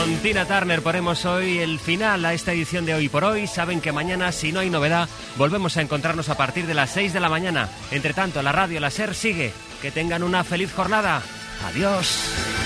con 0.00 0.16
Tina 0.16 0.46
Turner 0.46 0.80
ponemos 0.80 1.26
hoy 1.26 1.58
el 1.58 1.78
final 1.78 2.24
a 2.24 2.32
esta 2.32 2.52
edición 2.52 2.86
de 2.86 2.94
Hoy 2.94 3.10
por 3.10 3.22
Hoy. 3.22 3.46
Saben 3.46 3.82
que 3.82 3.92
mañana, 3.92 4.32
si 4.32 4.50
no 4.50 4.60
hay 4.60 4.70
novedad, 4.70 5.10
volvemos 5.36 5.76
a 5.76 5.82
encontrarnos 5.82 6.30
a 6.30 6.38
partir 6.38 6.66
de 6.66 6.72
las 6.72 6.90
6 6.90 7.12
de 7.12 7.20
la 7.20 7.28
mañana. 7.28 7.68
Entre 7.90 8.14
tanto, 8.14 8.40
la 8.40 8.52
radio, 8.52 8.80
la 8.80 8.90
SER 8.90 9.14
sigue. 9.14 9.52
Que 9.82 9.90
tengan 9.90 10.22
una 10.22 10.42
feliz 10.42 10.72
jornada. 10.72 11.22
Adiós. 11.66 12.59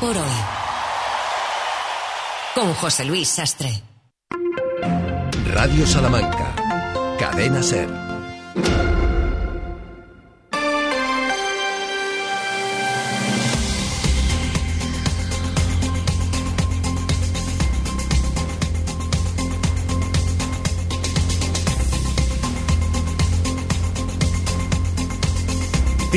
Por 0.00 0.16
hoy. 0.16 0.38
Con 2.54 2.74
José 2.74 3.04
Luis 3.04 3.28
Sastre. 3.28 3.82
Radio 5.52 5.86
Salamanca. 5.86 6.54
Cadena 7.18 7.62
Ser. 7.62 7.88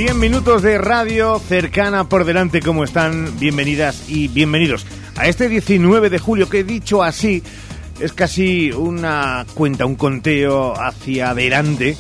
Cien 0.04 0.18
minutos 0.18 0.64
de 0.64 0.80
radio 0.80 1.38
cercana 1.38 2.10
por 2.10 2.26
delante, 2.26 2.60
¿cómo 2.60 2.84
están? 2.84 3.38
Bienvenidas 3.38 4.10
y 4.10 4.30
bienvenidos 4.30 4.84
a 5.16 5.28
este 5.28 5.48
19 5.48 6.10
de 6.10 6.18
julio 6.18 6.50
que 6.50 6.64
dicho 6.64 7.04
así 7.04 7.44
es 8.00 8.12
casi 8.12 8.72
una 8.72 9.46
cuenta, 9.54 9.86
un 9.86 9.94
conteo 9.94 10.74
hacia 10.74 11.30
adelante, 11.30 11.96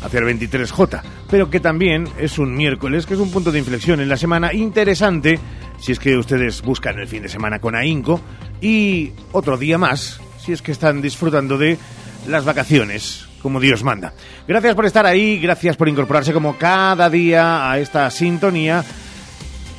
hacia 0.00 0.20
el 0.20 0.26
23J, 0.26 1.02
pero 1.28 1.50
que 1.50 1.58
también 1.58 2.06
es 2.20 2.38
un 2.38 2.54
miércoles, 2.54 3.04
que 3.04 3.14
es 3.14 3.20
un 3.20 3.32
punto 3.32 3.50
de 3.50 3.58
inflexión 3.58 4.00
en 4.00 4.08
la 4.08 4.16
semana 4.16 4.54
interesante, 4.54 5.40
si 5.80 5.90
es 5.90 5.98
que 5.98 6.16
ustedes 6.16 6.62
buscan 6.62 7.00
el 7.00 7.08
fin 7.08 7.24
de 7.24 7.28
semana 7.28 7.58
con 7.58 7.74
ahínco, 7.74 8.20
y 8.60 9.10
otro 9.32 9.56
día 9.56 9.76
más, 9.76 10.20
si 10.38 10.52
es 10.52 10.62
que 10.62 10.70
están 10.70 11.02
disfrutando 11.02 11.58
de 11.58 11.78
las 12.28 12.44
vacaciones, 12.44 13.26
como 13.42 13.60
Dios 13.60 13.82
manda. 13.82 14.12
Gracias 14.46 14.74
por 14.74 14.86
estar 14.86 15.06
ahí, 15.06 15.38
gracias 15.38 15.76
por 15.76 15.88
incorporarse 15.88 16.32
como 16.32 16.56
cada 16.56 17.10
día 17.10 17.70
a 17.70 17.78
esta 17.78 18.10
sintonía 18.10 18.84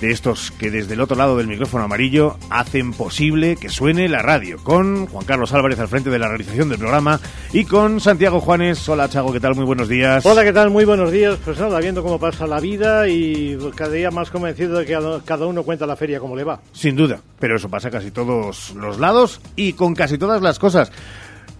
de 0.02 0.12
estos 0.12 0.52
que 0.52 0.72
desde 0.72 0.96
el 0.96 1.02
otro 1.02 1.16
lado 1.16 1.38
del 1.38 1.48
micrófono 1.48 1.84
amarillo 1.84 2.38
hacen 2.50 2.92
posible 2.92 3.56
que 3.56 3.70
suene 3.70 4.10
la 4.10 4.24
radio, 4.24 4.58
con 4.64 5.06
Juan 5.06 5.26
Carlos 5.26 5.54
Álvarez 5.54 5.80
al 5.80 5.88
frente 5.88 6.10
de 6.10 6.18
la 6.18 6.28
realización 6.28 6.70
del 6.70 6.80
programa 6.80 7.20
y 7.54 7.66
con 7.66 8.00
Santiago 8.00 8.42
Juanes. 8.42 8.90
Hola 8.90 9.08
Chago, 9.08 9.32
¿qué 9.32 9.40
tal? 9.40 9.54
Muy 9.54 9.64
buenos 9.64 9.88
días. 9.88 10.26
Hola, 10.26 10.44
¿qué 10.44 10.52
tal? 10.52 10.72
Muy 10.72 10.86
buenos 10.86 11.12
días. 11.12 11.38
Pues 11.46 11.60
nada, 11.60 11.80
viendo 11.80 12.02
cómo 12.02 12.20
pasa 12.20 12.48
la 12.48 12.60
vida 12.60 13.08
y 13.08 13.58
cada 13.76 13.92
día 13.92 14.10
más 14.10 14.32
convencido 14.32 14.80
de 14.80 14.86
que 14.86 14.98
cada 15.24 15.46
uno 15.46 15.62
cuenta 15.62 15.86
la 15.86 15.96
feria 15.96 16.20
como 16.20 16.36
le 16.36 16.44
va. 16.44 16.60
Sin 16.74 16.96
duda, 16.96 17.22
pero 17.40 17.56
eso 17.58 17.70
pasa 17.70 17.92
casi 17.92 18.10
todos 18.10 18.74
los 18.76 19.00
lados 19.00 19.40
y 19.56 19.74
con 19.74 19.94
casi 19.94 20.18
todas 20.18 20.42
las 20.42 20.58
cosas. 20.58 20.92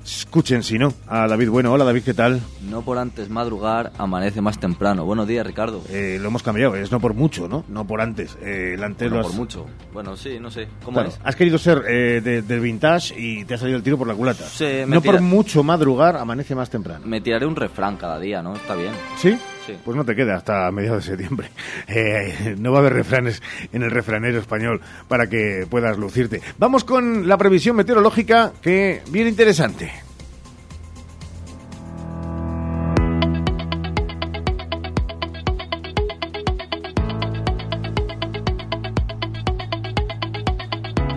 Escuchen, 0.04 0.64
si 0.64 0.80
no, 0.80 0.94
a 1.08 1.28
David 1.28 1.50
Bueno. 1.50 1.72
Hola, 1.72 1.84
David, 1.86 2.02
¿qué 2.04 2.14
tal? 2.16 2.42
No 2.68 2.82
por 2.82 2.98
antes 2.98 3.30
madrugar, 3.30 3.92
amanece 4.00 4.42
más 4.42 4.60
temprano. 4.60 5.06
Buenos 5.06 5.28
días, 5.28 5.46
Ricardo. 5.46 5.82
Eh, 5.90 6.18
lo 6.20 6.30
hemos 6.30 6.42
cambiado, 6.42 6.76
es 6.76 6.92
no 6.92 7.00
por 7.00 7.14
mucho, 7.14 7.48
¿no? 7.48 7.64
No 7.68 7.86
por 7.86 8.02
antes. 8.02 8.36
Eh, 8.42 8.74
el 8.76 8.84
antes 8.84 9.10
no 9.10 9.16
lo 9.18 9.22
has- 9.22 9.28
por 9.28 9.36
mucho. 9.36 9.66
Bueno, 9.94 10.18
sí, 10.18 10.38
no 10.40 10.50
sé. 10.50 10.68
¿Cómo 10.84 10.96
Claro, 10.96 11.10
es? 11.10 11.20
has 11.24 11.36
querido 11.36 11.58
ser 11.60 11.84
eh, 11.88 12.20
de- 12.22 12.42
del 12.42 12.60
vintage 12.62 13.14
y 13.20 13.46
te 13.46 13.54
ha 13.54 13.58
salido 13.60 13.78
el 13.78 13.84
tiro 13.84 13.98
por 13.98 14.08
la 14.08 14.16
culata. 14.16 14.44
Sí, 14.46 14.66
me 14.66 14.88
no 14.96 15.02
tira- 15.02 15.14
por 15.14 15.22
mucho 15.22 15.64
madrugar, 15.64 16.18
amanece 16.18 16.56
más 16.56 16.70
temprano. 16.70 17.06
Me 17.06 17.22
tiraré 17.22 17.46
un 17.46 17.56
refrán 17.56 17.96
cada 17.98 18.20
día, 18.20 18.42
¿no? 18.42 18.56
Está 18.56 18.76
bien. 18.76 18.92
¿Sí? 19.18 19.38
Pues 19.84 19.98
no 19.98 20.06
te 20.06 20.16
queda 20.16 20.36
hasta 20.36 20.72
mediados 20.72 21.06
de 21.06 21.12
septiembre. 21.12 21.50
Eh, 21.94 22.56
no 22.58 22.72
va 22.72 22.78
a 22.78 22.82
haber 22.82 22.94
refranes 22.94 23.42
en 23.74 23.84
el 23.84 23.92
refranero 23.92 24.40
español 24.40 24.82
para 25.08 25.28
que 25.28 25.66
puedas 25.70 25.98
lucirte. 25.98 26.42
Vamos 26.58 26.84
con 26.86 27.28
la 27.28 27.38
previsión 27.38 27.76
meteorológica 27.76 28.54
que 28.62 29.02
viene 29.10 29.30
interesante. 29.30 29.92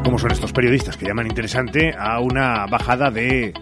¿Cómo 0.04 0.18
son 0.18 0.32
estos 0.32 0.52
periodistas 0.52 0.96
que 0.96 1.06
llaman 1.06 1.26
interesante 1.26 1.94
a 1.98 2.20
una 2.20 2.66
bajada 2.66 3.10
de 3.10 3.54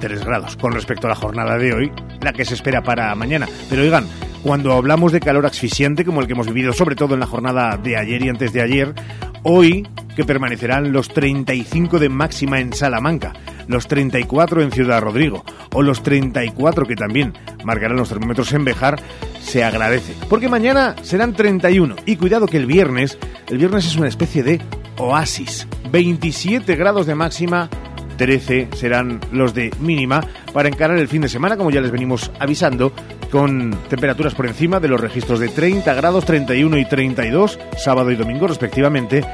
3 0.00 0.24
grados 0.24 0.56
con 0.56 0.72
respecto 0.72 1.06
a 1.06 1.10
la 1.10 1.16
jornada 1.16 1.56
de 1.58 1.72
hoy, 1.72 1.92
la 2.20 2.32
que 2.32 2.44
se 2.44 2.54
espera 2.54 2.82
para 2.82 3.14
mañana? 3.14 3.48
Pero 3.70 3.82
oigan, 3.82 4.06
cuando 4.46 4.74
hablamos 4.74 5.10
de 5.10 5.18
calor 5.18 5.44
asfixiante 5.44 6.04
como 6.04 6.20
el 6.20 6.28
que 6.28 6.34
hemos 6.34 6.46
vivido 6.46 6.72
sobre 6.72 6.94
todo 6.94 7.14
en 7.14 7.20
la 7.20 7.26
jornada 7.26 7.76
de 7.78 7.96
ayer 7.96 8.22
y 8.22 8.28
antes 8.28 8.52
de 8.52 8.62
ayer, 8.62 8.94
hoy 9.42 9.84
que 10.14 10.22
permanecerán 10.22 10.92
los 10.92 11.08
35 11.08 11.98
de 11.98 12.08
máxima 12.08 12.60
en 12.60 12.72
Salamanca, 12.72 13.32
los 13.66 13.88
34 13.88 14.62
en 14.62 14.70
Ciudad 14.70 15.02
Rodrigo 15.02 15.44
o 15.74 15.82
los 15.82 16.00
34 16.04 16.86
que 16.86 16.94
también 16.94 17.32
marcarán 17.64 17.96
los 17.96 18.08
termómetros 18.08 18.52
en 18.52 18.64
Bejar, 18.64 19.02
se 19.40 19.64
agradece. 19.64 20.14
Porque 20.28 20.48
mañana 20.48 20.94
serán 21.02 21.32
31 21.34 21.96
y 22.06 22.14
cuidado 22.14 22.46
que 22.46 22.58
el 22.58 22.66
viernes, 22.66 23.18
el 23.48 23.58
viernes 23.58 23.84
es 23.84 23.96
una 23.96 24.06
especie 24.06 24.44
de 24.44 24.60
oasis, 24.96 25.66
27 25.90 26.76
grados 26.76 27.06
de 27.06 27.16
máxima 27.16 27.68
13 28.16 28.68
serán 28.74 29.20
los 29.32 29.54
de 29.54 29.70
mínima 29.80 30.20
para 30.52 30.68
encarar 30.68 30.98
el 30.98 31.08
fin 31.08 31.22
de 31.22 31.28
semana, 31.28 31.56
como 31.56 31.70
ya 31.70 31.80
les 31.80 31.90
venimos 31.90 32.30
avisando, 32.38 32.92
con 33.30 33.70
temperaturas 33.88 34.34
por 34.34 34.46
encima 34.46 34.80
de 34.80 34.88
los 34.88 35.00
registros 35.00 35.40
de 35.40 35.48
30 35.48 35.92
grados, 35.94 36.24
31 36.24 36.78
y 36.78 36.84
32, 36.84 37.58
sábado 37.76 38.10
y 38.10 38.16
domingo 38.16 38.46
respectivamente, 38.46 39.24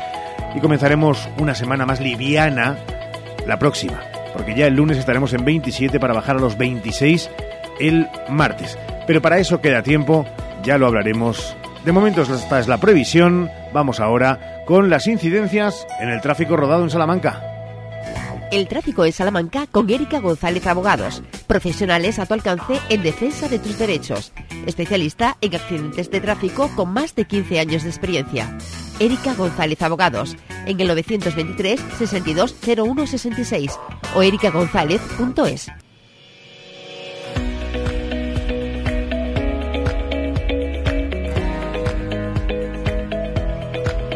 y 0.54 0.60
comenzaremos 0.60 1.28
una 1.38 1.54
semana 1.54 1.86
más 1.86 2.00
liviana 2.00 2.78
la 3.46 3.58
próxima, 3.58 4.00
porque 4.32 4.54
ya 4.54 4.66
el 4.66 4.74
lunes 4.74 4.98
estaremos 4.98 5.32
en 5.32 5.44
27 5.44 5.98
para 6.00 6.14
bajar 6.14 6.36
a 6.36 6.40
los 6.40 6.56
26 6.56 7.30
el 7.80 8.08
martes. 8.28 8.78
Pero 9.06 9.20
para 9.20 9.38
eso 9.38 9.60
queda 9.60 9.82
tiempo, 9.82 10.26
ya 10.62 10.78
lo 10.78 10.86
hablaremos. 10.86 11.56
De 11.84 11.92
momento 11.92 12.22
esta 12.22 12.60
es 12.60 12.68
la 12.68 12.78
previsión, 12.78 13.50
vamos 13.72 14.00
ahora 14.00 14.62
con 14.66 14.90
las 14.90 15.06
incidencias 15.06 15.86
en 16.00 16.08
el 16.08 16.20
tráfico 16.20 16.56
rodado 16.56 16.84
en 16.84 16.90
Salamanca. 16.90 17.51
El 18.52 18.68
tráfico 18.68 19.06
en 19.06 19.12
Salamanca 19.12 19.66
con 19.66 19.88
Erika 19.88 20.20
González 20.20 20.66
Abogados, 20.66 21.22
profesionales 21.46 22.18
a 22.18 22.26
tu 22.26 22.34
alcance 22.34 22.74
en 22.90 23.02
defensa 23.02 23.48
de 23.48 23.58
tus 23.58 23.78
derechos, 23.78 24.30
especialista 24.66 25.38
en 25.40 25.54
accidentes 25.54 26.10
de 26.10 26.20
tráfico 26.20 26.70
con 26.76 26.92
más 26.92 27.14
de 27.14 27.24
15 27.24 27.60
años 27.60 27.82
de 27.82 27.88
experiencia. 27.88 28.54
Erika 29.00 29.32
González 29.32 29.80
Abogados, 29.80 30.36
en 30.66 30.78
el 30.78 30.86
923 30.86 31.80
62 31.96 32.56
01 32.76 33.06
66 33.06 33.72
o 34.14 34.22
erikagonzález.es. 34.22 35.68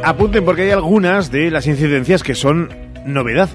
Apunten 0.04 0.44
porque 0.44 0.62
hay 0.62 0.70
algunas 0.72 1.30
de 1.30 1.50
las 1.50 1.66
incidencias 1.66 2.22
que 2.22 2.34
son 2.34 2.68
novedad. 3.06 3.48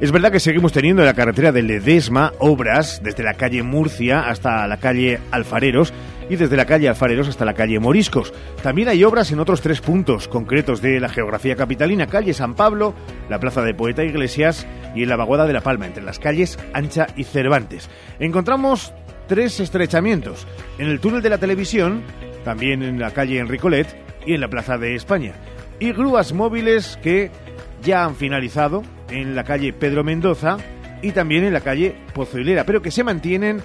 Es 0.00 0.10
verdad 0.10 0.32
que 0.32 0.40
seguimos 0.40 0.72
teniendo 0.72 1.02
en 1.02 1.06
la 1.06 1.14
carretera 1.14 1.52
de 1.52 1.62
Ledesma 1.62 2.32
obras 2.40 3.00
desde 3.02 3.22
la 3.22 3.34
calle 3.34 3.62
Murcia 3.62 4.28
hasta 4.28 4.66
la 4.66 4.78
calle 4.78 5.20
Alfareros 5.30 5.92
y 6.28 6.34
desde 6.34 6.56
la 6.56 6.66
calle 6.66 6.88
Alfareros 6.88 7.28
hasta 7.28 7.44
la 7.44 7.54
calle 7.54 7.78
Moriscos. 7.78 8.34
También 8.60 8.88
hay 8.88 9.04
obras 9.04 9.30
en 9.30 9.38
otros 9.38 9.60
tres 9.60 9.80
puntos 9.80 10.26
concretos 10.26 10.82
de 10.82 10.98
la 10.98 11.08
geografía 11.08 11.54
capitalina, 11.54 12.08
calle 12.08 12.34
San 12.34 12.54
Pablo, 12.54 12.92
la 13.30 13.38
plaza 13.38 13.62
de 13.62 13.72
Poeta 13.72 14.02
Iglesias 14.02 14.66
y 14.96 15.04
en 15.04 15.08
la 15.08 15.16
vaguada 15.16 15.46
de 15.46 15.52
La 15.52 15.60
Palma, 15.60 15.86
entre 15.86 16.02
las 16.02 16.18
calles 16.18 16.58
Ancha 16.72 17.06
y 17.16 17.22
Cervantes. 17.22 17.88
Encontramos 18.18 18.92
tres 19.28 19.60
estrechamientos 19.60 20.44
en 20.78 20.88
el 20.88 20.98
túnel 20.98 21.22
de 21.22 21.30
la 21.30 21.38
televisión, 21.38 22.02
también 22.44 22.82
en 22.82 22.98
la 22.98 23.12
calle 23.12 23.38
Enricolet 23.38 23.86
y 24.26 24.34
en 24.34 24.40
la 24.40 24.48
plaza 24.48 24.76
de 24.76 24.96
España. 24.96 25.34
Y 25.78 25.92
grúas 25.92 26.32
móviles 26.32 26.98
que 27.02 27.30
ya 27.84 28.04
han 28.04 28.16
finalizado 28.16 28.82
en 29.10 29.34
la 29.36 29.44
calle 29.44 29.72
Pedro 29.72 30.02
Mendoza 30.02 30.56
y 31.02 31.12
también 31.12 31.44
en 31.44 31.52
la 31.52 31.60
calle 31.60 31.94
Pozo 32.14 32.38
Hilera, 32.38 32.64
pero 32.64 32.82
que 32.82 32.90
se 32.90 33.04
mantienen 33.04 33.62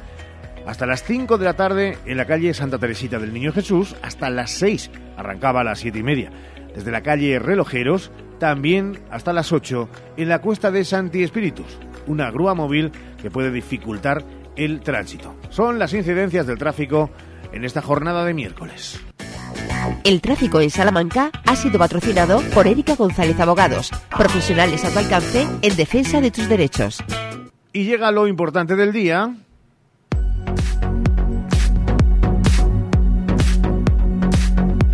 hasta 0.67 0.85
las 0.85 1.03
5 1.03 1.37
de 1.37 1.45
la 1.45 1.55
tarde 1.55 1.97
en 2.05 2.17
la 2.17 2.25
calle 2.25 2.53
Santa 2.53 2.77
Teresita 2.77 3.17
del 3.17 3.33
Niño 3.33 3.53
Jesús, 3.53 3.95
hasta 4.01 4.29
las 4.29 4.51
6, 4.51 4.91
arrancaba 5.17 5.61
a 5.61 5.63
las 5.63 5.79
7 5.79 5.97
y 5.97 6.03
media. 6.03 6.31
desde 6.75 6.91
la 6.91 7.01
calle 7.01 7.39
Relojeros, 7.39 8.11
también 8.37 8.99
hasta 9.09 9.33
las 9.33 9.51
8 9.51 9.89
en 10.17 10.29
la 10.29 10.39
cuesta 10.39 10.69
de 10.69 10.85
Santi 10.85 11.23
Espíritus, 11.23 11.79
una 12.05 12.29
grúa 12.29 12.53
móvil 12.53 12.91
que 13.21 13.31
puede 13.31 13.51
dificultar 13.51 14.23
el 14.55 14.81
tránsito. 14.81 15.35
Son 15.49 15.79
las 15.79 15.93
incidencias 15.93 16.45
del 16.45 16.59
tráfico 16.59 17.09
en 17.51 17.65
esta 17.65 17.81
jornada 17.81 18.23
de 18.23 18.35
miércoles. 18.35 19.03
El 20.03 20.21
tráfico 20.21 20.61
en 20.61 20.69
Salamanca 20.69 21.29
ha 21.45 21.55
sido 21.55 21.77
patrocinado 21.77 22.41
por 22.53 22.67
Erika 22.67 22.95
González 22.95 23.39
Abogados, 23.39 23.91
profesionales 24.15 24.83
a 24.85 24.89
tu 24.89 24.99
alcance 24.99 25.45
en 25.61 25.75
defensa 25.75 26.21
de 26.21 26.31
tus 26.31 26.47
derechos. 26.47 27.03
Y 27.73 27.83
llega 27.83 28.11
lo 28.11 28.27
importante 28.27 28.75
del 28.75 28.91
día. 28.91 29.35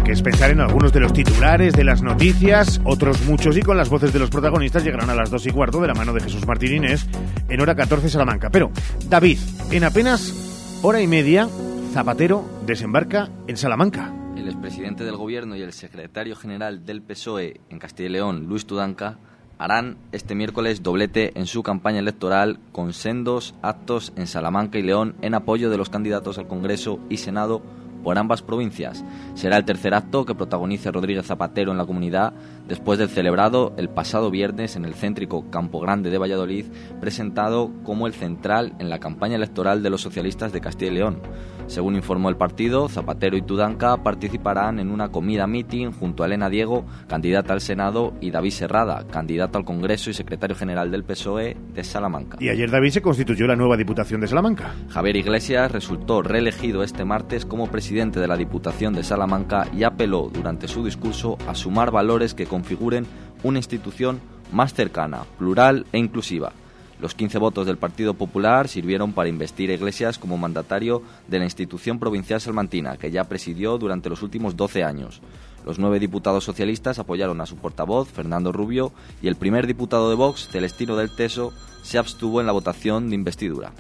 Que 0.04 0.12
es 0.12 0.22
pensar 0.22 0.52
en 0.52 0.60
algunos 0.60 0.92
de 0.92 1.00
los 1.00 1.14
titulares 1.14 1.74
de 1.74 1.84
las 1.84 2.02
noticias, 2.02 2.82
otros 2.84 3.22
muchos 3.26 3.58
y 3.58 3.62
con 3.62 3.78
las 3.78 3.90
voces 3.90 4.12
de 4.12 4.20
los 4.20 4.30
protagonistas 4.30 4.84
llegarán 4.84 5.10
a 5.10 5.16
las 5.16 5.32
dos 5.32 5.48
y 5.48 5.52
cuarto 5.52 5.82
de 5.82 5.88
la 5.88 5.94
mano 5.94 6.14
de 6.14 6.22
Jesús 6.22 6.46
Martín 6.46 6.76
Inés 6.76 7.08
en 7.48 7.62
hora 7.62 7.76
14 7.76 8.10
Salamanca. 8.10 8.50
Pero, 8.50 8.72
David, 9.08 9.40
en 9.72 9.84
apenas 9.84 10.80
hora 10.82 11.02
y 11.02 11.08
media, 11.08 11.48
Zapatero 11.94 12.46
desembarca 12.66 13.30
en 13.48 13.56
Salamanca. 13.56 14.25
El 14.46 14.52
expresidente 14.52 15.04
del 15.04 15.16
gobierno 15.16 15.56
y 15.56 15.64
el 15.64 15.74
secretario 15.74 16.36
general 16.36 16.86
del 16.86 17.02
PSOE 17.02 17.62
en 17.72 17.80
Castilla 17.80 18.10
y 18.10 18.12
León, 18.12 18.46
Luis 18.46 18.68
Tudanca, 18.68 19.18
harán 19.58 19.98
este 20.12 20.36
miércoles 20.36 20.84
doblete 20.84 21.32
en 21.34 21.48
su 21.48 21.64
campaña 21.64 21.98
electoral 21.98 22.60
con 22.72 22.94
sendos 22.94 23.56
actos 23.64 24.14
en 24.16 24.28
Salamanca 24.28 24.78
y 24.78 24.84
León 24.84 25.16
en 25.24 25.34
apoyo 25.34 25.72
de 25.72 25.78
los 25.78 25.90
candidatos 25.90 26.38
al 26.38 26.48
Congreso 26.48 27.00
y 27.10 27.18
Senado 27.18 27.64
por 28.04 28.20
ambas 28.20 28.44
provincias. 28.44 29.04
Será 29.34 29.58
el 29.58 29.66
tercer 29.66 29.96
acto 29.96 30.28
que 30.28 30.36
protagonice 30.36 30.92
Rodríguez 30.92 31.26
Zapatero 31.26 31.72
en 31.72 31.80
la 31.80 31.88
comunidad 31.88 32.32
después 32.68 33.00
del 33.00 33.10
celebrado 33.10 33.74
el 33.78 33.90
pasado 33.90 34.32
viernes 34.32 34.76
en 34.76 34.86
el 34.86 34.96
céntrico 34.96 35.50
Campo 35.50 35.80
Grande 35.80 36.10
de 36.10 36.18
Valladolid, 36.18 36.66
presentado 37.00 37.72
como 37.84 38.08
el 38.08 38.14
central 38.14 38.74
en 38.80 38.90
la 38.90 39.00
campaña 39.00 39.36
electoral 39.36 39.84
de 39.84 39.90
los 39.90 40.02
socialistas 40.02 40.52
de 40.52 40.62
Castilla 40.62 40.92
y 40.92 40.96
León. 40.96 41.22
Según 41.68 41.96
informó 41.96 42.30
el 42.30 42.38
partido, 42.38 42.88
Zapatero 42.90 43.38
y 43.38 43.42
Tudanca 43.42 43.98
participarán 44.04 44.80
en 44.80 44.92
una 44.92 45.10
comida 45.10 45.48
meeting 45.48 45.92
junto 45.92 46.22
a 46.22 46.28
Elena 46.28 46.50
Diego, 46.50 46.86
candidata 47.08 47.54
al 47.54 47.62
Senado, 47.62 48.14
y 48.22 48.30
David 48.30 48.52
Serrada, 48.52 49.06
candidato 49.08 49.58
al 49.58 49.66
Congreso 49.66 50.10
y 50.10 50.14
secretario 50.14 50.56
general 50.56 50.92
del 50.92 51.04
PSOE 51.04 51.58
de 51.74 51.84
Salamanca. 51.84 52.38
Y 52.40 52.50
ayer 52.50 52.70
David 52.70 52.92
se 52.92 53.02
constituyó 53.02 53.48
la 53.48 53.56
nueva 53.56 53.78
Diputación 53.78 54.22
de 54.22 54.28
Salamanca. 54.28 54.76
Javier 54.90 55.16
Iglesias 55.16 55.72
resultó 55.72 56.22
reelegido 56.22 56.84
este 56.84 57.04
martes 57.04 57.46
como 57.46 57.68
presidente 57.68 58.20
de 58.20 58.28
la 58.28 58.38
Diputación 58.38 58.94
de 58.94 59.04
Salamanca 59.04 59.68
y 59.76 59.84
apeló 59.84 60.30
durante 60.32 60.68
su 60.68 60.86
discurso 60.86 61.38
a 61.48 61.56
sumar 61.56 61.92
valores 61.92 62.36
que 62.36 62.46
configuren 62.56 63.06
una 63.44 63.60
institución 63.60 64.20
más 64.52 64.74
cercana, 64.74 65.26
plural 65.38 65.86
e 65.92 66.00
inclusiva 66.00 66.54
los 67.00 67.14
15 67.14 67.38
votos 67.40 67.68
del 67.68 67.78
Partido 67.78 68.14
Popular 68.14 68.68
sirvieron 68.68 69.12
para 69.12 69.30
investir 69.30 69.70
a 69.70 69.74
Iglesias 69.74 70.18
como 70.18 70.38
mandatario 70.38 71.02
de 71.28 71.40
la 71.40 71.46
institución 71.46 72.00
provincial 72.00 72.40
salmantina, 72.40 72.98
que 72.98 73.12
ya 73.12 73.26
presidió 73.26 73.78
durante 73.78 74.10
los 74.10 74.24
últimos 74.24 74.56
12 74.56 74.84
años. 74.84 75.22
Los 75.66 75.78
nueve 75.80 76.00
diputados 76.00 76.44
socialistas 76.44 77.00
apoyaron 77.00 77.42
a 77.42 77.46
su 77.46 77.58
portavoz, 77.58 78.10
Fernando 78.10 78.52
Rubio, 78.52 78.94
y 79.22 79.28
el 79.28 79.36
primer 79.36 79.68
diputado 79.68 80.10
de 80.10 80.16
Vox, 80.16 80.48
Celestino 80.48 80.96
del 80.96 81.14
Teso, 81.14 81.52
se 81.82 81.98
abstuvo 81.98 82.40
en 82.40 82.48
la 82.48 82.54
votación 82.54 83.10
de 83.10 83.16
investidura. 83.16 83.74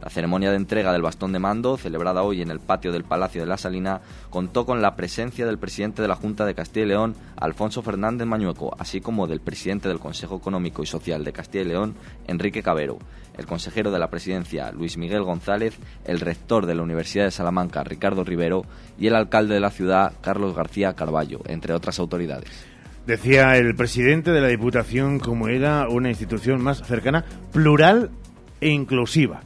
La 0.00 0.10
ceremonia 0.10 0.50
de 0.50 0.56
entrega 0.56 0.92
del 0.92 1.02
bastón 1.02 1.32
de 1.32 1.40
mando, 1.40 1.76
celebrada 1.76 2.22
hoy 2.22 2.40
en 2.40 2.52
el 2.52 2.60
patio 2.60 2.92
del 2.92 3.02
Palacio 3.02 3.40
de 3.40 3.48
la 3.48 3.58
Salina, 3.58 4.00
contó 4.30 4.64
con 4.64 4.80
la 4.80 4.94
presencia 4.94 5.44
del 5.44 5.58
presidente 5.58 6.02
de 6.02 6.08
la 6.08 6.14
Junta 6.14 6.46
de 6.46 6.54
Castilla 6.54 6.86
y 6.86 6.88
León, 6.90 7.16
Alfonso 7.36 7.82
Fernández 7.82 8.26
Mañueco, 8.26 8.76
así 8.78 9.00
como 9.00 9.26
del 9.26 9.40
presidente 9.40 9.88
del 9.88 9.98
Consejo 9.98 10.36
Económico 10.36 10.84
y 10.84 10.86
Social 10.86 11.24
de 11.24 11.32
Castilla 11.32 11.64
y 11.64 11.68
León, 11.68 11.96
Enrique 12.28 12.62
Cabero, 12.62 12.98
el 13.36 13.46
consejero 13.46 13.90
de 13.90 13.98
la 13.98 14.08
presidencia, 14.08 14.70
Luis 14.70 14.96
Miguel 14.96 15.24
González, 15.24 15.76
el 16.04 16.20
rector 16.20 16.66
de 16.66 16.76
la 16.76 16.82
Universidad 16.82 17.24
de 17.24 17.32
Salamanca, 17.32 17.82
Ricardo 17.82 18.22
Rivero, 18.22 18.62
y 18.98 19.08
el 19.08 19.16
alcalde 19.16 19.54
de 19.54 19.60
la 19.60 19.70
ciudad, 19.70 20.12
Carlos 20.20 20.54
García 20.54 20.94
Carballo, 20.94 21.40
entre 21.46 21.74
otras 21.74 21.98
autoridades. 21.98 22.48
Decía 23.04 23.56
el 23.56 23.74
presidente 23.74 24.30
de 24.30 24.42
la 24.42 24.48
Diputación 24.48 25.18
como 25.18 25.48
era 25.48 25.88
una 25.88 26.10
institución 26.10 26.62
más 26.62 26.86
cercana, 26.86 27.24
plural 27.52 28.10
e 28.60 28.68
inclusiva 28.68 29.40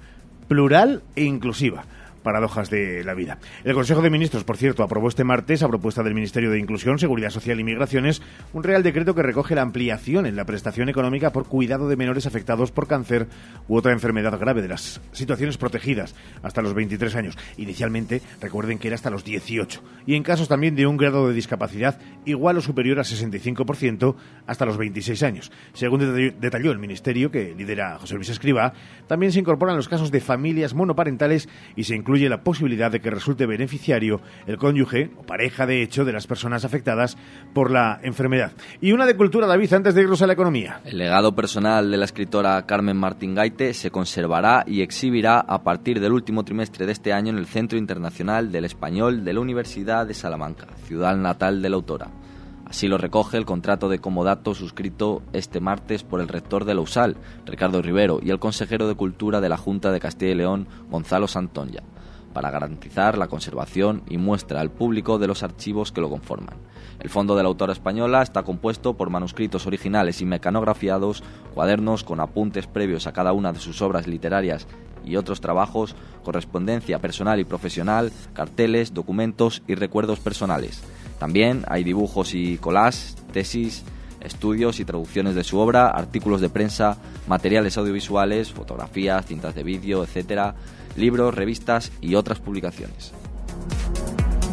plural 0.52 1.00
e 1.16 1.24
inclusiva 1.24 1.82
paradojas 2.22 2.70
de 2.70 3.04
la 3.04 3.14
vida. 3.14 3.38
El 3.64 3.74
Consejo 3.74 4.02
de 4.02 4.10
Ministros, 4.10 4.44
por 4.44 4.56
cierto, 4.56 4.82
aprobó 4.82 5.08
este 5.08 5.24
martes, 5.24 5.62
a 5.62 5.68
propuesta 5.68 6.02
del 6.02 6.14
Ministerio 6.14 6.50
de 6.50 6.58
Inclusión, 6.58 6.98
Seguridad 6.98 7.30
Social 7.30 7.60
y 7.60 7.64
Migraciones, 7.64 8.22
un 8.52 8.62
real 8.62 8.82
decreto 8.82 9.14
que 9.14 9.22
recoge 9.22 9.54
la 9.54 9.62
ampliación 9.62 10.26
en 10.26 10.36
la 10.36 10.44
prestación 10.44 10.88
económica 10.88 11.32
por 11.32 11.46
cuidado 11.46 11.88
de 11.88 11.96
menores 11.96 12.26
afectados 12.26 12.70
por 12.70 12.86
cáncer 12.86 13.26
u 13.68 13.76
otra 13.76 13.92
enfermedad 13.92 14.38
grave 14.38 14.62
de 14.62 14.68
las 14.68 15.00
situaciones 15.12 15.58
protegidas 15.58 16.14
hasta 16.42 16.62
los 16.62 16.74
23 16.74 17.14
años. 17.16 17.38
Inicialmente, 17.56 18.22
recuerden 18.40 18.78
que 18.78 18.88
era 18.88 18.94
hasta 18.94 19.10
los 19.10 19.24
18. 19.24 19.82
Y 20.06 20.14
en 20.14 20.22
casos 20.22 20.48
también 20.48 20.74
de 20.74 20.86
un 20.86 20.96
grado 20.96 21.28
de 21.28 21.34
discapacidad 21.34 21.98
igual 22.24 22.58
o 22.58 22.60
superior 22.60 22.98
a 23.00 23.02
65% 23.02 24.14
hasta 24.46 24.66
los 24.66 24.76
26 24.76 25.22
años. 25.22 25.52
Según 25.72 26.32
detalló 26.40 26.72
el 26.72 26.78
Ministerio, 26.78 27.30
que 27.30 27.54
lidera 27.56 27.98
José 27.98 28.14
Luis 28.14 28.28
Escriba, 28.28 28.72
también 29.06 29.32
se 29.32 29.40
incorporan 29.40 29.76
los 29.76 29.88
casos 29.88 30.10
de 30.10 30.20
familias 30.20 30.74
monoparentales 30.74 31.48
y 31.76 31.84
se 31.84 31.96
incluye 31.96 32.11
incluye 32.12 32.28
la 32.28 32.44
posibilidad 32.44 32.90
de 32.90 33.00
que 33.00 33.08
resulte 33.08 33.46
beneficiario 33.46 34.20
el 34.46 34.58
cónyuge 34.58 35.12
o 35.16 35.22
pareja 35.22 35.64
de 35.64 35.82
hecho 35.82 36.04
de 36.04 36.12
las 36.12 36.26
personas 36.26 36.62
afectadas 36.62 37.16
por 37.54 37.70
la 37.70 38.00
enfermedad. 38.02 38.52
Y 38.82 38.92
una 38.92 39.06
de 39.06 39.16
cultura, 39.16 39.46
David, 39.46 39.72
antes 39.72 39.94
de 39.94 40.02
irnos 40.02 40.20
a 40.20 40.26
la 40.26 40.34
economía. 40.34 40.82
El 40.84 40.98
legado 40.98 41.34
personal 41.34 41.90
de 41.90 41.96
la 41.96 42.04
escritora 42.04 42.66
Carmen 42.66 42.98
Martín 42.98 43.34
Gaite 43.34 43.72
se 43.72 43.90
conservará 43.90 44.62
y 44.66 44.82
exhibirá 44.82 45.40
a 45.40 45.62
partir 45.62 46.00
del 46.00 46.12
último 46.12 46.44
trimestre 46.44 46.84
de 46.84 46.92
este 46.92 47.14
año 47.14 47.30
en 47.30 47.38
el 47.38 47.46
Centro 47.46 47.78
Internacional 47.78 48.52
del 48.52 48.66
Español 48.66 49.24
de 49.24 49.32
la 49.32 49.40
Universidad 49.40 50.06
de 50.06 50.12
Salamanca, 50.12 50.66
ciudad 50.84 51.16
natal 51.16 51.62
de 51.62 51.70
la 51.70 51.76
autora. 51.76 52.08
Así 52.66 52.88
lo 52.88 52.98
recoge 52.98 53.38
el 53.38 53.46
contrato 53.46 53.88
de 53.88 54.00
comodato 54.00 54.54
suscrito 54.54 55.22
este 55.32 55.60
martes 55.60 56.04
por 56.04 56.20
el 56.20 56.28
rector 56.28 56.66
de 56.66 56.74
la 56.74 56.82
USAL, 56.82 57.16
Ricardo 57.46 57.80
Rivero, 57.80 58.20
y 58.22 58.28
el 58.28 58.38
consejero 58.38 58.86
de 58.86 58.96
Cultura 58.96 59.40
de 59.40 59.48
la 59.48 59.56
Junta 59.56 59.90
de 59.92 60.00
Castilla 60.00 60.32
y 60.32 60.36
León, 60.36 60.68
Gonzalo 60.90 61.26
Santoña 61.26 61.82
para 62.32 62.50
garantizar 62.50 63.18
la 63.18 63.28
conservación 63.28 64.02
y 64.08 64.18
muestra 64.18 64.60
al 64.60 64.70
público 64.70 65.18
de 65.18 65.26
los 65.26 65.42
archivos 65.42 65.92
que 65.92 66.00
lo 66.00 66.10
conforman. 66.10 66.56
El 67.00 67.10
fondo 67.10 67.36
de 67.36 67.42
la 67.42 67.48
autora 67.48 67.72
española 67.72 68.22
está 68.22 68.42
compuesto 68.42 68.94
por 68.96 69.10
manuscritos 69.10 69.66
originales 69.66 70.20
y 70.20 70.24
mecanografiados, 70.24 71.22
cuadernos 71.54 72.04
con 72.04 72.20
apuntes 72.20 72.66
previos 72.66 73.06
a 73.06 73.12
cada 73.12 73.32
una 73.32 73.52
de 73.52 73.58
sus 73.58 73.82
obras 73.82 74.06
literarias 74.06 74.66
y 75.04 75.16
otros 75.16 75.40
trabajos, 75.40 75.96
correspondencia 76.22 77.00
personal 77.00 77.40
y 77.40 77.44
profesional, 77.44 78.12
carteles, 78.34 78.94
documentos 78.94 79.62
y 79.66 79.74
recuerdos 79.74 80.20
personales. 80.20 80.82
También 81.18 81.64
hay 81.68 81.84
dibujos 81.84 82.34
y 82.34 82.58
collages, 82.58 83.16
tesis, 83.32 83.84
estudios 84.20 84.80
y 84.80 84.84
traducciones 84.84 85.34
de 85.34 85.44
su 85.44 85.58
obra, 85.58 85.88
artículos 85.88 86.40
de 86.40 86.48
prensa, 86.48 86.96
materiales 87.26 87.76
audiovisuales, 87.76 88.52
fotografías, 88.52 89.26
cintas 89.26 89.54
de 89.54 89.62
vídeo, 89.62 90.04
etcétera, 90.04 90.54
libros, 90.96 91.34
revistas 91.34 91.92
y 92.00 92.14
otras 92.14 92.40
publicaciones. 92.40 93.12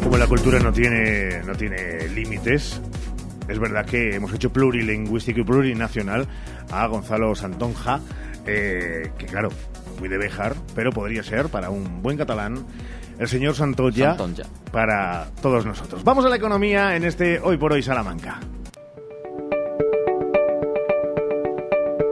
Como 0.02 0.16
la 0.16 0.26
cultura 0.26 0.58
no 0.58 0.72
tiene, 0.72 1.42
no 1.44 1.54
tiene 1.54 2.08
límites, 2.08 2.80
es 3.48 3.58
verdad 3.58 3.84
que 3.84 4.14
hemos 4.14 4.32
hecho 4.32 4.52
plurilingüístico 4.52 5.40
y 5.40 5.44
plurinacional 5.44 6.26
a 6.70 6.86
Gonzalo 6.86 7.34
Santonja, 7.34 8.00
eh, 8.46 9.10
que 9.18 9.26
claro, 9.26 9.50
muy 9.98 10.08
de 10.08 10.18
Bejar, 10.18 10.54
pero 10.74 10.92
podría 10.92 11.22
ser 11.22 11.48
para 11.48 11.70
un 11.70 12.02
buen 12.02 12.16
catalán 12.16 12.64
el 13.18 13.28
señor 13.28 13.54
Santoya, 13.54 14.16
Santonja. 14.16 14.44
para 14.72 15.26
todos 15.42 15.66
nosotros. 15.66 16.02
Vamos 16.04 16.24
a 16.24 16.28
la 16.30 16.36
economía 16.36 16.96
en 16.96 17.04
este 17.04 17.38
Hoy 17.40 17.58
por 17.58 17.72
Hoy 17.72 17.82
Salamanca. 17.82 18.40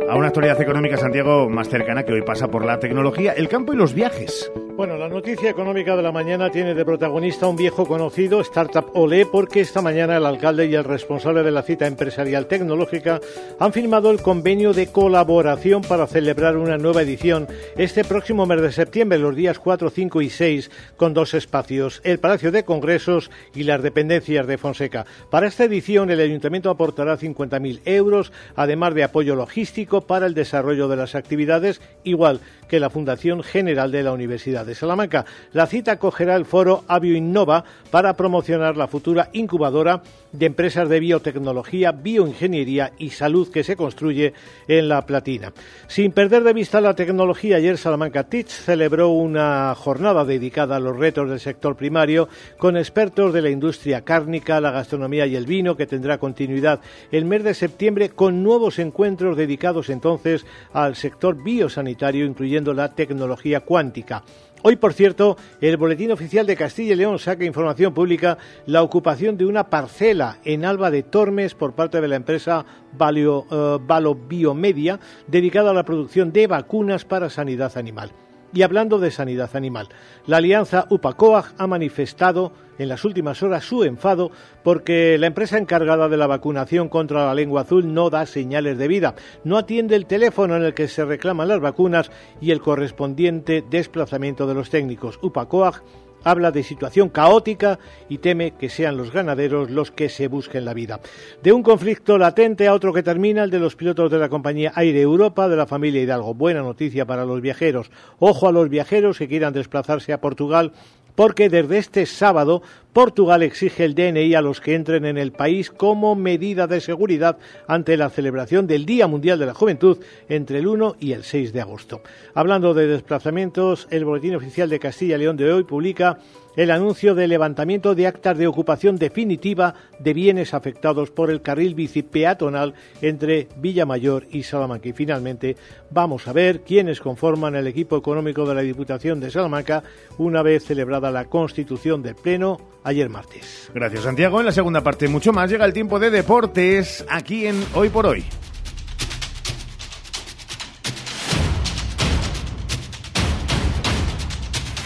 A 0.09 0.17
una 0.17 0.29
actualidad 0.29 0.61
económica, 0.61 0.97
Santiago, 0.97 1.51
más 1.51 1.69
cercana 1.69 2.05
que 2.05 2.13
hoy 2.13 2.23
pasa 2.23 2.49
por 2.49 2.65
la 2.65 2.79
tecnología, 2.79 3.33
el 3.33 3.49
campo 3.49 3.75
y 3.75 3.77
los 3.77 3.93
viajes. 3.93 4.51
Bueno, 4.79 4.97
la 4.97 5.09
noticia 5.09 5.51
económica 5.51 5.97
de 5.97 6.05
la 6.05 6.13
mañana 6.13 6.53
tiene 6.53 6.73
de 6.73 6.85
protagonista 6.85 7.49
un 7.49 7.57
viejo 7.57 7.85
conocido, 7.85 8.41
Startup 8.41 8.89
Ole, 8.95 9.27
porque 9.27 9.61
esta 9.61 9.83
mañana 9.83 10.17
el 10.17 10.25
alcalde 10.25 10.67
y 10.67 10.75
el 10.77 10.85
responsable 10.85 11.43
de 11.43 11.51
la 11.51 11.65
cita 11.65 11.89
empresarial 11.89 12.47
tecnológica 12.47 13.19
han 13.59 13.73
firmado 13.73 14.13
el 14.13 14.23
convenio 14.23 14.73
de 14.73 14.87
colaboración 14.87 15.83
para 15.83 16.07
celebrar 16.07 16.57
una 16.57 16.79
nueva 16.79 17.03
edición 17.03 17.49
este 17.77 18.05
próximo 18.05 18.47
mes 18.47 18.63
de 18.63 18.71
septiembre, 18.71 19.19
los 19.19 19.35
días 19.35 19.59
4, 19.59 19.91
5 19.91 20.23
y 20.23 20.31
6, 20.31 20.71
con 20.97 21.13
dos 21.13 21.35
espacios, 21.35 22.01
el 22.05 22.21
Palacio 22.21 22.53
de 22.53 22.63
Congresos 22.63 23.33
y 23.57 23.65
las 23.65 23.83
dependencias 23.83 24.47
de 24.47 24.59
Fonseca. 24.59 25.07
Para 25.29 25.49
esta 25.49 25.65
edición, 25.65 26.09
el 26.13 26.21
ayuntamiento 26.21 26.71
aportará 26.71 27.19
50.000 27.19 27.81
euros, 27.85 28.33
además 28.55 28.95
de 28.95 29.03
apoyo 29.03 29.35
logístico 29.35 30.03
para 30.03 30.27
el 30.27 30.35
desarrollo 30.35 30.87
de 30.87 30.97
las 30.97 31.17
actividades, 31.17 31.81
igual 32.05 32.39
que 32.69 32.79
la 32.79 32.91
Fundación 32.91 33.43
General 33.43 33.91
de 33.91 34.05
la 34.05 34.13
Universidad 34.13 34.68
de 34.69 34.77
Salamanca. 34.77 35.25
La 35.53 35.67
cita 35.67 35.99
cogerá 35.99 36.37
el 36.37 36.45
foro 36.45 36.85
Avio 36.87 37.17
Innova 37.17 37.65
para 37.91 38.15
promocionar 38.15 38.77
la 38.77 38.87
futura 38.87 39.31
incubadora 39.33 40.03
de 40.31 40.47
empresas 40.47 40.89
de 40.89 41.01
biotecnología, 41.01 41.93
bioingeniería 41.93 42.93
y 42.99 43.11
salud 43.11 43.51
que 43.51 43.65
se 43.65 43.77
construye 43.77 44.35
en 44.69 44.89
La 44.89 45.07
Platina. 45.07 45.53
Sin 45.87 46.13
perder 46.13 46.45
de 46.45 46.53
vista 46.53 46.81
la 46.81 46.95
tecnología, 46.95 47.57
ayer 47.57 47.79
Salamanca 47.79 48.25
Teach 48.25 48.49
celebró 48.49 49.09
una 49.09 49.75
jornada 49.75 50.25
dedicada 50.25 50.77
a 50.77 50.81
los 50.81 50.97
retos 50.97 51.31
del 51.31 51.41
sector 51.41 51.77
primario 51.77 52.29
con 52.59 52.77
expertos 52.77 53.33
de 53.33 53.43
la 53.43 53.51
industria 53.51 54.03
cárnica, 54.03 54.61
la 54.61 54.71
gastronomía 54.71 55.27
y 55.27 55.35
el 55.35 55.47
vino, 55.47 55.77
que 55.77 55.87
tendrá 55.87 56.19
continuidad 56.19 56.81
el 57.11 57.25
mes 57.25 57.43
de 57.43 57.55
septiembre 57.55 58.11
con 58.11 58.43
nuevos 58.43 58.79
encuentros 58.79 59.37
dedicados 59.37 59.89
entonces 59.89 60.45
al 60.73 60.95
sector 60.95 61.43
biosanitario, 61.43 62.27
incluyendo 62.27 62.75
la 62.75 62.95
tecnología 62.95 63.61
cuántica. 63.61 64.23
Hoy, 64.63 64.77
por 64.77 64.93
cierto, 64.93 65.37
el 65.61 65.77
Boletín 65.77 66.11
Oficial 66.11 66.45
de 66.45 66.57
Castilla 66.57 66.95
y 66.95 66.97
León 66.97 67.19
saca 67.21 67.45
información 67.45 67.95
pública 67.95 68.39
la 68.67 68.83
ocupación 68.83 69.37
de 69.37 69.47
una 69.47 69.71
parcela 69.71 70.39
en 70.45 70.65
Alba 70.65 70.91
de 70.91 71.05
Tormes 71.05 71.55
por 71.55 71.75
parte 71.75 72.01
de 72.01 72.09
la 72.09 72.17
empresa 72.17 72.67
Valio, 72.93 73.47
eh, 73.51 74.15
Biomedia 74.29 74.99
dedicada 75.29 75.71
a 75.71 75.75
la 75.75 75.85
producción 75.85 76.33
de 76.33 76.49
vacunas 76.49 77.05
para 77.05 77.31
sanidad 77.31 77.77
animal. 77.79 78.11
Y 78.53 78.63
hablando 78.63 78.99
de 78.99 79.11
sanidad 79.11 79.51
animal, 79.55 79.89
la 80.27 80.39
alianza 80.39 80.87
UPACOAG 80.89 81.53
ha 81.59 81.67
manifestado 81.67 82.53
en 82.79 82.89
las 82.89 83.05
últimas 83.05 83.43
horas 83.43 83.65
su 83.65 83.85
enfado 83.85 84.31
porque 84.63 85.19
la 85.19 85.27
empresa 85.27 85.59
encargada 85.59 86.09
de 86.09 86.17
la 86.17 86.27
vacunación 86.27 86.89
contra 86.89 87.27
la 87.27 87.35
lengua 87.35 87.63
azul 87.63 87.93
no 87.93 88.09
da 88.09 88.25
señales 88.25 88.79
de 88.79 88.89
vida, 88.89 89.15
no 89.45 89.59
atiende 89.59 89.97
el 89.97 90.07
teléfono 90.07 90.57
en 90.57 90.63
el 90.63 90.75
que 90.75 90.89
se 90.89 91.05
reclaman 91.05 91.49
las 91.49 91.61
vacunas 91.61 92.11
y 92.41 92.51
el 92.51 92.61
correspondiente 92.61 93.63
desplazamiento 93.69 94.47
de 94.47 94.55
los 94.55 94.71
técnicos. 94.71 95.19
UPACOAG 95.23 95.83
habla 96.25 96.51
de 96.51 96.63
situación 96.63 97.09
caótica 97.09 97.79
y 98.09 98.19
teme 98.19 98.53
que 98.53 98.69
sean 98.69 98.97
los 98.97 99.13
ganaderos 99.13 99.71
los 99.71 99.91
que 99.91 100.09
se 100.09 100.29
busquen 100.29 100.65
la 100.65 100.75
vida. 100.75 101.01
De 101.43 101.53
un 101.53 101.63
conflicto 101.63 102.19
latente 102.19 102.69
a 102.69 102.75
otro 102.75 102.93
que 102.93 103.03
termina, 103.03 103.45
el 103.45 103.51
de 103.51 103.59
los 103.59 103.77
pilotos 103.77 104.11
de 104.11 104.19
la 104.19 104.29
compañía 104.29 104.73
Aire 104.75 105.01
Europa 105.01 105.49
de 105.49 105.57
la 105.57 105.67
familia 105.67 106.03
Hidalgo. 106.03 106.35
Buena 106.35 106.63
noticia 106.63 107.07
para 107.07 107.25
los 107.25 107.41
viajeros. 107.41 107.91
Ojo 108.19 108.49
a 108.49 108.53
los 108.53 108.69
viajeros 108.69 109.19
que 109.19 109.29
quieran 109.29 109.53
desplazarse 109.53 110.13
a 110.13 110.21
Portugal 110.21 110.73
porque 111.19 111.49
desde 111.49 111.79
este 111.79 112.07
sábado 112.07 112.63
Portugal 112.93 113.43
exige 113.43 113.85
el 113.85 113.97
DNI 113.97 114.37
a 114.37 114.41
los 114.41 114.61
que 114.61 114.77
entren 114.77 115.05
en 115.05 115.19
el 115.19 115.33
país 115.33 115.69
como 115.69 116.15
medida 116.15 116.69
de 116.69 116.81
seguridad 116.81 117.39
ante 117.67 117.97
la 117.97 118.09
celebración 118.09 118.69
del 118.69 118.87
Día 118.87 119.09
Mundial 119.09 119.41
de 119.41 119.47
la 119.47 119.53
Juventud 119.53 119.99
entre 120.29 120.61
el 120.61 120.69
1 120.69 120.95
y 121.01 121.15
el 121.15 121.25
6 121.25 121.53
de 121.53 121.61
agosto. 121.61 122.03
Hablando 122.35 122.73
de 122.73 122.87
desplazamientos, 122.87 123.89
el 123.91 124.05
Boletín 124.05 124.37
Oficial 124.37 124.71
de 124.71 124.79
Castilla 124.79 125.17
y 125.17 125.19
León 125.19 125.37
de 125.37 125.53
hoy 125.53 125.65
publica 125.65 126.21
el 126.59 126.73
anuncio 126.73 127.15
de 127.15 127.29
levantamiento 127.29 127.95
de 127.95 128.09
actas 128.09 128.37
de 128.37 128.49
ocupación 128.49 128.97
definitiva 128.97 129.75
de 130.01 130.13
bienes 130.13 130.55
afectados 130.55 131.13
por 131.13 131.31
el 131.31 131.41
carril 131.41 131.77
bici 131.77 132.03
peatonal 132.03 132.75
entre 133.01 133.47
Villamayor 133.59 134.27
y 134.29 134.43
Salamanca. 134.43 134.89
Y 134.89 134.93
finalmente 134.93 135.57
vamos 135.93 136.27
a 136.27 136.33
ver 136.33 136.63
quiénes 136.63 137.01
conforman 137.01 137.55
el 137.55 137.69
equipo 137.69 137.97
económico 137.97 138.45
de 138.45 138.57
la 138.57 138.63
Diputación 138.63 139.21
de 139.21 139.31
Salamanca 139.31 139.85
una 140.19 140.43
vez 140.43 140.65
celebrada 140.65 141.13
la 141.13 141.27
constitución 141.27 142.03
del 142.03 142.17
Pleno 142.17 142.59
ayer 142.83 143.09
martes. 143.09 143.71
Gracias 143.73 144.03
Santiago. 144.03 144.41
En 144.41 144.47
la 144.47 144.53
segunda 144.53 144.83
parte 144.83 145.07
mucho 145.07 145.33
más 145.33 145.49
llega 145.49 145.65
el 145.65 145.73
tiempo 145.73 146.01
de 146.01 146.11
deportes 146.11 147.07
aquí 147.09 147.47
en 147.47 147.63
Hoy 147.73 147.89
por 147.89 148.05
Hoy. 148.05 148.25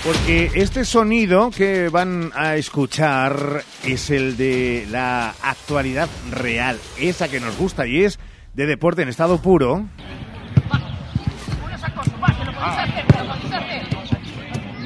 Porque 0.05 0.51
este 0.55 0.85
sonido 0.85 1.53
que 1.53 1.89
van 1.89 2.33
a 2.35 2.57
escuchar 2.57 3.63
es 3.85 4.11
el 4.11 4.37
de 4.37 4.85
la 4.91 5.33
actualidad 5.43 6.09
real, 6.33 6.77
esa 6.99 7.29
que 7.29 7.39
nos 7.39 7.57
gusta 7.57 7.87
y 7.87 8.03
es 8.03 8.19
de 8.55 8.67
deporte 8.67 9.03
en 9.03 9.09
estado 9.09 9.41
puro. 9.41 9.85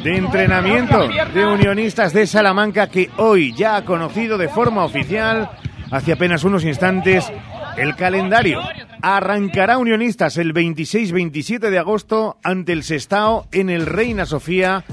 De 0.05 0.17
entrenamiento 0.17 1.09
de 1.09 1.47
unionistas 1.47 2.13
de 2.13 2.27
Salamanca 2.27 2.89
que 2.89 3.11
hoy 3.17 3.55
ya 3.57 3.77
ha 3.77 3.85
conocido 3.87 4.37
de 4.37 4.49
forma 4.49 4.85
oficial, 4.85 5.51
hace 5.91 6.13
apenas 6.13 6.45
unos 6.45 6.63
instantes, 6.63 7.33
el 7.79 7.97
calendario. 7.97 8.61
Arrancará 9.01 9.79
Unionistas 9.79 10.37
el 10.37 10.53
26-27 10.53 11.71
de 11.71 11.79
agosto 11.79 12.37
ante 12.43 12.73
el 12.73 12.83
Sestao 12.83 13.47
en 13.53 13.71
el 13.71 13.87
Reina 13.87 14.27
Sofía 14.27 14.85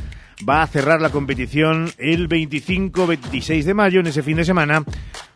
va 0.48 0.62
a 0.62 0.68
cerrar 0.68 1.02
la 1.02 1.10
competición 1.10 1.92
el 1.98 2.30
25-26 2.30 3.64
de 3.64 3.74
mayo, 3.74 4.00
en 4.00 4.08
ese 4.08 4.24
fin 4.24 4.38
de 4.38 4.46
semana, 4.46 4.84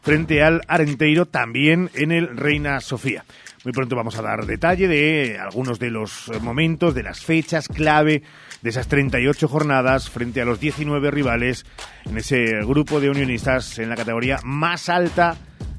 frente 0.02 0.44
al 0.44 0.62
Arenteiro, 0.68 1.26
también 1.26 1.90
en 1.94 2.12
el 2.12 2.36
Reina 2.36 2.80
Sofía. 2.80 3.26
Muy 3.64 3.74
pronto 3.74 3.96
vamos 3.96 4.18
a 4.18 4.22
dar 4.22 4.46
detalle 4.46 4.88
de 4.88 5.38
algunos 5.40 5.80
de 5.80 5.92
los 5.92 6.32
momentos, 6.42 6.94
de 6.94 7.04
las 7.04 7.20
fechas 7.20 7.68
clave 7.68 8.24
de 8.62 8.70
esas 8.70 8.88
38 8.88 9.48
jornadas 9.48 10.10
frente 10.10 10.42
a 10.42 10.46
los 10.46 10.60
19 10.60 11.12
rivales 11.12 11.66
en 12.06 12.18
ese 12.18 12.62
grupo 12.66 13.00
de 13.00 13.10
unionistas 13.10 13.80
en 13.80 13.90
la 13.90 13.96
categoría 13.96 14.40
más 14.44 14.90
alta 14.90 15.36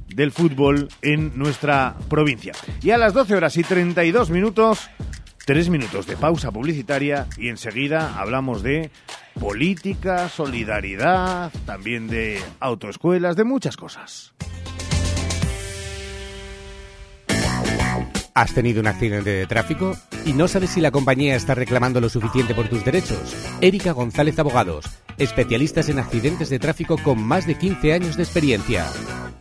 del 0.08 0.32
fútbol 0.32 0.88
en 1.02 1.38
nuestra 1.38 1.94
provincia. 2.08 2.52
Y 2.82 2.90
a 2.90 2.98
las 2.98 3.14
12 3.14 3.34
horas 3.36 3.56
y 3.56 3.62
32 3.62 4.30
minutos 4.30 4.90
Tres 5.48 5.70
minutos 5.70 6.06
de 6.06 6.14
pausa 6.14 6.52
publicitaria 6.52 7.26
y 7.38 7.48
enseguida 7.48 8.20
hablamos 8.20 8.62
de 8.62 8.90
política, 9.40 10.28
solidaridad, 10.28 11.50
también 11.64 12.06
de 12.06 12.38
autoescuelas, 12.60 13.34
de 13.34 13.44
muchas 13.44 13.78
cosas. 13.78 14.34
¿Has 18.34 18.52
tenido 18.52 18.82
un 18.82 18.88
accidente 18.88 19.30
de 19.30 19.46
tráfico 19.46 19.96
y 20.26 20.34
no 20.34 20.48
sabes 20.48 20.68
si 20.68 20.82
la 20.82 20.90
compañía 20.90 21.34
está 21.34 21.54
reclamando 21.54 21.98
lo 22.02 22.10
suficiente 22.10 22.54
por 22.54 22.68
tus 22.68 22.84
derechos? 22.84 23.34
Erika 23.62 23.92
González 23.92 24.38
Abogados, 24.38 24.84
especialistas 25.18 25.88
en 25.88 25.98
accidentes 25.98 26.50
de 26.50 26.58
tráfico 26.58 26.96
con 27.02 27.22
más 27.22 27.46
de 27.46 27.56
15 27.56 27.92
años 27.92 28.16
de 28.16 28.22
experiencia. 28.22 28.86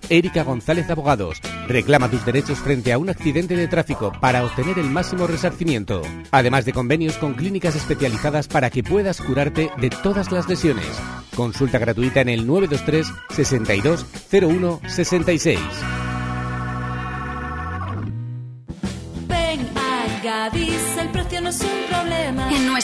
Erika 0.10 0.44
González 0.44 0.90
Abogados. 0.90 1.42
Reclama 1.68 2.10
tus 2.10 2.26
derechos 2.26 2.60
frente 2.60 2.94
a 2.94 2.98
un 2.98 3.10
accidente 3.10 3.56
de 3.56 3.68
tráfico 3.68 4.12
para 4.22 4.46
obtener 4.46 4.80
el 4.80 4.90
máximo 4.90 5.28
resarcimiento. 5.28 6.02
Además 6.32 6.66
de 6.66 6.74
convenios 6.74 7.18
con 7.18 7.34
clínicas 7.34 7.76
especializadas 7.76 8.48
para 8.48 8.70
que 8.70 8.84
puedas 8.84 9.22
curarte 9.22 9.70
de 9.78 9.90
todas 9.90 10.32
las 10.32 10.48
lesiones. 10.48 10.88
Consulta 11.36 11.78
gratuita 11.78 12.22
en 12.22 12.30
el 12.30 12.48
923 12.48 13.08
62 13.30 14.06
01 14.32 14.82
66. 14.88 15.60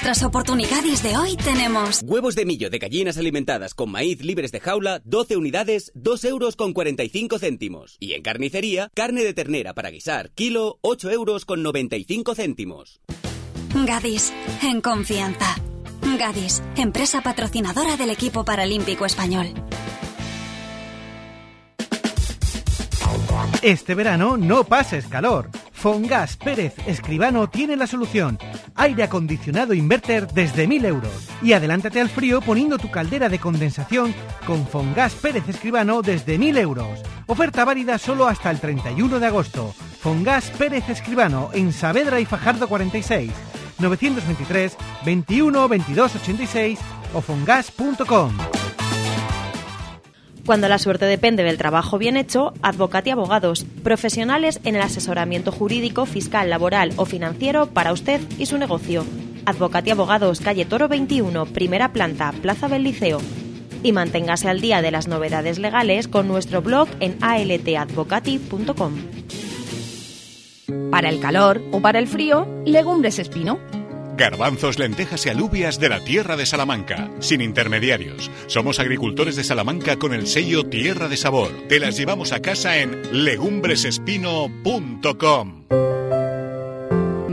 Nuestras 0.03 0.27
oportunidades 0.27 1.01
de 1.01 1.15
hoy 1.15 1.37
tenemos 1.37 2.01
huevos 2.03 2.35
de 2.35 2.45
millo 2.45 2.69
de 2.69 2.77
gallinas 2.77 3.17
alimentadas 3.17 3.73
con 3.73 3.89
maíz 3.89 4.21
libres 4.21 4.51
de 4.51 4.59
jaula, 4.59 5.01
12 5.05 5.37
unidades, 5.37 5.93
2 5.95 6.25
euros 6.25 6.57
con 6.57 6.73
45 6.73 7.39
céntimos. 7.39 7.95
Y 8.01 8.11
en 8.11 8.21
carnicería, 8.21 8.89
carne 8.95 9.23
de 9.23 9.33
ternera 9.33 9.73
para 9.73 9.91
guisar, 9.91 10.31
kilo, 10.31 10.77
8 10.81 11.09
euros 11.09 11.45
con 11.45 11.63
95 11.63 12.35
céntimos. 12.35 12.99
Gadis, 13.73 14.33
en 14.61 14.81
confianza. 14.81 15.55
Gadis, 16.19 16.61
empresa 16.75 17.21
patrocinadora 17.21 17.95
del 17.95 18.09
equipo 18.09 18.43
paralímpico 18.43 19.05
español. 19.05 19.53
Este 23.61 23.95
verano 23.95 24.37
no 24.37 24.63
pases 24.63 25.07
calor. 25.07 25.49
Fongas 25.71 26.37
Pérez 26.37 26.75
Escribano 26.85 27.49
tiene 27.49 27.75
la 27.75 27.87
solución. 27.87 28.37
Aire 28.75 29.03
acondicionado 29.03 29.73
inverter 29.73 30.27
desde 30.27 30.67
1000 30.67 30.85
euros. 30.85 31.29
Y 31.41 31.53
adelántate 31.53 32.01
al 32.01 32.09
frío 32.09 32.41
poniendo 32.41 32.77
tu 32.77 32.91
caldera 32.91 33.29
de 33.29 33.39
condensación 33.39 34.13
con 34.45 34.67
Fongas 34.67 35.13
Pérez 35.15 35.47
Escribano 35.47 36.01
desde 36.01 36.37
1000 36.37 36.57
euros. 36.57 36.99
Oferta 37.27 37.65
válida 37.65 37.97
solo 37.97 38.27
hasta 38.27 38.51
el 38.51 38.59
31 38.59 39.19
de 39.19 39.27
agosto. 39.27 39.73
Fongas 39.99 40.49
Pérez 40.51 40.89
Escribano 40.89 41.49
en 41.53 41.73
Saavedra 41.73 42.19
y 42.19 42.25
Fajardo 42.25 42.67
46. 42.67 43.31
923 43.79 44.77
21 45.05 45.67
22 45.67 46.15
86 46.15 46.79
o 47.13 47.21
fongas.com. 47.21 48.62
Cuando 50.45 50.67
la 50.67 50.77
suerte 50.77 51.05
depende 51.05 51.43
del 51.43 51.57
trabajo 51.57 51.97
bien 51.97 52.17
hecho, 52.17 52.53
Advocati 52.61 53.09
Abogados, 53.09 53.65
profesionales 53.81 54.59
en 54.65 54.75
el 54.75 54.81
asesoramiento 54.81 55.53
jurídico, 55.53 56.05
fiscal, 56.05 56.49
laboral 56.49 56.91
o 56.97 57.05
financiero 57.05 57.67
para 57.67 57.93
usted 57.93 58.19
y 58.37 58.45
su 58.45 58.57
negocio. 58.57 59.05
Advocati 59.45 59.91
Abogados, 59.91 60.41
calle 60.41 60.65
Toro 60.65 60.89
21, 60.89 61.45
primera 61.45 61.93
planta, 61.93 62.33
Plaza 62.41 62.67
del 62.67 62.83
Liceo. 62.83 63.19
Y 63.83 63.93
manténgase 63.93 64.49
al 64.49 64.59
día 64.59 64.81
de 64.81 64.91
las 64.91 65.07
novedades 65.07 65.59
legales 65.59 66.09
con 66.09 66.27
nuestro 66.27 66.61
blog 66.61 66.89
en 66.99 67.17
altadvocati.com. 67.21 68.93
Para 70.91 71.09
el 71.09 71.21
calor 71.21 71.61
o 71.71 71.81
para 71.81 71.99
el 71.99 72.07
frío, 72.07 72.47
Legumbres 72.65 73.17
Espino 73.17 73.59
Garbanzos, 74.15 74.79
lentejas 74.79 75.25
y 75.25 75.29
alubias 75.29 75.77
de 75.79 75.89
la 75.89 75.99
tierra 75.99 76.37
de 76.37 76.45
Salamanca, 76.45 77.09
sin 77.19 77.41
intermediarios. 77.41 78.31
Somos 78.47 78.79
agricultores 78.79 79.35
de 79.35 79.43
Salamanca 79.43 79.97
con 79.97 80.13
el 80.13 80.27
sello 80.27 80.65
Tierra 80.65 81.07
de 81.07 81.17
Sabor. 81.17 81.49
Te 81.67 81.79
las 81.79 81.97
llevamos 81.97 82.31
a 82.31 82.41
casa 82.41 82.77
en 82.77 83.25
legumbresespino.com. 83.25 85.63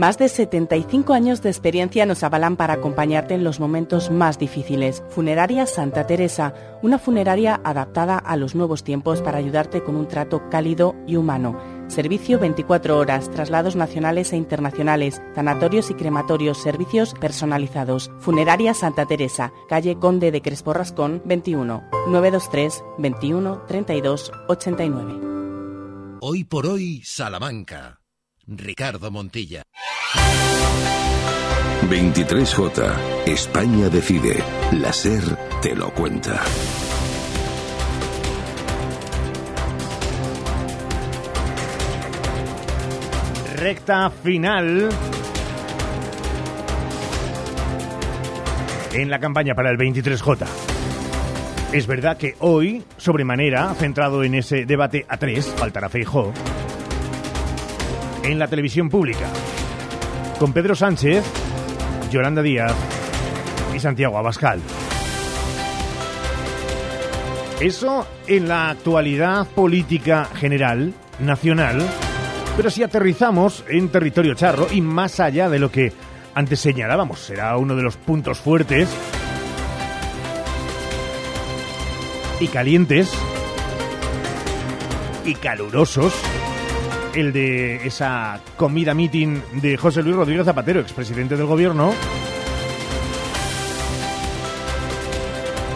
Más 0.01 0.17
de 0.17 0.29
75 0.29 1.13
años 1.13 1.43
de 1.43 1.51
experiencia 1.51 2.07
nos 2.07 2.23
avalan 2.23 2.57
para 2.57 2.73
acompañarte 2.73 3.35
en 3.35 3.43
los 3.43 3.59
momentos 3.59 4.09
más 4.09 4.39
difíciles. 4.39 5.03
Funeraria 5.09 5.67
Santa 5.67 6.07
Teresa, 6.07 6.55
una 6.81 6.97
funeraria 6.97 7.61
adaptada 7.63 8.17
a 8.17 8.35
los 8.35 8.55
nuevos 8.55 8.83
tiempos 8.83 9.21
para 9.21 9.37
ayudarte 9.37 9.83
con 9.83 9.95
un 9.95 10.07
trato 10.07 10.49
cálido 10.49 10.95
y 11.05 11.17
humano. 11.17 11.55
Servicio 11.91 12.39
24 12.39 12.97
horas, 12.97 13.29
traslados 13.29 13.75
nacionales 13.75 14.31
e 14.31 14.37
internacionales, 14.37 15.21
sanatorios 15.35 15.91
y 15.91 15.93
crematorios, 15.93 16.61
servicios 16.61 17.13
personalizados. 17.19 18.09
Funeraria 18.19 18.73
Santa 18.73 19.05
Teresa, 19.05 19.51
calle 19.67 19.97
Conde 19.99 20.31
de 20.31 20.41
Crespo 20.41 20.71
Rascón 20.71 21.21
21, 21.25 21.83
923 22.07 22.81
21 22.97 23.63
32 23.67 24.31
89. 24.47 26.17
Hoy 26.21 26.45
por 26.45 26.65
hoy, 26.65 27.01
Salamanca. 27.03 27.99
Ricardo 28.47 29.11
Montilla. 29.11 29.63
23J. 31.89 33.25
España 33.25 33.89
decide. 33.89 34.41
La 34.71 34.93
SER 34.93 35.37
te 35.61 35.75
lo 35.75 35.93
cuenta. 35.93 36.41
Recta 43.61 44.09
final. 44.09 44.89
En 48.91 49.09
la 49.11 49.19
campaña 49.19 49.53
para 49.53 49.69
el 49.69 49.77
23J. 49.77 50.47
Es 51.71 51.85
verdad 51.85 52.17
que 52.17 52.35
hoy, 52.39 52.83
sobremanera, 52.97 53.71
centrado 53.75 54.23
en 54.23 54.33
ese 54.33 54.65
debate 54.65 55.05
a 55.07 55.17
tres, 55.17 55.45
faltará 55.55 55.89
Feijó, 55.89 56.33
en 58.23 58.39
la 58.39 58.47
televisión 58.47 58.89
pública, 58.89 59.27
con 60.39 60.53
Pedro 60.53 60.73
Sánchez, 60.73 61.23
Yolanda 62.09 62.41
Díaz 62.41 62.73
y 63.75 63.79
Santiago 63.79 64.17
Abascal. 64.17 64.59
Eso 67.59 68.07
en 68.25 68.47
la 68.47 68.71
actualidad 68.71 69.45
política 69.49 70.25
general, 70.33 70.95
nacional, 71.19 71.87
pero 72.55 72.69
si 72.69 72.83
aterrizamos 72.83 73.63
en 73.69 73.89
territorio 73.89 74.33
charro 74.33 74.67
y 74.71 74.81
más 74.81 75.19
allá 75.19 75.49
de 75.49 75.59
lo 75.59 75.71
que 75.71 75.91
antes 76.33 76.59
señalábamos, 76.59 77.19
será 77.19 77.57
uno 77.57 77.75
de 77.75 77.83
los 77.83 77.97
puntos 77.97 78.39
fuertes 78.39 78.89
y 82.39 82.47
calientes 82.47 83.11
y 85.25 85.35
calurosos 85.35 86.13
el 87.15 87.33
de 87.33 87.85
esa 87.85 88.39
comida 88.57 88.93
meeting 88.93 89.41
de 89.61 89.77
José 89.77 90.01
Luis 90.01 90.15
Rodríguez 90.15 90.45
Zapatero, 90.45 90.79
expresidente 90.79 91.35
del 91.35 91.45
gobierno. 91.45 91.93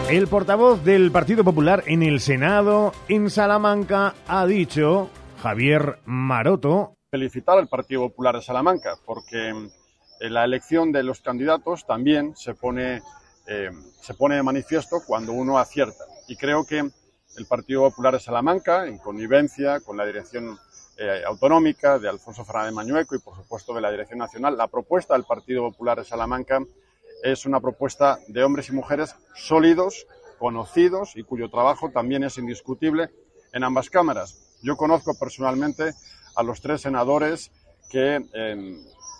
El 0.08 0.28
portavoz 0.28 0.84
del 0.84 1.10
Partido 1.10 1.42
Popular 1.42 1.82
en 1.86 2.02
el 2.02 2.20
Senado, 2.20 2.94
en 3.08 3.28
Salamanca, 3.28 4.14
ha 4.28 4.46
dicho, 4.46 5.10
Javier 5.42 6.00
Maroto. 6.04 6.94
Felicitar 7.10 7.58
al 7.58 7.68
Partido 7.68 8.08
Popular 8.08 8.36
de 8.36 8.42
Salamanca, 8.42 8.96
porque 9.04 9.48
en 9.48 10.34
la 10.34 10.44
elección 10.44 10.92
de 10.92 11.02
los 11.02 11.20
candidatos 11.20 11.86
también 11.86 12.34
se 12.36 12.54
pone, 12.54 13.02
eh, 13.46 13.70
se 14.00 14.14
pone 14.14 14.36
de 14.36 14.42
manifiesto 14.42 15.00
cuando 15.06 15.32
uno 15.32 15.58
acierta. 15.58 16.04
Y 16.28 16.36
creo 16.36 16.66
que 16.66 16.78
el 16.78 17.46
Partido 17.46 17.82
Popular 17.82 18.14
de 18.14 18.20
Salamanca, 18.20 18.86
en 18.86 18.98
connivencia 18.98 19.80
con 19.80 19.96
la 19.96 20.06
dirección 20.06 20.58
eh, 20.96 21.22
autonómica, 21.26 21.98
de 21.98 22.08
Alfonso 22.08 22.44
Fernández 22.44 22.72
Mañueco 22.72 23.14
y, 23.14 23.18
por 23.18 23.36
supuesto, 23.36 23.74
de 23.74 23.82
la 23.82 23.90
Dirección 23.90 24.18
Nacional. 24.18 24.56
La 24.56 24.68
propuesta 24.68 25.14
del 25.14 25.24
Partido 25.24 25.70
Popular 25.70 25.98
de 25.98 26.04
Salamanca 26.04 26.60
es 27.22 27.44
una 27.44 27.60
propuesta 27.60 28.18
de 28.28 28.42
hombres 28.42 28.70
y 28.70 28.72
mujeres 28.72 29.14
sólidos, 29.34 30.06
conocidos 30.38 31.16
y 31.16 31.22
cuyo 31.22 31.50
trabajo 31.50 31.90
también 31.90 32.24
es 32.24 32.38
indiscutible 32.38 33.10
en 33.52 33.64
ambas 33.64 33.90
cámaras. 33.90 34.45
Yo 34.66 34.76
conozco 34.76 35.16
personalmente 35.16 35.94
a 36.34 36.42
los 36.42 36.60
tres 36.60 36.80
senadores 36.80 37.52
que 37.88 38.16
em, 38.32 38.76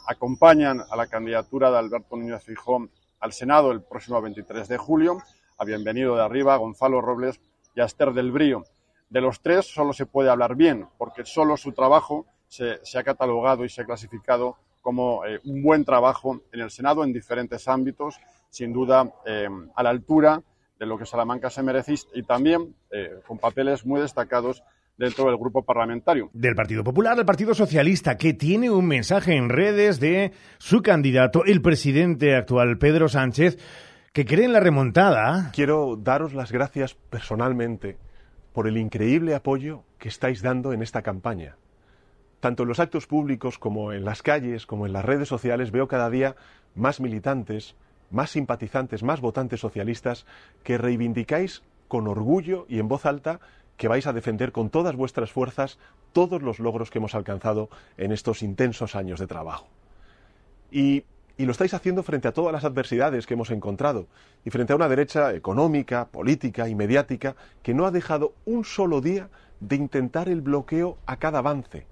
acompañan 0.08 0.80
a 0.90 0.96
la 0.96 1.06
candidatura 1.06 1.70
de 1.70 1.78
Alberto 1.78 2.16
Núñez 2.16 2.42
Fijón 2.42 2.90
al 3.20 3.32
Senado 3.32 3.70
el 3.70 3.80
próximo 3.80 4.20
23 4.20 4.66
de 4.66 4.76
julio. 4.76 5.18
A 5.58 5.64
bienvenido 5.64 6.16
de 6.16 6.22
arriba, 6.24 6.56
Gonzalo 6.56 7.00
Robles 7.00 7.40
y 7.76 7.80
a 7.80 7.84
Esther 7.84 8.12
del 8.12 8.32
Brío. 8.32 8.64
De 9.08 9.20
los 9.20 9.40
tres 9.40 9.72
solo 9.72 9.92
se 9.92 10.04
puede 10.04 10.30
hablar 10.30 10.56
bien, 10.56 10.88
porque 10.98 11.24
solo 11.24 11.56
su 11.56 11.70
trabajo 11.70 12.26
se, 12.48 12.80
ha 12.98 13.04
catalogado 13.04 13.64
y 13.64 13.68
se 13.68 13.82
ha 13.82 13.86
clasificado 13.86 14.56
como 14.82 15.24
eh, 15.24 15.38
un 15.44 15.62
buen 15.62 15.84
trabajo 15.84 16.40
en 16.50 16.60
el 16.60 16.72
Senado 16.72 17.04
en 17.04 17.12
diferentes 17.12 17.68
ámbitos, 17.68 18.18
sin 18.50 18.72
duda 18.72 19.14
eh, 19.24 19.48
a 19.76 19.82
la 19.84 19.90
altura 19.90 20.42
de 20.76 20.86
lo 20.86 20.98
que 20.98 21.06
Salamanca 21.06 21.50
se 21.50 21.62
merece 21.62 21.94
y 22.14 22.24
también 22.24 22.74
eh, 22.90 23.20
con 23.24 23.38
papeles 23.38 23.86
muy 23.86 24.00
destacados 24.00 24.64
dentro 24.98 25.26
del 25.26 25.36
grupo 25.36 25.62
parlamentario. 25.62 26.30
Del 26.32 26.54
Partido 26.54 26.82
Popular, 26.82 27.16
del 27.16 27.26
Partido 27.26 27.54
Socialista, 27.54 28.16
que 28.16 28.34
tiene 28.34 28.70
un 28.70 28.86
mensaje 28.86 29.36
en 29.36 29.48
redes 29.48 30.00
de 30.00 30.32
su 30.58 30.82
candidato, 30.82 31.44
el 31.44 31.60
presidente 31.60 32.34
actual, 32.34 32.78
Pedro 32.78 33.08
Sánchez, 33.08 33.58
que 34.12 34.24
cree 34.24 34.46
en 34.46 34.52
la 34.52 34.60
remontada. 34.60 35.50
Quiero 35.54 35.96
daros 35.96 36.32
las 36.32 36.50
gracias 36.50 36.94
personalmente 36.94 37.98
por 38.52 38.66
el 38.66 38.78
increíble 38.78 39.34
apoyo 39.34 39.84
que 39.98 40.08
estáis 40.08 40.40
dando 40.40 40.72
en 40.72 40.82
esta 40.82 41.02
campaña. 41.02 41.56
Tanto 42.40 42.62
en 42.62 42.68
los 42.68 42.80
actos 42.80 43.06
públicos 43.06 43.58
como 43.58 43.92
en 43.92 44.04
las 44.04 44.22
calles, 44.22 44.66
como 44.66 44.86
en 44.86 44.92
las 44.92 45.04
redes 45.04 45.28
sociales, 45.28 45.70
veo 45.70 45.88
cada 45.88 46.08
día 46.08 46.36
más 46.74 47.00
militantes, 47.00 47.76
más 48.10 48.30
simpatizantes, 48.30 49.02
más 49.02 49.20
votantes 49.20 49.60
socialistas 49.60 50.26
que 50.62 50.78
reivindicáis 50.78 51.62
con 51.88 52.08
orgullo 52.08 52.66
y 52.68 52.78
en 52.78 52.88
voz 52.88 53.04
alta 53.04 53.40
que 53.76 53.88
vais 53.88 54.06
a 54.06 54.12
defender 54.12 54.52
con 54.52 54.70
todas 54.70 54.96
vuestras 54.96 55.30
fuerzas 55.30 55.78
todos 56.12 56.42
los 56.42 56.58
logros 56.58 56.90
que 56.90 56.98
hemos 56.98 57.14
alcanzado 57.14 57.68
en 57.96 58.12
estos 58.12 58.42
intensos 58.42 58.96
años 58.96 59.20
de 59.20 59.26
trabajo. 59.26 59.68
Y 60.70 61.04
lo 61.38 61.52
estáis 61.52 61.74
haciendo 61.74 62.02
frente 62.02 62.28
a 62.28 62.32
todas 62.32 62.52
las 62.52 62.64
adversidades 62.64 63.26
que 63.26 63.34
hemos 63.34 63.50
encontrado 63.50 64.06
y 64.44 64.50
frente 64.50 64.72
a 64.72 64.76
una 64.76 64.88
derecha 64.88 65.34
económica, 65.34 66.06
política 66.06 66.68
y 66.68 66.74
mediática 66.74 67.36
que 67.62 67.74
no 67.74 67.86
ha 67.86 67.90
dejado 67.90 68.32
un 68.46 68.64
solo 68.64 69.00
día 69.00 69.28
de 69.60 69.76
intentar 69.76 70.28
el 70.28 70.40
bloqueo 70.40 70.98
a 71.06 71.16
cada 71.16 71.38
avance 71.38 71.86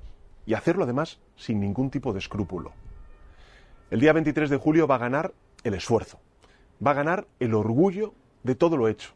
y 0.47 0.55
hacerlo 0.55 0.85
además 0.85 1.19
sin 1.37 1.61
ningún 1.61 1.91
tipo 1.91 2.13
de 2.13 2.19
escrúpulo. 2.19 2.73
El 3.91 4.01
día 4.01 4.13
23 4.13 4.51
de 4.51 4.57
julio 4.57 4.87
va 4.87 4.97
a 4.97 4.99
ganar 4.99 5.33
el 5.63 5.75
esfuerzo, 5.75 6.21
va 6.85 6.93
a 6.93 6.95
ganar 6.95 7.27
el 7.41 7.55
orgullo 7.55 8.15
de 8.43 8.55
todo 8.55 8.77
lo 8.77 8.89
hecho 8.89 9.13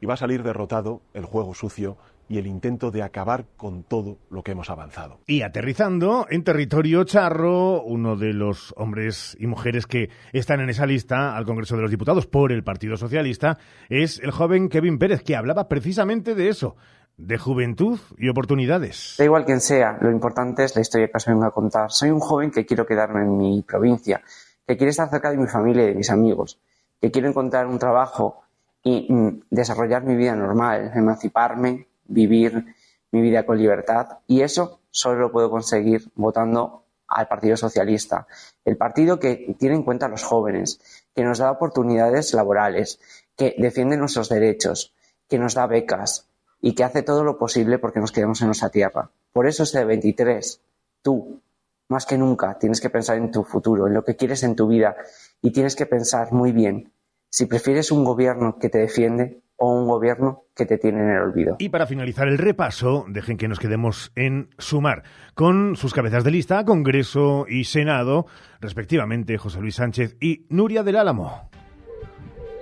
y 0.00 0.06
va 0.06 0.14
a 0.14 0.18
salir 0.18 0.42
derrotado 0.42 1.00
el 1.14 1.24
juego 1.24 1.54
sucio 1.54 1.96
y 2.28 2.38
el 2.38 2.46
intento 2.46 2.90
de 2.90 3.02
acabar 3.02 3.44
con 3.56 3.82
todo 3.82 4.18
lo 4.30 4.42
que 4.42 4.52
hemos 4.52 4.70
avanzado. 4.70 5.20
Y 5.26 5.42
aterrizando 5.42 6.26
en 6.30 6.44
territorio 6.44 7.04
charro, 7.04 7.82
uno 7.82 8.16
de 8.16 8.32
los 8.32 8.74
hombres 8.76 9.36
y 9.38 9.46
mujeres 9.46 9.86
que 9.86 10.10
están 10.32 10.60
en 10.60 10.70
esa 10.70 10.86
lista 10.86 11.36
al 11.36 11.44
Congreso 11.44 11.76
de 11.76 11.82
los 11.82 11.90
Diputados 11.90 12.26
por 12.26 12.52
el 12.52 12.64
Partido 12.64 12.96
Socialista 12.96 13.58
es 13.88 14.18
el 14.20 14.30
joven 14.30 14.68
Kevin 14.68 14.98
Pérez, 14.98 15.22
que 15.22 15.36
hablaba 15.36 15.68
precisamente 15.68 16.34
de 16.34 16.48
eso, 16.48 16.76
de 17.16 17.38
juventud 17.38 18.00
y 18.18 18.28
oportunidades. 18.28 19.16
Da 19.18 19.24
igual 19.24 19.44
quien 19.44 19.60
sea, 19.60 19.98
lo 20.00 20.10
importante 20.10 20.64
es 20.64 20.74
la 20.74 20.82
historia 20.82 21.08
que 21.08 21.16
os 21.16 21.26
vengo 21.26 21.44
a 21.44 21.52
contar. 21.52 21.90
Soy 21.90 22.10
un 22.10 22.20
joven 22.20 22.50
que 22.50 22.66
quiero 22.66 22.86
quedarme 22.86 23.20
en 23.20 23.36
mi 23.36 23.62
provincia, 23.62 24.22
que 24.66 24.76
quiere 24.76 24.90
estar 24.90 25.08
cerca 25.10 25.30
de 25.30 25.36
mi 25.36 25.46
familia 25.46 25.84
y 25.84 25.86
de 25.88 25.94
mis 25.94 26.10
amigos, 26.10 26.60
que 27.00 27.10
quiero 27.10 27.28
encontrar 27.28 27.66
un 27.66 27.78
trabajo 27.78 28.42
y 28.82 29.12
mm, 29.12 29.42
desarrollar 29.50 30.04
mi 30.04 30.16
vida 30.16 30.34
normal, 30.34 30.92
emanciparme, 30.94 31.86
vivir 32.12 32.74
mi 33.10 33.20
vida 33.20 33.44
con 33.44 33.58
libertad 33.58 34.18
y 34.26 34.42
eso 34.42 34.80
solo 34.90 35.20
lo 35.20 35.32
puedo 35.32 35.50
conseguir 35.50 36.10
votando 36.14 36.84
al 37.08 37.28
Partido 37.28 37.56
Socialista, 37.56 38.26
el 38.64 38.76
partido 38.76 39.18
que 39.18 39.54
tiene 39.58 39.76
en 39.76 39.82
cuenta 39.82 40.06
a 40.06 40.08
los 40.08 40.22
jóvenes, 40.22 40.80
que 41.14 41.24
nos 41.24 41.38
da 41.38 41.50
oportunidades 41.50 42.32
laborales, 42.32 43.00
que 43.36 43.54
defiende 43.58 43.96
nuestros 43.98 44.28
derechos, 44.28 44.94
que 45.28 45.38
nos 45.38 45.54
da 45.54 45.66
becas 45.66 46.28
y 46.60 46.74
que 46.74 46.84
hace 46.84 47.02
todo 47.02 47.22
lo 47.22 47.38
posible 47.38 47.78
porque 47.78 48.00
nos 48.00 48.12
quedemos 48.12 48.40
en 48.40 48.48
nuestra 48.48 48.70
tierra. 48.70 49.10
Por 49.32 49.46
eso 49.46 49.62
este 49.62 49.84
23, 49.84 50.60
tú, 51.02 51.40
más 51.88 52.06
que 52.06 52.16
nunca, 52.16 52.58
tienes 52.58 52.80
que 52.80 52.88
pensar 52.88 53.18
en 53.18 53.30
tu 53.30 53.44
futuro, 53.44 53.86
en 53.86 53.94
lo 53.94 54.04
que 54.04 54.16
quieres 54.16 54.42
en 54.42 54.56
tu 54.56 54.68
vida 54.68 54.96
y 55.42 55.50
tienes 55.50 55.76
que 55.76 55.86
pensar 55.86 56.32
muy 56.32 56.52
bien 56.52 56.92
si 57.28 57.46
prefieres 57.46 57.90
un 57.90 58.04
gobierno 58.04 58.58
que 58.58 58.68
te 58.68 58.78
defiende 58.78 59.42
o 59.64 59.68
un 59.68 59.86
gobierno 59.86 60.42
que 60.56 60.66
te 60.66 60.76
tienen 60.76 61.04
en 61.04 61.10
el 61.10 61.22
olvido. 61.22 61.54
Y 61.60 61.68
para 61.68 61.86
finalizar 61.86 62.26
el 62.26 62.36
repaso, 62.36 63.04
dejen 63.06 63.36
que 63.36 63.46
nos 63.46 63.60
quedemos 63.60 64.10
en 64.16 64.50
sumar 64.58 65.04
con 65.34 65.76
sus 65.76 65.94
cabezas 65.94 66.24
de 66.24 66.32
lista, 66.32 66.64
Congreso 66.64 67.46
y 67.48 67.62
Senado, 67.62 68.26
respectivamente 68.60 69.38
José 69.38 69.60
Luis 69.60 69.76
Sánchez 69.76 70.16
y 70.20 70.46
Nuria 70.48 70.82
del 70.82 70.96
Álamo. 70.96 71.48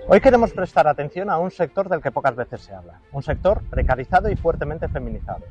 Hoy 0.08 0.20
queremos 0.20 0.52
prestar 0.52 0.88
atención 0.88 1.30
a 1.30 1.38
un 1.38 1.50
sector 1.50 1.88
del 1.88 2.02
que 2.02 2.12
pocas 2.12 2.36
veces 2.36 2.60
se 2.60 2.74
habla, 2.74 3.00
un 3.12 3.22
sector 3.22 3.62
precarizado 3.70 4.30
y 4.30 4.36
fuertemente 4.36 4.86
feminizado. 4.88 5.46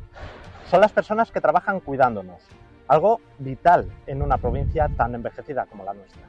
Son 0.70 0.80
las 0.80 0.92
personas 0.92 1.32
que 1.32 1.42
trabajan 1.42 1.80
cuidándonos, 1.80 2.44
algo 2.88 3.22
vital 3.40 3.90
en 4.06 4.22
una 4.22 4.38
provincia 4.38 4.88
tan 4.96 5.16
envejecida 5.16 5.66
como 5.66 5.84
la 5.84 5.96
nuestra. 5.96 6.22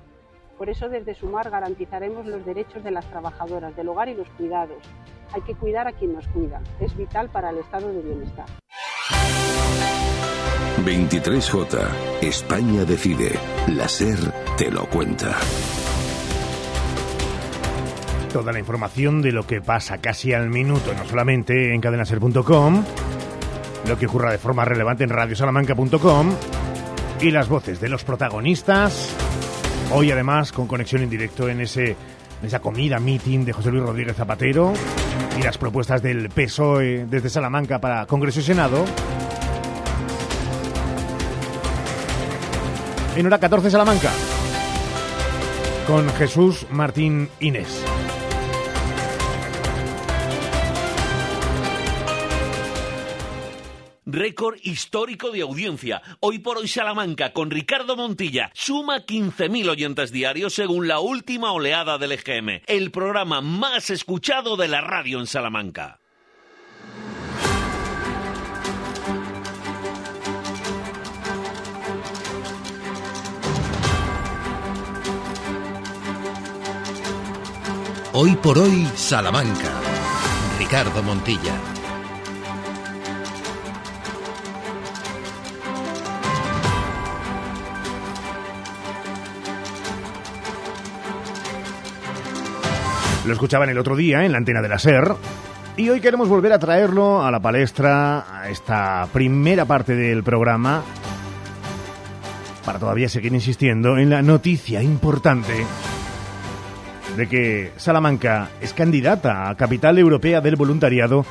Por 0.61 0.68
eso 0.68 0.90
desde 0.90 1.14
Sumar 1.14 1.49
garantizaremos 1.49 2.27
los 2.27 2.44
derechos 2.44 2.85
de 2.85 2.90
las 2.90 3.07
trabajadoras 3.07 3.75
del 3.77 3.88
hogar 3.88 4.11
y 4.11 4.14
los 4.14 4.29
cuidados. 4.37 4.77
Hay 5.33 5.40
que 5.40 5.55
cuidar 5.55 5.88
a 5.88 5.92
quien 5.92 6.12
nos 6.12 6.29
cuida. 6.29 6.61
Es 6.81 6.94
vital 6.94 7.31
para 7.31 7.49
el 7.49 7.57
estado 7.57 7.90
de 7.90 8.03
bienestar. 8.03 8.44
23J. 10.85 12.20
España 12.20 12.85
decide. 12.85 13.31
La 13.68 13.88
SER 13.88 14.18
te 14.59 14.70
lo 14.70 14.85
cuenta. 14.85 15.35
Toda 18.31 18.53
la 18.53 18.59
información 18.59 19.23
de 19.23 19.33
lo 19.33 19.46
que 19.46 19.62
pasa 19.62 19.96
casi 19.96 20.35
al 20.35 20.51
minuto, 20.51 20.92
no 20.92 21.07
solamente 21.07 21.75
en 21.75 21.81
cadenaser.com, 21.81 22.85
lo 23.88 23.99
que 23.99 24.05
ocurra 24.05 24.31
de 24.31 24.37
forma 24.37 24.66
relevante 24.66 25.05
en 25.05 25.11
radiosalamanca.com 25.11 26.35
y 27.23 27.31
las 27.31 27.49
voces 27.49 27.81
de 27.81 27.88
los 27.88 28.05
protagonistas. 28.05 29.30
Hoy 29.92 30.12
además 30.12 30.53
con 30.53 30.66
conexión 30.66 31.03
en 31.03 31.11
directo 31.11 31.48
en 31.48 31.61
ese 31.61 31.96
en 32.40 32.46
esa 32.46 32.61
comida 32.61 32.98
meeting 32.98 33.44
de 33.44 33.53
José 33.53 33.70
Luis 33.70 33.83
Rodríguez 33.83 34.16
Zapatero 34.16 34.72
y 35.38 35.42
las 35.42 35.59
propuestas 35.59 36.00
del 36.03 36.31
PSOE 36.31 37.07
desde 37.07 37.29
Salamanca 37.29 37.81
para 37.81 38.07
Congreso 38.07 38.40
y 38.40 38.42
Senado. 38.42 38.85
En 43.16 43.26
hora 43.26 43.38
14 43.38 43.70
Salamanca 43.70 44.11
con 45.87 46.09
Jesús 46.11 46.66
Martín 46.70 47.29
Inés. 47.40 47.85
Récord 54.12 54.57
histórico 54.62 55.31
de 55.31 55.42
audiencia. 55.42 56.03
Hoy 56.20 56.38
por 56.38 56.59
hoy 56.59 56.68
Salamanca 56.68 57.33
con 57.33 57.51
Ricardo 57.51 57.96
Montilla 57.96 58.51
suma 58.55 59.07
15.000 59.07 59.68
oyentes 59.68 60.12
diarios 60.12 60.55
según 60.55 60.88
la 60.88 61.01
última 61.01 61.53
oleada 61.53 61.99
del 61.99 62.12
EGM, 62.12 62.62
el 62.66 62.90
programa 62.90 63.40
más 63.40 63.90
escuchado 63.90 64.57
de 64.57 64.68
la 64.68 64.81
radio 64.81 65.20
en 65.20 65.27
Salamanca. 65.27 66.01
Hoy 78.12 78.35
por 78.37 78.59
hoy 78.59 78.87
Salamanca. 78.96 79.70
Ricardo 80.59 81.01
Montilla. 81.03 81.80
Lo 93.26 93.33
escuchaban 93.35 93.68
el 93.68 93.78
otro 93.78 93.96
día 93.96 94.24
en 94.24 94.33
la 94.33 94.38
antena 94.38 94.62
de 94.62 94.68
la 94.68 94.78
SER. 94.78 95.14
Y 95.76 95.88
hoy 95.88 96.00
queremos 96.00 96.28
volver 96.28 96.52
a 96.52 96.59
traerlo 96.59 97.22
a 97.24 97.30
la 97.30 97.40
palestra, 97.40 98.40
a 98.40 98.48
esta 98.48 99.06
primera 99.12 99.64
parte 99.64 99.94
del 99.94 100.22
programa, 100.22 100.83
para 102.64 102.78
todavía 102.78 103.09
seguir 103.09 103.33
insistiendo 103.33 103.98
en 103.98 104.11
la 104.11 104.22
noticia 104.22 104.83
importante 104.83 105.52
de 107.16 107.28
que 107.28 107.72
Salamanca 107.76 108.50
es 108.61 108.72
candidata 108.72 109.48
a 109.48 109.56
Capital 109.56 109.98
Europea 109.98 110.40
del 110.40 110.56
Voluntariado 110.56 111.24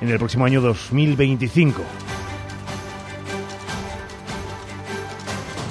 en 0.00 0.08
el 0.08 0.18
próximo 0.18 0.44
año 0.44 0.60
2025. 0.60 1.82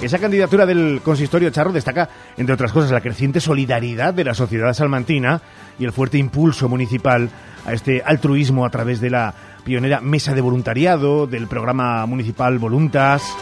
Esa 0.03 0.19
candidatura 0.19 0.65
del 0.65 0.99
consistorio 1.01 1.49
Charro 1.49 1.71
destaca, 1.71 2.09
entre 2.35 2.53
otras 2.53 2.73
cosas, 2.73 2.91
la 2.91 2.99
creciente 2.99 3.39
solidaridad 3.39 4.13
de 4.13 4.25
la 4.25 4.33
sociedad 4.33 4.73
salmantina 4.73 5.41
y 5.79 5.85
el 5.85 5.93
fuerte 5.93 6.17
impulso 6.17 6.67
municipal 6.67 7.29
a 7.65 7.71
este 7.71 8.03
altruismo 8.05 8.65
a 8.65 8.69
través 8.69 8.99
de 8.99 9.09
la 9.09 9.33
pionera 9.63 10.01
Mesa 10.01 10.33
de 10.33 10.41
Voluntariado, 10.41 11.25
del 11.25 11.47
programa 11.47 12.05
municipal 12.05 12.59
Voluntas. 12.59 13.33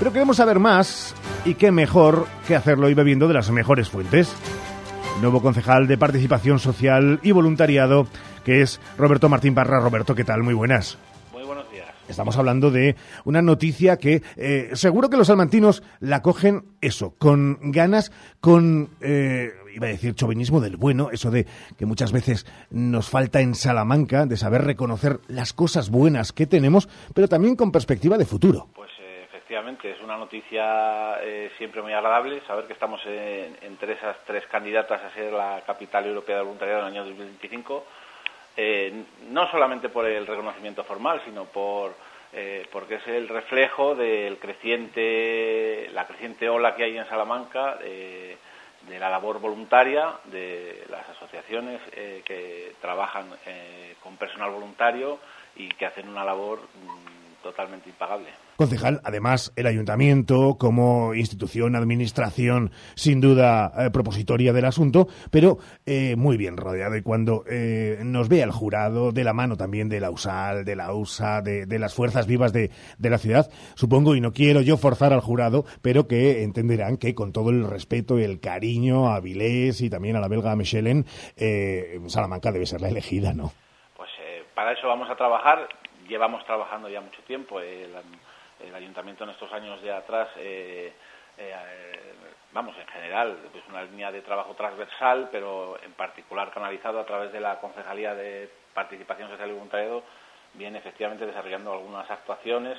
Pero 0.00 0.12
queremos 0.12 0.38
saber 0.38 0.58
más 0.58 1.14
y 1.44 1.54
qué 1.54 1.70
mejor 1.70 2.26
que 2.48 2.56
hacerlo 2.56 2.90
y 2.90 2.94
bebiendo 2.94 3.28
de 3.28 3.34
las 3.34 3.48
mejores 3.52 3.88
fuentes. 3.88 4.34
Nuevo 5.20 5.40
concejal 5.40 5.86
de 5.86 5.96
Participación 5.96 6.58
Social 6.58 7.20
y 7.22 7.30
Voluntariado, 7.30 8.08
que 8.44 8.62
es 8.62 8.80
Roberto 8.98 9.28
Martín 9.28 9.54
Parra. 9.54 9.78
Roberto, 9.78 10.16
¿qué 10.16 10.24
tal? 10.24 10.42
Muy 10.42 10.54
buenas. 10.54 10.98
Estamos 12.10 12.36
hablando 12.36 12.72
de 12.72 12.96
una 13.24 13.40
noticia 13.40 13.96
que 13.96 14.22
eh, 14.36 14.70
seguro 14.72 15.08
que 15.08 15.16
los 15.16 15.28
salmantinos 15.28 15.82
la 16.00 16.22
cogen 16.22 16.64
eso, 16.80 17.14
con 17.18 17.70
ganas, 17.70 18.10
con, 18.40 18.90
eh, 19.00 19.52
iba 19.72 19.86
a 19.86 19.90
decir, 19.90 20.14
chauvinismo 20.14 20.60
del 20.60 20.76
bueno, 20.76 21.10
eso 21.12 21.30
de 21.30 21.46
que 21.78 21.86
muchas 21.86 22.10
veces 22.10 22.46
nos 22.70 23.08
falta 23.08 23.40
en 23.40 23.54
Salamanca, 23.54 24.26
de 24.26 24.36
saber 24.36 24.62
reconocer 24.62 25.20
las 25.28 25.52
cosas 25.52 25.88
buenas 25.88 26.32
que 26.32 26.46
tenemos, 26.46 26.88
pero 27.14 27.28
también 27.28 27.54
con 27.54 27.70
perspectiva 27.70 28.18
de 28.18 28.26
futuro. 28.26 28.66
Pues 28.74 28.90
eh, 29.00 29.26
efectivamente, 29.28 29.92
es 29.92 30.02
una 30.02 30.16
noticia 30.16 31.16
siempre 31.58 31.80
muy 31.80 31.92
agradable 31.92 32.42
saber 32.46 32.66
que 32.66 32.72
estamos 32.72 33.00
entre 33.06 33.92
esas 33.92 34.16
tres 34.26 34.44
candidatas 34.50 35.00
a 35.02 35.14
ser 35.14 35.32
la 35.32 35.62
capital 35.64 36.06
europea 36.06 36.36
del 36.36 36.44
voluntariado 36.44 36.80
en 36.80 36.86
el 36.86 36.92
año 36.92 37.04
2025 37.06 37.84
eh, 38.62 38.92
no 39.30 39.50
solamente 39.50 39.88
por 39.88 40.04
el 40.04 40.26
reconocimiento 40.26 40.84
formal, 40.84 41.22
sino 41.24 41.46
por 41.46 41.94
eh, 42.30 42.66
porque 42.70 42.96
es 42.96 43.06
el 43.06 43.26
reflejo 43.26 43.94
del 43.94 44.36
creciente, 44.36 45.88
la 45.94 46.06
creciente 46.06 46.46
ola 46.50 46.76
que 46.76 46.84
hay 46.84 46.98
en 46.98 47.08
Salamanca 47.08 47.76
de, 47.76 48.36
la 48.98 49.08
labor 49.08 49.40
voluntaria 49.40 50.12
de 50.24 50.84
las 50.90 51.08
asociaciones 51.08 51.80
eh, 51.92 52.20
que 52.22 52.74
trabajan 52.82 53.30
con 54.02 54.18
personal 54.18 54.50
voluntario 54.50 55.18
y 55.56 55.68
que 55.68 55.86
hacen 55.86 56.06
una 56.06 56.24
labor 56.24 56.60
mm, 56.60 57.19
totalmente 57.42 57.88
impagable. 57.88 58.28
Concejal, 58.60 59.00
además, 59.04 59.54
el 59.56 59.66
ayuntamiento 59.66 60.56
como 60.58 61.14
institución, 61.14 61.76
administración, 61.76 62.72
sin 62.94 63.20
duda 63.20 63.72
eh, 63.78 63.90
propositoria 63.90 64.52
del 64.52 64.66
asunto, 64.66 65.08
pero 65.30 65.56
eh, 65.86 66.14
muy 66.16 66.36
bien 66.36 66.58
rodeado. 66.58 66.94
Y 66.94 67.02
cuando 67.02 67.44
eh, 67.50 68.00
nos 68.04 68.28
vea 68.28 68.44
el 68.44 68.50
jurado, 68.50 69.12
de 69.12 69.24
la 69.24 69.32
mano 69.32 69.56
también 69.56 69.88
de 69.88 70.00
la 70.00 70.10
USAL, 70.10 70.66
de 70.66 70.76
la 70.76 70.92
USA, 70.92 71.40
de, 71.40 71.78
las 71.78 71.94
fuerzas 71.94 72.26
vivas 72.26 72.52
de, 72.52 72.70
la 72.98 73.16
ciudad, 73.16 73.50
supongo, 73.76 74.14
y 74.14 74.20
no 74.20 74.32
quiero 74.32 74.60
yo 74.60 74.76
forzar 74.76 75.14
al 75.14 75.20
jurado, 75.20 75.64
pero 75.80 76.06
que 76.06 76.42
entenderán 76.42 76.98
que 76.98 77.14
con 77.14 77.32
todo 77.32 77.48
el 77.48 77.66
respeto 77.66 78.18
y 78.18 78.24
el 78.24 78.40
cariño 78.40 79.10
a 79.10 79.20
Vilés 79.20 79.80
y 79.80 79.88
también 79.88 80.16
a 80.16 80.20
la 80.20 80.28
belga 80.28 80.54
Mechelen, 80.54 81.06
Salamanca 82.08 82.52
debe 82.52 82.66
ser 82.66 82.82
la 82.82 82.88
elegida, 82.88 83.32
¿no? 83.32 83.52
Pues 83.96 84.10
para 84.54 84.72
eso 84.72 84.86
vamos 84.86 85.08
a 85.08 85.16
trabajar. 85.16 85.66
Llevamos 86.10 86.44
trabajando 86.44 86.88
ya 86.88 87.00
mucho 87.00 87.22
tiempo 87.22 87.60
el 87.60 88.74
ayuntamiento 88.74 89.22
en 89.22 89.30
estos 89.30 89.52
años 89.52 89.80
de 89.80 89.92
atrás, 89.92 90.28
eh, 90.38 90.92
eh, 91.38 92.14
vamos, 92.50 92.76
en 92.76 92.86
general, 92.88 93.38
es 93.44 93.50
pues 93.52 93.62
una 93.68 93.84
línea 93.84 94.10
de 94.10 94.20
trabajo 94.20 94.54
transversal, 94.54 95.28
pero 95.30 95.80
en 95.80 95.92
particular 95.92 96.50
canalizado 96.50 96.98
a 96.98 97.06
través 97.06 97.30
de 97.30 97.38
la 97.38 97.60
Concejalía 97.60 98.12
de 98.16 98.50
Participación 98.74 99.30
Social 99.30 99.50
y 99.50 99.52
Voluntariado, 99.52 100.02
viene 100.54 100.78
efectivamente 100.78 101.26
desarrollando 101.26 101.74
algunas 101.74 102.10
actuaciones 102.10 102.76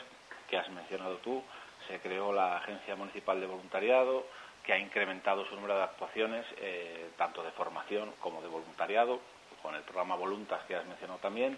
que 0.49 0.57
has 0.57 0.67
mencionado 0.67 1.15
tú. 1.19 1.41
Se 1.87 2.01
creó 2.01 2.33
la 2.33 2.57
Agencia 2.57 2.97
Municipal 2.97 3.39
de 3.39 3.47
Voluntariado, 3.47 4.25
que 4.61 4.73
ha 4.73 4.77
incrementado 4.77 5.45
su 5.45 5.55
número 5.55 5.77
de 5.77 5.83
actuaciones, 5.83 6.45
eh, 6.57 7.11
tanto 7.15 7.43
de 7.43 7.51
formación 7.51 8.11
como 8.19 8.41
de 8.41 8.49
voluntariado, 8.49 9.21
con 9.61 9.73
el 9.73 9.83
programa 9.83 10.15
Voluntas 10.15 10.61
que 10.65 10.75
has 10.75 10.85
mencionado 10.85 11.19
también 11.19 11.57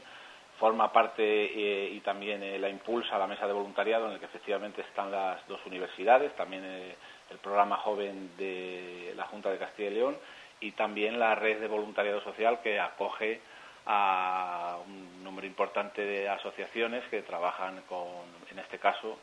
forma 0.59 0.91
parte 0.91 1.23
eh, 1.23 1.89
y 1.91 1.99
también 2.01 2.43
eh, 2.43 2.59
la 2.59 2.69
impulsa 2.69 3.17
la 3.17 3.27
mesa 3.27 3.47
de 3.47 3.53
voluntariado 3.53 4.07
en 4.07 4.13
el 4.13 4.19
que 4.19 4.25
efectivamente 4.25 4.81
están 4.81 5.11
las 5.11 5.45
dos 5.47 5.59
universidades, 5.65 6.35
también 6.35 6.63
eh, 6.65 6.95
el 7.31 7.37
programa 7.39 7.77
joven 7.77 8.35
de 8.37 9.13
la 9.15 9.25
Junta 9.25 9.49
de 9.49 9.57
Castilla 9.57 9.89
y 9.89 9.93
León 9.93 10.17
y 10.59 10.71
también 10.71 11.19
la 11.19 11.35
red 11.35 11.59
de 11.59 11.67
voluntariado 11.67 12.21
social 12.21 12.59
que 12.61 12.79
acoge 12.79 13.41
a 13.85 14.77
un 14.85 15.23
número 15.23 15.45
importante 15.45 16.01
de 16.05 16.29
asociaciones 16.29 17.03
que 17.09 17.21
trabajan 17.23 17.81
con, 17.89 18.23
en 18.49 18.59
este 18.59 18.79
caso, 18.79 19.17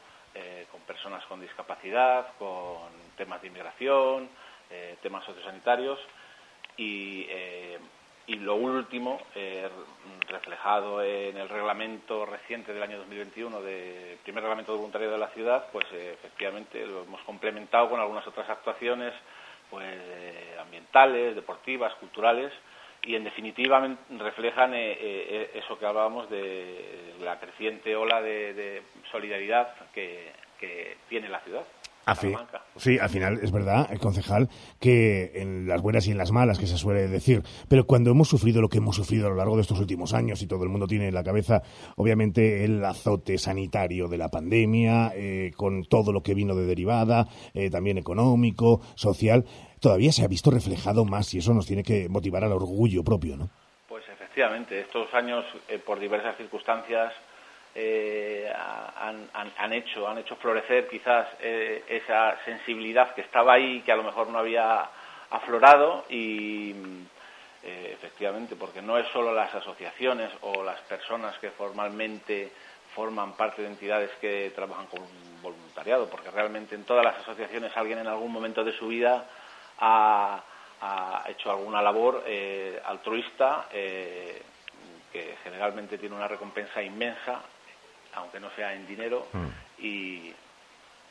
con 0.70 0.80
personas 0.82 1.24
con 1.24 1.40
discapacidad, 1.40 2.26
con 2.38 2.90
temas 3.16 3.40
de 3.40 3.48
inmigración, 3.48 4.28
temas 5.00 5.24
sociosanitarios 5.24 5.98
y 6.76 7.26
y 8.26 8.36
lo 8.36 8.54
último, 8.54 9.20
eh, 9.34 9.68
reflejado 10.28 11.02
en 11.02 11.36
el 11.36 11.48
reglamento 11.48 12.24
reciente 12.26 12.72
del 12.72 12.82
año 12.82 12.98
2021, 12.98 13.60
del 13.62 14.18
primer 14.18 14.42
reglamento 14.42 14.72
de 14.72 14.78
voluntariado 14.78 15.14
de 15.14 15.18
la 15.18 15.28
ciudad, 15.28 15.66
pues 15.72 15.86
eh, 15.92 16.12
efectivamente 16.14 16.86
lo 16.86 17.02
hemos 17.02 17.20
complementado 17.22 17.90
con 17.90 18.00
algunas 18.00 18.26
otras 18.26 18.48
actuaciones 18.48 19.12
pues, 19.68 19.86
eh, 19.88 20.56
ambientales, 20.60 21.34
deportivas, 21.34 21.94
culturales, 21.94 22.52
y 23.02 23.14
en 23.14 23.24
definitiva 23.24 23.82
reflejan 24.18 24.74
eso 24.74 25.78
que 25.78 25.86
hablábamos 25.86 26.28
de 26.28 27.14
la 27.20 27.40
creciente 27.40 27.96
ola 27.96 28.20
de, 28.20 28.82
solidaridad 29.10 29.74
que 29.94 30.98
tiene 31.08 31.30
la 31.30 31.40
ciudad 31.40 31.64
sí, 32.76 32.98
al 32.98 33.08
final 33.08 33.40
es 33.42 33.52
verdad, 33.52 33.88
el 33.90 33.98
concejal, 33.98 34.48
que 34.78 35.32
en 35.34 35.66
las 35.68 35.82
buenas 35.82 36.06
y 36.06 36.12
en 36.12 36.18
las 36.18 36.32
malas, 36.32 36.58
que 36.58 36.66
se 36.66 36.78
suele 36.78 37.08
decir, 37.08 37.42
pero 37.68 37.84
cuando 37.86 38.10
hemos 38.10 38.28
sufrido 38.28 38.60
lo 38.60 38.68
que 38.68 38.78
hemos 38.78 38.96
sufrido 38.96 39.26
a 39.26 39.30
lo 39.30 39.36
largo 39.36 39.56
de 39.56 39.62
estos 39.62 39.80
últimos 39.80 40.14
años 40.14 40.42
y 40.42 40.46
todo 40.46 40.64
el 40.64 40.70
mundo 40.70 40.86
tiene 40.86 41.08
en 41.08 41.14
la 41.14 41.22
cabeza, 41.22 41.62
obviamente, 41.96 42.64
el 42.64 42.84
azote 42.84 43.38
sanitario 43.38 44.08
de 44.08 44.18
la 44.18 44.28
pandemia, 44.28 45.12
eh, 45.14 45.52
con 45.56 45.84
todo 45.84 46.12
lo 46.12 46.22
que 46.22 46.34
vino 46.34 46.54
de 46.54 46.66
derivada, 46.66 47.26
eh, 47.54 47.70
también 47.70 47.98
económico, 47.98 48.80
social, 48.94 49.44
todavía 49.80 50.12
se 50.12 50.24
ha 50.24 50.28
visto 50.28 50.50
reflejado 50.50 51.04
más 51.04 51.32
y 51.34 51.38
eso 51.38 51.54
nos 51.54 51.66
tiene 51.66 51.82
que 51.82 52.08
motivar 52.08 52.44
al 52.44 52.52
orgullo 52.52 53.02
propio, 53.02 53.36
¿no? 53.36 53.50
Pues 53.88 54.04
efectivamente, 54.08 54.80
estos 54.80 55.12
años, 55.14 55.44
eh, 55.68 55.78
por 55.78 55.98
diversas 55.98 56.36
circunstancias, 56.36 57.12
eh, 57.72 58.52
han, 58.52 59.72
hecho 59.72 60.08
han 60.08 60.18
hecho 60.18 60.34
florecer 60.36 60.88
quizás 60.88 61.28
eh, 61.40 61.84
esa 61.88 62.36
sensibilidad 62.44 63.14
que 63.14 63.20
estaba 63.20 63.52
ahí 63.52 63.82
que 63.82 63.92
a 63.92 63.96
lo 63.96 64.02
mejor 64.02 64.28
no 64.28 64.38
había 64.38 64.88
aflorado 65.30 66.04
y 66.08 66.74
eh, 67.62 67.92
efectivamente 67.94 68.56
porque 68.56 68.82
no 68.82 68.98
es 68.98 69.06
solo 69.12 69.32
las 69.32 69.54
asociaciones 69.54 70.32
o 70.40 70.64
las 70.64 70.80
personas 70.80 71.38
que 71.38 71.50
formalmente 71.52 72.50
forman 72.92 73.34
parte 73.34 73.62
de 73.62 73.68
entidades 73.68 74.10
que 74.20 74.50
trabajan 74.52 74.86
con 74.86 75.00
voluntariado 75.40 76.10
porque 76.10 76.30
realmente 76.32 76.74
en 76.74 76.82
todas 76.82 77.04
las 77.04 77.18
asociaciones 77.18 77.76
alguien 77.76 78.00
en 78.00 78.08
algún 78.08 78.32
momento 78.32 78.64
de 78.64 78.72
su 78.72 78.88
vida 78.88 79.26
ha, 79.78 80.42
hecho 81.28 81.50
alguna 81.50 81.82
labor 81.82 82.24
altruista 82.86 83.68
que 83.70 85.36
generalmente 85.44 85.98
tiene 85.98 86.16
una 86.16 86.26
recompensa 86.26 86.82
inmensa 86.82 87.42
aunque 88.14 88.40
no 88.40 88.50
sea 88.56 88.74
en 88.74 88.86
dinero, 88.86 89.26
mm. 89.32 89.84
y 89.84 90.32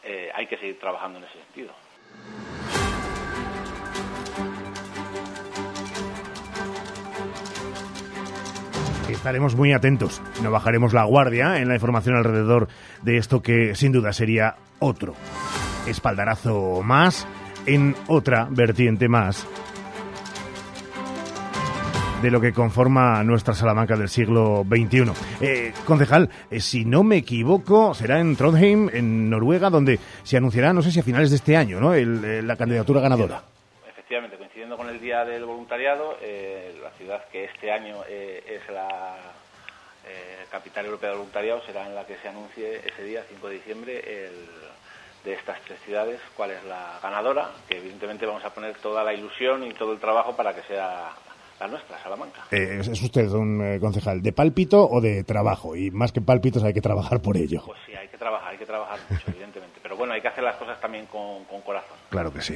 eh, 0.03 0.29
hay 0.33 0.47
que 0.47 0.57
seguir 0.57 0.79
trabajando 0.79 1.19
en 1.19 1.25
ese 1.25 1.33
sentido. 1.33 1.73
Estaremos 9.09 9.55
muy 9.55 9.73
atentos, 9.73 10.21
no 10.41 10.49
bajaremos 10.49 10.93
la 10.93 11.03
guardia 11.03 11.57
en 11.57 11.67
la 11.67 11.73
información 11.73 12.15
alrededor 12.15 12.69
de 13.01 13.17
esto 13.17 13.41
que 13.41 13.75
sin 13.75 13.91
duda 13.91 14.13
sería 14.13 14.55
otro 14.79 15.13
espaldarazo 15.87 16.81
más 16.83 17.27
en 17.65 17.95
otra 18.07 18.47
vertiente 18.49 19.09
más 19.09 19.45
de 22.21 22.31
lo 22.31 22.41
que 22.41 22.51
conforma 22.51 23.23
nuestra 23.23 23.53
Salamanca 23.53 23.95
del 23.95 24.09
siglo 24.09 24.65
XXI. 24.67 25.11
Eh, 25.39 25.73
concejal, 25.85 26.29
eh, 26.51 26.59
si 26.59 26.83
no 26.83 27.03
me 27.03 27.17
equivoco, 27.17 27.93
será 27.93 28.19
en 28.19 28.35
Trondheim, 28.35 28.89
en 28.91 29.29
Noruega, 29.29 29.69
donde 29.69 29.99
se 30.23 30.35
anunciará, 30.35 30.73
no 30.73 30.81
sé 30.81 30.91
si 30.91 30.99
a 30.99 31.03
finales 31.03 31.29
de 31.29 31.37
este 31.37 31.55
año, 31.55 31.79
¿no? 31.79 31.93
Eh, 31.93 32.05
la 32.05 32.57
candidatura 32.57 32.99
ganadora. 32.99 33.41
Efectivamente, 33.87 34.37
coincidiendo 34.37 34.75
con 34.75 34.89
el 34.89 34.99
Día 34.99 35.23
del 35.23 35.45
Voluntariado, 35.45 36.17
la 36.83 36.91
ciudad 36.97 37.23
que 37.31 37.45
este 37.45 37.71
año 37.71 38.03
es 38.05 38.61
la 38.73 39.15
capital 40.51 40.85
europea 40.85 41.09
del 41.09 41.19
voluntariado 41.19 41.61
será 41.61 41.85
en 41.85 41.93
la 41.93 42.05
que 42.05 42.17
se 42.17 42.27
anuncie 42.27 42.81
ese 42.83 43.03
día, 43.03 43.23
5 43.29 43.47
de 43.47 43.53
diciembre, 43.53 44.03
de 45.23 45.33
estas 45.33 45.61
tres 45.61 45.79
ciudades, 45.85 46.19
cuál 46.35 46.51
es 46.51 46.63
la 46.63 46.99
ganadora, 47.03 47.51
que 47.67 47.77
evidentemente 47.77 48.25
vamos 48.25 48.43
a 48.43 48.53
poner 48.53 48.75
toda 48.77 49.03
la 49.03 49.13
ilusión 49.13 49.63
y 49.63 49.73
todo 49.73 49.93
el 49.93 49.99
trabajo 49.99 50.35
para 50.35 50.55
que 50.55 50.63
sea 50.63 51.11
la 51.59 51.67
nuestra, 51.67 52.01
Salamanca. 52.01 52.45
Eh, 52.51 52.79
¿Es 52.79 53.01
usted 53.01 53.29
un 53.31 53.61
eh, 53.61 53.79
concejal 53.79 54.21
de 54.21 54.31
pálpito 54.31 54.87
o 54.89 55.01
de 55.01 55.23
trabajo? 55.23 55.75
Y 55.75 55.91
más 55.91 56.11
que 56.11 56.21
pálpitos 56.21 56.63
hay 56.63 56.73
que 56.73 56.81
trabajar 56.81 57.21
por 57.21 57.35
ello. 57.35 57.63
Pues 57.65 57.79
sí, 57.85 57.93
hay 57.93 58.07
que 58.07 58.17
trabajar, 58.17 58.51
hay 58.51 58.57
que 58.57 58.65
trabajar 58.65 58.97
mucho, 59.09 59.23
evidentemente. 59.31 59.79
Pero 59.83 59.97
bueno, 59.97 60.13
hay 60.13 60.21
que 60.21 60.29
hacer 60.29 60.43
las 60.43 60.55
cosas 60.55 60.79
también 60.79 61.05
con, 61.07 61.43
corazón. 61.65 61.97
Claro 62.09 62.31
que 62.31 62.41
sí. 62.41 62.55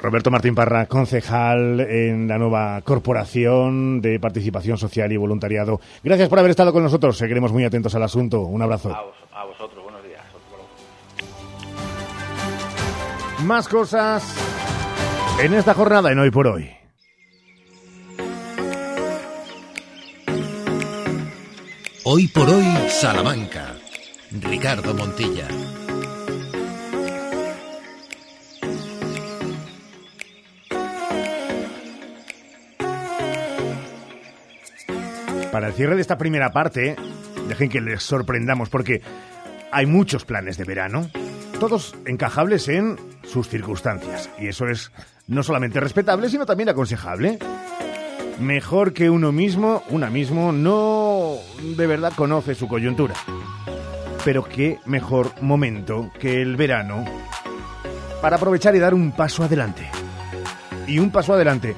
Roberto 0.00 0.30
Martín 0.30 0.54
Parra, 0.54 0.86
concejal 0.86 1.80
en 1.80 2.26
la 2.26 2.38
nueva 2.38 2.80
Corporación 2.82 4.00
de 4.00 4.18
Participación 4.18 4.76
Social 4.76 5.12
y 5.12 5.16
Voluntariado. 5.16 5.80
Gracias 6.02 6.28
por 6.28 6.38
haber 6.38 6.50
estado 6.50 6.72
con 6.72 6.82
nosotros. 6.82 7.16
Seguiremos 7.16 7.52
muy 7.52 7.64
atentos 7.64 7.94
al 7.94 8.02
asunto. 8.02 8.40
Un 8.40 8.62
abrazo. 8.62 8.92
A, 9.32 9.44
vosotros, 9.44 9.82
buenos 9.82 10.02
días. 10.02 10.22
Más 13.44 13.68
cosas 13.68 14.36
en 15.40 15.54
esta 15.54 15.74
jornada 15.74 16.10
en 16.10 16.18
Hoy 16.18 16.30
por 16.30 16.48
Hoy. 16.48 16.81
Hoy 22.04 22.26
por 22.26 22.50
hoy, 22.50 22.64
Salamanca. 22.88 23.76
Ricardo 24.32 24.92
Montilla. 24.92 25.46
Para 35.52 35.68
el 35.68 35.74
cierre 35.74 35.94
de 35.94 36.00
esta 36.00 36.18
primera 36.18 36.50
parte, 36.50 36.96
dejen 37.46 37.68
que 37.68 37.80
les 37.80 38.02
sorprendamos 38.02 38.68
porque 38.68 39.00
hay 39.70 39.86
muchos 39.86 40.24
planes 40.24 40.56
de 40.56 40.64
verano, 40.64 41.08
todos 41.60 41.94
encajables 42.04 42.66
en 42.66 42.98
sus 43.22 43.48
circunstancias. 43.48 44.28
Y 44.40 44.48
eso 44.48 44.66
es 44.66 44.90
no 45.28 45.44
solamente 45.44 45.78
respetable, 45.78 46.28
sino 46.28 46.46
también 46.46 46.68
aconsejable 46.68 47.38
mejor 48.40 48.92
que 48.92 49.10
uno 49.10 49.32
mismo, 49.32 49.82
una 49.90 50.10
mismo, 50.10 50.52
no 50.52 51.01
de 51.60 51.86
verdad 51.86 52.12
conoce 52.14 52.54
su 52.54 52.68
coyuntura. 52.68 53.14
Pero 54.24 54.44
qué 54.44 54.78
mejor 54.86 55.32
momento 55.40 56.10
que 56.18 56.40
el 56.40 56.56
verano 56.56 57.04
para 58.20 58.36
aprovechar 58.36 58.74
y 58.76 58.78
dar 58.78 58.94
un 58.94 59.12
paso 59.12 59.42
adelante. 59.42 59.88
Y 60.86 60.98
un 60.98 61.10
paso 61.10 61.34
adelante 61.34 61.74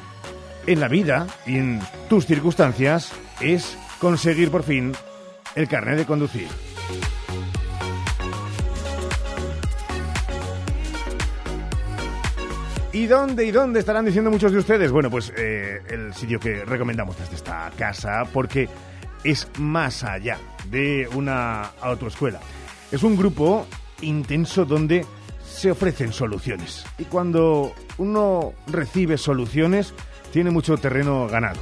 en 0.66 0.80
la 0.80 0.88
vida 0.88 1.26
y 1.46 1.56
en 1.56 1.80
tus 2.08 2.26
circunstancias 2.26 3.12
es 3.40 3.76
conseguir 3.98 4.50
por 4.50 4.62
fin 4.62 4.92
el 5.54 5.68
carnet 5.68 5.96
de 5.96 6.06
conducir. 6.06 6.48
¿Y 12.92 13.06
dónde 13.06 13.44
y 13.44 13.50
dónde 13.50 13.80
estarán 13.80 14.04
diciendo 14.04 14.30
muchos 14.30 14.52
de 14.52 14.58
ustedes? 14.58 14.92
Bueno, 14.92 15.10
pues 15.10 15.32
eh, 15.36 15.82
el 15.88 16.14
sitio 16.14 16.38
que 16.38 16.64
recomendamos 16.64 17.18
desde 17.18 17.34
esta 17.34 17.72
casa, 17.76 18.22
porque 18.32 18.68
es 19.24 19.48
más 19.58 20.04
allá 20.04 20.38
de 20.70 21.08
una 21.14 21.72
autoescuela. 21.80 22.40
Es 22.92 23.02
un 23.02 23.16
grupo 23.16 23.66
intenso 24.02 24.64
donde 24.64 25.04
se 25.44 25.70
ofrecen 25.70 26.12
soluciones. 26.12 26.84
Y 26.98 27.04
cuando 27.04 27.72
uno 27.98 28.52
recibe 28.66 29.18
soluciones, 29.18 29.94
tiene 30.32 30.50
mucho 30.50 30.76
terreno 30.76 31.26
ganado. 31.28 31.60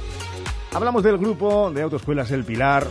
Hablamos 0.73 1.03
del 1.03 1.17
grupo 1.17 1.71
de 1.71 1.83
autoescuelas 1.83 2.31
El 2.31 2.43
Pilar, 2.43 2.87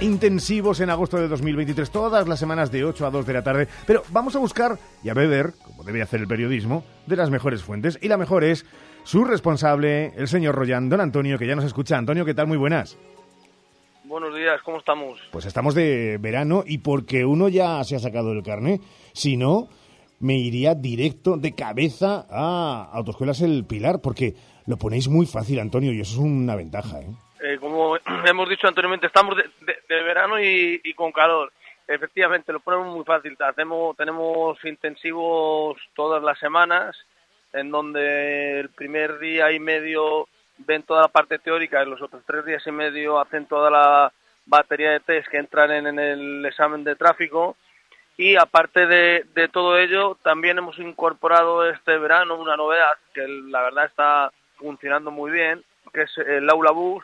intensivos 0.00 0.80
en 0.80 0.90
agosto 0.90 1.16
de 1.16 1.28
2023, 1.28 1.90
todas 1.90 2.28
las 2.28 2.38
semanas 2.38 2.70
de 2.70 2.84
8 2.84 3.06
a 3.06 3.10
2 3.10 3.26
de 3.26 3.32
la 3.32 3.42
tarde. 3.42 3.68
Pero 3.86 4.02
vamos 4.10 4.36
a 4.36 4.38
buscar 4.38 4.78
y 5.02 5.08
a 5.08 5.14
beber, 5.14 5.54
como 5.64 5.82
debe 5.82 6.02
hacer 6.02 6.20
el 6.20 6.28
periodismo, 6.28 6.84
de 7.06 7.16
las 7.16 7.30
mejores 7.30 7.62
fuentes. 7.62 7.98
Y 8.02 8.08
la 8.08 8.18
mejor 8.18 8.44
es 8.44 8.66
su 9.04 9.24
responsable, 9.24 10.12
el 10.16 10.28
señor 10.28 10.54
Royan, 10.54 10.88
don 10.88 11.00
Antonio, 11.00 11.38
que 11.38 11.46
ya 11.46 11.56
nos 11.56 11.64
escucha. 11.64 11.96
Antonio, 11.96 12.24
¿qué 12.24 12.34
tal? 12.34 12.46
Muy 12.46 12.58
buenas. 12.58 12.98
Buenos 14.10 14.34
días, 14.34 14.60
¿cómo 14.62 14.78
estamos? 14.78 15.20
Pues 15.30 15.46
estamos 15.46 15.72
de 15.72 16.18
verano 16.18 16.64
y 16.66 16.78
porque 16.78 17.24
uno 17.24 17.48
ya 17.48 17.84
se 17.84 17.94
ha 17.94 18.00
sacado 18.00 18.32
el 18.32 18.42
carne, 18.42 18.80
si 19.12 19.36
no, 19.36 19.68
me 20.18 20.34
iría 20.34 20.74
directo 20.74 21.36
de 21.36 21.54
cabeza 21.54 22.26
a 22.28 22.90
Autoescuelas 22.92 23.40
El 23.40 23.64
Pilar, 23.68 24.00
porque 24.02 24.34
lo 24.66 24.78
ponéis 24.78 25.06
muy 25.06 25.26
fácil, 25.26 25.60
Antonio, 25.60 25.92
y 25.92 26.00
eso 26.00 26.14
es 26.14 26.18
una 26.18 26.56
ventaja, 26.56 27.02
¿eh? 27.02 27.14
Eh, 27.40 27.58
como 27.60 27.96
hemos 28.26 28.48
dicho 28.48 28.66
anteriormente, 28.66 29.06
estamos 29.06 29.36
de, 29.36 30.02
verano 30.02 30.40
y, 30.42 30.92
con 30.96 31.12
calor. 31.12 31.52
Efectivamente, 31.86 32.52
lo 32.52 32.58
ponemos 32.58 32.92
muy 32.92 33.04
fácil. 33.04 33.36
Hacemos, 33.38 33.96
tenemos 33.96 34.58
intensivos 34.64 35.78
todas 35.94 36.20
las 36.20 36.36
semanas, 36.40 36.96
en 37.52 37.70
donde 37.70 38.58
el 38.58 38.70
primer 38.70 39.20
día 39.20 39.52
y 39.52 39.60
medio 39.60 40.26
ven 40.66 40.82
toda 40.82 41.02
la 41.02 41.08
parte 41.08 41.38
teórica 41.38 41.82
y 41.82 41.88
los 41.88 42.02
otros 42.02 42.22
tres 42.26 42.44
días 42.44 42.66
y 42.66 42.70
medio 42.70 43.20
hacen 43.20 43.46
toda 43.46 43.70
la 43.70 44.12
batería 44.46 44.90
de 44.90 45.00
test 45.00 45.28
que 45.28 45.38
entran 45.38 45.70
en, 45.70 45.98
el 45.98 46.44
examen 46.46 46.84
de 46.84 46.96
tráfico. 46.96 47.56
Y 48.16 48.36
aparte 48.36 48.86
de, 48.86 49.24
de 49.34 49.48
todo 49.48 49.78
ello, 49.78 50.18
también 50.22 50.58
hemos 50.58 50.78
incorporado 50.78 51.68
este 51.68 51.96
verano 51.96 52.36
una 52.36 52.56
novedad 52.56 52.92
que 53.14 53.26
la 53.26 53.62
verdad 53.62 53.86
está 53.86 54.32
funcionando 54.56 55.10
muy 55.10 55.30
bien, 55.30 55.64
que 55.92 56.02
es 56.02 56.18
el 56.18 56.48
aula 56.50 56.70
bus, 56.70 57.02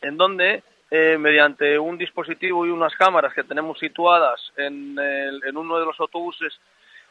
en 0.00 0.16
donde 0.16 0.62
eh, 0.90 1.18
mediante 1.18 1.78
un 1.78 1.98
dispositivo 1.98 2.64
y 2.64 2.70
unas 2.70 2.94
cámaras 2.94 3.34
que 3.34 3.44
tenemos 3.44 3.78
situadas 3.78 4.40
en, 4.56 4.98
en 4.98 5.56
uno 5.56 5.78
de 5.78 5.84
los 5.84 6.00
autobuses 6.00 6.58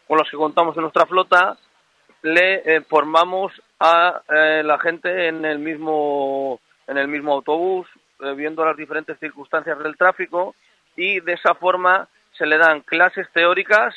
con 0.08 0.18
los 0.18 0.30
que 0.30 0.38
contamos 0.38 0.76
en 0.76 0.82
nuestra 0.82 1.06
flota, 1.06 1.56
le 2.24 2.56
eh, 2.66 2.82
formamos 2.82 3.54
a 3.80 4.22
eh, 4.30 4.62
la 4.64 4.80
gente 4.80 5.28
en 5.28 5.46
el 5.46 5.60
mismo 5.60 6.60
en 6.88 6.98
el 6.98 7.08
mismo 7.08 7.34
autobús, 7.34 7.88
viendo 8.36 8.66
las 8.66 8.76
diferentes 8.76 9.20
circunstancias 9.20 9.78
del 9.78 9.96
tráfico 9.96 10.56
y 10.96 11.20
de 11.20 11.34
esa 11.34 11.54
forma 11.54 12.08
se 12.32 12.48
le 12.48 12.58
dan 12.58 12.82
clases 12.82 13.28
teóricas 13.32 13.94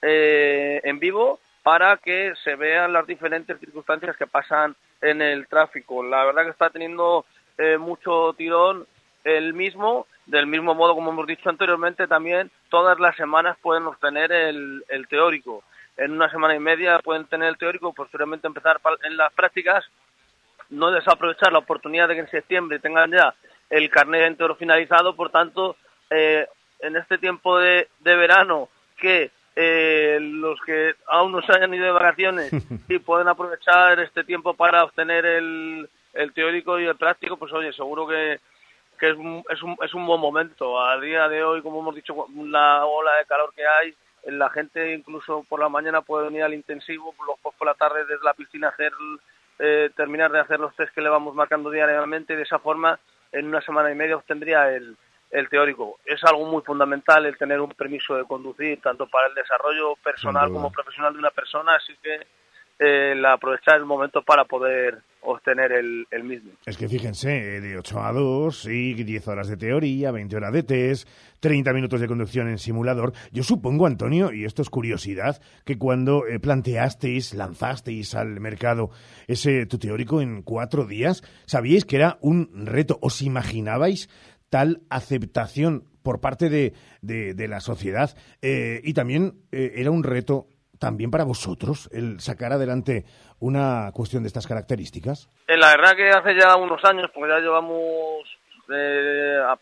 en 0.00 0.98
vivo 0.98 1.38
para 1.62 1.98
que 1.98 2.32
se 2.42 2.56
vean 2.56 2.92
las 2.92 3.06
diferentes 3.06 3.58
circunstancias 3.58 4.16
que 4.16 4.26
pasan 4.26 4.74
en 5.00 5.22
el 5.22 5.46
tráfico. 5.46 6.02
La 6.02 6.24
verdad 6.24 6.44
que 6.44 6.50
está 6.50 6.70
teniendo 6.70 7.24
eh, 7.58 7.78
mucho 7.78 8.34
tirón 8.36 8.86
el 9.24 9.52
mismo, 9.52 10.06
del 10.26 10.46
mismo 10.46 10.74
modo 10.74 10.94
como 10.94 11.10
hemos 11.10 11.26
dicho 11.26 11.48
anteriormente, 11.48 12.06
también 12.06 12.50
todas 12.70 12.98
las 12.98 13.16
semanas 13.16 13.58
pueden 13.60 13.86
obtener 13.86 14.32
el, 14.32 14.84
el 14.88 15.08
teórico. 15.08 15.62
En 16.00 16.12
una 16.12 16.30
semana 16.30 16.54
y 16.54 16.58
media 16.58 16.98
pueden 17.00 17.26
tener 17.26 17.50
el 17.50 17.58
teórico, 17.58 17.92
posteriormente 17.92 18.46
empezar 18.46 18.80
en 19.02 19.18
las 19.18 19.30
prácticas, 19.34 19.84
no 20.70 20.90
desaprovechar 20.90 21.52
la 21.52 21.58
oportunidad 21.58 22.08
de 22.08 22.14
que 22.14 22.20
en 22.20 22.30
septiembre 22.30 22.78
tengan 22.78 23.10
ya 23.10 23.34
el 23.68 23.90
carnet 23.90 24.22
entero 24.22 24.56
finalizado, 24.56 25.14
por 25.14 25.28
tanto, 25.28 25.76
eh, 26.08 26.46
en 26.78 26.96
este 26.96 27.18
tiempo 27.18 27.58
de, 27.58 27.88
de 27.98 28.16
verano 28.16 28.70
que 28.96 29.30
eh, 29.54 30.16
los 30.22 30.58
que 30.62 30.94
aún 31.06 31.32
no 31.32 31.42
se 31.42 31.52
hayan 31.52 31.74
ido 31.74 31.84
de 31.84 31.90
vacaciones 31.90 32.50
y 32.88 32.98
pueden 32.98 33.28
aprovechar 33.28 34.00
este 34.00 34.24
tiempo 34.24 34.54
para 34.54 34.84
obtener 34.84 35.26
el, 35.26 35.86
el 36.14 36.32
teórico 36.32 36.80
y 36.80 36.86
el 36.86 36.96
práctico, 36.96 37.36
pues 37.36 37.52
oye, 37.52 37.74
seguro 37.74 38.06
que, 38.06 38.40
que 38.98 39.10
es, 39.10 39.16
un, 39.18 39.44
es, 39.50 39.62
un, 39.62 39.76
es 39.82 39.92
un 39.92 40.06
buen 40.06 40.20
momento. 40.20 40.80
A 40.80 40.98
día 40.98 41.28
de 41.28 41.44
hoy, 41.44 41.60
como 41.60 41.80
hemos 41.80 41.94
dicho, 41.94 42.14
la 42.46 42.86
ola 42.86 43.16
de 43.16 43.26
calor 43.26 43.52
que 43.54 43.66
hay, 43.66 43.94
la 44.24 44.50
gente 44.50 44.94
incluso 44.94 45.44
por 45.48 45.60
la 45.60 45.68
mañana 45.68 46.02
puede 46.02 46.26
venir 46.26 46.42
al 46.42 46.54
intensivo, 46.54 47.14
luego 47.18 47.38
por 47.42 47.66
la 47.66 47.74
tarde 47.74 48.04
desde 48.04 48.24
la 48.24 48.34
piscina 48.34 48.68
hacer 48.68 48.92
eh, 49.58 49.90
terminar 49.96 50.30
de 50.32 50.40
hacer 50.40 50.60
los 50.60 50.74
test 50.76 50.94
que 50.94 51.00
le 51.00 51.08
vamos 51.08 51.34
marcando 51.34 51.70
diariamente 51.70 52.32
y 52.32 52.36
de 52.36 52.42
esa 52.42 52.58
forma 52.58 52.98
en 53.32 53.46
una 53.46 53.60
semana 53.60 53.90
y 53.90 53.94
media 53.94 54.16
obtendría 54.16 54.70
el, 54.74 54.96
el 55.30 55.48
teórico. 55.48 55.98
Es 56.04 56.22
algo 56.24 56.46
muy 56.46 56.62
fundamental 56.62 57.26
el 57.26 57.36
tener 57.36 57.60
un 57.60 57.70
permiso 57.70 58.16
de 58.16 58.24
conducir, 58.24 58.80
tanto 58.80 59.06
para 59.06 59.28
el 59.28 59.34
desarrollo 59.34 59.94
personal 60.02 60.50
como 60.50 60.72
profesional 60.72 61.12
de 61.12 61.18
una 61.18 61.30
persona, 61.30 61.76
así 61.76 61.96
que 62.02 62.26
el 62.80 63.24
aprovechar 63.26 63.76
el 63.76 63.84
momento 63.84 64.22
para 64.22 64.46
poder 64.46 65.02
obtener 65.22 65.72
el, 65.72 66.24
mismo. 66.24 66.52
Es 66.64 66.78
que 66.78 66.88
fíjense, 66.88 67.60
de 67.60 67.76
8 67.76 68.02
a 68.02 68.12
2 68.12 68.66
y 68.68 68.94
10 68.94 69.28
horas 69.28 69.48
de 69.48 69.58
teoría, 69.58 70.10
20 70.10 70.34
horas 70.34 70.52
de 70.52 70.62
test, 70.62 71.06
30 71.40 71.74
minutos 71.74 72.00
de 72.00 72.08
conducción 72.08 72.48
en 72.48 72.56
simulador. 72.56 73.12
Yo 73.30 73.42
supongo, 73.42 73.86
Antonio, 73.86 74.32
y 74.32 74.46
esto 74.46 74.62
es 74.62 74.70
curiosidad, 74.70 75.42
que 75.66 75.76
cuando 75.76 76.26
eh, 76.26 76.40
planteasteis, 76.40 77.34
lanzasteis 77.34 78.14
al 78.14 78.40
mercado 78.40 78.88
ese 79.28 79.66
tu 79.66 79.78
teórico 79.78 80.22
en 80.22 80.40
cuatro 80.40 80.86
días, 80.86 81.22
¿sabíais 81.44 81.84
que 81.84 81.96
era 81.96 82.16
un 82.22 82.66
reto? 82.66 82.98
¿Os 83.02 83.20
imaginabais 83.20 84.08
tal 84.48 84.82
aceptación 84.88 85.84
por 86.02 86.20
parte 86.20 86.48
de, 86.48 86.72
de, 87.02 87.48
la 87.48 87.60
sociedad 87.60 88.16
eh, 88.42 88.80
y 88.82 88.94
también 88.94 89.34
eh, 89.52 89.72
era 89.76 89.90
un 89.90 90.02
reto 90.02 90.48
también 90.80 91.10
para 91.10 91.24
vosotros 91.24 91.88
el 91.92 92.18
sacar 92.20 92.52
adelante 92.52 93.04
una 93.38 93.92
cuestión 93.92 94.24
de 94.24 94.28
estas 94.28 94.46
características? 94.46 95.28
Eh, 95.46 95.56
la 95.56 95.68
verdad 95.76 95.94
que 95.94 96.08
hace 96.08 96.34
ya 96.34 96.56
unos 96.56 96.84
años, 96.84 97.10
porque 97.14 97.30
ya 97.30 97.38
llevamos 97.38 98.24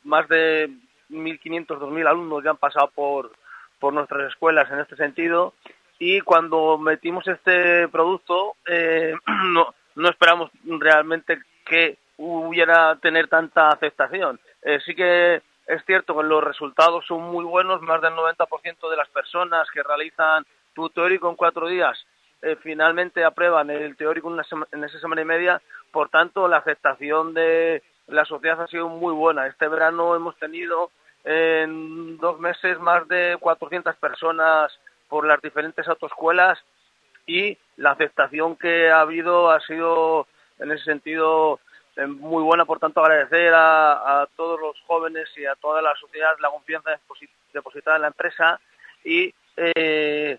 más 0.05 0.29
de 0.29 0.69
1.500, 1.11 1.67
2.000 1.67 2.09
alumnos 2.09 2.45
ya 2.45 2.51
han 2.51 2.59
pasado 2.59 2.91
por, 2.95 3.33
por 3.79 3.95
nuestras 3.95 4.31
escuelas 4.31 4.71
en 4.71 4.81
este 4.81 4.97
sentido 4.97 5.55
y 5.99 6.21
cuando 6.21 6.77
metimos 6.77 7.27
este 7.27 7.89
producto 7.89 8.55
no, 9.27 9.75
no 9.95 10.09
esperamos 10.09 10.51
realmente 10.65 11.39
que 11.65 11.99
hubiera 12.19 12.97
tener 12.97 13.29
tanta 13.29 13.69
aceptación. 13.69 14.41
Eh, 14.63 14.79
sí 14.85 14.95
que 14.95 15.37
es 15.67 15.85
cierto 15.87 16.17
que 16.17 16.25
los 16.25 16.43
resultados 16.43 17.05
son 17.07 17.23
muy 17.23 17.45
buenos, 17.45 17.81
más 17.83 18.01
del 18.01 18.15
90% 18.15 18.91
de 18.91 18.97
las 18.97 19.09
personas 19.09 19.69
que 19.73 19.83
realizan 19.83 20.45
tu 20.79 20.91
teórico 20.91 21.29
en 21.29 21.35
cuatro 21.35 21.67
días 21.67 21.99
eh, 22.41 22.57
finalmente 22.63 23.25
aprueban 23.25 23.69
el 23.69 23.97
teórico 23.97 24.33
en, 24.33 24.85
esa 24.85 25.01
semana 25.01 25.23
y 25.23 25.25
media, 25.25 25.61
por 25.91 26.09
tanto 26.09 26.47
la 26.47 26.59
aceptación 26.59 27.35
de 27.35 27.83
la 28.07 28.25
sociedad 28.25 28.63
ha 28.63 28.69
sido 28.69 28.89
muy 28.89 29.13
buena. 29.13 29.49
Este 29.49 29.67
verano 29.67 30.15
hemos 30.15 30.37
tenido 30.37 30.93
en 31.25 32.17
dos 32.19 32.39
meses 32.39 32.79
más 32.79 33.09
de 33.09 33.37
400 33.41 33.97
personas 33.97 34.73
por 35.09 35.27
las 35.27 35.43
diferentes 35.43 35.89
autoescuelas 35.89 36.61
y 37.27 37.59
la 37.77 37.91
aceptación 37.91 38.55
que 38.55 38.89
ha 38.89 39.01
habido 39.01 39.51
ha 39.51 39.61
sido 39.61 40.29
en 40.61 40.71
ese 40.71 40.85
sentido 40.85 41.59
muy 42.07 42.45
buena, 42.45 42.65
por 42.65 42.79
tanto 42.79 43.01
agradecer 43.01 43.53
a, 43.53 44.29
todos 44.37 44.61
los 44.61 44.81
jóvenes 44.87 45.29
y 45.37 45.45
a 45.45 45.57
toda 45.57 45.83
la 45.83 45.97
sociedad 45.97 46.37
la 46.39 46.51
confianza 46.51 46.91
depositada 47.53 47.97
en 47.97 48.03
la 48.03 48.09
empresa 48.09 48.61
y 49.03 49.35
eh, 49.57 50.39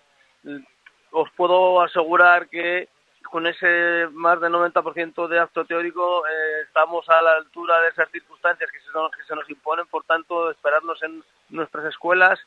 os 1.12 1.30
puedo 1.32 1.80
asegurar 1.82 2.48
que 2.48 2.88
con 3.22 3.46
ese 3.46 4.08
más 4.12 4.40
del 4.40 4.52
90% 4.52 5.28
de 5.28 5.38
acto 5.38 5.64
teórico 5.64 6.26
eh, 6.26 6.62
estamos 6.66 7.08
a 7.08 7.22
la 7.22 7.32
altura 7.36 7.80
de 7.80 7.88
esas 7.88 8.10
circunstancias 8.10 8.70
que 8.70 8.80
se, 8.80 9.34
nos, 9.34 9.50
imponen, 9.50 9.86
por 9.86 10.04
tanto 10.04 10.50
esperarnos 10.50 11.02
en 11.02 11.22
nuestras 11.50 11.84
escuelas 11.86 12.40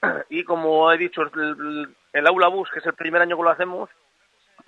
y 0.28 0.44
como 0.44 0.92
he 0.92 0.98
dicho 0.98 1.22
el 1.22 2.26
aula 2.26 2.48
bus 2.48 2.70
que 2.70 2.78
es 2.78 2.86
el 2.86 2.94
primer 2.94 3.22
año 3.22 3.36
que 3.36 3.42
lo 3.42 3.50
hacemos 3.50 3.90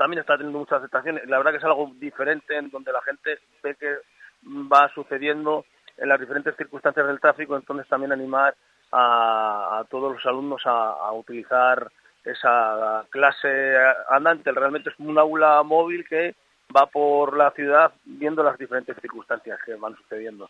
también 0.01 0.21
está 0.21 0.39
teniendo 0.39 0.59
mucha 0.59 0.77
aceptación. 0.77 1.21
La 1.27 1.37
verdad 1.37 1.51
que 1.51 1.59
es 1.59 1.65
algo 1.65 1.93
diferente 1.97 2.57
en 2.57 2.71
donde 2.71 2.91
la 2.91 3.03
gente 3.03 3.39
ve 3.63 3.75
que 3.75 3.99
va 4.43 4.89
sucediendo 4.95 5.67
en 5.99 6.09
las 6.09 6.19
diferentes 6.19 6.57
circunstancias 6.57 7.07
del 7.07 7.21
tráfico, 7.21 7.55
entonces 7.55 7.87
también 7.87 8.11
animar 8.11 8.55
a, 8.93 9.85
todos 9.91 10.15
los 10.15 10.25
alumnos 10.25 10.63
a, 10.65 11.13
utilizar 11.13 11.93
esa 12.25 13.05
clase 13.11 13.75
andante. 14.09 14.53
Realmente 14.53 14.91
es 14.91 14.99
un 14.99 15.19
aula 15.19 15.63
móvil 15.63 16.05
que 16.09 16.35
va 16.75 16.87
por 16.87 17.37
la 17.37 17.51
ciudad 17.53 17.93
viendo 18.05 18.43
las 18.43 18.59
diferentes 18.59 18.97
circunstancias 19.01 19.59
que 19.65 19.75
van 19.75 19.97
sucediendo. 19.97 20.49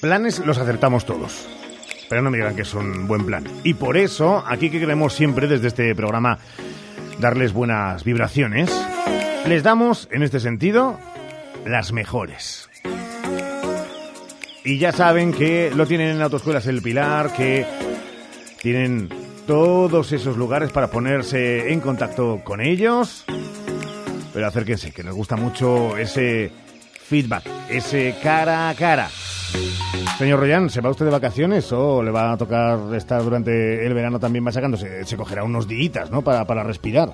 Planes 0.00 0.44
los 0.44 0.58
acertamos 0.58 1.06
todos 1.06 1.48
pero 2.12 2.20
no 2.20 2.30
me 2.30 2.36
digan 2.36 2.54
que 2.54 2.60
es 2.60 2.74
un 2.74 3.08
buen 3.08 3.24
plan. 3.24 3.42
Y 3.64 3.72
por 3.72 3.96
eso, 3.96 4.44
aquí 4.46 4.68
que 4.68 4.78
queremos 4.78 5.14
siempre 5.14 5.46
desde 5.46 5.68
este 5.68 5.94
programa 5.94 6.36
darles 7.20 7.54
buenas 7.54 8.04
vibraciones, 8.04 8.70
les 9.46 9.62
damos, 9.62 10.08
en 10.12 10.22
este 10.22 10.38
sentido, 10.38 11.00
las 11.64 11.90
mejores. 11.94 12.68
Y 14.64 14.78
ya 14.78 14.92
saben 14.92 15.32
que 15.32 15.72
lo 15.74 15.86
tienen 15.86 16.16
en 16.16 16.22
Autoescuelas 16.22 16.66
El 16.66 16.82
Pilar, 16.82 17.32
que 17.32 17.66
tienen 18.60 19.08
todos 19.46 20.12
esos 20.12 20.36
lugares 20.36 20.70
para 20.70 20.88
ponerse 20.88 21.72
en 21.72 21.80
contacto 21.80 22.40
con 22.44 22.60
ellos. 22.60 23.24
Pero 24.32 24.46
acérquense, 24.46 24.92
que 24.92 25.02
nos 25.02 25.16
gusta 25.16 25.36
mucho 25.36 25.96
ese 25.96 26.52
feedback, 26.94 27.44
ese 27.68 28.14
cara 28.22 28.68
a 28.68 28.74
cara. 28.74 29.08
Señor 30.16 30.38
Royan, 30.38 30.70
¿se 30.70 30.80
va 30.80 30.90
usted 30.90 31.06
de 31.06 31.10
vacaciones 31.10 31.70
o 31.72 32.02
le 32.02 32.12
va 32.12 32.32
a 32.32 32.36
tocar 32.36 32.78
estar 32.94 33.22
durante 33.22 33.84
el 33.84 33.92
verano 33.92 34.20
también 34.20 34.44
machacándose? 34.44 35.04
Se 35.04 35.16
cogerá 35.16 35.42
unos 35.42 35.66
días, 35.66 36.10
¿no? 36.10 36.22
Para, 36.22 36.44
para 36.44 36.62
respirar. 36.62 37.10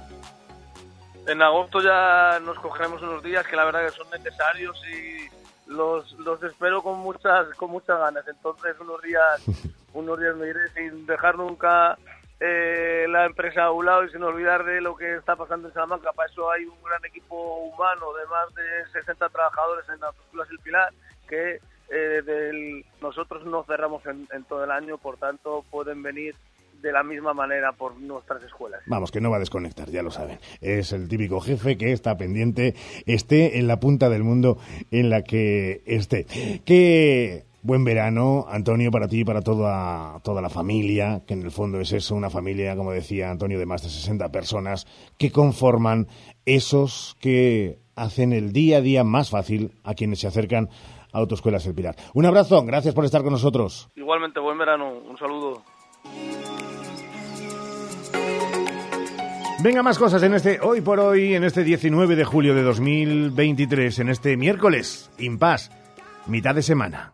En 1.26 1.42
agosto 1.42 1.80
ya 1.80 2.38
nos 2.44 2.58
cogeremos 2.58 3.02
unos 3.02 3.22
días 3.22 3.46
que 3.46 3.56
la 3.56 3.64
verdad 3.64 3.87
que 3.87 3.92
son 3.92 4.06
necesarios 4.11 4.80
y 4.87 5.38
los, 5.68 6.12
los 6.18 6.42
espero 6.42 6.83
con 6.83 6.98
muchas 6.98 7.48
con 7.57 7.70
muchas 7.70 7.98
ganas. 7.98 8.26
Entonces 8.26 8.76
unos 8.81 9.00
días 9.02 9.44
unos 9.94 10.19
días 10.19 10.37
me 10.37 10.48
iré 10.48 10.69
sin 10.69 11.06
dejar 11.06 11.37
nunca 11.37 11.96
eh, 12.40 13.06
la 13.08 13.27
empresa 13.27 13.64
a 13.64 13.73
un 13.73 13.87
lado 13.87 14.04
y 14.04 14.10
sin 14.10 14.23
olvidar 14.23 14.64
de 14.64 14.81
lo 14.81 14.96
que 14.96 15.16
está 15.16 15.37
pasando 15.37 15.69
en 15.69 15.75
Salamanca. 15.75 16.12
Para 16.12 16.31
eso 16.31 16.50
hay 16.50 16.64
un 16.64 16.83
gran 16.83 17.04
equipo 17.04 17.56
humano 17.56 18.12
de 18.14 18.27
más 18.27 18.54
de 18.54 18.87
60 18.92 19.29
trabajadores 19.29 19.88
en 19.88 20.00
las 20.00 20.50
El 20.50 20.58
Pilar 20.60 20.92
que 21.29 21.60
eh, 21.90 22.85
nosotros 23.00 23.44
no 23.44 23.64
cerramos 23.64 24.02
en, 24.06 24.44
todo 24.44 24.64
el 24.64 24.71
año, 24.71 24.98
por 24.98 25.16
tanto 25.16 25.64
pueden 25.71 26.02
venir 26.02 26.35
de 26.81 26.92
la 26.92 27.02
misma 27.02 27.35
manera 27.35 27.72
por 27.72 27.98
nuestras 28.00 28.42
escuelas. 28.42 28.81
Vamos, 28.87 29.10
que 29.10 29.20
no 29.20 29.31
va 29.31 29.37
a 29.37 29.40
desconectar, 29.40 29.90
ya 29.90 30.02
lo 30.02 30.10
saben. 30.10 30.38
Es 30.60 30.92
el 30.92 31.08
típico 31.08 31.40
jefe 31.40 31.76
que 31.76 31.92
está 31.92 32.16
pendiente, 32.16 32.74
esté 33.06 33.58
en 33.58 33.66
la 33.66 33.81
punta 33.81 34.08
del 34.08 34.24
mundo 34.24 34.58
en 34.90 35.10
la 35.10 35.22
que 35.22 35.83
esté. 35.87 36.26
Que 36.64 37.48
Buen 37.60 37.85
verano, 37.85 38.46
Antonio, 38.48 38.92
para 38.92 39.08
ti 39.08 39.20
y 39.20 39.24
para 39.24 39.42
toda, 39.42 40.20
toda 40.20 40.40
la 40.40 40.48
familia, 40.48 41.22
que 41.26 41.35
en 41.35 41.42
el 41.42 41.50
fondo 41.50 41.81
es 41.81 41.90
eso, 41.90 42.14
una 42.14 42.31
familia, 42.31 42.76
como 42.76 42.92
decía 42.92 43.33
Antonio, 43.33 43.58
de 43.58 43.66
más 43.66 43.83
de 43.83 43.88
60 43.88 44.31
personas, 44.31 44.87
que 45.18 45.33
conforman 45.33 46.06
esos 46.46 47.16
que 47.20 47.81
hacen 47.96 48.33
el 48.33 48.52
día 48.52 48.79
a 48.79 48.81
día 48.81 49.02
más 49.02 49.31
fácil 49.31 49.72
a 49.83 49.94
quienes 49.94 50.20
se 50.20 50.29
acercan 50.29 50.68
a 51.12 51.18
Autoescuelas 51.18 51.66
El 51.66 51.74
Pilar. 51.74 51.96
Un 52.14 52.26
abrazo, 52.26 52.64
gracias 52.64 52.94
por 52.94 53.04
estar 53.04 53.22
con 53.22 53.33
nosotros. 53.33 53.90
Igualmente, 53.96 54.38
buen 54.38 54.56
verano, 54.56 54.90
un 54.90 55.18
saludo. 55.18 55.62
Venga, 59.61 59.83
más 59.83 59.98
cosas 59.98 60.23
en 60.23 60.35
este 60.35 60.61
hoy 60.63 60.81
por 60.83 61.00
hoy, 61.00 61.35
en 61.35 61.42
este 61.42 61.65
19 61.65 62.15
de 62.15 62.25
julio 62.25 62.54
de 62.54 62.63
2023, 62.63 63.98
en 63.98 64.09
este 64.09 64.37
miércoles, 64.37 65.11
impas, 65.19 65.73
mitad 66.27 66.54
de 66.54 66.63
semana. 66.63 67.13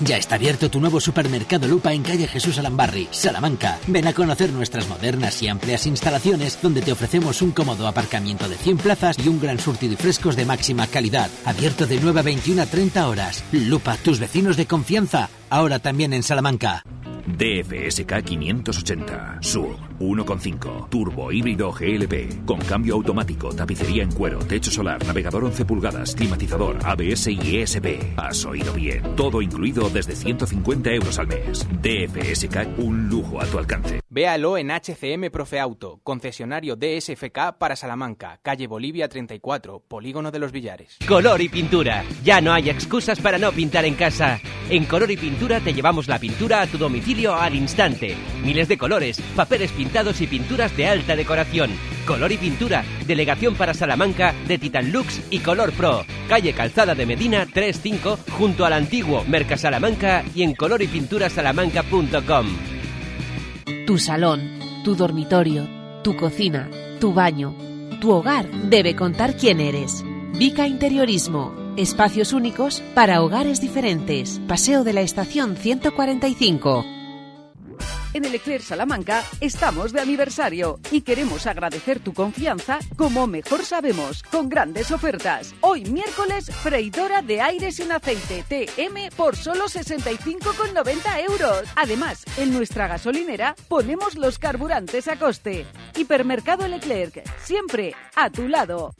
Ya 0.00 0.16
está 0.16 0.34
abierto 0.34 0.68
tu 0.70 0.80
nuevo 0.80 0.98
supermercado 0.98 1.68
Lupa 1.68 1.92
en 1.92 2.02
calle 2.02 2.26
Jesús 2.26 2.58
Alambarri, 2.58 3.06
Salamanca. 3.12 3.78
Ven 3.86 4.08
a 4.08 4.12
conocer 4.12 4.52
nuestras 4.52 4.88
modernas 4.88 5.40
y 5.40 5.46
amplias 5.46 5.86
instalaciones 5.86 6.60
donde 6.60 6.82
te 6.82 6.90
ofrecemos 6.90 7.40
un 7.42 7.52
cómodo 7.52 7.86
aparcamiento 7.86 8.48
de 8.48 8.56
100 8.56 8.78
plazas 8.78 9.16
y 9.24 9.28
un 9.28 9.40
gran 9.40 9.60
surtido 9.60 9.92
y 9.92 9.96
frescos 9.96 10.34
de 10.34 10.46
máxima 10.46 10.88
calidad. 10.88 11.30
Abierto 11.44 11.86
de 11.86 12.00
9 12.02 12.20
a 12.20 12.22
21 12.24 12.62
a 12.62 12.66
30 12.66 13.08
horas. 13.08 13.44
Lupa, 13.52 13.96
tus 13.98 14.18
vecinos 14.18 14.56
de 14.56 14.66
confianza, 14.66 15.30
ahora 15.54 15.78
también 15.78 16.12
en 16.12 16.22
Salamanca. 16.22 16.82
DFSK 17.26 18.22
580 18.22 19.38
Sur 19.40 19.76
1.5 19.98 20.88
Turbo 20.90 21.32
híbrido 21.32 21.72
GLP 21.72 22.44
con 22.44 22.58
cambio 22.58 22.94
automático, 22.94 23.54
tapicería 23.54 24.02
en 24.02 24.12
cuero, 24.12 24.40
techo 24.40 24.70
solar, 24.70 25.04
navegador 25.06 25.44
11 25.44 25.64
pulgadas, 25.64 26.14
climatizador, 26.14 26.78
ABS 26.84 27.28
y 27.28 27.58
ESP. 27.58 28.18
Has 28.18 28.44
oído 28.44 28.72
bien. 28.74 29.16
Todo 29.16 29.40
incluido 29.40 29.88
desde 29.88 30.16
150 30.16 30.90
euros 30.90 31.18
al 31.18 31.28
mes. 31.28 31.66
DFSK 31.82 32.78
un 32.78 33.08
lujo 33.08 33.40
a 33.40 33.46
tu 33.46 33.58
alcance. 33.58 34.03
Véalo 34.14 34.56
en 34.58 34.70
HCM 34.70 35.30
Profe 35.32 35.58
Auto, 35.58 35.98
concesionario 36.04 36.76
DSFK 36.76 37.58
para 37.58 37.74
Salamanca, 37.74 38.38
calle 38.44 38.68
Bolivia 38.68 39.08
34, 39.08 39.82
Polígono 39.88 40.30
de 40.30 40.38
los 40.38 40.52
Villares. 40.52 40.98
Color 41.08 41.42
y 41.42 41.48
pintura. 41.48 42.04
Ya 42.22 42.40
no 42.40 42.52
hay 42.52 42.70
excusas 42.70 43.18
para 43.18 43.38
no 43.38 43.50
pintar 43.50 43.84
en 43.84 43.96
casa. 43.96 44.38
En 44.70 44.84
Color 44.84 45.10
y 45.10 45.16
Pintura 45.16 45.58
te 45.58 45.74
llevamos 45.74 46.06
la 46.06 46.20
pintura 46.20 46.62
a 46.62 46.68
tu 46.68 46.78
domicilio 46.78 47.34
al 47.34 47.56
instante. 47.56 48.14
Miles 48.44 48.68
de 48.68 48.78
colores, 48.78 49.20
papeles 49.34 49.72
pintados 49.72 50.20
y 50.20 50.28
pinturas 50.28 50.76
de 50.76 50.86
alta 50.86 51.16
decoración. 51.16 51.72
Color 52.06 52.30
y 52.30 52.36
Pintura, 52.36 52.84
delegación 53.08 53.56
para 53.56 53.74
Salamanca 53.74 54.32
de 54.46 54.58
Titan 54.58 54.92
Lux 54.92 55.22
y 55.28 55.40
Color 55.40 55.72
Pro. 55.72 56.06
Calle 56.28 56.52
Calzada 56.52 56.94
de 56.94 57.04
Medina 57.04 57.48
35 57.52 58.20
junto 58.38 58.64
al 58.64 58.74
antiguo 58.74 59.24
Mercasalamanca 59.24 60.22
y 60.36 60.44
en 60.44 60.54
colorypinturasalamanca.com. 60.54 62.73
Tu 63.86 63.98
salón, 63.98 64.58
tu 64.84 64.94
dormitorio, 64.94 65.66
tu 66.02 66.16
cocina, 66.16 66.68
tu 67.00 67.12
baño, 67.12 67.54
tu 68.00 68.10
hogar 68.12 68.50
debe 68.50 68.94
contar 68.94 69.36
quién 69.36 69.60
eres. 69.60 70.04
Vica 70.38 70.66
Interiorismo. 70.66 71.54
Espacios 71.76 72.32
únicos 72.32 72.82
para 72.94 73.22
hogares 73.22 73.60
diferentes. 73.60 74.40
Paseo 74.46 74.84
de 74.84 74.92
la 74.92 75.00
Estación 75.00 75.56
145. 75.56 76.84
En 78.14 78.24
el 78.24 78.62
Salamanca 78.62 79.24
estamos 79.40 79.92
de 79.92 80.00
aniversario 80.00 80.78
y 80.92 81.00
queremos 81.00 81.48
agradecer 81.48 81.98
tu 81.98 82.14
confianza 82.14 82.78
como 82.96 83.26
mejor 83.26 83.64
sabemos, 83.64 84.22
con 84.22 84.48
grandes 84.48 84.92
ofertas. 84.92 85.52
Hoy 85.60 85.84
miércoles, 85.86 86.48
freidora 86.62 87.22
de 87.22 87.40
aire 87.40 87.72
sin 87.72 87.90
aceite 87.90 88.44
TM 88.48 89.10
por 89.16 89.34
solo 89.34 89.64
65,90 89.64 91.28
euros. 91.28 91.68
Además, 91.74 92.22
en 92.36 92.52
nuestra 92.52 92.86
gasolinera 92.86 93.56
ponemos 93.66 94.14
los 94.14 94.38
carburantes 94.38 95.08
a 95.08 95.16
coste. 95.16 95.66
Hipermercado 95.96 96.68
Leclerc, 96.68 97.28
siempre 97.42 97.96
a 98.14 98.30
tu 98.30 98.46
lado. 98.46 98.94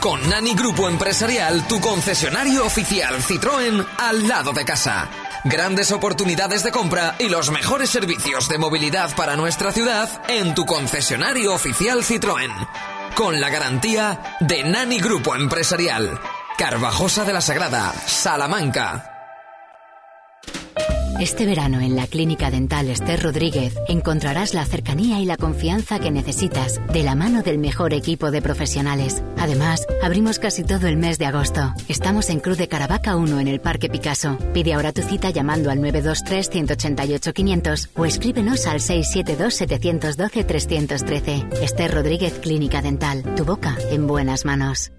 Con 0.00 0.28
Nani 0.28 0.54
Grupo 0.54 0.90
Empresarial, 0.90 1.66
tu 1.66 1.80
concesionario 1.80 2.66
oficial 2.66 3.16
Citroën 3.22 3.84
al 3.96 4.28
lado 4.28 4.52
de 4.52 4.64
casa. 4.66 5.27
Grandes 5.44 5.92
oportunidades 5.92 6.64
de 6.64 6.70
compra 6.70 7.14
y 7.18 7.28
los 7.28 7.50
mejores 7.50 7.90
servicios 7.90 8.48
de 8.48 8.58
movilidad 8.58 9.14
para 9.16 9.36
nuestra 9.36 9.72
ciudad 9.72 10.08
en 10.28 10.54
tu 10.54 10.66
concesionario 10.66 11.54
oficial 11.54 12.02
Citroën. 12.02 12.50
Con 13.14 13.40
la 13.40 13.48
garantía 13.48 14.36
de 14.40 14.64
Nani 14.64 14.98
Grupo 14.98 15.34
Empresarial. 15.34 16.20
Carvajosa 16.56 17.24
de 17.24 17.32
la 17.32 17.40
Sagrada, 17.40 17.92
Salamanca. 18.06 19.17
Este 21.18 21.46
verano 21.46 21.80
en 21.80 21.96
la 21.96 22.06
Clínica 22.06 22.48
Dental 22.48 22.88
Esther 22.88 23.20
Rodríguez 23.20 23.74
encontrarás 23.88 24.54
la 24.54 24.64
cercanía 24.64 25.20
y 25.20 25.24
la 25.24 25.36
confianza 25.36 25.98
que 25.98 26.12
necesitas 26.12 26.80
de 26.92 27.02
la 27.02 27.16
mano 27.16 27.42
del 27.42 27.58
mejor 27.58 27.92
equipo 27.92 28.30
de 28.30 28.40
profesionales. 28.40 29.20
Además, 29.36 29.84
abrimos 30.00 30.38
casi 30.38 30.62
todo 30.62 30.86
el 30.86 30.96
mes 30.96 31.18
de 31.18 31.26
agosto. 31.26 31.74
Estamos 31.88 32.30
en 32.30 32.38
Cruz 32.38 32.56
de 32.56 32.68
Caravaca 32.68 33.16
1 33.16 33.40
en 33.40 33.48
el 33.48 33.60
Parque 33.60 33.88
Picasso. 33.88 34.38
Pide 34.54 34.74
ahora 34.74 34.92
tu 34.92 35.02
cita 35.02 35.30
llamando 35.30 35.72
al 35.72 35.80
923 35.80 36.50
188 36.50 37.32
500 37.32 37.90
o 37.96 38.04
escríbenos 38.04 38.66
al 38.68 38.80
672 38.80 39.54
712 39.54 40.44
313. 40.44 41.46
Esther 41.64 41.94
Rodríguez 41.94 42.34
Clínica 42.34 42.80
Dental. 42.80 43.24
Tu 43.34 43.44
boca 43.44 43.76
en 43.90 44.06
buenas 44.06 44.44
manos. 44.44 44.92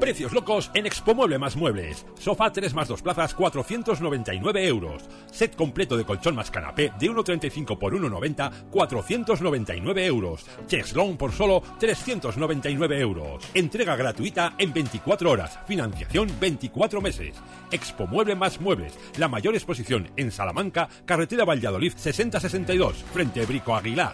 Precios 0.00 0.32
locos 0.32 0.70
en 0.72 0.86
Expo 0.86 1.14
Mueble 1.14 1.38
más 1.38 1.56
Muebles. 1.56 2.06
Sofá 2.18 2.50
3 2.50 2.72
más 2.72 2.88
2 2.88 3.02
plazas, 3.02 3.34
499 3.34 4.66
euros. 4.66 5.02
Set 5.30 5.54
completo 5.54 5.96
de 5.96 6.04
colchón 6.04 6.34
más 6.34 6.50
canapé 6.50 6.90
de 6.98 7.10
1,35 7.10 7.78
por 7.78 7.94
1,90, 7.94 8.70
499 8.70 10.06
euros. 10.06 10.46
Cheslong 10.66 11.18
por 11.18 11.32
solo 11.32 11.62
399 11.78 12.98
euros. 12.98 13.44
Entrega 13.52 13.94
gratuita 13.94 14.54
en 14.56 14.72
24 14.72 15.30
horas. 15.30 15.58
Financiación 15.66 16.30
24 16.40 17.00
meses. 17.02 17.36
Expo 17.70 18.06
Mueble 18.06 18.34
más 18.34 18.58
Muebles. 18.58 18.98
La 19.18 19.28
mayor 19.28 19.54
exposición 19.54 20.10
en 20.16 20.32
Salamanca, 20.32 20.88
carretera 21.04 21.44
Valladolid 21.44 21.92
6062, 21.94 23.04
frente 23.12 23.44
Brico 23.44 23.74
Aguilar. 23.74 24.12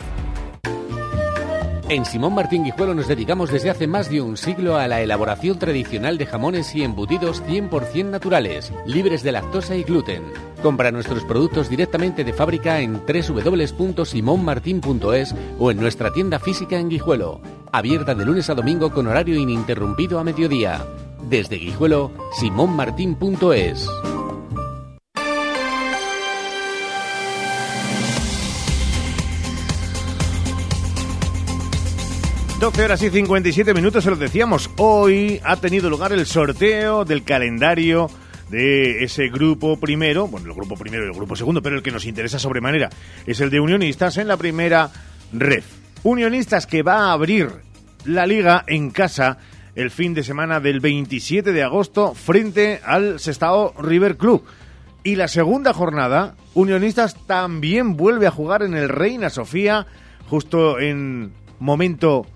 En 1.88 2.04
Simón 2.04 2.34
Martín 2.34 2.64
Guijuelo 2.64 2.94
nos 2.94 3.06
dedicamos 3.06 3.52
desde 3.52 3.70
hace 3.70 3.86
más 3.86 4.10
de 4.10 4.20
un 4.20 4.36
siglo 4.36 4.76
a 4.76 4.88
la 4.88 5.02
elaboración 5.02 5.56
tradicional 5.56 6.18
de 6.18 6.26
jamones 6.26 6.74
y 6.74 6.82
embutidos 6.82 7.44
100% 7.44 8.06
naturales, 8.06 8.72
libres 8.86 9.22
de 9.22 9.30
lactosa 9.30 9.76
y 9.76 9.84
gluten. 9.84 10.24
Compra 10.64 10.90
nuestros 10.90 11.22
productos 11.22 11.68
directamente 11.68 12.24
de 12.24 12.32
fábrica 12.32 12.80
en 12.80 13.02
www.simonmartin.es 13.06 15.34
o 15.60 15.70
en 15.70 15.76
nuestra 15.76 16.12
tienda 16.12 16.40
física 16.40 16.76
en 16.76 16.88
Guijuelo, 16.88 17.40
abierta 17.70 18.16
de 18.16 18.24
lunes 18.24 18.50
a 18.50 18.54
domingo 18.54 18.90
con 18.90 19.06
horario 19.06 19.36
ininterrumpido 19.36 20.18
a 20.18 20.24
mediodía. 20.24 20.84
Desde 21.22 21.54
Guijuelo, 21.54 22.10
simonmartin.es. 22.40 23.88
12 32.66 32.84
horas 32.84 33.02
y 33.04 33.10
57 33.10 33.74
minutos, 33.74 34.02
se 34.02 34.10
lo 34.10 34.16
decíamos. 34.16 34.68
Hoy 34.76 35.40
ha 35.44 35.54
tenido 35.54 35.88
lugar 35.88 36.12
el 36.12 36.26
sorteo 36.26 37.04
del 37.04 37.22
calendario 37.22 38.10
de 38.50 39.04
ese 39.04 39.28
grupo 39.28 39.78
primero, 39.78 40.26
bueno, 40.26 40.48
el 40.48 40.52
grupo 40.52 40.74
primero 40.74 41.04
y 41.04 41.06
el 41.06 41.14
grupo 41.14 41.36
segundo, 41.36 41.62
pero 41.62 41.76
el 41.76 41.82
que 41.84 41.92
nos 41.92 42.06
interesa 42.06 42.40
sobremanera 42.40 42.90
es 43.24 43.38
el 43.38 43.50
de 43.50 43.60
Unionistas 43.60 44.16
en 44.16 44.26
la 44.26 44.36
primera 44.36 44.90
red. 45.32 45.62
Unionistas 46.02 46.66
que 46.66 46.82
va 46.82 47.04
a 47.04 47.12
abrir 47.12 47.50
la 48.04 48.26
liga 48.26 48.64
en 48.66 48.90
casa 48.90 49.38
el 49.76 49.92
fin 49.92 50.12
de 50.12 50.24
semana 50.24 50.58
del 50.58 50.80
27 50.80 51.52
de 51.52 51.62
agosto 51.62 52.14
frente 52.14 52.80
al 52.84 53.20
Sestao 53.20 53.74
River 53.80 54.16
Club. 54.16 54.42
Y 55.04 55.14
la 55.14 55.28
segunda 55.28 55.72
jornada, 55.72 56.34
Unionistas 56.54 57.14
también 57.28 57.96
vuelve 57.96 58.26
a 58.26 58.32
jugar 58.32 58.64
en 58.64 58.74
el 58.74 58.88
Reina 58.88 59.30
Sofía, 59.30 59.86
justo 60.28 60.80
en 60.80 61.30
momento 61.60 62.26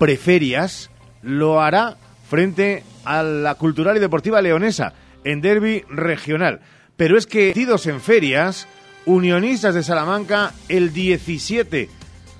preferias, 0.00 0.90
lo 1.22 1.60
hará 1.60 1.98
frente 2.28 2.82
a 3.04 3.22
la 3.22 3.54
Cultural 3.54 3.98
y 3.98 4.00
Deportiva 4.00 4.40
Leonesa 4.40 4.94
en 5.24 5.42
derby 5.42 5.84
regional. 5.90 6.60
Pero 6.96 7.18
es 7.18 7.26
que, 7.26 7.52
tidos 7.52 7.86
en 7.86 8.00
ferias, 8.00 8.66
Unionistas 9.04 9.74
de 9.74 9.82
Salamanca 9.82 10.54
el 10.68 10.94
17, 10.94 11.88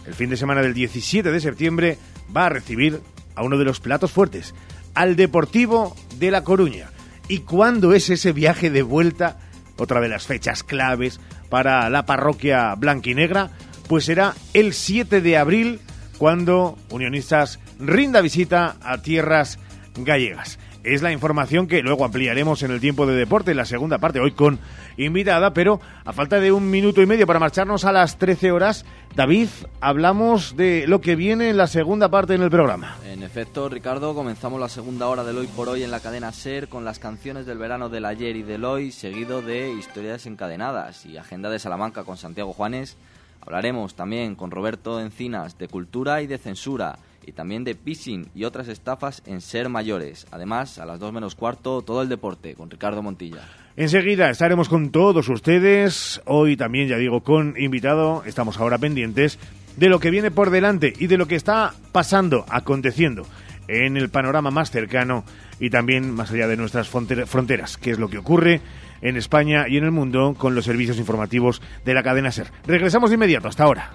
el 0.07 0.15
fin 0.15 0.31
de 0.31 0.39
semana 0.39 0.63
del 0.63 0.73
17 0.73 1.31
de 1.31 1.41
septiembre, 1.41 1.99
va 2.35 2.47
a 2.47 2.49
recibir 2.49 3.01
a 3.35 3.43
uno 3.43 3.59
de 3.59 3.65
los 3.65 3.79
platos 3.79 4.11
fuertes, 4.11 4.55
al 4.95 5.15
Deportivo 5.15 5.95
de 6.19 6.31
La 6.31 6.43
Coruña. 6.43 6.89
¿Y 7.29 7.41
cuándo 7.41 7.93
es 7.93 8.09
ese 8.09 8.33
viaje 8.33 8.71
de 8.71 8.83
vuelta? 8.83 9.37
Otra 9.77 10.01
de 10.01 10.09
las 10.09 10.27
fechas 10.27 10.63
claves 10.63 11.21
para 11.51 11.91
la 11.91 12.07
parroquia 12.07 12.75
blanquinegra, 12.75 13.51
pues 13.87 14.07
será 14.07 14.35
el 14.55 14.73
7 14.73 15.21
de 15.21 15.37
abril 15.37 15.81
cuando 16.21 16.77
Unionistas 16.91 17.61
rinda 17.79 18.21
visita 18.21 18.77
a 18.83 18.99
tierras 19.01 19.59
gallegas. 19.97 20.59
Es 20.85 21.01
la 21.01 21.13
información 21.13 21.67
que 21.67 21.81
luego 21.81 22.05
ampliaremos 22.05 22.63
en 22.63 22.73
el 22.73 22.79
tiempo 22.79 23.07
de 23.07 23.15
deporte, 23.15 23.53
en 23.53 23.57
la 23.57 23.65
segunda 23.65 23.97
parte, 23.97 24.21
hoy 24.21 24.33
con 24.33 24.59
invitada, 24.99 25.55
pero 25.55 25.81
a 26.05 26.13
falta 26.13 26.39
de 26.39 26.53
un 26.53 26.69
minuto 26.69 27.01
y 27.01 27.07
medio 27.07 27.27
para 27.27 27.39
marcharnos 27.39 27.87
a 27.87 27.93
las 27.93 28.19
13 28.19 28.53
horas, 28.53 28.85
David, 29.17 29.49
hablamos 29.81 30.59
de 30.59 30.85
lo 30.87 31.01
que 31.01 31.17
viene 31.17 31.49
en 31.49 31.57
la 31.57 31.67
segunda 31.67 32.11
parte 32.11 32.35
en 32.35 32.43
el 32.43 32.51
programa. 32.51 32.99
En 33.07 33.23
efecto, 33.23 33.71
Ricardo, 33.71 34.15
comenzamos 34.15 34.61
la 34.61 34.69
segunda 34.69 35.07
hora 35.07 35.25
del 35.25 35.39
hoy 35.39 35.47
por 35.47 35.71
hoy 35.71 35.85
en 35.85 35.91
la 35.91 36.01
cadena 36.01 36.33
SER 36.33 36.69
con 36.69 36.85
las 36.85 36.99
canciones 36.99 37.47
del 37.47 37.57
verano 37.57 37.89
del 37.89 38.05
ayer 38.05 38.37
y 38.37 38.43
del 38.43 38.67
hoy, 38.67 38.93
seguido 38.93 39.41
de 39.41 39.73
historias 39.73 40.27
encadenadas 40.27 41.07
y 41.07 41.17
agenda 41.17 41.49
de 41.49 41.59
Salamanca 41.59 42.05
con 42.05 42.19
Santiago 42.19 42.53
Juanes. 42.53 42.99
Hablaremos 43.41 43.95
también 43.95 44.35
con 44.35 44.51
Roberto 44.51 45.01
Encinas 45.01 45.59
de 45.59 45.69
cultura 45.69 46.23
y 46.23 46.27
de 46.27 46.39
censura 46.39 46.99
y 47.27 47.33
también 47.33 47.65
de 47.65 47.75
phishing 47.75 48.29
y 48.35 48.45
otras 48.45 48.69
estafas 48.69 49.23
en 49.27 49.41
ser 49.41 49.69
mayores. 49.69 50.27
Además, 50.31 50.79
a 50.79 50.87
las 50.87 50.99
2 51.01 51.13
menos 51.13 51.35
cuarto, 51.35 51.83
todo 51.83 52.03
el 52.03 52.09
deporte 52.09 52.55
con 52.55 52.71
Ricardo 52.71 53.03
Montilla. 53.03 53.49
Enseguida 53.77 54.31
estaremos 54.31 54.69
con 54.69 54.91
todos 54.91 55.29
ustedes. 55.29 56.21
Hoy 56.27 56.57
también, 56.57 56.89
ya 56.89 56.97
digo, 56.97 57.23
con 57.23 57.55
invitado. 57.59 58.25
Estamos 58.27 58.59
ahora 58.59 58.79
pendientes 58.79 59.39
de 59.77 59.89
lo 59.89 60.01
que 60.01 60.11
viene 60.11 60.31
por 60.31 60.51
delante 60.51 60.93
y 60.99 61.07
de 61.07 61.17
lo 61.17 61.27
que 61.27 61.37
está 61.37 61.73
pasando, 61.93 62.45
aconteciendo 62.49 63.27
en 63.69 63.97
el 63.97 64.09
panorama 64.09 64.51
más 64.51 64.71
cercano 64.71 65.25
y 65.61 65.71
también 65.71 66.11
más 66.11 66.33
allá 66.33 66.49
de 66.49 66.57
nuestras 66.57 66.89
fronteras, 66.89 67.77
que 67.77 67.93
es 67.93 67.99
lo 67.99 68.09
que 68.09 68.19
ocurre 68.19 68.61
en 69.03 69.17
España 69.17 69.67
y 69.69 69.77
en 69.77 69.85
el 69.85 69.91
mundo 69.91 70.35
con 70.37 70.55
los 70.55 70.65
servicios 70.65 70.99
informativos 70.99 71.63
de 71.85 71.95
la 71.95 72.03
cadena 72.03 72.31
SER. 72.31 72.51
Regresamos 72.67 73.11
de 73.11 73.15
inmediato, 73.15 73.49
hasta 73.49 73.65
ahora. 73.65 73.91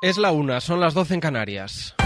Es 0.00 0.16
la 0.16 0.30
una, 0.30 0.60
son 0.60 0.78
las 0.78 0.94
12 0.94 1.14
en 1.14 1.20
Canarias. 1.20 1.96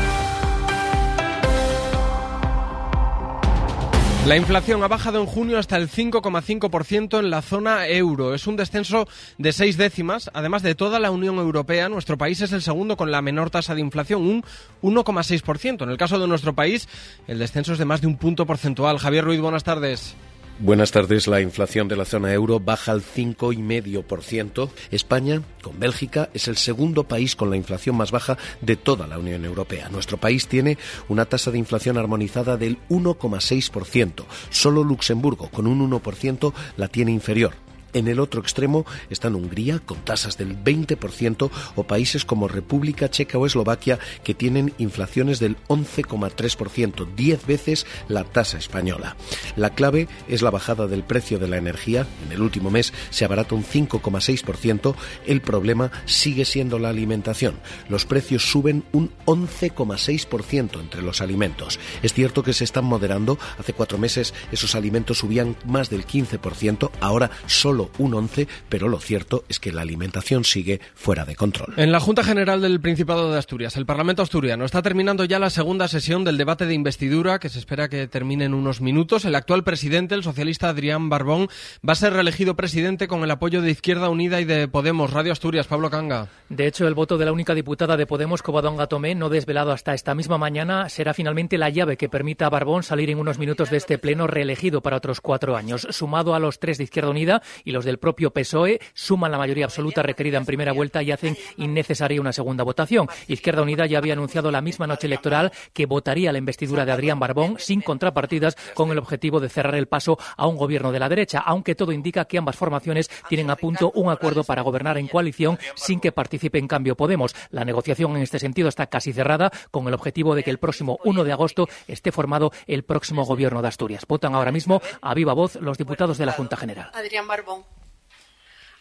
La 4.26 4.34
inflación 4.34 4.82
ha 4.82 4.88
bajado 4.88 5.20
en 5.20 5.26
junio 5.26 5.58
hasta 5.58 5.76
el 5.76 5.90
5,5% 5.90 7.18
en 7.18 7.28
la 7.28 7.42
zona 7.42 7.86
euro. 7.88 8.34
Es 8.34 8.46
un 8.46 8.56
descenso 8.56 9.06
de 9.36 9.52
seis 9.52 9.76
décimas. 9.76 10.30
Además 10.32 10.62
de 10.62 10.74
toda 10.74 11.00
la 11.00 11.10
Unión 11.10 11.36
Europea, 11.36 11.90
nuestro 11.90 12.16
país 12.16 12.40
es 12.40 12.52
el 12.52 12.62
segundo 12.62 12.96
con 12.96 13.10
la 13.10 13.20
menor 13.20 13.50
tasa 13.50 13.74
de 13.74 13.82
inflación, 13.82 14.22
un 14.22 14.42
1,6%. 14.80 15.82
En 15.82 15.90
el 15.90 15.98
caso 15.98 16.18
de 16.18 16.26
nuestro 16.26 16.54
país, 16.54 16.88
el 17.26 17.40
descenso 17.40 17.74
es 17.74 17.78
de 17.78 17.84
más 17.84 18.00
de 18.00 18.06
un 18.06 18.16
punto 18.16 18.46
porcentual. 18.46 19.00
Javier 19.00 19.24
Ruiz, 19.26 19.40
buenas 19.40 19.64
tardes. 19.64 20.16
Buenas 20.58 20.92
tardes. 20.92 21.26
La 21.26 21.40
inflación 21.40 21.88
de 21.88 21.96
la 21.96 22.04
zona 22.04 22.32
euro 22.32 22.60
baja 22.60 22.92
al 22.92 23.02
5,5%. 23.02 24.70
España, 24.90 25.42
con 25.62 25.80
Bélgica, 25.80 26.30
es 26.34 26.46
el 26.46 26.56
segundo 26.56 27.04
país 27.04 27.34
con 27.34 27.50
la 27.50 27.56
inflación 27.56 27.96
más 27.96 28.10
baja 28.10 28.38
de 28.60 28.76
toda 28.76 29.06
la 29.06 29.18
Unión 29.18 29.44
Europea. 29.44 29.88
Nuestro 29.88 30.18
país 30.18 30.46
tiene 30.46 30.78
una 31.08 31.24
tasa 31.24 31.50
de 31.50 31.58
inflación 31.58 31.98
armonizada 31.98 32.56
del 32.56 32.78
1,6%. 32.90 34.24
Solo 34.50 34.84
Luxemburgo, 34.84 35.48
con 35.48 35.66
un 35.66 35.90
1%, 35.90 36.52
la 36.76 36.88
tiene 36.88 37.10
inferior. 37.10 37.54
En 37.94 38.08
el 38.08 38.20
otro 38.20 38.40
extremo 38.40 38.86
están 39.10 39.34
Hungría, 39.34 39.78
con 39.78 39.98
tasas 39.98 40.38
del 40.38 40.56
20%, 40.56 41.50
o 41.76 41.82
países 41.84 42.24
como 42.24 42.48
República 42.48 43.10
Checa 43.10 43.38
o 43.38 43.46
Eslovaquia, 43.46 43.98
que 44.24 44.34
tienen 44.34 44.72
inflaciones 44.78 45.38
del 45.40 45.56
11,3%, 45.68 47.14
10 47.14 47.46
veces 47.46 47.86
la 48.08 48.24
tasa 48.24 48.58
española. 48.58 49.16
La 49.56 49.70
clave 49.70 50.08
es 50.28 50.42
la 50.42 50.50
bajada 50.50 50.86
del 50.86 51.02
precio 51.02 51.38
de 51.38 51.48
la 51.48 51.58
energía. 51.58 52.06
En 52.26 52.32
el 52.32 52.40
último 52.40 52.70
mes 52.70 52.92
se 53.10 53.24
abarata 53.24 53.54
un 53.54 53.64
5,6%. 53.64 54.94
El 55.26 55.40
problema 55.42 55.90
sigue 56.06 56.44
siendo 56.44 56.78
la 56.78 56.88
alimentación. 56.88 57.56
Los 57.88 58.06
precios 58.06 58.50
suben 58.50 58.84
un 58.92 59.10
11,6% 59.26 60.80
entre 60.80 61.02
los 61.02 61.20
alimentos. 61.20 61.78
Es 62.02 62.14
cierto 62.14 62.42
que 62.42 62.52
se 62.52 62.64
están 62.64 62.84
moderando. 62.84 63.38
Hace 63.58 63.72
cuatro 63.72 63.98
meses 63.98 64.32
esos 64.50 64.74
alimentos 64.74 65.18
subían 65.18 65.56
más 65.66 65.90
del 65.90 66.06
15%. 66.06 66.90
Ahora 67.00 67.30
solo 67.46 67.81
un 67.98 68.14
11, 68.14 68.48
pero 68.68 68.88
lo 68.88 68.98
cierto 68.98 69.44
es 69.48 69.58
que 69.58 69.72
la 69.72 69.82
alimentación 69.82 70.44
sigue 70.44 70.80
fuera 70.94 71.24
de 71.24 71.36
control. 71.36 71.74
En 71.76 71.92
la 71.92 72.00
Junta 72.00 72.24
General 72.24 72.60
del 72.60 72.80
Principado 72.80 73.32
de 73.32 73.38
Asturias, 73.38 73.76
el 73.76 73.86
Parlamento 73.86 74.22
asturiano 74.22 74.64
está 74.64 74.82
terminando 74.82 75.24
ya 75.24 75.38
la 75.38 75.50
segunda 75.50 75.88
sesión 75.88 76.24
del 76.24 76.38
debate 76.38 76.66
de 76.66 76.74
investidura 76.74 77.38
que 77.38 77.48
se 77.48 77.58
espera 77.58 77.88
que 77.88 78.08
termine 78.08 78.44
en 78.44 78.54
unos 78.54 78.80
minutos. 78.80 79.24
El 79.24 79.34
actual 79.34 79.64
presidente, 79.64 80.14
el 80.14 80.22
socialista 80.22 80.68
Adrián 80.68 81.08
Barbón, 81.08 81.48
va 81.86 81.92
a 81.92 81.96
ser 81.96 82.12
reelegido 82.12 82.56
presidente 82.56 83.08
con 83.08 83.22
el 83.24 83.30
apoyo 83.30 83.62
de 83.62 83.70
Izquierda 83.70 84.08
Unida 84.08 84.40
y 84.40 84.44
de 84.44 84.68
Podemos. 84.68 85.12
Radio 85.12 85.32
Asturias, 85.32 85.66
Pablo 85.66 85.90
Canga. 85.90 86.28
De 86.48 86.66
hecho, 86.66 86.86
el 86.86 86.94
voto 86.94 87.18
de 87.18 87.24
la 87.24 87.32
única 87.32 87.54
diputada 87.54 87.96
de 87.96 88.06
Podemos, 88.06 88.42
Covadonga 88.42 88.86
Tomé, 88.86 89.14
no 89.14 89.28
desvelado 89.28 89.72
hasta 89.72 89.94
esta 89.94 90.14
misma 90.14 90.38
mañana, 90.38 90.88
será 90.88 91.14
finalmente 91.14 91.58
la 91.58 91.70
llave 91.70 91.96
que 91.96 92.08
permita 92.08 92.46
a 92.46 92.50
Barbón 92.50 92.82
salir 92.82 93.10
en 93.10 93.18
unos 93.18 93.38
minutos 93.38 93.70
de 93.70 93.78
este 93.78 93.98
pleno 93.98 94.26
reelegido 94.26 94.82
para 94.82 94.96
otros 94.96 95.20
cuatro 95.20 95.56
años, 95.56 95.86
sumado 95.90 96.34
a 96.34 96.38
los 96.38 96.58
tres 96.58 96.78
de 96.78 96.84
Izquierda 96.84 97.10
Unida 97.10 97.42
y 97.64 97.71
los 97.72 97.84
del 97.84 97.98
propio 97.98 98.30
PSOE 98.30 98.80
suman 98.94 99.32
la 99.32 99.38
mayoría 99.38 99.64
absoluta 99.64 100.02
requerida 100.02 100.38
en 100.38 100.46
primera 100.46 100.72
vuelta 100.72 101.02
y 101.02 101.10
hacen 101.10 101.36
innecesaria 101.56 102.20
una 102.20 102.32
segunda 102.32 102.64
votación. 102.64 103.08
Izquierda 103.28 103.62
Unida 103.62 103.86
ya 103.86 103.98
había 103.98 104.12
anunciado 104.12 104.50
la 104.50 104.60
misma 104.60 104.86
noche 104.86 105.06
electoral 105.06 105.52
que 105.72 105.86
votaría 105.86 106.32
la 106.32 106.38
investidura 106.38 106.84
de 106.84 106.92
Adrián 106.92 107.18
Barbón 107.18 107.56
sin 107.58 107.80
contrapartidas 107.80 108.56
con 108.74 108.90
el 108.90 108.98
objetivo 108.98 109.40
de 109.40 109.48
cerrar 109.48 109.74
el 109.74 109.88
paso 109.88 110.18
a 110.36 110.46
un 110.46 110.56
gobierno 110.56 110.92
de 110.92 110.98
la 110.98 111.08
derecha, 111.08 111.40
aunque 111.40 111.74
todo 111.74 111.92
indica 111.92 112.24
que 112.26 112.38
ambas 112.38 112.56
formaciones 112.56 113.10
tienen 113.28 113.50
a 113.50 113.56
punto 113.56 113.92
un 113.94 114.10
acuerdo 114.10 114.44
para 114.44 114.62
gobernar 114.62 114.98
en 114.98 115.08
coalición 115.08 115.58
sin 115.74 116.00
que 116.00 116.12
participe 116.12 116.58
en 116.58 116.68
cambio 116.68 116.96
Podemos. 116.96 117.34
La 117.50 117.64
negociación 117.64 118.16
en 118.16 118.22
este 118.22 118.38
sentido 118.38 118.68
está 118.68 118.86
casi 118.86 119.12
cerrada 119.12 119.50
con 119.70 119.88
el 119.88 119.94
objetivo 119.94 120.34
de 120.34 120.42
que 120.42 120.50
el 120.50 120.58
próximo 120.58 120.98
1 121.04 121.24
de 121.24 121.32
agosto 121.32 121.68
esté 121.88 122.12
formado 122.12 122.52
el 122.66 122.84
próximo 122.84 123.24
gobierno 123.24 123.62
de 123.62 123.68
Asturias. 123.68 124.04
Votan 124.06 124.34
ahora 124.34 124.52
mismo 124.52 124.80
a 125.00 125.14
viva 125.14 125.32
voz 125.32 125.56
los 125.56 125.78
diputados 125.78 126.18
de 126.18 126.26
la 126.26 126.32
Junta 126.32 126.56
General. 126.56 126.90
Adrián 126.94 127.26
Barbón. 127.26 127.61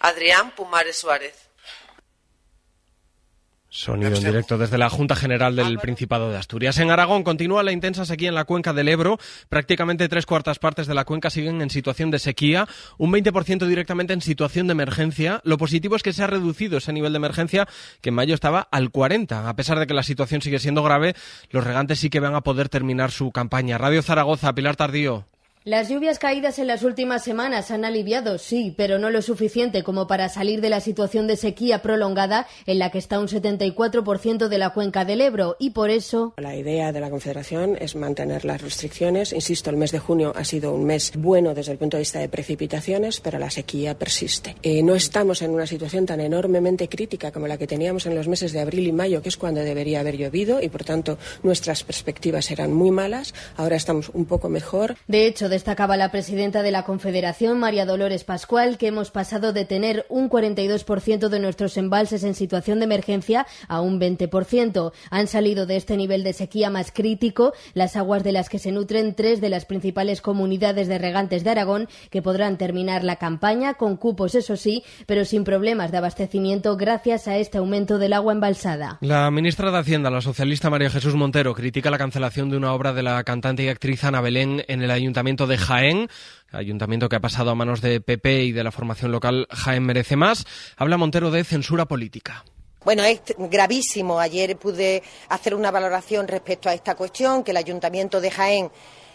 Adrián 0.01 0.51
Pumares 0.55 0.97
Suárez. 0.97 1.51
Sonido 3.73 4.17
en 4.17 4.23
directo 4.23 4.57
desde 4.57 4.77
la 4.77 4.89
Junta 4.89 5.15
General 5.15 5.55
del 5.55 5.79
Principado 5.79 6.29
de 6.29 6.37
Asturias. 6.37 6.77
En 6.79 6.91
Aragón 6.91 7.23
continúa 7.23 7.63
la 7.63 7.71
intensa 7.71 8.03
sequía 8.03 8.27
en 8.27 8.35
la 8.35 8.43
cuenca 8.43 8.73
del 8.73 8.89
Ebro. 8.89 9.17
Prácticamente 9.47 10.09
tres 10.09 10.25
cuartas 10.25 10.59
partes 10.59 10.87
de 10.87 10.93
la 10.93 11.05
cuenca 11.05 11.29
siguen 11.29 11.61
en 11.61 11.69
situación 11.69 12.11
de 12.11 12.19
sequía, 12.19 12.67
un 12.97 13.13
20% 13.13 13.65
directamente 13.65 14.11
en 14.11 14.19
situación 14.19 14.67
de 14.67 14.73
emergencia. 14.73 15.39
Lo 15.45 15.57
positivo 15.57 15.95
es 15.95 16.03
que 16.03 16.11
se 16.11 16.21
ha 16.21 16.27
reducido 16.27 16.79
ese 16.79 16.91
nivel 16.91 17.13
de 17.13 17.17
emergencia, 17.17 17.65
que 18.01 18.09
en 18.09 18.15
mayo 18.15 18.35
estaba 18.35 18.67
al 18.71 18.89
40. 18.89 19.47
A 19.47 19.55
pesar 19.55 19.79
de 19.79 19.87
que 19.87 19.93
la 19.93 20.03
situación 20.03 20.41
sigue 20.41 20.59
siendo 20.59 20.83
grave, 20.83 21.15
los 21.49 21.63
regantes 21.63 21.99
sí 21.99 22.09
que 22.09 22.19
van 22.19 22.35
a 22.35 22.41
poder 22.41 22.67
terminar 22.67 23.11
su 23.11 23.31
campaña. 23.31 23.77
Radio 23.77 24.01
Zaragoza, 24.01 24.53
Pilar 24.53 24.75
Tardío. 24.75 25.27
Las 25.63 25.89
lluvias 25.89 26.17
caídas 26.17 26.57
en 26.57 26.65
las 26.65 26.81
últimas 26.81 27.23
semanas 27.23 27.69
han 27.69 27.85
aliviado, 27.85 28.39
sí, 28.39 28.73
pero 28.75 28.97
no 28.97 29.11
lo 29.11 29.21
suficiente 29.21 29.83
como 29.83 30.07
para 30.07 30.27
salir 30.27 30.59
de 30.59 30.69
la 30.69 30.81
situación 30.81 31.27
de 31.27 31.37
sequía 31.37 31.83
prolongada 31.83 32.47
en 32.65 32.79
la 32.79 32.89
que 32.89 32.97
está 32.97 33.19
un 33.19 33.27
74% 33.27 34.47
de 34.47 34.57
la 34.57 34.71
cuenca 34.71 35.05
del 35.05 35.21
Ebro 35.21 35.57
y 35.59 35.69
por 35.69 35.91
eso. 35.91 36.33
La 36.37 36.55
idea 36.55 36.91
de 36.91 36.99
la 36.99 37.11
Confederación 37.11 37.77
es 37.79 37.95
mantener 37.95 38.43
las 38.43 38.59
restricciones. 38.59 39.33
Insisto, 39.33 39.69
el 39.69 39.77
mes 39.77 39.91
de 39.91 39.99
junio 39.99 40.33
ha 40.35 40.43
sido 40.45 40.73
un 40.73 40.83
mes 40.83 41.11
bueno 41.15 41.53
desde 41.53 41.73
el 41.73 41.77
punto 41.77 41.97
de 41.97 42.01
vista 42.01 42.17
de 42.17 42.27
precipitaciones, 42.27 43.19
pero 43.19 43.37
la 43.37 43.51
sequía 43.51 43.93
persiste. 43.99 44.55
Eh, 44.63 44.81
no 44.81 44.95
estamos 44.95 45.43
en 45.43 45.51
una 45.51 45.67
situación 45.67 46.07
tan 46.07 46.21
enormemente 46.21 46.89
crítica 46.89 47.31
como 47.31 47.45
la 47.45 47.59
que 47.59 47.67
teníamos 47.67 48.07
en 48.07 48.15
los 48.15 48.27
meses 48.27 48.51
de 48.51 48.61
abril 48.61 48.87
y 48.87 48.93
mayo, 48.93 49.21
que 49.21 49.29
es 49.29 49.37
cuando 49.37 49.61
debería 49.61 49.99
haber 49.99 50.17
llovido 50.17 50.59
y 50.59 50.69
por 50.69 50.83
tanto 50.83 51.19
nuestras 51.43 51.83
perspectivas 51.83 52.49
eran 52.49 52.73
muy 52.73 52.89
malas. 52.89 53.35
Ahora 53.57 53.75
estamos 53.75 54.09
un 54.15 54.25
poco 54.25 54.49
mejor. 54.49 54.97
De 55.07 55.27
hecho, 55.27 55.50
destacaba 55.51 55.97
la 55.97 56.09
presidenta 56.09 56.63
de 56.63 56.71
la 56.71 56.83
Confederación, 56.83 57.59
María 57.59 57.85
Dolores 57.85 58.23
Pascual, 58.23 58.79
que 58.79 58.87
hemos 58.87 59.11
pasado 59.11 59.53
de 59.53 59.65
tener 59.65 60.07
un 60.09 60.31
42% 60.31 61.29
de 61.29 61.39
nuestros 61.39 61.77
embalses 61.77 62.23
en 62.23 62.33
situación 62.33 62.79
de 62.79 62.85
emergencia 62.85 63.45
a 63.67 63.81
un 63.81 63.99
20%. 63.99 64.91
Han 65.11 65.27
salido 65.27 65.67
de 65.67 65.75
este 65.75 65.97
nivel 65.97 66.23
de 66.23 66.33
sequía 66.33 66.71
más 66.71 66.91
crítico 66.91 67.53
las 67.75 67.95
aguas 67.95 68.23
de 68.23 68.31
las 68.31 68.49
que 68.49 68.57
se 68.57 68.71
nutren 68.71 69.13
tres 69.13 69.41
de 69.41 69.49
las 69.49 69.65
principales 69.65 70.21
comunidades 70.21 70.87
de 70.87 70.97
regantes 70.97 71.43
de 71.43 71.51
Aragón, 71.51 71.87
que 72.09 72.23
podrán 72.23 72.57
terminar 72.57 73.03
la 73.03 73.17
campaña 73.17 73.75
con 73.75 73.97
cupos, 73.97 74.33
eso 74.33 74.55
sí, 74.55 74.83
pero 75.05 75.25
sin 75.25 75.43
problemas 75.43 75.91
de 75.91 75.97
abastecimiento 75.97 76.77
gracias 76.77 77.27
a 77.27 77.37
este 77.37 77.59
aumento 77.59 77.99
del 77.99 78.13
agua 78.13 78.33
embalsada. 78.33 78.97
La 79.01 79.29
ministra 79.29 79.69
de 79.71 79.77
Hacienda, 79.77 80.09
la 80.09 80.21
socialista 80.21 80.69
María 80.69 80.89
Jesús 80.89 81.15
Montero, 81.15 81.53
critica 81.53 81.91
la 81.91 81.97
cancelación 81.97 82.49
de 82.49 82.57
una 82.57 82.73
obra 82.73 82.93
de 82.93 83.03
la 83.03 83.23
cantante 83.23 83.63
y 83.63 83.67
actriz 83.67 84.03
Ana 84.03 84.21
Belén 84.21 84.63
en 84.67 84.81
el 84.81 84.91
Ayuntamiento 84.91 85.40
de 85.47 85.57
Jaén, 85.57 86.09
ayuntamiento 86.51 87.09
que 87.09 87.15
ha 87.15 87.21
pasado 87.21 87.51
a 87.51 87.55
manos 87.55 87.81
de 87.81 88.01
PP 88.01 88.43
y 88.43 88.51
de 88.51 88.63
la 88.63 88.71
formación 88.71 89.11
local 89.11 89.47
Jaén 89.51 89.83
Merece 89.83 90.15
Más. 90.15 90.45
Habla 90.77 90.97
Montero 90.97 91.31
de 91.31 91.43
censura 91.43 91.85
política. 91.85 92.43
Bueno, 92.83 93.03
es 93.03 93.21
gravísimo. 93.37 94.19
Ayer 94.19 94.57
pude 94.57 95.03
hacer 95.29 95.53
una 95.53 95.69
valoración 95.69 96.27
respecto 96.27 96.67
a 96.67 96.73
esta 96.73 96.95
cuestión, 96.95 97.43
que 97.43 97.51
el 97.51 97.57
Ayuntamiento 97.57 98.19
de 98.19 98.31
Jaén 98.31 98.71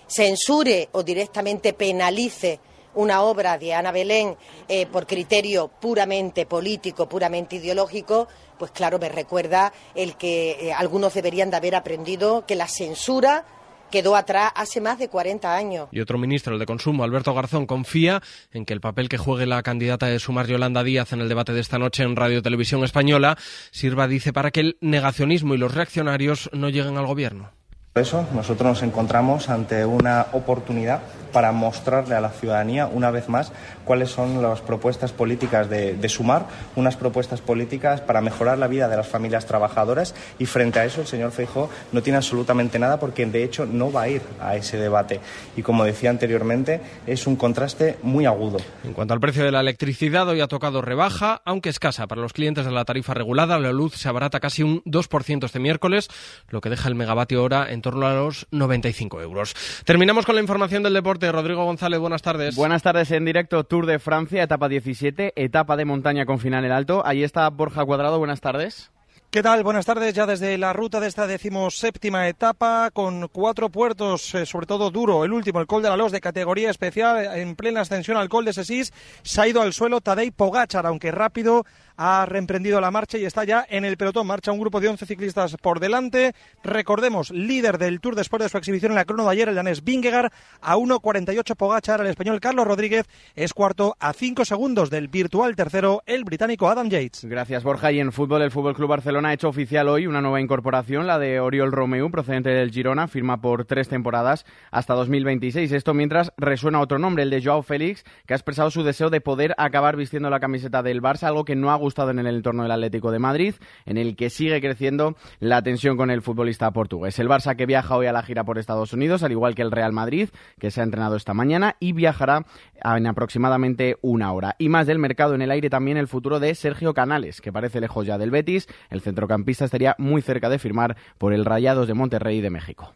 censure 0.06 0.88
o 0.92 1.02
directamente 1.02 1.72
penalice 1.72 2.60
una 2.94 3.22
obra 3.22 3.58
de 3.58 3.74
Ana 3.74 3.92
Belén 3.92 4.36
eh, 4.68 4.86
por 4.86 5.06
criterio 5.06 5.68
puramente 5.68 6.46
político, 6.46 7.08
puramente 7.08 7.56
ideológico, 7.56 8.26
pues 8.58 8.70
claro, 8.70 8.98
me 8.98 9.08
recuerda 9.08 9.72
el 9.94 10.16
que 10.16 10.52
eh, 10.52 10.72
algunos 10.72 11.14
deberían 11.14 11.50
de 11.50 11.58
haber 11.58 11.74
aprendido 11.74 12.46
que 12.46 12.54
la 12.54 12.68
censura 12.68 13.44
quedó 13.90 14.16
atrás 14.16 14.52
hace 14.54 14.80
más 14.80 14.98
de 14.98 15.08
40 15.08 15.56
años. 15.56 15.88
Y 15.92 16.00
otro 16.00 16.18
ministro, 16.18 16.54
el 16.54 16.58
de 16.58 16.66
Consumo, 16.66 17.04
Alberto 17.04 17.34
Garzón, 17.34 17.66
confía 17.66 18.22
en 18.52 18.64
que 18.64 18.74
el 18.74 18.80
papel 18.80 19.08
que 19.08 19.18
juegue 19.18 19.46
la 19.46 19.62
candidata 19.62 20.06
de 20.06 20.18
Sumar 20.18 20.46
Yolanda 20.46 20.84
Díaz 20.84 21.12
en 21.12 21.20
el 21.20 21.28
debate 21.28 21.52
de 21.52 21.60
esta 21.60 21.78
noche 21.78 22.02
en 22.02 22.16
Radio 22.16 22.42
Televisión 22.42 22.84
Española 22.84 23.36
sirva, 23.70 24.08
dice, 24.08 24.32
para 24.32 24.50
que 24.50 24.60
el 24.60 24.78
negacionismo 24.80 25.54
y 25.54 25.58
los 25.58 25.74
reaccionarios 25.74 26.50
no 26.52 26.68
lleguen 26.68 26.96
al 26.96 27.06
gobierno. 27.06 27.55
Por 27.96 28.02
eso 28.02 28.26
nosotros 28.34 28.68
nos 28.68 28.82
encontramos 28.82 29.48
ante 29.48 29.86
una 29.86 30.26
oportunidad 30.32 31.00
para 31.32 31.50
mostrarle 31.52 32.14
a 32.14 32.20
la 32.20 32.28
ciudadanía 32.30 32.86
una 32.86 33.10
vez 33.10 33.28
más 33.28 33.52
cuáles 33.84 34.10
son 34.10 34.42
las 34.42 34.60
propuestas 34.60 35.12
políticas 35.12 35.68
de, 35.68 36.08
sumar, 36.08 36.46
unas 36.76 36.96
propuestas 36.96 37.40
políticas 37.40 38.00
para 38.00 38.20
mejorar 38.20 38.58
la 38.58 38.68
vida 38.68 38.88
de 38.88 38.96
las 38.96 39.08
familias 39.08 39.46
trabajadoras 39.46 40.14
y 40.38 40.46
frente 40.46 40.78
a 40.78 40.84
eso 40.84 41.00
el 41.00 41.06
señor 41.06 41.32
Feijó 41.32 41.70
no 41.92 42.02
tiene 42.02 42.18
absolutamente 42.18 42.78
nada 42.78 42.98
porque 42.98 43.24
de 43.24 43.44
hecho 43.44 43.64
no 43.66 43.90
va 43.90 44.02
a 44.02 44.08
ir 44.08 44.22
a 44.40 44.56
ese 44.56 44.76
debate 44.76 45.20
y 45.56 45.62
como 45.62 45.84
decía 45.84 46.10
anteriormente 46.10 46.80
es 47.06 47.26
un 47.26 47.36
contraste 47.36 47.98
muy 48.02 48.26
agudo. 48.26 48.58
En 48.84 48.92
cuanto 48.92 49.14
al 49.14 49.20
precio 49.20 49.44
de 49.44 49.52
la 49.52 49.60
electricidad 49.60 50.28
hoy 50.28 50.42
ha 50.42 50.48
tocado 50.48 50.82
rebaja, 50.82 51.40
aunque 51.44 51.70
escasa 51.70 52.06
para 52.06 52.20
los 52.20 52.34
clientes 52.34 52.66
de 52.66 52.72
la 52.72 52.84
tarifa 52.84 53.14
regulada, 53.14 53.58
la 53.58 53.72
luz 53.72 53.94
se 53.94 54.08
abarata 54.08 54.40
casi 54.40 54.62
un 54.62 54.82
2% 54.84 55.44
este 55.44 55.60
miércoles, 55.60 56.08
lo 56.50 56.60
que 56.60 56.70
deja 56.70 56.88
el 56.88 56.94
megavatio 56.94 57.42
hora 57.42 57.70
en 57.70 57.85
torno 57.86 58.08
a 58.08 58.14
los 58.14 58.48
95 58.50 59.22
euros. 59.22 59.54
Terminamos 59.84 60.26
con 60.26 60.34
la 60.34 60.40
información 60.40 60.82
del 60.82 60.92
deporte 60.92 61.30
Rodrigo 61.30 61.64
González, 61.64 62.00
buenas 62.00 62.20
tardes. 62.20 62.56
Buenas 62.56 62.82
tardes 62.82 63.12
en 63.12 63.24
directo, 63.24 63.62
Tour 63.62 63.86
de 63.86 64.00
Francia, 64.00 64.42
etapa 64.42 64.68
17, 64.68 65.34
etapa 65.36 65.76
de 65.76 65.84
montaña 65.84 66.26
con 66.26 66.40
final 66.40 66.64
en 66.64 66.72
alto. 66.72 67.06
Ahí 67.06 67.22
está 67.22 67.48
Borja 67.48 67.84
Cuadrado, 67.84 68.18
buenas 68.18 68.40
tardes. 68.40 68.90
¿Qué 69.30 69.42
tal? 69.42 69.62
Buenas 69.62 69.86
tardes. 69.86 70.14
Ya 70.14 70.26
desde 70.26 70.56
la 70.58 70.72
ruta 70.72 70.98
de 70.98 71.06
esta 71.06 71.28
decimoséptima 71.28 72.26
etapa, 72.26 72.90
con 72.92 73.28
cuatro 73.28 73.68
puertos, 73.68 74.34
eh, 74.34 74.46
sobre 74.46 74.66
todo 74.66 74.90
duro. 74.90 75.24
El 75.24 75.32
último, 75.32 75.60
el 75.60 75.66
Col 75.66 75.82
de 75.82 75.88
la 75.88 75.96
Los, 75.96 76.10
de 76.10 76.20
categoría 76.20 76.70
especial, 76.70 77.38
en 77.38 77.54
plena 77.54 77.82
ascensión 77.82 78.16
al 78.16 78.28
Col 78.28 78.46
de 78.46 78.52
Sesís, 78.52 78.92
se 79.22 79.40
ha 79.40 79.46
ido 79.46 79.62
al 79.62 79.74
suelo 79.74 80.00
Tadej 80.00 80.32
Pogachar, 80.32 80.86
aunque 80.86 81.12
rápido 81.12 81.66
ha 81.96 82.26
reemprendido 82.26 82.80
la 82.80 82.90
marcha 82.90 83.18
y 83.18 83.24
está 83.24 83.44
ya 83.44 83.66
en 83.68 83.84
el 83.84 83.96
pelotón. 83.96 84.26
Marcha 84.26 84.52
un 84.52 84.60
grupo 84.60 84.80
de 84.80 84.88
11 84.88 85.06
ciclistas 85.06 85.56
por 85.56 85.80
delante. 85.80 86.34
Recordemos, 86.62 87.30
líder 87.30 87.78
del 87.78 88.00
Tour 88.00 88.14
después 88.14 88.42
de 88.42 88.48
su 88.48 88.58
exhibición 88.58 88.92
en 88.92 88.96
la 88.96 89.04
crono 89.04 89.24
de 89.24 89.30
ayer, 89.30 89.48
el 89.48 89.54
danés 89.54 89.84
Vingegaard, 89.84 90.32
a 90.60 90.76
1.48 90.76 91.56
Pogachar. 91.56 92.00
El 92.00 92.08
español 92.08 92.40
Carlos 92.40 92.66
Rodríguez 92.66 93.06
es 93.34 93.54
cuarto 93.54 93.96
a 94.00 94.12
5 94.12 94.44
segundos 94.44 94.90
del 94.90 95.08
virtual 95.08 95.56
tercero, 95.56 96.02
el 96.06 96.24
británico 96.24 96.68
Adam 96.68 96.88
Yates. 96.88 97.24
Gracias, 97.24 97.64
Borja. 97.64 97.92
Y 97.92 98.00
en 98.00 98.12
fútbol, 98.12 98.42
el 98.42 98.50
Fútbol 98.50 98.74
Club 98.74 98.90
Barcelona 98.90 99.30
ha 99.30 99.32
hecho 99.32 99.48
oficial 99.48 99.88
hoy 99.88 100.06
una 100.06 100.20
nueva 100.20 100.40
incorporación, 100.40 101.06
la 101.06 101.18
de 101.18 101.40
Oriol 101.40 101.72
Romeu, 101.72 102.10
procedente 102.10 102.50
del 102.50 102.70
Girona, 102.70 103.08
firma 103.08 103.40
por 103.40 103.64
tres 103.64 103.88
temporadas 103.88 104.44
hasta 104.70 104.94
2026. 104.94 105.72
Esto 105.72 105.94
mientras 105.94 106.32
resuena 106.36 106.80
otro 106.80 106.98
nombre, 106.98 107.22
el 107.22 107.30
de 107.30 107.42
Joao 107.42 107.62
Félix, 107.62 108.04
que 108.26 108.34
ha 108.34 108.36
expresado 108.36 108.70
su 108.70 108.82
deseo 108.82 109.10
de 109.10 109.20
poder 109.20 109.54
acabar 109.58 109.96
vistiendo 109.96 110.30
la 110.30 110.40
camiseta 110.40 110.82
del 110.82 111.02
Barça, 111.02 111.24
algo 111.24 111.44
que 111.44 111.56
no 111.56 111.70
ha 111.70 111.76
gustado 111.86 112.10
en 112.10 112.18
el 112.18 112.26
entorno 112.26 112.64
del 112.64 112.72
Atlético 112.72 113.12
de 113.12 113.20
Madrid, 113.20 113.54
en 113.84 113.96
el 113.96 114.16
que 114.16 114.28
sigue 114.28 114.60
creciendo 114.60 115.16
la 115.38 115.62
tensión 115.62 115.96
con 115.96 116.10
el 116.10 116.20
futbolista 116.20 116.68
portugués. 116.72 117.16
El 117.20 117.28
Barça 117.28 117.54
que 117.54 117.64
viaja 117.64 117.96
hoy 117.96 118.06
a 118.06 118.12
la 118.12 118.24
gira 118.24 118.42
por 118.42 118.58
Estados 118.58 118.92
Unidos, 118.92 119.22
al 119.22 119.30
igual 119.30 119.54
que 119.54 119.62
el 119.62 119.70
Real 119.70 119.92
Madrid, 119.92 120.30
que 120.58 120.72
se 120.72 120.80
ha 120.80 120.84
entrenado 120.84 121.14
esta 121.14 121.32
mañana 121.32 121.76
y 121.78 121.92
viajará 121.92 122.44
en 122.84 123.06
aproximadamente 123.06 123.98
una 124.02 124.32
hora. 124.32 124.56
Y 124.58 124.68
más 124.68 124.88
del 124.88 124.98
mercado 124.98 125.36
en 125.36 125.42
el 125.42 125.52
aire 125.52 125.70
también 125.70 125.96
el 125.96 126.08
futuro 126.08 126.40
de 126.40 126.54
Sergio 126.56 126.92
Canales, 126.92 127.40
que 127.40 127.52
parece 127.52 127.80
lejos 127.80 128.04
ya 128.04 128.18
del 128.18 128.32
Betis. 128.32 128.66
El 128.90 129.00
centrocampista 129.00 129.64
estaría 129.64 129.94
muy 129.98 130.22
cerca 130.22 130.48
de 130.48 130.58
firmar 130.58 130.96
por 131.18 131.32
el 131.32 131.44
Rayados 131.44 131.86
de 131.86 131.94
Monterrey 131.94 132.40
de 132.40 132.50
México. 132.50 132.94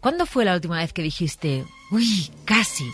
¿Cuándo 0.00 0.26
fue 0.26 0.44
la 0.44 0.54
última 0.54 0.78
vez 0.78 0.92
que 0.92 1.02
dijiste, 1.02 1.64
uy, 1.90 2.30
casi? 2.44 2.84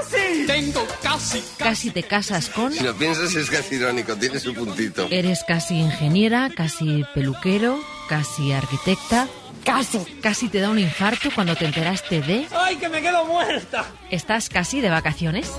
¡Casi! 0.00 0.46
Tengo 0.46 0.86
casi, 1.02 1.42
casi. 1.58 1.90
te 1.90 2.02
casas 2.02 2.48
con. 2.48 2.72
Si 2.72 2.82
lo 2.82 2.96
piensas 2.96 3.34
es 3.34 3.50
casi 3.50 3.76
irónico, 3.76 4.16
tiene 4.16 4.40
su 4.40 4.54
puntito. 4.54 5.06
Eres 5.10 5.44
casi 5.46 5.78
ingeniera, 5.78 6.50
casi 6.54 7.04
peluquero, 7.14 7.78
casi 8.08 8.52
arquitecta. 8.52 9.28
Casi. 9.64 9.98
Casi 10.22 10.48
te 10.48 10.60
da 10.60 10.70
un 10.70 10.78
infarto 10.78 11.28
cuando 11.34 11.54
te 11.54 11.66
enteraste 11.66 12.22
de. 12.22 12.46
¡Ay, 12.50 12.76
que 12.76 12.88
me 12.88 13.02
quedo 13.02 13.26
muerta! 13.26 13.84
¿Estás 14.10 14.48
casi 14.48 14.80
de 14.80 14.88
vacaciones? 14.88 15.50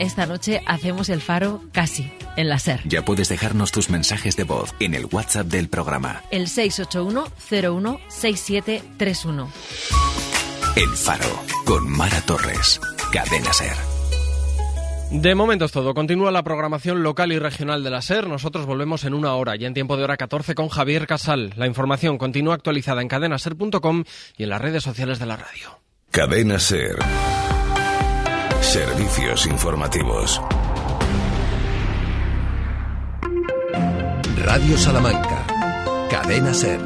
Esta 0.00 0.26
noche 0.26 0.60
hacemos 0.66 1.08
el 1.08 1.20
faro 1.20 1.62
casi 1.70 2.10
en 2.36 2.48
la 2.48 2.58
SER. 2.58 2.80
Ya 2.84 3.04
puedes 3.04 3.28
dejarnos 3.28 3.70
tus 3.70 3.90
mensajes 3.90 4.36
de 4.36 4.42
voz 4.42 4.74
en 4.80 4.94
el 4.94 5.06
WhatsApp 5.06 5.46
del 5.46 5.68
programa. 5.68 6.22
El 6.32 6.48
681 6.48 7.30
01 7.48 8.00
6731. 8.08 10.33
El 10.76 10.88
Faro, 10.96 11.40
con 11.64 11.88
Mara 11.88 12.20
Torres. 12.22 12.80
Cadena 13.12 13.52
Ser. 13.52 13.76
De 15.12 15.36
momento 15.36 15.66
es 15.66 15.70
todo. 15.70 15.94
Continúa 15.94 16.32
la 16.32 16.42
programación 16.42 17.04
local 17.04 17.30
y 17.30 17.38
regional 17.38 17.84
de 17.84 17.90
la 17.90 18.02
SER. 18.02 18.26
Nosotros 18.26 18.66
volvemos 18.66 19.04
en 19.04 19.14
una 19.14 19.34
hora, 19.34 19.54
ya 19.54 19.68
en 19.68 19.74
tiempo 19.74 19.96
de 19.96 20.02
hora 20.02 20.16
14 20.16 20.56
con 20.56 20.68
Javier 20.68 21.06
Casal. 21.06 21.52
La 21.56 21.68
información 21.68 22.18
continúa 22.18 22.54
actualizada 22.54 23.02
en 23.02 23.08
cadenaser.com 23.08 24.02
y 24.36 24.42
en 24.42 24.48
las 24.48 24.60
redes 24.60 24.82
sociales 24.82 25.20
de 25.20 25.26
la 25.26 25.36
radio. 25.36 25.78
Cadena 26.10 26.58
Ser. 26.58 26.96
Servicios 28.60 29.46
informativos. 29.46 30.40
Radio 34.44 34.76
Salamanca. 34.76 35.46
Cadena 36.10 36.52
Ser. 36.52 36.80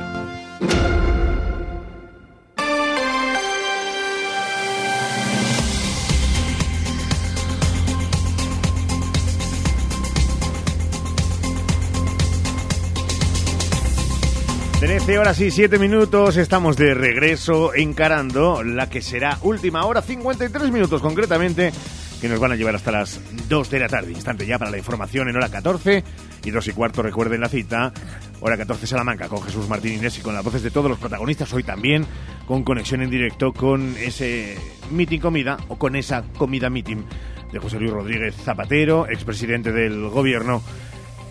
Trece 14.81 15.19
horas 15.19 15.41
y 15.41 15.51
siete 15.51 15.77
minutos, 15.77 16.37
estamos 16.37 16.77
de 16.77 16.95
regreso 16.95 17.75
encarando 17.75 18.63
la 18.63 18.89
que 18.89 19.03
será 19.03 19.37
última 19.43 19.85
hora, 19.85 20.03
53 20.03 20.71
minutos 20.71 21.03
concretamente, 21.03 21.73
que 22.21 22.29
nos 22.29 22.39
van 22.39 22.53
a 22.53 22.55
llevar 22.55 22.77
hasta 22.77 22.93
las 22.93 23.21
2 23.49 23.71
de 23.71 23.81
la 23.81 23.89
tarde. 23.89 24.13
Instante 24.13 24.47
ya 24.47 24.57
para 24.57 24.71
la 24.71 24.79
información 24.79 25.29
en 25.29 25.35
hora 25.35 25.49
14 25.49 26.05
y 26.45 26.51
2 26.53 26.69
y 26.69 26.73
cuarto, 26.75 27.03
recuerden 27.03 27.41
la 27.41 27.49
cita. 27.49 27.93
Hora 28.41 28.57
14 28.57 28.87
Salamanca 28.87 29.27
con 29.27 29.43
Jesús 29.43 29.69
Martín 29.69 29.95
Inés 29.95 30.17
y 30.19 30.23
con 30.23 30.33
las 30.33 30.45
voces 30.45 30.63
de 30.63 30.71
todos 30.71 30.89
los 30.89 31.01
protagonistas. 31.01 31.53
Hoy 31.53 31.65
también 31.65 32.07
con 32.47 32.63
conexión 32.63 33.03
en 33.03 33.11
directo 33.11 33.53
con 33.53 33.97
ese 33.97 34.57
meeting 34.93 35.19
comida 35.19 35.57
o 35.67 35.77
con 35.77 35.97
esa 35.97 36.23
comida 36.39 36.71
meeting 36.71 37.03
de 37.53 37.59
José 37.59 37.81
Luis 37.81 37.91
Rodríguez 37.91 38.37
Zapatero, 38.37 39.09
expresidente 39.09 39.73
del 39.73 40.09
gobierno 40.09 40.63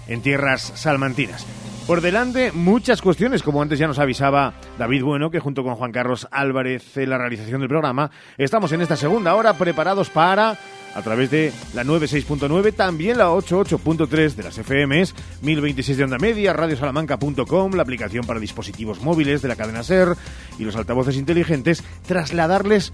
en 0.09 0.21
tierras 0.21 0.73
salmantinas. 0.75 1.45
Por 1.87 2.01
delante, 2.01 2.51
muchas 2.51 3.01
cuestiones, 3.01 3.43
como 3.43 3.61
antes 3.61 3.79
ya 3.79 3.87
nos 3.87 3.97
avisaba 3.97 4.53
David 4.77 5.03
Bueno, 5.03 5.31
que 5.31 5.39
junto 5.39 5.63
con 5.63 5.75
Juan 5.75 5.93
Carlos 5.93 6.27
Álvarez 6.31 6.97
en 6.97 7.09
la 7.09 7.17
realización 7.17 7.61
del 7.61 7.69
programa, 7.69 8.11
estamos 8.37 8.73
en 8.73 8.81
esta 8.81 8.97
segunda 8.97 9.33
hora 9.35 9.53
preparados 9.57 10.09
para, 10.09 10.57
a 10.93 11.01
través 11.01 11.31
de 11.31 11.53
la 11.73 11.85
96.9, 11.85 12.73
también 12.73 13.17
la 13.17 13.29
88.3 13.29 14.35
de 14.35 14.43
las 14.43 14.55
FMs, 14.57 15.15
1026 15.41 15.97
de 15.97 16.03
onda 16.03 16.17
media, 16.17 16.51
radiosalamanca.com, 16.51 17.71
la 17.75 17.83
aplicación 17.83 18.25
para 18.25 18.41
dispositivos 18.41 19.01
móviles 19.01 19.41
de 19.41 19.47
la 19.47 19.55
cadena 19.55 19.81
SER 19.81 20.17
y 20.59 20.65
los 20.65 20.75
altavoces 20.75 21.15
inteligentes, 21.15 21.85
trasladarles 22.05 22.91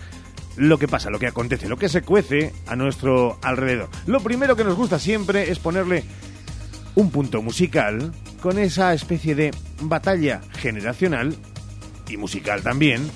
lo 0.56 0.78
que 0.78 0.88
pasa, 0.88 1.10
lo 1.10 1.18
que 1.18 1.26
acontece, 1.26 1.68
lo 1.68 1.78
que 1.78 1.90
se 1.90 2.04
cuece 2.04 2.54
a 2.68 2.76
nuestro 2.76 3.40
alrededor. 3.42 3.90
Lo 4.06 4.20
primero 4.20 4.56
que 4.56 4.64
nos 4.64 4.76
gusta 4.76 5.00
siempre 5.00 5.50
es 5.50 5.58
ponerle 5.58 6.04
un 6.96 7.10
punto 7.12 7.42
musical 7.42 8.12
con 8.42 8.60
esa 8.60 8.94
especie 8.94 9.36
de 9.36 9.52
batalla 9.82 10.42
generacional 10.54 11.36
y 12.08 12.18
musical 12.18 12.62
también 12.62 13.10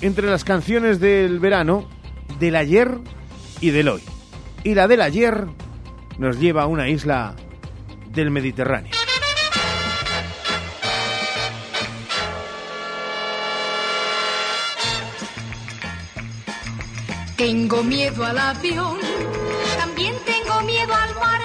entre 0.00 0.28
las 0.28 0.44
canciones 0.44 1.00
del 1.00 1.40
verano, 1.40 1.88
del 2.38 2.56
ayer 2.56 2.98
y 3.60 3.70
del 3.70 3.88
hoy. 3.88 4.02
Y 4.62 4.74
la 4.74 4.86
del 4.88 5.00
ayer 5.00 5.46
nos 6.18 6.38
lleva 6.38 6.62
a 6.62 6.66
una 6.66 6.88
isla 6.88 7.34
del 8.12 8.30
Mediterráneo. 8.30 8.92
Tengo 17.36 17.82
miedo 17.82 18.24
al 18.24 18.38
avión, 18.38 18.98
también 19.76 20.14
tengo 20.24 20.62
miedo 20.62 20.94
al 20.94 21.14
por 21.14 21.43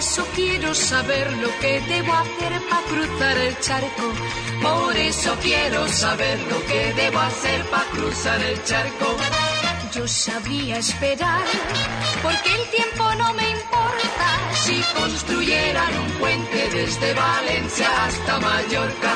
eso 0.00 0.26
quiero 0.34 0.74
saber 0.74 1.30
lo 1.44 1.50
que 1.60 1.78
debo 1.82 2.14
hacer 2.14 2.52
para 2.70 2.82
cruzar 2.86 3.36
el 3.36 3.60
charco. 3.60 4.06
Por 4.62 4.96
eso 4.96 5.36
quiero 5.42 5.86
saber 5.88 6.40
lo 6.50 6.58
que 6.64 6.94
debo 6.94 7.18
hacer 7.20 7.62
para 7.66 7.84
cruzar 7.90 8.42
el 8.42 8.64
charco. 8.64 9.16
Yo 9.94 10.08
sabría 10.08 10.78
esperar, 10.78 11.44
porque 12.22 12.50
el 12.54 12.64
tiempo 12.70 13.14
no 13.16 13.34
me 13.34 13.50
importa. 13.50 14.26
Si 14.64 14.80
construyeran 14.98 15.92
un 16.04 16.10
puente 16.12 16.68
desde 16.70 17.12
Valencia 17.12 17.88
hasta 18.06 18.40
Mallorca. 18.40 19.12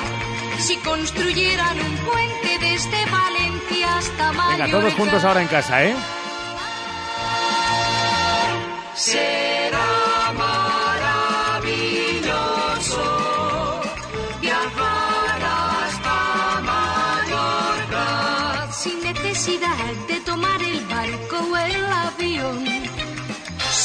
Si 0.59 0.77
construyeran 0.79 1.81
un 1.81 1.97
puente 2.09 2.59
desde 2.61 3.01
Valencia 3.11 3.97
hasta 3.97 4.33
Mallorca. 4.33 4.65
Venga, 4.65 4.79
todos 4.79 4.95
juntos 4.95 5.25
ahora 5.25 5.41
en 5.41 5.49
casa, 5.49 5.83
¿eh? 5.83 5.95
Será 8.95 9.64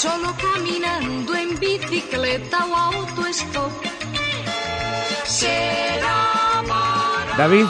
Solo 0.01 0.33
caminando 0.37 1.35
en 1.35 1.59
bicicleta 1.59 2.65
o 2.67 2.73
autostop. 2.73 3.73
Será. 5.25 6.63
David, 7.35 7.65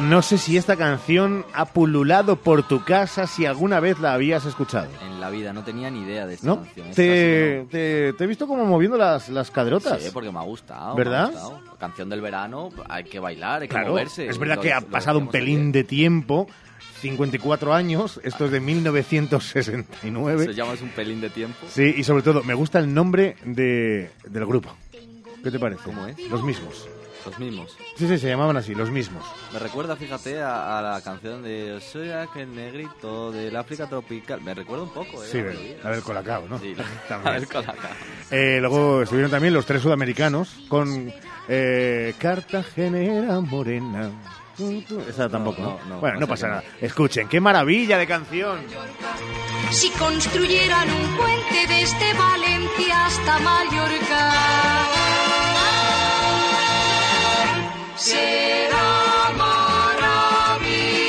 no 0.00 0.22
sé 0.22 0.38
si 0.38 0.56
esta 0.56 0.76
canción 0.76 1.44
ha 1.54 1.64
pululado 1.66 2.36
por 2.36 2.62
tu 2.62 2.84
casa, 2.84 3.26
si 3.26 3.46
alguna 3.46 3.80
vez 3.80 3.98
la 3.98 4.12
habías 4.14 4.44
escuchado. 4.44 4.88
En 5.02 5.20
la 5.20 5.28
vida 5.30 5.52
no 5.52 5.64
tenía 5.64 5.90
ni 5.90 6.02
idea 6.02 6.26
de 6.26 6.34
esta 6.34 6.46
¿No? 6.46 6.56
canción. 6.62 6.86
Esta 6.88 7.02
Te, 7.02 7.66
te, 7.70 8.12
te 8.12 8.24
he 8.24 8.26
visto 8.26 8.46
como 8.46 8.64
moviendo 8.64 8.96
las, 8.96 9.28
las 9.28 9.48
no. 9.48 9.54
caderotas. 9.54 10.00
Sí, 10.02 10.10
porque 10.12 10.30
me 10.30 10.38
ha 10.38 10.42
gustado. 10.42 10.94
¿Verdad? 10.94 11.32
me 11.32 11.38
ha 11.38 11.42
gustado. 11.44 11.76
Canción 11.78 12.08
del 12.08 12.20
verano, 12.20 12.70
hay 12.88 13.04
que 13.04 13.18
bailar, 13.20 13.62
hay 13.62 13.68
que 13.68 13.74
Claro, 13.74 13.90
moverse. 13.90 14.26
es 14.28 14.38
verdad 14.38 14.56
Lo- 14.56 14.62
que 14.62 14.72
ha 14.72 14.80
pasado 14.80 15.18
un 15.18 15.28
pelín 15.28 15.70
de 15.72 15.84
tiempo, 15.84 16.48
54 17.00 17.72
años, 17.74 18.20
esto 18.24 18.46
es 18.46 18.50
de 18.50 18.60
1969. 18.60 20.44
Se 20.46 20.54
llama 20.54 20.72
es 20.74 20.82
un 20.82 20.88
pelín 20.90 21.20
de 21.20 21.30
tiempo. 21.30 21.58
Sí, 21.68 21.94
y 21.96 22.04
sobre 22.04 22.22
todo, 22.22 22.42
me 22.42 22.54
gusta 22.54 22.78
el 22.78 22.92
nombre 22.92 23.36
de, 23.44 24.10
del 24.28 24.46
grupo. 24.46 24.74
¿Qué 25.42 25.50
te 25.52 25.58
parece? 25.58 25.82
¿Cómo 25.84 26.06
es? 26.06 26.18
Los 26.30 26.42
mismos. 26.42 26.88
Los 27.26 27.38
mismos. 27.38 27.76
Sí, 27.96 28.06
sí, 28.08 28.18
se 28.18 28.28
llamaban 28.28 28.56
así, 28.56 28.74
los 28.74 28.90
mismos. 28.90 29.24
Me 29.52 29.58
recuerda, 29.58 29.96
fíjate, 29.96 30.40
a, 30.40 30.78
a 30.78 30.82
la 30.82 31.00
canción 31.02 31.42
de 31.42 31.80
Soy 31.80 32.10
aquel 32.10 32.54
negrito 32.54 33.30
del 33.32 33.54
África 33.56 33.86
tropical. 33.86 34.40
Me 34.40 34.54
recuerda 34.54 34.84
un 34.84 34.90
poco, 34.92 35.22
¿eh? 35.22 35.28
Sí, 35.30 35.42
la 35.82 35.90
del 35.90 36.02
Colacao, 36.02 36.48
¿no? 36.48 36.58
Sí, 36.58 36.74
También. 37.08 37.34
la 37.34 37.40
del 37.40 37.48
Colacao. 37.48 37.90
Eh, 38.30 38.58
luego 38.60 39.02
estuvieron 39.02 39.30
también 39.30 39.52
los 39.54 39.66
tres 39.66 39.82
sudamericanos 39.82 40.48
con 40.68 41.12
eh, 41.48 42.14
Cartagenera 42.18 43.40
Morena. 43.40 44.10
Esa 45.08 45.28
tampoco, 45.28 45.62
¿no? 45.62 45.68
no, 45.84 45.94
no, 45.94 46.00
bueno, 46.00 46.18
no 46.18 46.26
pasa 46.26 46.48
nada. 46.48 46.64
Escuchen, 46.80 47.28
qué 47.28 47.40
maravilla 47.40 47.96
de 47.96 48.06
canción. 48.08 48.58
Si 49.70 49.88
construyeran 49.90 50.88
un 50.90 51.16
puente 51.16 51.66
desde 51.68 52.12
Valencia 52.14 53.06
hasta 53.06 53.38
Mallorca. 53.38 54.32
Será 57.98 59.32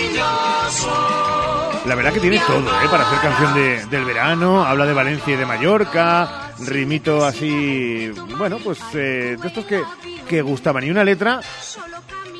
maravilloso. 0.09 1.81
La 1.85 1.95
verdad 1.95 2.13
que 2.13 2.19
tiene 2.19 2.39
todo, 2.39 2.59
¿eh? 2.59 2.87
Para 2.91 3.07
hacer 3.07 3.19
canción 3.19 3.53
de- 3.55 3.85
del 3.87 4.05
verano, 4.05 4.63
habla 4.65 4.85
de 4.85 4.93
Valencia 4.93 5.33
y 5.33 5.37
de 5.37 5.45
Mallorca, 5.45 6.51
rimito 6.59 7.25
así, 7.25 8.09
bueno, 8.37 8.57
pues 8.63 8.79
eh, 8.93 9.37
de 9.41 9.47
estos 9.47 9.65
que, 9.65 9.81
que 10.27 10.41
gustaban. 10.41 10.83
Y 10.83 10.89
una 10.91 11.03
letra 11.03 11.41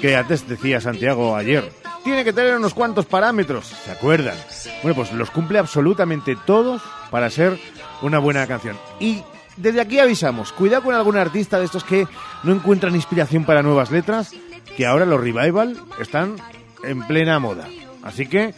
que 0.02 0.16
antes 0.16 0.48
decía 0.48 0.80
Santiago 0.82 1.36
ayer, 1.36 1.72
tiene 2.04 2.24
que 2.24 2.34
tener 2.34 2.56
unos 2.56 2.74
cuantos 2.74 3.06
parámetros, 3.06 3.66
¿se 3.68 3.92
acuerdan? 3.92 4.36
Bueno, 4.84 4.96
pues 4.96 5.12
los 5.14 5.30
cumple 5.32 5.60
absolutamente 5.60 6.36
todos 6.46 6.82
para 7.10 7.30
ser 7.30 7.60
una 8.02 8.20
buena 8.20 8.46
canción. 8.48 8.78
Y 9.00 9.24
desde 9.60 9.82
aquí 9.82 10.00
avisamos, 10.00 10.52
cuidado 10.52 10.84
con 10.84 10.96
algún 10.96 11.18
artista 11.18 11.60
de 11.60 11.66
estos 11.66 11.84
que 11.84 12.08
no 12.44 12.54
encuentran 12.54 12.96
inspiración 12.96 13.46
para 13.46 13.62
nuevas 13.62 13.92
letras, 13.92 14.32
que 14.76 14.86
ahora 14.86 15.06
los 15.06 15.20
revival 15.20 15.78
están 16.00 16.36
en 16.84 17.06
plena 17.08 17.40
moda. 17.40 17.68
Así 18.02 18.26
que 18.26 18.54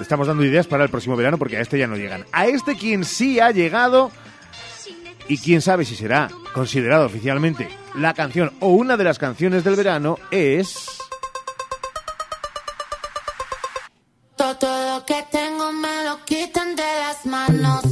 estamos 0.00 0.28
dando 0.28 0.44
ideas 0.44 0.66
para 0.66 0.84
el 0.84 0.90
próximo 0.90 1.16
verano 1.16 1.38
porque 1.38 1.56
a 1.56 1.60
este 1.60 1.78
ya 1.78 1.86
no 1.86 1.96
llegan. 1.96 2.24
A 2.32 2.46
este 2.46 2.76
quien 2.76 3.04
sí 3.04 3.40
ha 3.40 3.50
llegado 3.50 4.10
y 5.28 5.38
quién 5.38 5.60
sabe 5.60 5.84
si 5.84 5.96
será 5.96 6.30
considerado 6.54 7.06
oficialmente 7.06 7.68
la 7.94 8.14
canción 8.14 8.52
o 8.60 8.68
una 8.68 8.96
de 8.96 9.04
las 9.04 9.18
canciones 9.18 9.64
del 9.64 9.76
verano 9.76 10.18
es... 10.30 10.86
Todo 14.36 14.98
lo 14.98 15.04
que 15.06 15.24
tengo 15.30 15.72
me 15.72 16.04
lo 16.04 16.24
quitan 16.24 16.74
de 16.74 16.82
las 16.82 17.26
manos. 17.26 17.82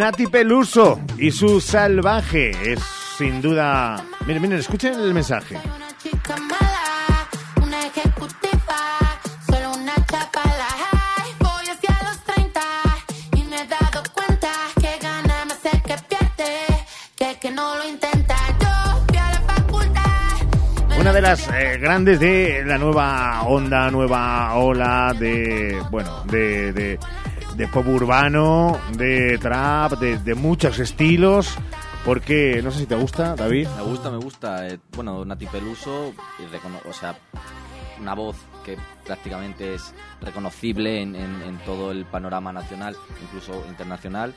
Nati 0.00 0.28
Peluso 0.28 0.98
y 1.18 1.30
su 1.30 1.60
salvaje 1.60 2.72
es 2.72 2.80
sin 3.18 3.42
duda. 3.42 4.02
Miren, 4.24 4.40
miren, 4.40 4.58
escuchen 4.58 4.94
el 4.94 5.12
mensaje. 5.12 5.58
chica 6.02 6.36
mala, 6.38 7.28
una 7.62 7.86
ejecutiva, 7.86 8.80
solo 9.44 9.74
una 9.74 9.94
chapala. 10.06 10.68
Ay, 11.18 11.30
voy 11.38 11.66
hacia 11.68 11.98
los 12.02 12.18
30 12.24 12.60
y 13.36 13.44
me 13.44 13.56
he 13.56 13.66
dado 13.66 14.02
cuenta 14.14 14.48
que 14.80 14.98
gana 15.02 15.44
más 15.44 15.58
el 15.70 15.82
que 15.82 15.96
pierde 16.08 16.86
que 17.14 17.30
el 17.32 17.38
que 17.38 17.50
no 17.50 17.76
lo 17.76 17.86
intenta. 17.86 18.36
Yo 18.58 19.04
fui 19.06 19.18
a 19.18 19.32
la 19.32 19.40
facultad. 19.42 20.98
Una 20.98 21.12
de 21.12 21.20
las 21.20 21.46
eh, 21.48 21.76
grandes 21.78 22.18
de 22.18 22.64
la 22.64 22.78
nueva 22.78 23.42
onda, 23.42 23.90
nueva 23.90 24.54
ola 24.54 25.12
de. 25.12 25.78
Bueno, 25.90 26.24
de. 26.24 26.72
de 26.72 26.98
de 27.60 27.68
pop 27.68 27.86
urbano, 27.88 28.78
de 28.96 29.36
trap, 29.36 29.92
de, 30.00 30.16
de 30.18 30.34
muchos 30.34 30.78
estilos. 30.78 31.54
Porque, 32.06 32.62
no 32.64 32.70
sé 32.70 32.78
si 32.80 32.86
te 32.86 32.94
gusta, 32.94 33.34
David. 33.36 33.68
Me 33.76 33.82
gusta, 33.82 34.10
me 34.10 34.16
gusta. 34.16 34.66
Eh, 34.66 34.78
bueno, 34.96 35.22
Nati 35.26 35.44
Peluso, 35.44 36.14
o 36.88 36.92
sea, 36.94 37.14
una 38.00 38.14
voz 38.14 38.36
que 38.64 38.78
prácticamente 39.04 39.74
es 39.74 39.92
reconocible 40.22 41.02
en, 41.02 41.14
en- 41.14 41.42
en 41.42 41.58
todo 41.66 41.92
el 41.92 42.06
panorama 42.06 42.50
nacional, 42.50 42.96
incluso 43.22 43.62
internacional. 43.68 44.34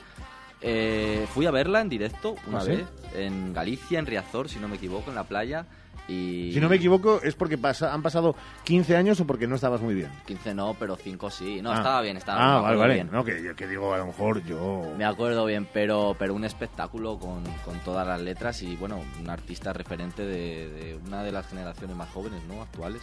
Eh, 0.60 1.26
fui 1.32 1.46
a 1.46 1.50
verla 1.50 1.80
en 1.80 1.88
directo 1.88 2.36
una 2.46 2.58
¿Ah, 2.58 2.64
sí? 2.64 2.70
vez, 2.72 2.86
en 3.14 3.54
Galicia, 3.54 3.98
en 3.98 4.04
Riazor, 4.04 4.50
si 4.50 4.58
no 4.58 4.68
me 4.68 4.76
equivoco, 4.76 5.08
en 5.08 5.16
la 5.16 5.24
playa. 5.24 5.64
Y 6.06 6.50
Si 6.52 6.60
no 6.60 6.68
me 6.68 6.76
equivoco, 6.76 7.20
es 7.22 7.34
porque 7.34 7.56
pasa, 7.56 7.94
han 7.94 8.02
pasado 8.02 8.36
15 8.64 8.94
años 8.96 9.18
o 9.20 9.26
porque 9.26 9.46
no 9.46 9.54
estabas 9.54 9.80
muy 9.80 9.94
bien. 9.94 10.10
15 10.26 10.54
no, 10.54 10.74
pero 10.78 10.96
5 10.96 11.30
sí. 11.30 11.62
No, 11.62 11.70
Ah. 11.72 11.76
estaba 11.76 12.02
bien, 12.02 12.16
estaba 12.18 12.56
Ah, 12.56 12.60
vale, 12.60 12.76
vale. 12.76 12.94
bien. 12.94 13.08
No, 13.10 13.24
que, 13.24 13.66
digo, 13.66 13.94
a 13.94 13.98
lo 13.98 14.06
mejor 14.06 14.44
yo. 14.44 14.82
Me 14.98 15.04
acuerdo 15.06 15.46
bien, 15.46 15.66
pero, 15.72 16.14
pero 16.18 16.34
un 16.34 16.44
espectáculo 16.44 17.18
con, 17.18 17.42
con 17.64 17.78
todas 17.80 18.06
las 18.06 18.20
letras 18.20 18.60
y, 18.62 18.76
bueno, 18.76 19.00
un 19.20 19.30
artista 19.30 19.72
referente 19.72 20.24
de, 20.26 20.68
de 20.68 20.98
una 21.06 21.22
de 21.22 21.32
las 21.32 21.46
generaciones 21.48 21.96
más 21.96 22.10
jóvenes, 22.10 22.42
¿no? 22.48 22.60
Actuales. 22.60 23.00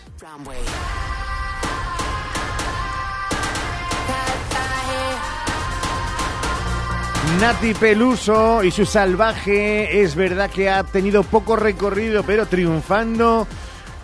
Nati 7.39 7.73
Peluso 7.73 8.63
y 8.63 8.71
su 8.71 8.85
salvaje 8.85 10.01
es 10.01 10.15
verdad 10.15 10.49
que 10.49 10.69
ha 10.69 10.83
tenido 10.83 11.23
poco 11.23 11.55
recorrido, 11.55 12.23
pero 12.23 12.45
triunfando, 12.45 13.47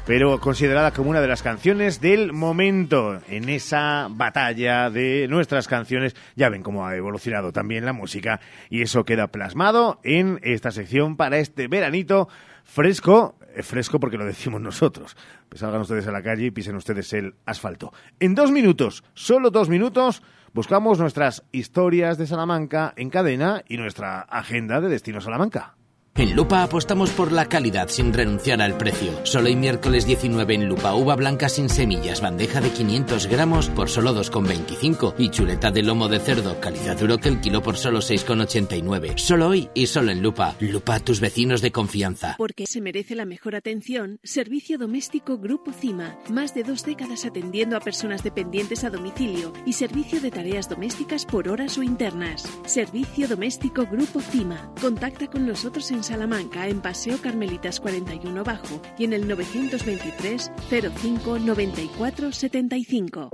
pero 0.06 0.40
considerada 0.40 0.92
como 0.92 1.10
una 1.10 1.22
de 1.22 1.28
las 1.28 1.44
canciones 1.44 2.00
del 2.02 2.34
momento 2.34 3.20
en 3.28 3.50
esa 3.50 4.08
batalla 4.10 4.90
de 4.90 5.28
nuestras 5.30 5.68
canciones. 5.68 6.16
Ya 6.36 6.50
ven 6.50 6.64
cómo 6.64 6.88
ha 6.88 6.96
evolucionado 6.96 7.52
también 7.52 7.86
la 7.86 7.94
música 7.94 8.40
y 8.70 8.82
eso 8.82 9.04
queda 9.04 9.28
plasmado 9.28 10.00
en 10.04 10.40
esta 10.44 10.72
sección 10.72 11.16
para 11.18 11.38
este 11.38 11.68
veranito 11.68 12.30
fresco, 12.64 13.36
eh, 13.56 13.64
fresco 13.64 14.00
porque 14.00 14.18
lo 14.18 14.26
decimos 14.26 14.62
nosotros. 14.62 15.16
Pues 15.50 15.62
salgan 15.62 15.82
ustedes 15.82 16.08
a 16.08 16.12
la 16.12 16.24
calle 16.24 16.46
y 16.46 16.52
pisen 16.52 16.76
ustedes 16.76 17.14
el 17.14 17.36
asfalto. 17.46 17.94
En 18.20 18.36
dos 18.36 18.52
minutos, 18.52 19.04
solo 19.14 19.52
dos 19.52 19.70
minutos, 19.70 20.24
buscamos 20.58 20.98
nuestras 20.98 21.44
historias 21.52 22.18
de 22.18 22.26
Salamanca 22.26 22.92
en 22.96 23.12
cadena 23.12 23.64
y 23.68 23.78
nuestra 23.78 24.22
agenda 24.22 24.82
de 24.82 24.90
Destino 24.90 25.22
Salamanca. 25.22 25.77
En 26.18 26.36
Lupa 26.36 26.64
apostamos 26.64 27.12
por 27.12 27.32
la 27.32 27.46
calidad 27.46 27.90
sin 27.90 28.12
renunciar 28.12 28.60
al 28.64 28.76
precio. 28.76 29.12
Solo 29.24 29.50
hoy 29.50 29.56
miércoles 29.56 30.08
19 30.08 30.56
en 30.56 30.68
Lupa, 30.68 30.96
uva 30.96 31.16
blanca 31.16 31.48
sin 31.48 31.70
semillas, 31.70 32.22
bandeja 32.22 32.60
de 32.60 32.72
500 32.72 33.28
gramos 33.28 33.70
por 33.70 33.88
solo 33.88 34.16
2,25 34.16 35.14
y 35.20 35.30
chuleta 35.30 35.70
de 35.70 35.84
lomo 35.84 36.08
de 36.08 36.20
cerdo, 36.20 36.60
calidad 36.60 36.98
duro 36.98 37.20
que 37.20 37.30
el 37.30 37.40
kilo 37.40 37.62
por 37.62 37.78
solo 37.78 38.00
6,89. 38.00 39.16
Solo 39.16 39.50
hoy 39.50 39.70
y 39.76 39.86
solo 39.86 40.10
en 40.10 40.24
Lupa. 40.24 40.56
Lupa, 40.60 41.00
tus 41.02 41.20
vecinos 41.20 41.62
de 41.62 41.72
confianza. 41.72 42.34
Porque 42.40 42.66
se 42.66 42.82
merece 42.82 43.14
la 43.14 43.26
mejor 43.26 43.56
atención, 43.56 44.20
Servicio 44.24 44.80
Doméstico 44.80 45.38
Grupo 45.38 45.72
CIMA. 45.72 46.18
Más 46.32 46.56
de 46.56 46.64
dos 46.64 46.84
décadas 46.84 47.26
atendiendo 47.26 47.78
a 47.78 47.80
personas 47.80 48.24
dependientes 48.24 48.84
a 48.84 48.90
domicilio 48.90 49.54
y 49.68 49.74
servicio 49.74 50.20
de 50.20 50.32
tareas 50.32 50.68
domésticas 50.68 51.28
por 51.28 51.48
horas 51.48 51.78
o 51.78 51.84
internas. 51.84 52.44
Servicio 52.66 53.28
Doméstico 53.28 53.86
Grupo 53.86 54.20
CIMA. 54.20 54.74
Contacta 54.82 55.28
con 55.28 55.46
nosotros 55.46 55.92
en 55.92 56.07
Salamanca, 56.08 56.70
en 56.70 56.80
Paseo 56.80 57.18
Carmelitas 57.22 57.82
41 57.82 58.42
Bajo 58.46 58.82
y 58.98 59.04
en 59.04 59.12
el 59.12 59.28
923 59.28 60.52
05 60.70 61.40
94 61.40 62.32
75. 62.32 63.30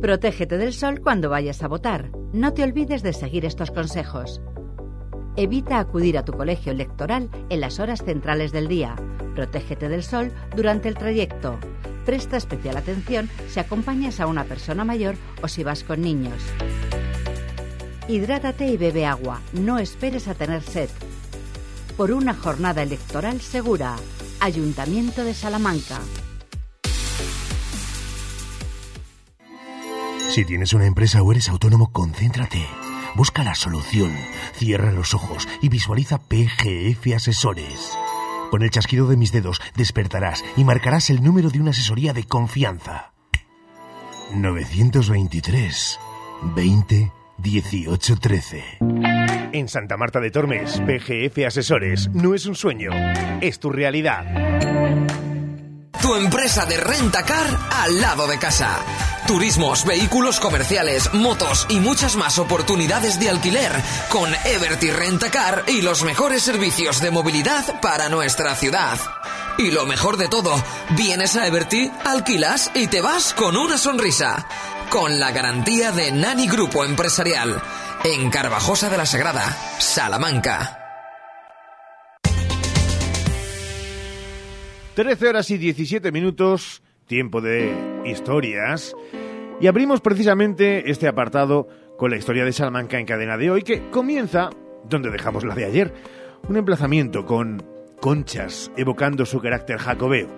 Protégete 0.00 0.56
del 0.56 0.72
sol 0.72 1.02
cuando 1.02 1.28
vayas 1.28 1.62
a 1.62 1.68
votar. 1.68 2.10
No 2.32 2.54
te 2.54 2.62
olvides 2.62 3.02
de 3.02 3.12
seguir 3.12 3.44
estos 3.44 3.70
consejos. 3.70 4.40
Evita 5.36 5.78
acudir 5.78 6.16
a 6.16 6.24
tu 6.24 6.32
colegio 6.32 6.72
electoral 6.72 7.28
en 7.50 7.60
las 7.60 7.80
horas 7.80 8.02
centrales 8.02 8.50
del 8.50 8.66
día. 8.66 8.96
Protégete 9.34 9.90
del 9.90 10.04
sol 10.04 10.32
durante 10.56 10.88
el 10.88 10.94
trayecto. 10.94 11.58
Presta 12.06 12.38
especial 12.38 12.78
atención 12.78 13.28
si 13.48 13.60
acompañas 13.60 14.20
a 14.20 14.26
una 14.26 14.44
persona 14.44 14.86
mayor 14.86 15.16
o 15.42 15.48
si 15.48 15.64
vas 15.64 15.84
con 15.84 16.00
niños. 16.00 16.42
Hidrátate 18.08 18.68
y 18.68 18.78
bebe 18.78 19.04
agua. 19.04 19.42
No 19.52 19.78
esperes 19.78 20.28
a 20.28 20.34
tener 20.34 20.62
sed. 20.62 20.88
Por 21.96 22.12
una 22.12 22.34
jornada 22.34 22.82
electoral 22.82 23.40
segura. 23.40 23.96
Ayuntamiento 24.40 25.24
de 25.24 25.32
Salamanca. 25.32 25.98
Si 30.28 30.44
tienes 30.44 30.74
una 30.74 30.84
empresa 30.84 31.22
o 31.22 31.32
eres 31.32 31.48
autónomo, 31.48 31.90
concéntrate. 31.92 32.66
Busca 33.14 33.42
la 33.42 33.54
solución. 33.54 34.14
Cierra 34.52 34.92
los 34.92 35.14
ojos 35.14 35.48
y 35.62 35.70
visualiza 35.70 36.18
PGF 36.18 37.14
Asesores. 37.16 37.96
Con 38.50 38.62
el 38.62 38.70
chasquido 38.70 39.08
de 39.08 39.16
mis 39.16 39.32
dedos 39.32 39.62
despertarás 39.74 40.44
y 40.58 40.64
marcarás 40.64 41.08
el 41.08 41.22
número 41.22 41.48
de 41.48 41.60
una 41.60 41.70
asesoría 41.70 42.12
de 42.12 42.24
confianza. 42.24 43.14
923 44.34 45.98
20 46.54 47.12
18 47.38 48.16
13. 48.20 48.64
En 49.52 49.68
Santa 49.68 49.96
Marta 49.96 50.20
de 50.20 50.30
Tormes, 50.30 50.80
PGF 50.80 51.46
Asesores 51.46 52.08
no 52.12 52.34
es 52.34 52.46
un 52.46 52.54
sueño, 52.54 52.90
es 53.40 53.58
tu 53.58 53.70
realidad. 53.70 54.24
Tu 56.00 56.14
empresa 56.14 56.66
de 56.66 56.76
rentacar 56.76 57.46
al 57.70 58.00
lado 58.00 58.26
de 58.26 58.38
casa. 58.38 58.78
Turismos, 59.26 59.84
vehículos 59.84 60.38
comerciales, 60.38 61.12
motos 61.14 61.66
y 61.68 61.80
muchas 61.80 62.16
más 62.16 62.38
oportunidades 62.38 63.18
de 63.18 63.28
alquiler 63.28 63.72
con 64.10 64.30
Everty 64.44 64.90
Rentacar 64.90 65.64
y 65.66 65.82
los 65.82 66.04
mejores 66.04 66.42
servicios 66.42 67.00
de 67.00 67.10
movilidad 67.10 67.80
para 67.80 68.08
nuestra 68.08 68.54
ciudad. 68.54 68.98
Y 69.58 69.70
lo 69.70 69.86
mejor 69.86 70.16
de 70.16 70.28
todo, 70.28 70.54
vienes 70.90 71.34
a 71.34 71.46
Everty, 71.46 71.90
alquilas 72.04 72.70
y 72.74 72.86
te 72.86 73.00
vas 73.00 73.32
con 73.32 73.56
una 73.56 73.78
sonrisa. 73.78 74.46
Con 74.90 75.18
la 75.18 75.32
garantía 75.32 75.90
de 75.92 76.12
Nani 76.12 76.46
Grupo 76.46 76.84
Empresarial. 76.84 77.60
En 78.04 78.30
Carvajosa 78.30 78.88
de 78.88 78.96
la 78.96 79.04
Sagrada, 79.04 79.44
Salamanca. 79.78 80.78
13 84.94 85.28
horas 85.28 85.50
y 85.50 85.58
17 85.58 86.12
minutos, 86.12 86.82
tiempo 87.06 87.40
de 87.40 88.02
historias. 88.06 88.94
Y 89.60 89.66
abrimos 89.66 90.00
precisamente 90.00 90.90
este 90.90 91.08
apartado 91.08 91.68
con 91.98 92.10
la 92.10 92.16
historia 92.16 92.44
de 92.44 92.52
Salamanca 92.52 92.98
en 92.98 93.06
cadena 93.06 93.36
de 93.36 93.50
hoy, 93.50 93.62
que 93.62 93.90
comienza 93.90 94.50
donde 94.88 95.10
dejamos 95.10 95.44
la 95.44 95.54
de 95.54 95.64
ayer. 95.64 95.94
Un 96.48 96.56
emplazamiento 96.56 97.26
con 97.26 97.62
conchas, 98.00 98.70
evocando 98.76 99.26
su 99.26 99.40
carácter 99.40 99.78
jacobeo. 99.78 100.28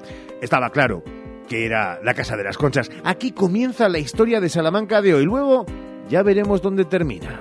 Estaba 0.41 0.71
claro 0.71 1.05
que 1.49 1.65
era 1.67 1.99
la 2.03 2.15
Casa 2.15 2.37
de 2.37 2.45
las 2.45 2.59
Conchas. 2.59 2.91
Aquí 3.05 3.33
comienza 3.33 3.89
la 3.89 3.99
historia 3.99 4.41
de 4.41 4.49
Salamanca 4.49 5.03
de 5.03 5.15
hoy. 5.15 5.25
Luego 5.25 5.67
ya 6.09 6.23
veremos 6.23 6.63
dónde 6.63 6.85
termina. 6.85 7.41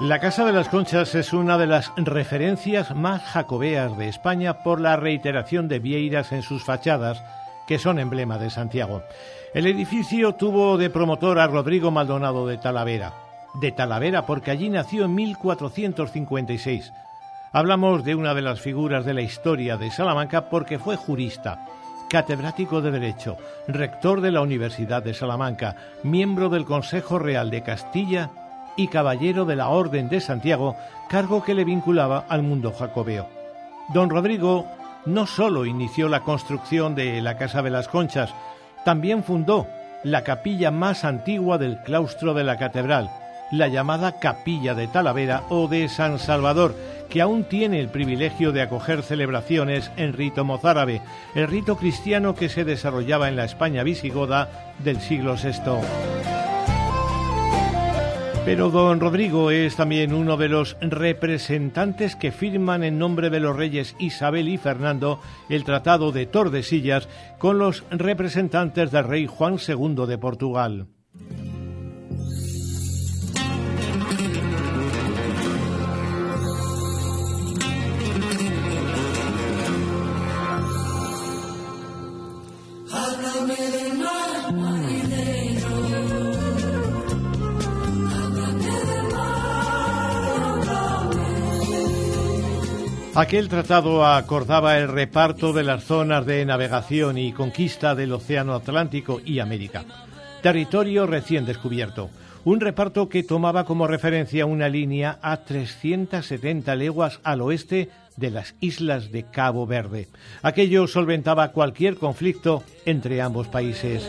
La 0.00 0.20
Casa 0.20 0.44
de 0.44 0.52
las 0.52 0.68
Conchas 0.68 1.14
es 1.16 1.32
una 1.32 1.58
de 1.58 1.66
las 1.66 1.92
referencias 1.96 2.94
más 2.94 3.22
jacobeas 3.24 3.98
de 3.98 4.08
España 4.08 4.62
por 4.62 4.80
la 4.80 4.96
reiteración 4.96 5.66
de 5.66 5.80
vieiras 5.80 6.30
en 6.30 6.42
sus 6.42 6.64
fachadas 6.64 7.22
que 7.66 7.78
son 7.78 7.98
emblema 7.98 8.38
de 8.38 8.48
Santiago. 8.48 9.02
El 9.54 9.66
edificio 9.66 10.34
tuvo 10.34 10.76
de 10.76 10.90
promotor 10.90 11.38
a 11.38 11.46
Rodrigo 11.46 11.90
Maldonado 11.90 12.46
de 12.46 12.58
Talavera. 12.58 13.14
De 13.54 13.72
Talavera 13.72 14.26
porque 14.26 14.50
allí 14.50 14.68
nació 14.68 15.06
en 15.06 15.14
1456. 15.14 16.92
Hablamos 17.52 18.04
de 18.04 18.14
una 18.14 18.34
de 18.34 18.42
las 18.42 18.60
figuras 18.60 19.06
de 19.06 19.14
la 19.14 19.22
historia 19.22 19.78
de 19.78 19.90
Salamanca 19.90 20.50
porque 20.50 20.78
fue 20.78 20.96
jurista, 20.96 21.66
catedrático 22.10 22.82
de 22.82 22.90
Derecho, 22.90 23.38
rector 23.66 24.20
de 24.20 24.32
la 24.32 24.42
Universidad 24.42 25.02
de 25.02 25.14
Salamanca, 25.14 25.76
miembro 26.02 26.50
del 26.50 26.66
Consejo 26.66 27.18
Real 27.18 27.50
de 27.50 27.62
Castilla 27.62 28.30
y 28.76 28.88
caballero 28.88 29.46
de 29.46 29.56
la 29.56 29.68
Orden 29.70 30.10
de 30.10 30.20
Santiago, 30.20 30.76
cargo 31.08 31.42
que 31.42 31.54
le 31.54 31.64
vinculaba 31.64 32.26
al 32.28 32.42
mundo 32.42 32.70
jacobeo. 32.78 33.26
Don 33.94 34.10
Rodrigo 34.10 34.66
no 35.06 35.26
solo 35.26 35.64
inició 35.64 36.10
la 36.10 36.20
construcción 36.20 36.94
de 36.94 37.22
la 37.22 37.38
Casa 37.38 37.62
de 37.62 37.70
las 37.70 37.88
Conchas, 37.88 38.34
también 38.88 39.22
fundó 39.22 39.66
la 40.02 40.24
capilla 40.24 40.70
más 40.70 41.04
antigua 41.04 41.58
del 41.58 41.76
claustro 41.82 42.32
de 42.32 42.42
la 42.42 42.56
catedral, 42.56 43.10
la 43.52 43.68
llamada 43.68 44.18
Capilla 44.18 44.74
de 44.74 44.88
Talavera 44.88 45.42
o 45.50 45.68
de 45.68 45.90
San 45.90 46.18
Salvador, 46.18 46.74
que 47.10 47.20
aún 47.20 47.44
tiene 47.44 47.80
el 47.80 47.90
privilegio 47.90 48.50
de 48.50 48.62
acoger 48.62 49.02
celebraciones 49.02 49.90
en 49.98 50.14
rito 50.14 50.42
mozárabe, 50.42 51.02
el 51.34 51.48
rito 51.48 51.76
cristiano 51.76 52.34
que 52.34 52.48
se 52.48 52.64
desarrollaba 52.64 53.28
en 53.28 53.36
la 53.36 53.44
España 53.44 53.82
visigoda 53.82 54.48
del 54.78 54.98
siglo 55.02 55.34
VI. 55.34 56.47
Pero 58.48 58.70
don 58.70 58.98
Rodrigo 58.98 59.50
es 59.50 59.76
también 59.76 60.14
uno 60.14 60.38
de 60.38 60.48
los 60.48 60.78
representantes 60.80 62.16
que 62.16 62.32
firman 62.32 62.82
en 62.82 62.98
nombre 62.98 63.28
de 63.28 63.40
los 63.40 63.54
reyes 63.54 63.94
Isabel 63.98 64.48
y 64.48 64.56
Fernando 64.56 65.20
el 65.50 65.64
Tratado 65.64 66.12
de 66.12 66.24
Tordesillas 66.24 67.10
con 67.36 67.58
los 67.58 67.84
representantes 67.90 68.90
del 68.90 69.04
rey 69.04 69.26
Juan 69.26 69.58
II 69.58 70.06
de 70.06 70.16
Portugal. 70.16 70.86
Aquel 93.18 93.48
tratado 93.48 94.06
acordaba 94.06 94.78
el 94.78 94.86
reparto 94.86 95.52
de 95.52 95.64
las 95.64 95.82
zonas 95.82 96.24
de 96.24 96.46
navegación 96.46 97.18
y 97.18 97.32
conquista 97.32 97.96
del 97.96 98.12
Océano 98.12 98.54
Atlántico 98.54 99.20
y 99.24 99.40
América, 99.40 99.84
territorio 100.40 101.04
recién 101.04 101.44
descubierto, 101.44 102.10
un 102.44 102.60
reparto 102.60 103.08
que 103.08 103.24
tomaba 103.24 103.64
como 103.64 103.88
referencia 103.88 104.46
una 104.46 104.68
línea 104.68 105.18
a 105.20 105.38
370 105.38 106.76
leguas 106.76 107.18
al 107.24 107.40
oeste 107.40 107.90
de 108.16 108.30
las 108.30 108.54
islas 108.60 109.10
de 109.10 109.24
Cabo 109.24 109.66
Verde. 109.66 110.06
Aquello 110.42 110.86
solventaba 110.86 111.48
cualquier 111.48 111.96
conflicto 111.96 112.62
entre 112.86 113.20
ambos 113.20 113.48
países. 113.48 114.08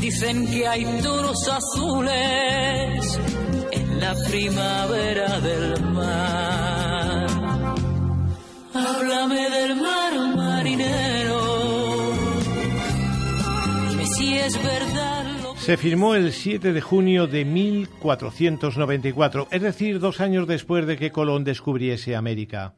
Dicen 0.00 0.46
que 0.46 0.66
hay 0.66 0.84
toros 1.02 1.46
azules 1.46 2.93
la 4.04 4.14
primavera 4.28 5.40
del 5.40 5.82
mar. 5.82 7.26
Háblame 8.74 9.50
del 9.56 9.76
mar, 9.76 10.12
marinero. 10.36 11.40
Dime 13.88 14.06
si 14.06 14.34
es 14.34 14.62
verdad. 14.62 15.24
Se 15.56 15.78
firmó 15.78 16.14
el 16.14 16.32
7 16.32 16.74
de 16.74 16.80
junio 16.82 17.26
de 17.26 17.46
1494, 17.46 19.48
es 19.50 19.62
decir, 19.62 20.00
dos 20.00 20.20
años 20.20 20.46
después 20.46 20.86
de 20.86 20.98
que 20.98 21.10
Colón 21.10 21.44
descubriese 21.44 22.14
América. 22.14 22.74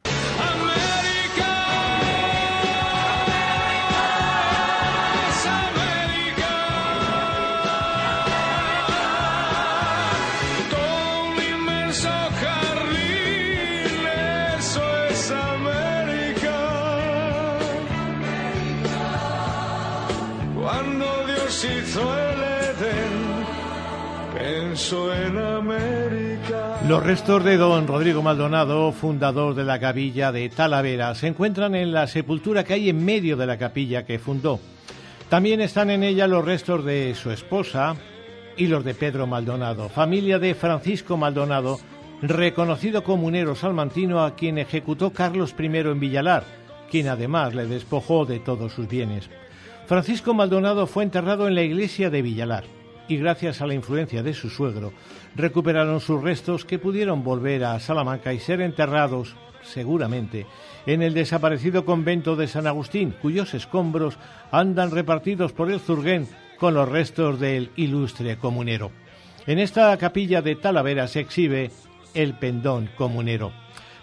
Los 26.87 27.03
restos 27.03 27.43
de 27.43 27.57
don 27.57 27.85
Rodrigo 27.85 28.21
Maldonado, 28.21 28.93
fundador 28.93 29.55
de 29.55 29.65
la 29.65 29.77
capilla 29.77 30.31
de 30.31 30.47
Talavera, 30.47 31.13
se 31.15 31.27
encuentran 31.27 31.75
en 31.75 31.91
la 31.91 32.07
sepultura 32.07 32.63
que 32.63 32.75
hay 32.75 32.87
en 32.87 33.03
medio 33.03 33.35
de 33.35 33.45
la 33.45 33.57
capilla 33.57 34.05
que 34.05 34.19
fundó. 34.19 34.61
También 35.27 35.59
están 35.59 35.89
en 35.89 36.01
ella 36.01 36.27
los 36.27 36.45
restos 36.45 36.85
de 36.85 37.13
su 37.13 37.29
esposa 37.29 37.97
y 38.55 38.67
los 38.67 38.85
de 38.85 38.93
Pedro 38.93 39.27
Maldonado, 39.27 39.89
familia 39.89 40.39
de 40.39 40.55
Francisco 40.55 41.17
Maldonado, 41.17 41.77
reconocido 42.21 43.03
comunero 43.03 43.53
salmantino 43.53 44.23
a 44.23 44.35
quien 44.35 44.57
ejecutó 44.57 45.11
Carlos 45.11 45.53
I 45.59 45.65
en 45.65 45.99
Villalar, 45.99 46.45
quien 46.89 47.09
además 47.09 47.53
le 47.53 47.65
despojó 47.65 48.25
de 48.25 48.39
todos 48.39 48.71
sus 48.71 48.87
bienes. 48.87 49.29
Francisco 49.87 50.33
Maldonado 50.33 50.87
fue 50.87 51.03
enterrado 51.03 51.49
en 51.49 51.55
la 51.55 51.63
iglesia 51.63 52.09
de 52.09 52.21
Villalar 52.21 52.63
y 53.09 53.17
gracias 53.17 53.61
a 53.61 53.67
la 53.67 53.73
influencia 53.73 54.23
de 54.23 54.33
su 54.33 54.49
suegro, 54.49 54.93
recuperaron 55.37 56.01
sus 56.01 56.21
restos 56.21 56.65
que 56.65 56.79
pudieron 56.79 57.23
volver 57.23 57.63
a 57.63 57.79
Salamanca 57.79 58.33
y 58.33 58.39
ser 58.39 58.59
enterrados, 58.59 59.35
seguramente, 59.61 60.47
en 60.87 61.03
el 61.03 61.13
desaparecido 61.13 61.85
convento 61.85 62.35
de 62.35 62.47
San 62.47 62.65
Agustín, 62.65 63.13
cuyos 63.21 63.53
escombros 63.53 64.17
andan 64.51 64.91
repartidos 64.91 65.53
por 65.53 65.71
el 65.71 65.79
Zurguén 65.79 66.27
con 66.57 66.73
los 66.73 66.89
restos 66.89 67.39
del 67.39 67.69
ilustre 67.75 68.37
comunero. 68.37 68.91
En 69.45 69.59
esta 69.59 69.95
capilla 69.97 70.41
de 70.41 70.55
Talavera 70.55 71.07
se 71.07 71.19
exhibe 71.19 71.71
el 72.15 72.33
pendón 72.33 72.89
comunero. 72.97 73.51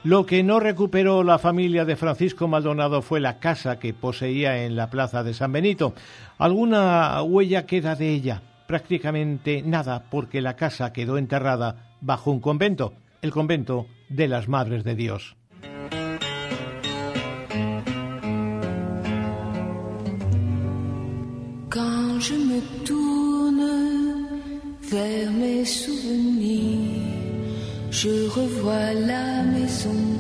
Lo 0.05 0.26
que 0.26 0.43
no 0.43 0.61
recuperó 0.61 1.24
la 1.24 1.39
familia 1.39 1.85
de 1.85 1.97
Francisco 1.97 2.47
Maldonado 2.47 3.03
fue 3.03 3.20
la 3.20 3.39
casa 3.39 3.78
que 3.78 3.95
poseía 3.95 4.64
en 4.64 4.76
la 4.76 4.91
plaza 4.91 5.24
de 5.24 5.35
San 5.35 5.51
Benito. 5.51 5.95
Alguna 6.39 7.20
huella 7.22 7.66
queda 7.66 7.97
de 7.97 8.11
ella, 8.11 8.43
prácticamente 8.75 9.62
nada 9.62 10.11
porque 10.11 10.41
la 10.41 10.57
casa 10.57 10.93
quedó 10.93 11.16
enterrada 11.16 11.93
bajo 12.01 12.33
un 12.33 12.41
convento, 12.41 12.95
el 13.22 13.31
convento 13.31 13.87
de 14.09 14.27
las 14.27 14.49
Madres 14.49 14.83
de 14.83 14.97
Dios. 14.97 15.37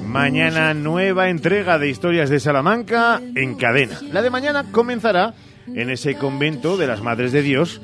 Mañana 0.06 0.74
nueva 0.74 1.28
entrega 1.28 1.78
de 1.80 1.90
historias 1.90 2.30
de 2.30 2.38
Salamanca 2.38 3.20
en 3.34 3.56
cadena. 3.56 3.98
La 4.12 4.22
de 4.22 4.30
mañana 4.30 4.66
comenzará 4.70 5.34
en 5.66 5.90
ese 5.90 6.14
convento 6.14 6.76
de 6.76 6.86
las 6.86 7.02
Madres 7.02 7.32
de 7.32 7.42
Dios 7.42 7.80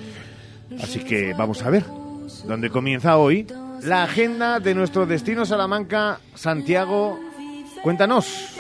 Así 0.79 1.01
que 1.01 1.35
vamos 1.35 1.63
a 1.63 1.71
ver 1.71 1.85
dónde 2.47 2.71
comienza 2.71 3.17
hoy 3.17 3.47
la 3.83 4.05
agenda 4.05 4.61
de 4.61 4.75
nuestro 4.75 5.07
destino 5.07 5.47
Salamanca, 5.47 6.21
Santiago. 6.35 7.19
Cuéntanos. 7.83 8.57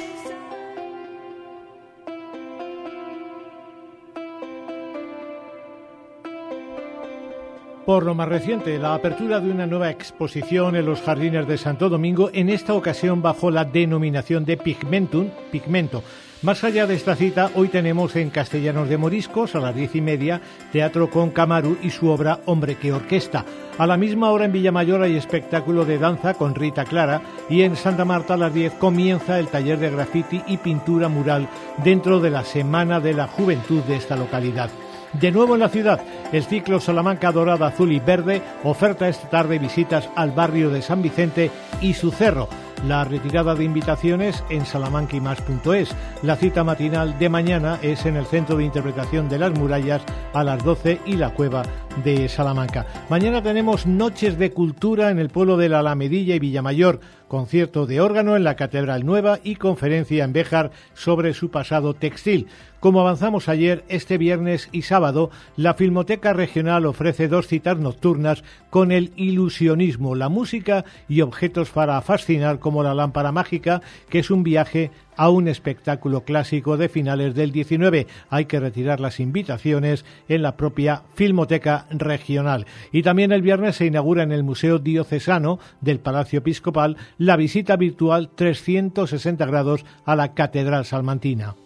Por 7.84 8.04
lo 8.04 8.14
más 8.14 8.28
reciente, 8.28 8.78
la 8.78 8.94
apertura 8.94 9.40
de 9.40 9.50
una 9.50 9.66
nueva 9.66 9.90
exposición 9.90 10.76
en 10.76 10.86
los 10.86 11.00
jardines 11.00 11.48
de 11.48 11.58
Santo 11.58 11.88
Domingo, 11.88 12.30
en 12.32 12.48
esta 12.48 12.74
ocasión 12.74 13.20
bajo 13.20 13.50
la 13.50 13.64
denominación 13.64 14.44
de 14.44 14.56
Pigmentum, 14.56 15.28
Pigmento, 15.50 16.04
más 16.42 16.64
allá 16.64 16.86
de 16.86 16.94
esta 16.94 17.16
cita, 17.16 17.50
hoy 17.54 17.68
tenemos 17.68 18.16
en 18.16 18.30
Castellanos 18.30 18.88
de 18.88 18.96
Moriscos, 18.96 19.54
a 19.54 19.60
las 19.60 19.74
diez 19.74 19.94
y 19.94 20.00
media, 20.00 20.40
Teatro 20.72 21.10
con 21.10 21.30
Camaru 21.30 21.76
y 21.82 21.90
su 21.90 22.08
obra 22.08 22.40
Hombre 22.46 22.76
que 22.76 22.92
Orquesta. 22.92 23.44
A 23.76 23.86
la 23.86 23.96
misma 23.96 24.30
hora 24.30 24.46
en 24.46 24.52
Villamayor 24.52 25.02
hay 25.02 25.16
espectáculo 25.16 25.84
de 25.84 25.98
danza 25.98 26.34
con 26.34 26.54
Rita 26.54 26.84
Clara 26.84 27.20
y 27.50 27.62
en 27.62 27.76
Santa 27.76 28.04
Marta 28.04 28.34
a 28.34 28.38
las 28.38 28.54
10 28.54 28.74
comienza 28.74 29.38
el 29.38 29.48
taller 29.48 29.78
de 29.78 29.90
graffiti 29.90 30.42
y 30.46 30.56
pintura 30.56 31.08
mural 31.08 31.48
dentro 31.84 32.20
de 32.20 32.30
la 32.30 32.44
Semana 32.44 33.00
de 33.00 33.12
la 33.12 33.26
Juventud 33.26 33.82
de 33.82 33.96
esta 33.96 34.16
localidad. 34.16 34.70
De 35.12 35.32
nuevo 35.32 35.54
en 35.54 35.60
la 35.60 35.68
ciudad, 35.68 36.00
el 36.32 36.44
ciclo 36.44 36.80
Salamanca 36.80 37.32
Dorada, 37.32 37.66
Azul 37.66 37.92
y 37.92 37.98
Verde 37.98 38.40
oferta 38.62 39.08
esta 39.08 39.28
tarde 39.28 39.58
visitas 39.58 40.08
al 40.14 40.30
barrio 40.30 40.70
de 40.70 40.82
San 40.82 41.02
Vicente 41.02 41.50
y 41.80 41.94
su 41.94 42.12
cerro 42.12 42.48
la 42.86 43.04
retirada 43.04 43.54
de 43.54 43.64
invitaciones 43.64 44.42
en 44.50 44.64
salamanquimás.es. 44.64 45.94
La 46.22 46.36
cita 46.36 46.64
matinal 46.64 47.18
de 47.18 47.28
mañana 47.28 47.78
es 47.82 48.06
en 48.06 48.16
el 48.16 48.26
Centro 48.26 48.56
de 48.56 48.64
Interpretación 48.64 49.28
de 49.28 49.38
las 49.38 49.52
Murallas 49.58 50.02
a 50.32 50.44
las 50.44 50.64
12 50.64 51.00
y 51.06 51.16
la 51.16 51.34
Cueva 51.34 51.62
de 52.04 52.28
Salamanca. 52.28 52.86
Mañana 53.08 53.42
tenemos 53.42 53.86
Noches 53.86 54.38
de 54.38 54.52
Cultura 54.52 55.10
en 55.10 55.18
el 55.18 55.28
pueblo 55.28 55.56
de 55.56 55.68
la 55.68 55.80
Alamedilla 55.80 56.34
y 56.34 56.38
Villamayor, 56.38 57.00
concierto 57.28 57.86
de 57.86 58.00
órgano 58.00 58.36
en 58.36 58.44
la 58.44 58.56
Catedral 58.56 59.04
Nueva 59.04 59.38
y 59.42 59.56
conferencia 59.56 60.24
en 60.24 60.32
Béjar 60.32 60.70
sobre 60.94 61.34
su 61.34 61.50
pasado 61.50 61.94
textil. 61.94 62.48
Como 62.80 63.02
avanzamos 63.02 63.50
ayer, 63.50 63.84
este 63.88 64.16
viernes 64.16 64.70
y 64.72 64.82
sábado, 64.82 65.30
la 65.54 65.74
Filmoteca 65.74 66.32
Regional 66.32 66.86
ofrece 66.86 67.28
dos 67.28 67.46
citas 67.46 67.76
nocturnas 67.76 68.42
con 68.70 68.90
el 68.90 69.12
ilusionismo, 69.16 70.14
la 70.14 70.30
música 70.30 70.86
y 71.06 71.20
objetos 71.20 71.68
para 71.68 72.00
fascinar 72.00 72.58
como 72.58 72.82
la 72.82 72.94
lámpara 72.94 73.32
mágica, 73.32 73.82
que 74.08 74.20
es 74.20 74.30
un 74.30 74.42
viaje 74.44 74.90
a 75.14 75.28
un 75.28 75.46
espectáculo 75.46 76.24
clásico 76.24 76.78
de 76.78 76.88
finales 76.88 77.34
del 77.34 77.52
19. 77.52 78.06
Hay 78.30 78.46
que 78.46 78.60
retirar 78.60 78.98
las 78.98 79.20
invitaciones 79.20 80.06
en 80.30 80.40
la 80.40 80.56
propia 80.56 81.02
Filmoteca 81.14 81.84
Regional. 81.90 82.64
Y 82.92 83.02
también 83.02 83.30
el 83.32 83.42
viernes 83.42 83.76
se 83.76 83.84
inaugura 83.84 84.22
en 84.22 84.32
el 84.32 84.42
Museo 84.42 84.78
Diocesano 84.78 85.58
del 85.82 86.00
Palacio 86.00 86.38
Episcopal 86.38 86.96
la 87.18 87.36
visita 87.36 87.76
virtual 87.76 88.30
360 88.34 89.44
grados 89.44 89.84
a 90.06 90.16
la 90.16 90.32
Catedral 90.32 90.86
Salmantina. 90.86 91.56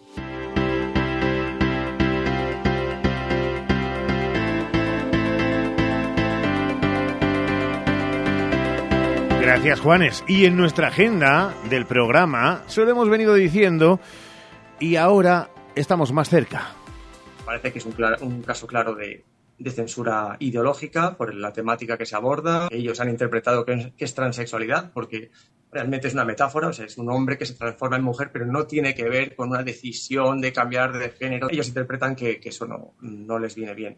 Gracias, 9.45 9.79
Juanes. 9.79 10.23
Y 10.27 10.45
en 10.45 10.57
nuestra 10.57 10.87
agenda 10.87 11.53
del 11.69 11.85
programa 11.85 12.63
se 12.65 12.83
lo 12.83 12.89
hemos 12.89 13.07
venido 13.09 13.35
diciendo 13.35 13.99
y 14.79 14.95
ahora 14.95 15.51
estamos 15.75 16.11
más 16.11 16.29
cerca. 16.29 16.71
Parece 17.45 17.71
que 17.71 17.77
es 17.77 17.85
un, 17.85 17.93
un 18.21 18.41
caso 18.41 18.65
claro 18.65 18.95
de, 18.95 19.23
censura 19.67 20.35
ideológica 20.39 21.15
por 21.15 21.35
la 21.35 21.53
temática 21.53 21.95
que 21.95 22.07
se 22.07 22.15
aborda. 22.15 22.69
Ellos 22.71 22.99
han 22.99 23.09
interpretado 23.09 23.63
que 23.65 23.93
es, 23.95 24.15
transexualidad 24.15 24.91
porque 24.91 25.29
realmente 25.71 26.07
es 26.07 26.15
una 26.15 26.25
metáfora, 26.25 26.69
o 26.69 26.73
sea, 26.73 26.87
es 26.87 26.97
un 26.97 27.11
hombre 27.11 27.37
que 27.37 27.45
se 27.45 27.53
transforma 27.53 27.97
en 27.97 28.03
mujer, 28.03 28.31
pero 28.33 28.47
no 28.47 28.65
tiene 28.65 28.95
que 28.95 29.07
ver 29.07 29.35
con 29.35 29.49
una 29.49 29.61
decisión 29.61 30.41
de 30.41 30.51
cambiar 30.53 30.97
de 30.97 31.11
género. 31.11 31.51
Ellos 31.51 31.67
interpretan 31.67 32.15
que, 32.15 32.39
que 32.39 32.49
eso 32.49 32.65
no, 32.65 32.95
no 32.99 33.37
les 33.37 33.53
viene 33.53 33.75
bien. 33.75 33.97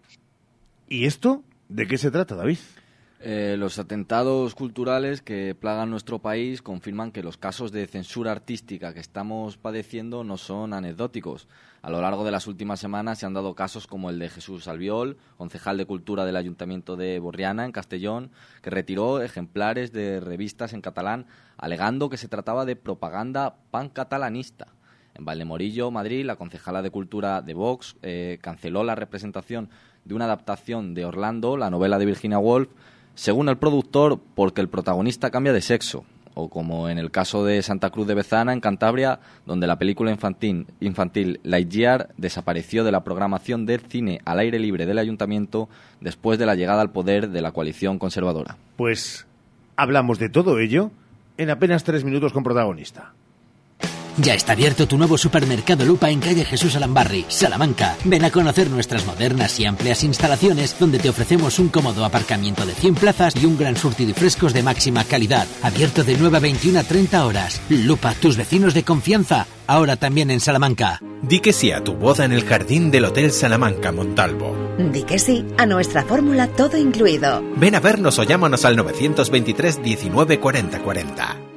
¿Y 0.89 1.05
esto 1.05 1.41
de 1.69 1.87
qué 1.87 1.97
se 1.97 2.11
trata, 2.11 2.35
David? 2.35 2.57
Eh, 3.19 3.55
los 3.57 3.79
atentados 3.79 4.53
culturales 4.53 5.23
que 5.23 5.55
plagan 5.55 5.89
nuestro 5.89 6.19
país 6.19 6.61
confirman 6.61 7.11
que 7.11 7.23
los 7.23 7.35
casos 7.35 7.71
de 7.71 7.87
censura 7.87 8.31
artística 8.31 8.93
que 8.93 8.99
estamos 8.99 9.57
padeciendo 9.57 10.23
no 10.23 10.37
son 10.37 10.71
anecdóticos. 10.71 11.47
A 11.81 11.89
lo 11.89 11.99
largo 11.99 12.25
de 12.25 12.31
las 12.31 12.45
últimas 12.45 12.79
semanas 12.79 13.17
se 13.17 13.25
han 13.25 13.33
dado 13.33 13.55
casos 13.55 13.87
como 13.87 14.11
el 14.11 14.19
de 14.19 14.29
Jesús 14.29 14.67
Albiol, 14.67 15.17
concejal 15.35 15.77
de 15.77 15.87
Cultura 15.87 16.25
del 16.25 16.35
Ayuntamiento 16.35 16.95
de 16.95 17.17
Borriana, 17.17 17.65
en 17.65 17.71
Castellón, 17.71 18.29
que 18.61 18.69
retiró 18.69 19.19
ejemplares 19.19 19.91
de 19.91 20.19
revistas 20.19 20.73
en 20.73 20.81
catalán 20.81 21.25
alegando 21.57 22.09
que 22.09 22.17
se 22.17 22.27
trataba 22.27 22.65
de 22.65 22.75
propaganda 22.75 23.55
pancatalanista. 23.71 24.67
En 25.15 25.25
Valdemorillo, 25.25 25.89
Madrid, 25.89 26.23
la 26.23 26.35
concejala 26.35 26.83
de 26.83 26.91
Cultura 26.91 27.41
de 27.41 27.55
Vox 27.55 27.95
eh, 28.03 28.37
canceló 28.41 28.83
la 28.83 28.93
representación 28.93 29.69
de 30.05 30.13
una 30.13 30.25
adaptación 30.25 30.93
de 30.93 31.05
Orlando, 31.05 31.57
la 31.57 31.71
novela 31.71 31.97
de 31.97 32.05
Virginia 32.05 32.37
Woolf, 32.37 32.69
según 33.17 33.49
el 33.49 33.57
productor, 33.57 34.19
porque 34.35 34.61
el 34.61 34.69
protagonista 34.69 35.31
cambia 35.31 35.51
de 35.51 35.61
sexo, 35.61 36.05
o 36.35 36.49
como 36.49 36.87
en 36.87 36.99
el 36.99 37.09
caso 37.09 37.43
de 37.43 37.63
Santa 37.63 37.89
Cruz 37.89 38.05
de 38.05 38.13
Bezana, 38.13 38.53
en 38.53 38.61
Cantabria, 38.61 39.19
donde 39.47 39.65
la 39.65 39.79
película 39.79 40.11
infantil, 40.11 40.67
infantil 40.79 41.39
Lightyear 41.43 42.09
desapareció 42.17 42.83
de 42.83 42.91
la 42.91 43.03
programación 43.03 43.65
de 43.65 43.79
cine 43.79 44.21
al 44.23 44.37
aire 44.37 44.59
libre 44.59 44.85
del 44.85 44.99
ayuntamiento 44.99 45.67
después 45.99 46.37
de 46.37 46.45
la 46.45 46.53
llegada 46.53 46.81
al 46.81 46.91
poder 46.91 47.29
de 47.31 47.41
la 47.41 47.51
coalición 47.51 47.97
conservadora. 47.97 48.55
Pues 48.75 49.25
hablamos 49.75 50.19
de 50.19 50.29
todo 50.29 50.59
ello 50.59 50.91
en 51.37 51.49
apenas 51.49 51.83
tres 51.83 52.03
minutos 52.03 52.33
con 52.33 52.43
protagonista. 52.43 53.13
Ya 54.17 54.33
está 54.33 54.53
abierto 54.53 54.87
tu 54.87 54.97
nuevo 54.97 55.15
supermercado 55.15 55.85
Lupa 55.85 56.09
en 56.09 56.19
calle 56.19 56.43
Jesús 56.43 56.75
Alambarri, 56.75 57.25
Salamanca. 57.27 57.95
Ven 58.03 58.25
a 58.25 58.31
conocer 58.31 58.67
nuestras 58.71 59.05
modernas 59.05 59.59
y 59.59 59.65
amplias 59.65 60.03
instalaciones 60.03 60.75
donde 60.79 60.97
te 60.97 61.09
ofrecemos 61.09 61.59
un 61.59 61.69
cómodo 61.69 62.03
aparcamiento 62.03 62.65
de 62.65 62.73
100 62.73 62.95
plazas 62.95 63.35
y 63.35 63.45
un 63.45 63.59
gran 63.59 63.77
surtido 63.77 64.09
y 64.09 64.13
frescos 64.13 64.53
de 64.53 64.63
máxima 64.63 65.03
calidad. 65.03 65.45
Abierto 65.61 66.03
de 66.03 66.17
9 66.17 66.37
a 66.37 66.39
21 66.39 66.79
a 66.79 66.83
30 66.83 67.25
horas. 67.27 67.61
Lupa, 67.69 68.15
tus 68.15 68.37
vecinos 68.37 68.73
de 68.73 68.83
confianza. 68.83 69.45
Ahora 69.67 69.97
también 69.97 70.31
en 70.31 70.39
Salamanca. 70.39 70.99
Di 71.21 71.39
que 71.39 71.53
sí 71.53 71.71
a 71.71 71.83
tu 71.83 71.93
boda 71.93 72.25
en 72.25 72.31
el 72.31 72.43
jardín 72.43 72.89
del 72.89 73.05
Hotel 73.05 73.31
Salamanca 73.31 73.91
Montalvo. 73.91 74.55
Di 74.79 75.03
que 75.03 75.19
sí 75.19 75.45
a 75.59 75.67
nuestra 75.67 76.03
fórmula 76.03 76.47
todo 76.47 76.77
incluido. 76.77 77.43
Ven 77.57 77.75
a 77.75 77.79
vernos 77.79 78.17
o 78.17 78.23
llámanos 78.23 78.65
al 78.65 78.77
923 78.77 79.83
19 79.83 80.39
40 80.39 80.79
40. 80.79 81.56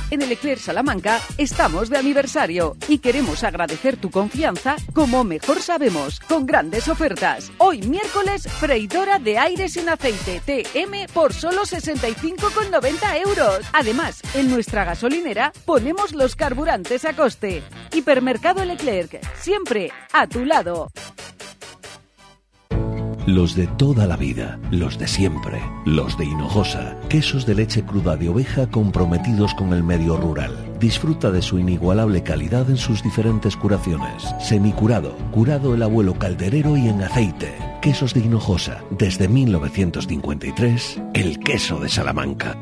En 0.11 0.21
el 0.21 0.29
Eclair 0.29 0.59
Salamanca 0.59 1.21
estamos 1.37 1.89
de 1.89 1.97
aniversario 1.97 2.75
y 2.89 2.97
queremos 2.97 3.45
agradecer 3.45 3.95
tu 3.95 4.11
confianza 4.11 4.75
como 4.93 5.23
mejor 5.23 5.61
sabemos, 5.61 6.19
con 6.19 6.45
grandes 6.45 6.89
ofertas. 6.89 7.49
Hoy 7.59 7.81
miércoles, 7.83 8.45
freidora 8.45 9.19
de 9.19 9.37
aire 9.37 9.69
sin 9.69 9.87
aceite 9.87 10.41
TM 10.45 11.07
por 11.13 11.31
solo 11.31 11.61
65,90 11.61 13.21
euros. 13.25 13.65
Además, 13.71 14.21
en 14.33 14.51
nuestra 14.51 14.83
gasolinera 14.83 15.53
ponemos 15.63 16.11
los 16.11 16.35
carburantes 16.35 17.05
a 17.05 17.15
coste. 17.15 17.63
Hipermercado 17.93 18.65
Leclerc, 18.65 19.25
siempre 19.37 19.93
a 20.11 20.27
tu 20.27 20.43
lado. 20.43 20.91
Los 23.27 23.55
de 23.55 23.67
toda 23.67 24.07
la 24.07 24.17
vida, 24.17 24.59
los 24.71 24.97
de 24.97 25.07
siempre, 25.07 25.61
los 25.85 26.17
de 26.17 26.25
Hinojosa, 26.25 26.97
quesos 27.07 27.45
de 27.45 27.53
leche 27.53 27.83
cruda 27.83 28.17
de 28.17 28.29
oveja 28.29 28.65
comprometidos 28.67 29.53
con 29.53 29.73
el 29.73 29.83
medio 29.83 30.17
rural. 30.17 30.51
Disfruta 30.79 31.29
de 31.29 31.43
su 31.43 31.59
inigualable 31.59 32.23
calidad 32.23 32.67
en 32.71 32.77
sus 32.77 33.03
diferentes 33.03 33.55
curaciones. 33.55 34.23
Semicurado, 34.39 35.15
curado 35.31 35.75
el 35.75 35.83
abuelo 35.83 36.15
calderero 36.15 36.75
y 36.75 36.87
en 36.87 37.03
aceite. 37.03 37.53
Quesos 37.79 38.15
de 38.15 38.21
Hinojosa, 38.21 38.83
desde 38.89 39.27
1953, 39.27 41.01
el 41.13 41.39
queso 41.39 41.79
de 41.79 41.89
Salamanca. 41.89 42.57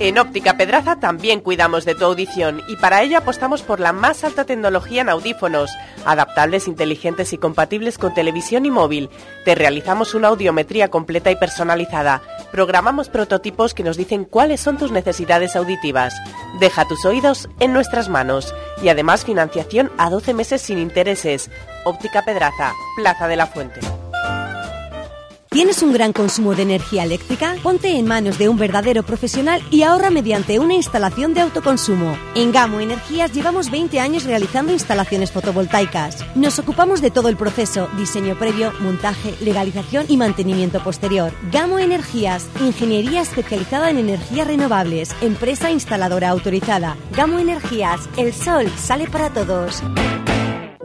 En 0.00 0.18
Óptica 0.18 0.56
Pedraza 0.56 0.96
también 0.96 1.40
cuidamos 1.40 1.84
de 1.84 1.94
tu 1.94 2.04
audición 2.04 2.62
y 2.68 2.76
para 2.76 3.02
ello 3.02 3.18
apostamos 3.18 3.62
por 3.62 3.78
la 3.78 3.92
más 3.92 4.24
alta 4.24 4.44
tecnología 4.44 5.02
en 5.02 5.08
audífonos, 5.08 5.70
adaptables, 6.04 6.66
inteligentes 6.66 7.32
y 7.32 7.38
compatibles 7.38 7.96
con 7.96 8.12
televisión 8.12 8.66
y 8.66 8.72
móvil. 8.72 9.08
Te 9.44 9.54
realizamos 9.54 10.14
una 10.14 10.28
audiometría 10.28 10.88
completa 10.88 11.30
y 11.30 11.36
personalizada. 11.36 12.22
Programamos 12.50 13.08
prototipos 13.08 13.72
que 13.72 13.84
nos 13.84 13.96
dicen 13.96 14.24
cuáles 14.24 14.60
son 14.60 14.78
tus 14.78 14.90
necesidades 14.90 15.54
auditivas. 15.54 16.14
Deja 16.58 16.88
tus 16.88 17.04
oídos 17.04 17.48
en 17.60 17.72
nuestras 17.72 18.08
manos 18.08 18.52
y 18.82 18.88
además 18.88 19.24
financiación 19.24 19.92
a 19.96 20.10
12 20.10 20.34
meses 20.34 20.60
sin 20.60 20.78
intereses. 20.78 21.50
Óptica 21.84 22.24
Pedraza, 22.24 22.72
Plaza 22.96 23.28
de 23.28 23.36
la 23.36 23.46
Fuente. 23.46 23.80
¿Tienes 25.54 25.84
un 25.84 25.92
gran 25.92 26.12
consumo 26.12 26.56
de 26.56 26.62
energía 26.62 27.04
eléctrica? 27.04 27.54
Ponte 27.62 27.96
en 27.96 28.06
manos 28.06 28.38
de 28.38 28.48
un 28.48 28.58
verdadero 28.58 29.04
profesional 29.04 29.62
y 29.70 29.84
ahorra 29.84 30.10
mediante 30.10 30.58
una 30.58 30.74
instalación 30.74 31.32
de 31.32 31.42
autoconsumo. 31.42 32.18
En 32.34 32.50
Gamo 32.50 32.80
Energías 32.80 33.32
llevamos 33.32 33.70
20 33.70 34.00
años 34.00 34.24
realizando 34.24 34.72
instalaciones 34.72 35.30
fotovoltaicas. 35.30 36.24
Nos 36.34 36.58
ocupamos 36.58 37.00
de 37.00 37.12
todo 37.12 37.28
el 37.28 37.36
proceso, 37.36 37.88
diseño 37.96 38.36
previo, 38.36 38.72
montaje, 38.80 39.32
legalización 39.42 40.06
y 40.08 40.16
mantenimiento 40.16 40.82
posterior. 40.82 41.32
Gamo 41.52 41.78
Energías, 41.78 42.48
ingeniería 42.60 43.22
especializada 43.22 43.90
en 43.90 43.98
energías 43.98 44.48
renovables, 44.48 45.14
empresa 45.20 45.70
instaladora 45.70 46.30
autorizada. 46.30 46.96
Gamo 47.12 47.38
Energías, 47.38 48.00
el 48.16 48.34
sol 48.34 48.68
sale 48.76 49.06
para 49.06 49.30
todos. 49.30 49.84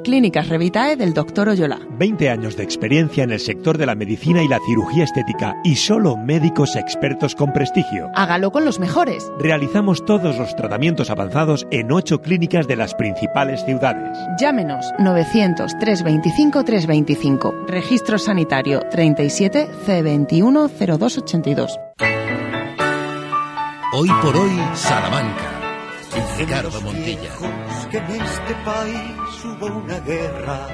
Clínicas 0.04 0.50
Revitae 0.50 0.96
del 0.96 1.14
Dr. 1.14 1.50
Oyola. 1.50 1.80
20 1.98 2.30
años 2.30 2.56
de 2.58 2.64
experiencia 2.64 3.24
en 3.24 3.32
el 3.32 3.40
sector 3.40 3.78
de 3.78 3.86
la 3.86 3.96
medicina 3.96 4.42
y 4.44 4.48
la 4.48 4.60
cirugía 4.66 5.04
estética 5.04 5.56
y 5.64 5.76
solo 5.76 6.18
médicos 6.18 6.76
expertos 6.76 7.36
con 7.36 7.54
prestigio. 7.54 8.10
Hágalo 8.16 8.52
con 8.52 8.66
los 8.66 8.80
mejores. 8.80 9.32
Realizamos 9.40 10.06
todos 10.06 10.38
los 10.38 10.56
tratamientos 10.56 11.10
avanzados 11.10 11.68
en 11.72 11.92
8 11.92 12.22
clínicas 12.22 12.68
de 12.68 12.76
las 12.76 12.96
principales 12.96 13.64
ciudades. 13.66 14.18
Llámenos 14.40 14.86
900 15.00 15.78
325 15.80 16.64
325. 16.64 17.66
Registro 17.68 18.18
sanitario 18.18 18.82
37 18.92 19.68
C21 19.86 20.70
0282. 20.70 21.80
Hoy 23.92 24.10
por 24.22 24.38
hoy, 24.38 24.52
Salamanca. 24.76 25.60
Ricardo 26.38 26.82
Montilla. 26.82 27.32
que 27.92 27.98
en 27.98 28.22
este 28.22 28.56
país 28.64 29.29
hubo 29.60 29.78
una 29.78 30.00
guerra. 30.00 30.68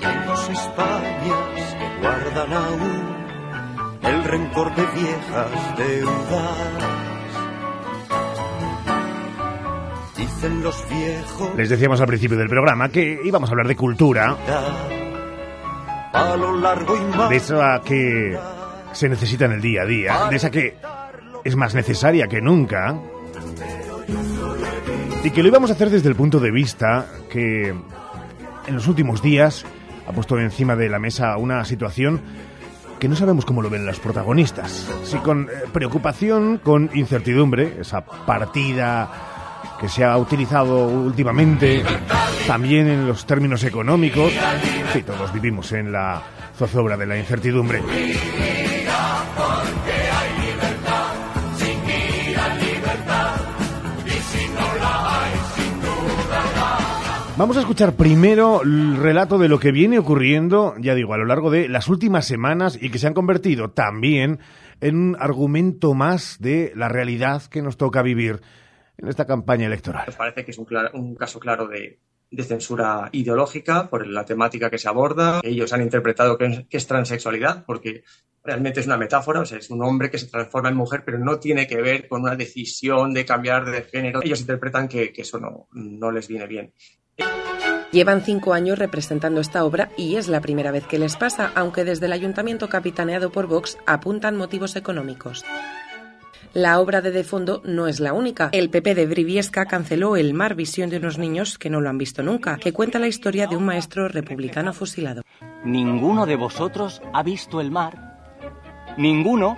Y 0.00 0.04
hay 0.04 0.26
dos 0.26 0.48
Españas 0.50 1.76
que 1.78 2.00
guardan 2.00 2.52
aún 2.52 3.16
el 4.02 4.24
rencor 4.24 4.74
de 4.74 4.82
viejas 4.86 5.78
deudas. 5.78 6.56
Dicen 10.16 10.62
los 10.62 10.88
viejos 10.88 11.54
Les 11.56 11.68
decíamos 11.68 12.00
al 12.00 12.06
principio 12.06 12.36
del 12.36 12.48
programa 12.48 12.88
que 12.88 13.20
íbamos 13.24 13.48
a 13.48 13.52
hablar 13.52 13.68
de 13.68 13.76
cultura, 13.76 14.36
a 16.12 16.36
lo 16.36 16.56
largo 16.58 16.96
y 16.96 17.16
más 17.16 17.30
de 17.30 17.36
esa 17.36 17.80
que 17.84 18.38
se 18.92 19.08
necesita 19.08 19.46
en 19.46 19.52
el 19.52 19.60
día 19.60 19.82
a 19.82 19.86
día, 19.86 20.28
de 20.30 20.36
esa 20.36 20.50
que 20.50 20.76
es 21.44 21.56
más 21.56 21.74
necesaria 21.74 22.26
que 22.26 22.40
nunca, 22.40 22.98
y 25.26 25.32
que 25.32 25.42
lo 25.42 25.48
íbamos 25.48 25.70
a 25.70 25.72
hacer 25.72 25.90
desde 25.90 26.08
el 26.08 26.14
punto 26.14 26.38
de 26.38 26.52
vista 26.52 27.04
que 27.28 27.70
en 27.70 28.74
los 28.74 28.86
últimos 28.86 29.20
días 29.20 29.66
ha 30.06 30.12
puesto 30.12 30.38
encima 30.38 30.76
de 30.76 30.88
la 30.88 31.00
mesa 31.00 31.36
una 31.36 31.64
situación 31.64 32.20
que 33.00 33.08
no 33.08 33.16
sabemos 33.16 33.44
cómo 33.44 33.60
lo 33.60 33.68
ven 33.68 33.84
los 33.84 33.98
protagonistas. 33.98 34.88
Si 35.02 35.16
con 35.18 35.48
eh, 35.50 35.64
preocupación, 35.72 36.58
con 36.58 36.90
incertidumbre, 36.94 37.78
esa 37.80 38.04
partida 38.04 39.10
que 39.80 39.88
se 39.88 40.04
ha 40.04 40.16
utilizado 40.16 40.86
últimamente, 40.86 41.82
también 42.46 42.86
en 42.86 43.08
los 43.08 43.26
términos 43.26 43.64
económicos. 43.64 44.32
Sí, 44.92 45.02
todos 45.02 45.32
vivimos 45.32 45.72
en 45.72 45.90
la 45.90 46.22
zozobra 46.56 46.96
de 46.96 47.06
la 47.06 47.18
incertidumbre. 47.18 47.82
Vamos 57.38 57.58
a 57.58 57.60
escuchar 57.60 57.92
primero 57.96 58.62
el 58.62 58.96
relato 58.96 59.36
de 59.36 59.48
lo 59.48 59.58
que 59.60 59.70
viene 59.70 59.98
ocurriendo, 59.98 60.74
ya 60.80 60.94
digo, 60.94 61.12
a 61.12 61.18
lo 61.18 61.26
largo 61.26 61.50
de 61.50 61.68
las 61.68 61.88
últimas 61.88 62.26
semanas 62.26 62.78
y 62.80 62.88
que 62.88 62.98
se 62.98 63.06
han 63.08 63.12
convertido 63.12 63.72
también 63.72 64.38
en 64.80 64.96
un 64.96 65.16
argumento 65.20 65.92
más 65.92 66.38
de 66.40 66.72
la 66.74 66.88
realidad 66.88 67.42
que 67.42 67.60
nos 67.60 67.76
toca 67.76 68.00
vivir 68.00 68.40
en 68.96 69.08
esta 69.08 69.26
campaña 69.26 69.66
electoral. 69.66 70.04
Nos 70.06 70.16
parece 70.16 70.46
que 70.46 70.50
es 70.52 70.58
un, 70.58 70.64
cla- 70.64 70.90
un 70.94 71.14
caso 71.14 71.38
claro 71.38 71.68
de, 71.68 72.00
censura 72.42 73.10
ideológica 73.12 73.90
por 73.90 74.06
la 74.06 74.24
temática 74.24 74.70
que 74.70 74.78
se 74.78 74.88
aborda. 74.88 75.40
Ellos 75.42 75.74
han 75.74 75.82
interpretado 75.82 76.38
que 76.38 76.66
es, 76.70 76.86
transexualidad 76.86 77.66
porque 77.66 78.02
realmente 78.44 78.80
es 78.80 78.86
una 78.86 78.96
metáfora, 78.96 79.40
o 79.40 79.44
sea, 79.44 79.58
es 79.58 79.68
un 79.68 79.82
hombre 79.84 80.10
que 80.10 80.16
se 80.16 80.28
transforma 80.28 80.70
en 80.70 80.76
mujer, 80.76 81.02
pero 81.04 81.18
no 81.18 81.38
tiene 81.38 81.66
que 81.66 81.82
ver 81.82 82.08
con 82.08 82.22
una 82.22 82.34
decisión 82.34 83.12
de 83.12 83.26
cambiar 83.26 83.70
de 83.70 83.82
género. 83.82 84.20
Ellos 84.22 84.40
interpretan 84.40 84.88
que, 84.88 85.12
eso 85.14 85.38
no 85.70 86.10
les 86.10 86.28
viene 86.28 86.46
bien. 86.46 86.72
Llevan 87.92 88.22
cinco 88.22 88.52
años 88.52 88.78
representando 88.78 89.40
esta 89.40 89.64
obra 89.64 89.90
y 89.96 90.16
es 90.16 90.28
la 90.28 90.40
primera 90.40 90.70
vez 90.70 90.86
que 90.86 90.98
les 90.98 91.16
pasa, 91.16 91.52
aunque 91.54 91.84
desde 91.84 92.06
el 92.06 92.12
ayuntamiento 92.12 92.68
capitaneado 92.68 93.30
por 93.30 93.46
Vox 93.46 93.78
apuntan 93.86 94.36
motivos 94.36 94.76
económicos. 94.76 95.44
La 96.52 96.80
obra 96.80 97.02
de 97.02 97.10
De 97.10 97.22
Fondo 97.22 97.60
no 97.64 97.86
es 97.86 98.00
la 98.00 98.12
única. 98.12 98.48
El 98.52 98.70
PP 98.70 98.94
de 98.94 99.06
Briviesca 99.06 99.66
canceló 99.66 100.16
El 100.16 100.32
mar 100.32 100.54
visión 100.54 100.88
de 100.88 100.96
unos 100.96 101.18
niños 101.18 101.58
que 101.58 101.70
no 101.70 101.80
lo 101.80 101.90
han 101.90 101.98
visto 101.98 102.22
nunca, 102.22 102.56
que 102.56 102.72
cuenta 102.72 102.98
la 102.98 103.08
historia 103.08 103.46
de 103.46 103.56
un 103.56 103.64
maestro 103.64 104.08
republicano 104.08 104.72
fusilado. 104.72 105.22
¿Ninguno 105.64 106.26
de 106.26 106.36
vosotros 106.36 107.02
ha 107.12 107.22
visto 107.22 107.60
el 107.60 107.70
mar? 107.70 108.16
¿Ninguno? 108.96 109.56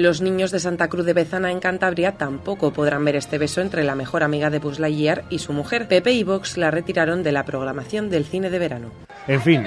Los 0.00 0.22
niños 0.22 0.50
de 0.50 0.60
Santa 0.60 0.88
Cruz 0.88 1.04
de 1.04 1.12
Bezana 1.12 1.52
en 1.52 1.60
Cantabria 1.60 2.12
tampoco 2.12 2.72
podrán 2.72 3.04
ver 3.04 3.16
este 3.16 3.36
beso 3.36 3.60
entre 3.60 3.84
la 3.84 3.94
mejor 3.94 4.22
amiga 4.22 4.48
de 4.48 4.58
Buzz 4.58 4.78
Lightyear 4.78 5.24
y 5.28 5.40
su 5.40 5.52
mujer. 5.52 5.88
Pepe 5.88 6.12
y 6.12 6.24
Vox 6.24 6.56
la 6.56 6.70
retiraron 6.70 7.22
de 7.22 7.32
la 7.32 7.44
programación 7.44 8.08
del 8.08 8.24
cine 8.24 8.48
de 8.48 8.58
verano. 8.58 8.92
En 9.28 9.42
fin, 9.42 9.62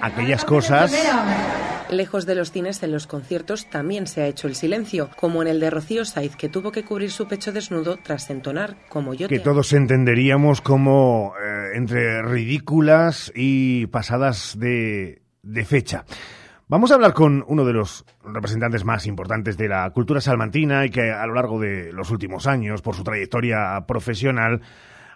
aquellas 0.00 0.46
cosas 0.46 0.90
Lejos 1.90 2.24
de 2.24 2.34
los 2.34 2.50
cines, 2.50 2.82
en 2.82 2.92
los 2.92 3.06
conciertos 3.06 3.68
también 3.68 4.06
se 4.06 4.22
ha 4.22 4.26
hecho 4.26 4.46
el 4.46 4.54
silencio, 4.54 5.10
como 5.16 5.42
en 5.42 5.48
el 5.48 5.60
de 5.60 5.68
Rocío 5.68 6.06
Saiz, 6.06 6.34
que 6.36 6.48
tuvo 6.48 6.72
que 6.72 6.84
cubrir 6.84 7.10
su 7.10 7.28
pecho 7.28 7.52
desnudo 7.52 7.98
tras 8.02 8.30
entonar 8.30 8.76
como 8.88 9.12
yo 9.12 9.28
que 9.28 9.38
te 9.38 9.44
todos 9.44 9.74
entenderíamos 9.74 10.62
como 10.62 11.34
eh, 11.42 11.76
entre 11.76 12.22
ridículas 12.22 13.32
y 13.34 13.86
pasadas 13.86 14.58
de, 14.58 15.22
de 15.42 15.64
fecha. 15.66 16.04
Vamos 16.70 16.92
a 16.92 16.96
hablar 16.96 17.14
con 17.14 17.46
uno 17.48 17.64
de 17.64 17.72
los 17.72 18.04
representantes 18.22 18.84
más 18.84 19.06
importantes 19.06 19.56
de 19.56 19.68
la 19.68 19.88
cultura 19.88 20.20
salmantina 20.20 20.84
y 20.84 20.90
que 20.90 21.10
a 21.10 21.26
lo 21.26 21.32
largo 21.32 21.58
de 21.58 21.94
los 21.94 22.10
últimos 22.10 22.46
años, 22.46 22.82
por 22.82 22.94
su 22.94 23.02
trayectoria 23.04 23.86
profesional, 23.86 24.60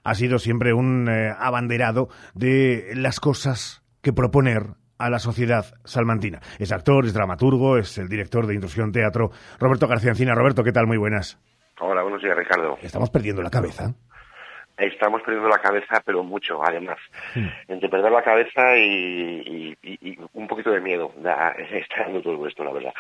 ha 0.03 0.15
sido 0.15 0.39
siempre 0.39 0.73
un 0.73 1.11
eh, 1.11 1.31
abanderado 1.39 2.09
de 2.33 2.95
las 2.95 3.21
cosas 3.21 3.83
que 4.01 4.15
proponer 4.15 4.63
a 4.97 5.11
la 5.11 5.19
sociedad 5.19 5.67
salmantina. 5.85 6.41
Es 6.59 6.73
actor, 6.73 7.05
es 7.05 7.13
dramaturgo, 7.13 7.77
es 7.77 7.99
el 7.99 8.09
director 8.09 8.47
de 8.47 8.55
Intrusión 8.55 8.91
Teatro, 8.91 9.31
Roberto 9.61 9.87
García 9.87 10.13
Encina. 10.13 10.35
Roberto, 10.35 10.65
¿qué 10.65 10.73
tal? 10.73 10.87
Muy 10.87 10.97
buenas. 10.97 11.39
Hola, 11.81 12.03
buenos 12.03 12.23
días, 12.23 12.35
Ricardo. 12.35 12.79
Estamos 12.81 13.11
perdiendo 13.11 13.43
la 13.43 13.51
cabeza. 13.51 13.95
Estamos 14.77 15.23
perdiendo 15.23 15.49
la 15.49 15.59
cabeza, 15.61 16.03
pero 16.05 16.23
mucho, 16.23 16.63
además. 16.65 16.99
Hmm. 17.35 17.47
Entre 17.69 17.89
perder 17.89 18.11
la 18.11 18.23
cabeza 18.23 18.77
y, 18.77 19.77
y- 19.83 19.89
y- 19.91 20.11
y 20.13 20.19
un 20.33 20.49
poquito 20.49 20.71
de 20.71 20.81
miedo 20.81 21.13
da, 21.17 21.51
está 21.71 22.05
dando 22.05 22.23
todo 22.23 22.47
esto, 22.47 22.65
la 22.65 22.73
verdad. 22.73 22.95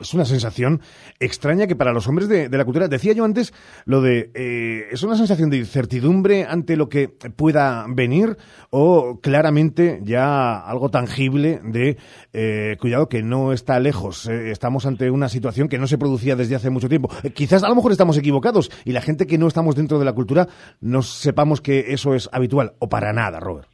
Es 0.00 0.12
una 0.12 0.24
sensación 0.24 0.80
extraña 1.20 1.68
que 1.68 1.76
para 1.76 1.92
los 1.92 2.08
hombres 2.08 2.28
de, 2.28 2.48
de 2.48 2.58
la 2.58 2.64
cultura, 2.64 2.88
decía 2.88 3.12
yo 3.12 3.24
antes, 3.24 3.54
lo 3.84 4.00
de, 4.00 4.32
eh, 4.34 4.88
es 4.90 5.02
una 5.04 5.16
sensación 5.16 5.50
de 5.50 5.58
incertidumbre 5.58 6.44
ante 6.44 6.76
lo 6.76 6.88
que 6.88 7.08
pueda 7.08 7.86
venir 7.88 8.36
o 8.70 9.20
claramente 9.20 10.00
ya 10.02 10.58
algo 10.58 10.88
tangible 10.88 11.60
de, 11.62 11.96
eh, 12.32 12.76
cuidado, 12.80 13.08
que 13.08 13.22
no 13.22 13.52
está 13.52 13.78
lejos. 13.78 14.28
Eh, 14.28 14.50
estamos 14.50 14.84
ante 14.86 15.10
una 15.10 15.28
situación 15.28 15.68
que 15.68 15.78
no 15.78 15.86
se 15.86 15.96
producía 15.96 16.34
desde 16.34 16.56
hace 16.56 16.70
mucho 16.70 16.88
tiempo. 16.88 17.08
Eh, 17.22 17.30
quizás 17.30 17.62
a 17.62 17.68
lo 17.68 17.76
mejor 17.76 17.92
estamos 17.92 18.18
equivocados 18.18 18.70
y 18.84 18.92
la 18.92 19.00
gente 19.00 19.26
que 19.26 19.38
no 19.38 19.46
estamos 19.46 19.76
dentro 19.76 20.00
de 20.00 20.04
la 20.04 20.12
cultura 20.12 20.48
no 20.80 21.02
sepamos 21.02 21.60
que 21.60 21.92
eso 21.92 22.14
es 22.14 22.28
habitual 22.32 22.74
o 22.80 22.88
para 22.88 23.12
nada, 23.12 23.38
Robert. 23.38 23.68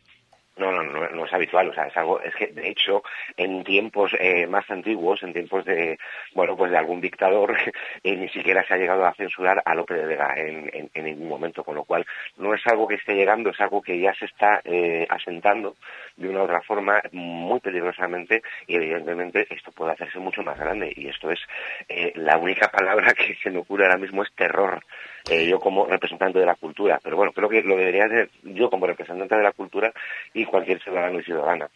No, 0.58 0.70
no, 0.70 0.82
no, 0.82 1.09
habitual, 1.32 1.68
o 1.68 1.74
sea, 1.74 1.86
es 1.86 1.96
algo, 1.96 2.20
es 2.20 2.34
que 2.34 2.48
de 2.48 2.68
hecho 2.68 3.02
en 3.36 3.64
tiempos 3.64 4.12
eh, 4.18 4.46
más 4.46 4.70
antiguos, 4.70 5.22
en 5.22 5.32
tiempos 5.32 5.64
de, 5.64 5.98
bueno, 6.34 6.56
pues 6.56 6.70
de 6.70 6.78
algún 6.78 7.00
dictador, 7.00 7.56
eh, 8.02 8.16
ni 8.16 8.28
siquiera 8.28 8.64
se 8.66 8.74
ha 8.74 8.78
llegado 8.78 9.04
a 9.04 9.14
censurar 9.14 9.62
a 9.64 9.74
López 9.74 9.98
de 9.98 10.06
Vega 10.06 10.34
en 10.36 11.04
ningún 11.04 11.28
momento, 11.28 11.64
con 11.64 11.74
lo 11.74 11.84
cual 11.84 12.06
no 12.36 12.54
es 12.54 12.66
algo 12.66 12.86
que 12.86 12.96
esté 12.96 13.14
llegando, 13.14 13.50
es 13.50 13.60
algo 13.60 13.82
que 13.82 13.98
ya 13.98 14.14
se 14.14 14.26
está 14.26 14.60
eh, 14.64 15.06
asentando 15.08 15.76
de 16.16 16.28
una 16.28 16.40
u 16.40 16.44
otra 16.44 16.62
forma 16.62 17.00
muy 17.12 17.60
peligrosamente 17.60 18.42
y 18.66 18.76
evidentemente 18.76 19.46
esto 19.50 19.72
puede 19.72 19.92
hacerse 19.92 20.18
mucho 20.18 20.42
más 20.42 20.58
grande 20.58 20.92
y 20.94 21.08
esto 21.08 21.30
es 21.30 21.40
eh, 21.88 22.12
la 22.16 22.36
única 22.38 22.68
palabra 22.68 23.12
que 23.14 23.36
se 23.42 23.50
me 23.50 23.58
ocurre 23.58 23.84
ahora 23.84 23.98
mismo 23.98 24.22
es 24.22 24.32
terror. 24.34 24.82
Eh, 25.28 25.46
yo 25.46 25.58
como 25.58 25.86
representante 25.86 26.38
de 26.38 26.46
la 26.46 26.54
cultura, 26.54 27.00
pero 27.02 27.16
bueno, 27.16 27.32
creo 27.32 27.48
que 27.48 27.62
lo 27.62 27.76
debería 27.76 28.06
hacer 28.06 28.30
yo 28.42 28.70
como 28.70 28.86
representante 28.86 29.36
de 29.36 29.42
la 29.42 29.52
cultura 29.52 29.92
y 30.32 30.44
cualquier 30.44 30.80
ciudadano 30.82 31.20
y 31.20 31.24
ciudadana. 31.24 31.68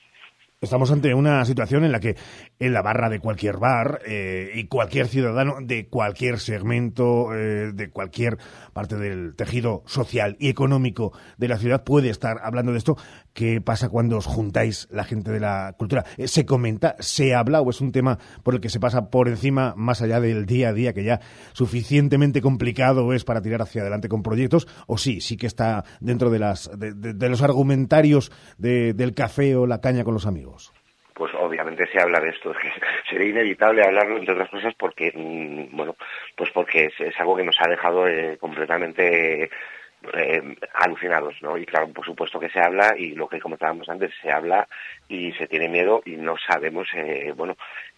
Estamos 0.65 0.91
ante 0.91 1.13
una 1.13 1.45
situación 1.45 1.85
en 1.85 1.93
la 1.93 2.01
que 2.01 2.17
en 2.59 2.73
la 2.73 2.81
barra 2.81 3.11
de 3.11 3.21
cualquier 3.21 3.59
bar 3.59 4.01
eh, 4.07 4.51
y 4.55 4.67
cualquier 4.67 5.09
ciudadano 5.09 5.57
de 5.61 5.89
cualquier 5.89 6.39
segmento, 6.39 7.35
eh, 7.35 7.73
de 7.75 7.91
cualquier 7.91 8.39
parte 8.73 8.97
del 8.97 9.37
tejido 9.37 9.83
social 9.85 10.37
y 10.39 10.49
económico 10.49 11.13
de 11.37 11.49
la 11.49 11.59
ciudad 11.59 11.85
puede 11.85 12.09
estar 12.09 12.39
hablando 12.43 12.73
de 12.73 12.79
esto. 12.79 12.97
¿Qué 13.35 13.61
pasa 13.61 13.89
cuando 13.89 14.17
os 14.17 14.27
juntáis 14.27 14.87
la 14.93 15.03
gente 15.03 15.33
de 15.33 15.41
la 15.41 15.75
cultura? 15.77 16.05
Eh, 16.17 16.29
¿Se 16.29 16.47
comenta, 16.47 16.95
se 17.01 17.35
habla 17.35 17.61
o 17.61 17.69
es 17.69 17.81
un 17.81 17.91
tema 17.91 18.17
por 18.45 18.55
el 18.55 18.61
que 18.61 18.69
se 18.69 18.79
pasa 18.79 19.11
por 19.11 19.27
encima 19.29 19.75
más 19.77 20.01
allá 20.03 20.21
del 20.21 20.47
día 20.47 20.69
a 20.69 20.73
día 20.73 20.93
que 20.93 21.03
ya 21.03 21.19
suficientemente 21.53 22.41
complicado 22.41 23.13
es 23.13 23.25
para 23.25 23.43
tirar 23.43 23.61
hacia 23.63 23.83
adelante 23.83 24.09
con 24.09 24.23
proyectos? 24.23 24.69
¿O 24.87 24.99
sí, 24.99 25.21
sí 25.21 25.37
que 25.37 25.49
está 25.49 25.83
dentro 26.01 26.31
de, 26.31 26.39
las, 26.39 26.71
de, 26.79 27.29
los 27.29 27.43
argumentarios 27.43 28.31
de- 28.59 28.93
del 28.95 29.15
café 29.15 29.57
o 29.57 29.67
la 29.67 29.81
caña 29.81 30.05
con 30.05 30.15
los 30.15 30.27
amigos? 30.27 30.73
Pues 31.15 31.33
obviamente 31.41 31.85
se 31.93 32.01
habla 32.01 32.21
de 32.21 32.29
esto, 32.31 32.53
sería 33.11 33.31
inevitable 33.31 33.83
hablarlo 33.85 34.19
entre 34.19 34.35
otras 34.35 34.51
cosas 34.51 34.75
porque, 34.79 35.13
mm, 35.15 35.77
bueno, 35.77 35.97
pues 36.37 36.51
porque 36.53 36.87
es, 36.87 36.93
es 37.01 37.15
algo 37.19 37.37
que 37.37 37.45
nos 37.45 37.57
ha 37.61 37.69
dejado 37.69 38.07
eh, 38.07 38.37
completamente 38.41 39.49
eh, 40.13 40.57
alucinados, 40.75 41.35
¿no? 41.43 41.57
Y 41.57 41.67
claro, 41.67 41.89
por 41.89 42.05
supuesto 42.05 42.39
que 42.39 42.51
se 42.51 42.61
habla 42.61 42.95
y 42.97 43.15
lo 43.15 43.29
que 43.29 43.41
comentábamos 43.41 43.89
antes, 43.89 44.13
se 44.21 44.31
habla 44.31 44.69
y 45.09 45.33
se 45.33 45.47
tiene 45.47 45.69
miedo 45.69 46.03
y 46.05 46.17
no 46.17 46.35
sabemos, 46.49 46.89
eh, 46.95 47.33
bueno, 47.37 47.57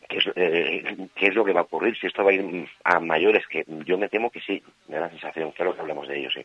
qué 0.08 0.18
es, 0.18 0.26
eh, 0.36 1.08
qué 1.14 1.26
es 1.26 1.34
lo 1.34 1.44
que 1.44 1.52
va 1.52 1.60
a 1.60 1.64
ocurrir, 1.64 1.96
si 1.98 2.06
esto 2.06 2.24
va 2.24 2.30
a 2.30 2.34
ir 2.34 2.68
a 2.84 3.00
mayores, 3.00 3.44
que 3.48 3.64
yo 3.84 3.98
me 3.98 4.08
temo 4.08 4.30
que 4.30 4.40
sí, 4.40 4.62
me 4.88 4.96
da 4.96 5.02
la 5.02 5.10
sensación, 5.10 5.52
claro 5.52 5.74
que 5.74 5.80
hablamos 5.80 6.08
de 6.08 6.18
ello, 6.18 6.28
sí. 6.30 6.44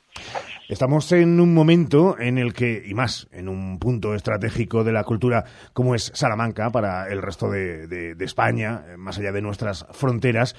Estamos 0.68 1.12
en 1.12 1.40
un 1.40 1.54
momento 1.54 2.18
en 2.20 2.38
el 2.38 2.54
que, 2.54 2.82
y 2.86 2.94
más, 2.94 3.28
en 3.32 3.50
un 3.50 3.80
punto 3.80 4.14
estratégico 4.16 4.84
de 4.84 4.94
la 4.94 5.04
cultura 5.04 5.44
como 5.74 5.96
es 5.96 6.12
Salamanca 6.14 6.70
para 6.72 7.08
el 7.08 7.22
resto 7.22 7.50
de, 7.50 8.16
España, 8.22 8.84
eh, 8.88 8.98
más 8.98 9.18
allá 9.18 9.32
de 9.32 9.42
nuestras 9.42 9.86
fronteras, 9.92 10.56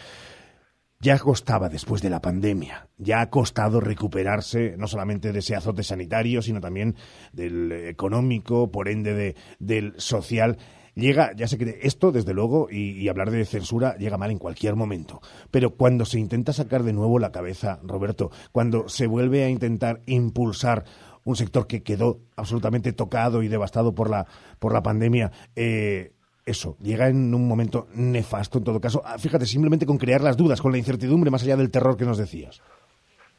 ya 1.03 1.19
costaba 1.19 1.69
después 1.69 2.01
de 2.01 2.09
la 2.11 2.21
pandemia, 2.23 2.89
ya 2.97 3.21
ha 3.21 3.29
costado 3.29 3.81
recuperarse 3.81 4.77
no 4.79 4.87
solamente 4.87 5.33
de 5.33 5.41
ese 5.41 5.57
azote 5.57 5.83
sanitario, 5.83 6.41
sino 6.43 6.61
también 6.61 6.95
del 7.33 7.73
económico, 7.73 8.71
por 8.71 8.89
ende 8.89 9.13
de- 9.13 9.35
del 9.59 9.95
social. 9.99 10.57
Llega, 10.95 11.33
ya 11.35 11.49
sé 11.49 11.59
que 11.59 11.81
esto, 11.83 12.13
desde 12.13 12.35
luego, 12.35 12.69
y, 12.71 12.93
y 12.93 13.09
hablar 13.09 13.31
de 13.33 13.45
censura 13.45 13.97
llega 13.97 14.17
mal 14.17 14.31
en 14.31 14.39
cualquier 14.39 14.77
momento. 14.77 15.21
Pero 15.51 15.71
cuando 15.75 16.05
se 16.05 16.21
intenta 16.21 16.53
sacar 16.53 16.85
de 16.85 16.93
nuevo 16.93 17.19
la 17.19 17.33
cabeza, 17.33 17.81
Roberto, 17.83 18.31
cuando 18.53 18.89
se 18.89 19.07
vuelve 19.09 19.43
a 19.45 19.49
intentar 19.49 20.03
impulsar 20.07 20.85
un 21.25 21.35
sector 21.35 21.67
que 21.67 21.83
quedó 21.83 22.21
absolutamente 22.37 22.93
tocado 22.93 23.43
y 23.43 23.49
devastado 23.49 23.95
por 23.95 24.09
la, 24.11 24.27
por 24.61 24.73
la 24.73 24.83
pandemia, 24.83 25.33
eh, 25.57 26.13
eso, 26.45 26.77
llega 26.81 27.09
en 27.09 27.35
un 27.35 27.47
momento 27.47 27.87
nefasto 27.95 28.59
en 28.59 28.65
todo 28.65 28.81
caso. 28.81 29.03
Ah, 29.05 29.19
Fíjate, 29.19 29.47
simplemente 29.47 29.87
con 29.87 29.99
crear 29.99 30.21
las 30.21 30.37
dudas, 30.37 30.61
con 30.61 30.73
la 30.73 30.79
incertidumbre, 30.79 31.31
más 31.31 31.43
allá 31.43 31.57
del 31.57 31.71
terror 31.71 31.97
que 31.97 32.05
nos 32.05 32.19
decías. 32.19 32.63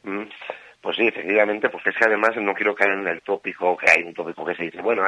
Mm, 0.04 0.24
Pues 0.82 0.98
sí, 0.98 1.08
efectivamente, 1.08 1.70
porque 1.70 1.92
es 1.92 1.96
que 1.96 2.06
además 2.06 2.32
no 2.42 2.54
quiero 2.54 2.76
caer 2.76 3.00
en 3.00 3.08
el 3.08 3.22
tópico, 3.22 3.78
que 3.78 3.90
hay 3.90 4.04
un 4.04 4.14
tópico 4.14 4.46
que 4.46 4.56
se 4.56 4.64
dice, 4.64 4.82
bueno, 4.82 5.04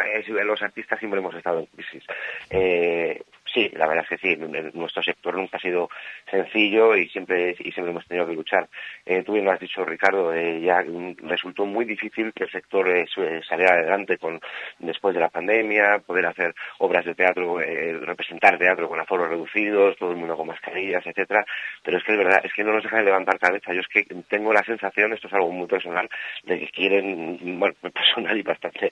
los 0.45 0.61
artistas 0.61 0.99
siempre 0.99 1.19
hemos 1.19 1.35
estado 1.35 1.59
en 1.59 1.65
crisis. 1.65 2.03
Eh, 2.49 3.21
sí, 3.55 3.71
la 3.73 3.87
verdad 3.87 4.05
es 4.09 4.19
que 4.19 4.27
sí, 4.27 4.35
nuestro 4.73 5.01
sector 5.01 5.33
nunca 5.35 5.57
ha 5.57 5.61
sido 5.61 5.89
sencillo 6.29 6.95
y 6.95 7.07
siempre 7.07 7.55
y 7.57 7.71
siempre 7.71 7.91
hemos 7.91 8.05
tenido 8.05 8.27
que 8.27 8.33
luchar. 8.33 8.67
Eh, 9.05 9.23
tú 9.23 9.31
bien 9.31 9.45
lo 9.45 9.51
has 9.51 9.59
dicho, 9.59 9.85
Ricardo, 9.85 10.33
eh, 10.33 10.59
ya 10.59 10.83
resultó 11.19 11.65
muy 11.65 11.85
difícil 11.85 12.33
que 12.33 12.43
el 12.43 12.51
sector 12.51 12.89
eh, 12.89 13.05
eh, 13.17 13.41
saliera 13.47 13.75
adelante 13.75 14.17
con 14.17 14.41
después 14.79 15.15
de 15.15 15.21
la 15.21 15.29
pandemia, 15.29 15.99
poder 16.05 16.25
hacer 16.25 16.53
obras 16.79 17.05
de 17.05 17.15
teatro, 17.15 17.57
representar 18.01 18.57
teatro 18.57 18.89
con 18.89 18.99
aforos 18.99 19.29
reducidos, 19.29 19.95
todo 19.97 20.11
el 20.11 20.17
mundo 20.17 20.35
con 20.35 20.47
mascarillas, 20.47 21.05
etcétera. 21.05 21.45
Pero 21.81 21.97
es 21.97 22.03
que 22.03 22.11
es 22.11 22.17
verdad, 22.17 22.41
es 22.43 22.53
que 22.53 22.63
no 22.63 22.73
nos 22.73 22.83
deja 22.83 22.97
de 22.97 23.05
levantar 23.05 23.39
cabeza. 23.39 23.73
Yo 23.73 23.79
es 23.79 23.87
que 23.87 24.03
tengo 24.27 24.51
la 24.51 24.63
sensación, 24.63 25.13
esto 25.13 25.27
es 25.27 25.33
algo 25.33 25.51
muy 25.51 25.67
personal, 25.67 26.09
de 26.43 26.59
que 26.59 26.67
quieren, 26.67 27.57
bueno, 27.57 27.73
personal 27.93 28.37
y 28.37 28.41
bastante 28.41 28.91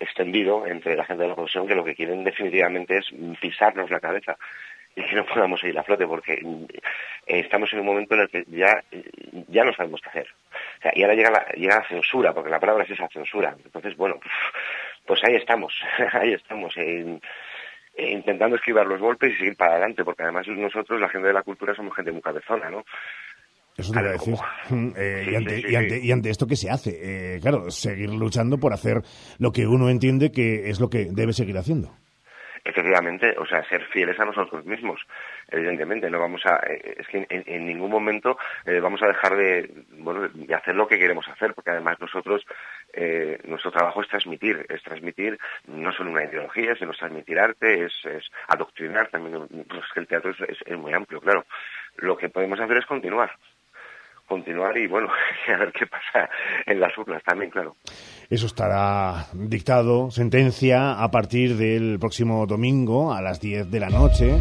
extendido 0.00 0.66
entre 0.66 0.96
la 0.96 1.04
gente 1.04 1.24
de 1.24 1.28
la 1.28 1.34
profesión, 1.34 1.66
que 1.66 1.74
lo 1.74 1.84
que 1.84 1.94
quieren 1.94 2.24
definitivamente 2.24 2.98
es 2.98 3.12
pisarnos 3.58 3.90
la 3.90 4.00
cabeza 4.00 4.36
y 4.94 5.02
que 5.04 5.14
no 5.16 5.24
podamos 5.26 5.60
seguir 5.60 5.78
a 5.78 5.82
flote 5.82 6.06
porque 6.06 6.38
mm, 6.42 6.64
eh, 7.26 7.40
estamos 7.40 7.72
en 7.72 7.80
un 7.80 7.86
momento 7.86 8.14
en 8.14 8.20
el 8.22 8.28
que 8.28 8.44
ya 8.48 8.82
ya 9.48 9.64
no 9.64 9.72
sabemos 9.72 10.00
qué 10.00 10.08
hacer 10.10 10.26
o 10.78 10.82
sea, 10.82 10.92
y 10.94 11.02
ahora 11.02 11.14
llega 11.14 11.30
la, 11.30 11.46
llega 11.54 11.76
la 11.80 11.88
censura 11.88 12.32
porque 12.32 12.50
la 12.50 12.60
palabra 12.60 12.84
es 12.84 12.90
esa 12.90 13.08
censura 13.08 13.54
entonces 13.64 13.96
bueno 13.96 14.16
pues 15.06 15.20
ahí 15.24 15.34
estamos 15.36 15.72
ahí 16.12 16.32
estamos 16.32 16.76
en- 16.76 17.20
eh, 17.94 18.10
intentando 18.12 18.54
esquivar 18.56 18.86
los 18.86 19.00
golpes 19.00 19.32
y 19.34 19.38
seguir 19.38 19.56
para 19.56 19.72
adelante 19.72 20.04
porque 20.04 20.22
además 20.22 20.46
nosotros 20.48 21.00
la 21.00 21.08
gente 21.08 21.28
de 21.28 21.34
la 21.34 21.42
cultura 21.42 21.74
somos 21.74 21.94
gente 21.96 22.12
muy 22.12 22.22
cabezona 22.22 22.70
no 22.70 22.84
Eso 23.76 23.92
te 23.92 23.98
a 23.98 24.02
decir. 24.02 24.34
Mm, 24.70 24.90
eh, 24.96 25.26
y, 25.30 25.34
ante, 25.36 25.56
sí, 25.56 25.62
sí, 25.62 25.72
y 25.72 25.76
ante- 25.76 26.00
sí. 26.00 26.06
y 26.06 26.12
ante 26.12 26.30
esto, 26.30 26.46
¿qué 26.46 26.56
se 26.56 26.70
hace? 26.70 26.90
Eh, 27.36 27.40
claro, 27.40 27.70
seguir 27.70 28.10
luchando 28.10 28.58
por 28.58 28.72
hacer 28.72 29.02
lo 29.38 29.50
que 29.52 29.66
uno 29.66 29.88
entiende 29.90 30.30
que 30.32 30.70
es 30.70 30.80
lo 30.80 30.88
que 30.88 31.06
debe 31.10 31.32
seguir 31.32 31.56
haciendo. 31.58 31.90
Efectivamente, 32.64 33.34
o 33.38 33.46
sea, 33.46 33.64
ser 33.68 33.84
fieles 33.86 34.18
a 34.20 34.24
nosotros 34.24 34.64
mismos. 34.64 35.00
Evidentemente, 35.48 36.10
no 36.10 36.18
vamos 36.18 36.44
a, 36.46 36.56
eh, 36.66 36.96
es 36.98 37.06
que 37.08 37.26
en, 37.28 37.44
en 37.46 37.66
ningún 37.66 37.90
momento 37.90 38.38
eh, 38.64 38.80
vamos 38.80 39.02
a 39.02 39.06
dejar 39.06 39.36
de, 39.36 39.70
bueno, 39.98 40.28
de 40.28 40.54
hacer 40.54 40.74
lo 40.74 40.86
que 40.86 40.98
queremos 40.98 41.26
hacer, 41.28 41.54
porque 41.54 41.70
además 41.70 42.00
nosotros, 42.00 42.44
eh, 42.92 43.38
nuestro 43.44 43.70
trabajo 43.70 44.02
es 44.02 44.08
transmitir, 44.08 44.66
es 44.68 44.82
transmitir 44.82 45.38
no 45.66 45.92
solo 45.92 46.10
una 46.10 46.24
ideología, 46.24 46.74
sino 46.76 46.92
es 46.92 46.98
transmitir 46.98 47.38
arte, 47.38 47.84
es, 47.84 48.04
es 48.04 48.24
adoctrinar 48.48 49.08
también, 49.08 49.46
pues 49.68 49.84
es 49.84 49.92
que 49.92 50.00
el 50.00 50.06
teatro 50.06 50.30
es 50.30 50.78
muy 50.78 50.92
amplio, 50.92 51.20
claro. 51.20 51.44
Lo 51.96 52.16
que 52.16 52.28
podemos 52.28 52.60
hacer 52.60 52.76
es 52.76 52.86
continuar, 52.86 53.32
continuar 54.28 54.76
y 54.76 54.86
bueno, 54.86 55.08
a 55.48 55.58
ver 55.58 55.72
qué 55.72 55.86
pasa 55.86 56.28
en 56.66 56.80
las 56.80 56.96
urnas 56.96 57.22
también, 57.24 57.50
claro. 57.50 57.76
Eso 58.30 58.46
estará 58.46 59.26
dictado, 59.32 60.10
sentencia, 60.10 61.02
a 61.02 61.10
partir 61.10 61.56
del 61.56 61.98
próximo 61.98 62.46
domingo 62.46 63.12
a 63.12 63.22
las 63.22 63.40
10 63.40 63.70
de 63.70 63.80
la 63.80 63.88
noche. 63.88 64.34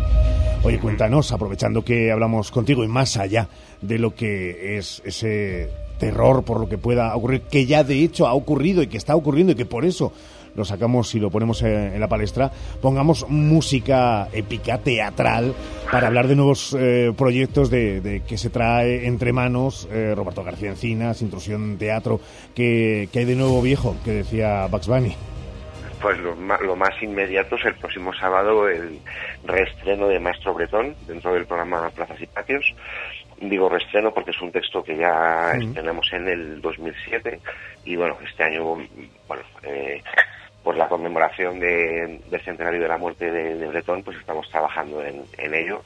Oye, 0.64 0.80
cuéntanos, 0.80 1.32
aprovechando 1.32 1.84
que 1.84 2.12
hablamos 2.12 2.52
contigo 2.52 2.84
y 2.84 2.88
más 2.88 3.16
allá 3.18 3.48
de 3.82 3.98
lo 4.00 4.14
que 4.14 4.78
es 4.78 5.02
ese 5.06 5.70
terror 5.98 6.44
por 6.44 6.60
lo 6.60 6.70
que 6.70 6.78
pueda 6.78 7.16
ocurrir, 7.16 7.42
que 7.42 7.66
ya 7.66 7.84
de 7.84 8.04
hecho 8.04 8.28
ha 8.28 8.34
ocurrido 8.34 8.84
y 8.84 8.88
que 8.88 8.98
está 8.98 9.16
ocurriendo 9.16 9.54
y 9.54 9.56
que 9.56 9.66
por 9.66 9.86
eso 9.86 10.14
lo 10.58 10.66
sacamos 10.66 11.14
y 11.16 11.20
lo 11.20 11.30
ponemos 11.30 11.62
en, 11.62 11.94
en 11.94 12.00
la 12.02 12.08
palestra, 12.10 12.52
pongamos 12.82 13.30
música 13.30 14.28
épica, 14.34 14.80
teatral, 14.80 15.54
para 15.92 16.08
hablar 16.08 16.28
de 16.28 16.36
nuevos 16.36 16.76
eh, 16.78 17.14
proyectos 17.16 17.70
de, 17.70 18.02
de 18.02 18.22
que 18.24 18.38
se 18.38 18.50
trae 18.50 19.06
entre 19.08 19.32
manos 19.32 19.88
eh, 19.92 20.14
Roberto 20.16 20.44
García 20.44 20.70
Encinas, 20.72 21.22
Intrusión 21.22 21.78
Teatro, 21.78 22.20
que, 22.56 23.08
que 23.14 23.20
hay 23.20 23.26
de 23.26 23.36
nuevo 23.36 23.62
viejo, 23.62 23.96
que 24.04 24.12
decía 24.12 24.66
Bugs 24.68 24.88
Bunny. 24.88 25.16
Pues 26.02 26.18
lo, 26.20 26.36
lo 26.36 26.76
más 26.76 26.92
inmediato 27.02 27.56
es 27.56 27.66
el 27.66 27.76
próximo 27.76 28.14
sábado 28.14 28.68
el 28.68 29.00
reestreno 29.46 30.08
de 30.08 30.20
Maestro 30.20 30.54
Bretón 30.54 30.96
dentro 31.08 31.34
del 31.34 31.46
programa 31.46 31.90
Plazas 31.90 32.22
y 32.22 32.28
Patios. 32.28 32.76
Digo 33.42 33.70
reestreno 33.70 34.12
porque 34.14 34.32
es 34.32 34.42
un 34.42 34.52
texto 34.52 34.84
que 34.84 34.98
ya 34.98 35.54
Ujú. 35.56 35.68
estrenamos 35.68 36.08
en 36.14 36.28
el 36.28 36.62
2007 36.62 37.40
y 37.86 37.96
bueno, 37.96 38.18
este 38.28 38.44
año, 38.44 38.64
bueno, 39.28 39.44
eh, 39.64 40.02
por 40.68 40.76
la 40.76 40.90
conmemoración 40.90 41.62
de- 41.62 42.20
del 42.30 42.42
centenario 42.42 42.82
de 42.82 42.90
la 42.90 42.98
muerte 42.98 43.32
de, 43.32 43.56
de 43.56 43.68
Bretón, 43.68 44.04
pues 44.04 44.18
estamos 44.18 44.50
trabajando 44.50 45.02
en, 45.02 45.24
ello 45.54 45.82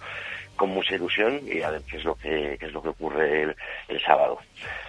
con 0.56 0.70
mucha 0.72 0.95
ilusión 0.95 1.40
y 1.45 1.62
a 1.62 1.70
ver 1.70 1.84
qué 1.88 1.98
es 1.98 2.03
lo 2.03 2.16
que, 2.16 2.58
es 2.60 2.74
lo 2.74 2.82
que 2.82 2.90
ocurre 2.90 3.44
el 3.90 4.02
sábado. 4.02 4.40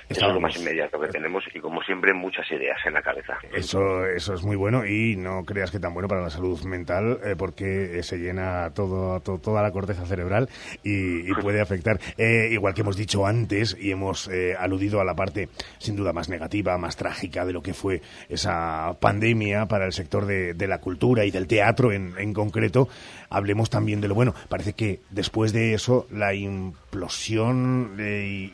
Eso 0.09 0.27
es 0.28 0.35
lo 0.35 0.40
más 0.40 0.55
inmediato 0.59 1.01
que 1.01 1.09
tenemos 1.09 1.43
y 1.55 1.59
como 1.59 1.81
siempre 1.82 2.12
muchas 2.12 2.51
ideas 2.51 2.77
en 2.85 2.93
la 2.93 3.01
cabeza. 3.03 3.39
Eso, 3.55 4.05
eso 4.05 4.35
es 4.35 4.43
muy 4.43 4.57
bueno 4.57 4.85
y 4.85 5.16
no 5.16 5.43
creas 5.44 5.70
que 5.70 5.78
tan 5.81 5.94
bueno 5.94 6.07
para 6.09 6.20
la 6.20 6.28
salud 6.28 6.61
mental 6.65 7.19
eh, 7.24 7.35
porque 7.39 7.99
eh, 7.99 8.03
se 8.03 8.19
llena 8.19 8.70
todo, 8.74 9.20
to- 9.20 9.39
toda 9.39 9.62
la 9.62 9.70
corteza 9.70 10.05
cerebral 10.05 10.51
y, 10.82 11.31
y 11.31 11.35
puede 11.40 11.62
afectar. 11.62 11.99
Eh, 12.19 12.49
igual 12.53 12.74
que 12.74 12.82
hemos 12.82 12.97
dicho 12.97 13.27
antes 13.27 13.74
y 13.81 13.90
hemos 13.90 14.28
eh, 14.28 14.55
aludido 14.59 15.01
a 15.01 15.05
la 15.05 15.15
parte 15.15 15.49
sin 15.78 15.97
duda 15.97 16.12
más 16.12 16.28
negativa, 16.28 16.77
más 16.77 16.97
trágica 16.97 17.47
de 17.47 17.55
lo 17.55 17.62
que 17.62 17.73
fue 17.73 18.03
esa 18.28 18.94
pandemia 19.01 19.65
para 19.66 19.86
el 19.86 19.93
sector 19.93 20.27
de, 20.27 20.53
de 20.53 20.66
la 20.66 20.78
cultura 20.78 21.24
y 21.24 21.31
del 21.31 21.47
teatro 21.47 21.90
en, 21.90 22.12
en 22.19 22.35
concreto, 22.35 22.89
hablemos 23.31 23.70
también 23.70 24.03
de 24.03 24.09
lo 24.09 24.15
bueno. 24.15 24.35
Parece 24.51 24.74
que 24.74 25.01
después 25.11 25.55
de 25.55 25.73
eso 25.73 26.07
la 26.11 26.35
implosión 26.35 27.97
y, 27.99 28.03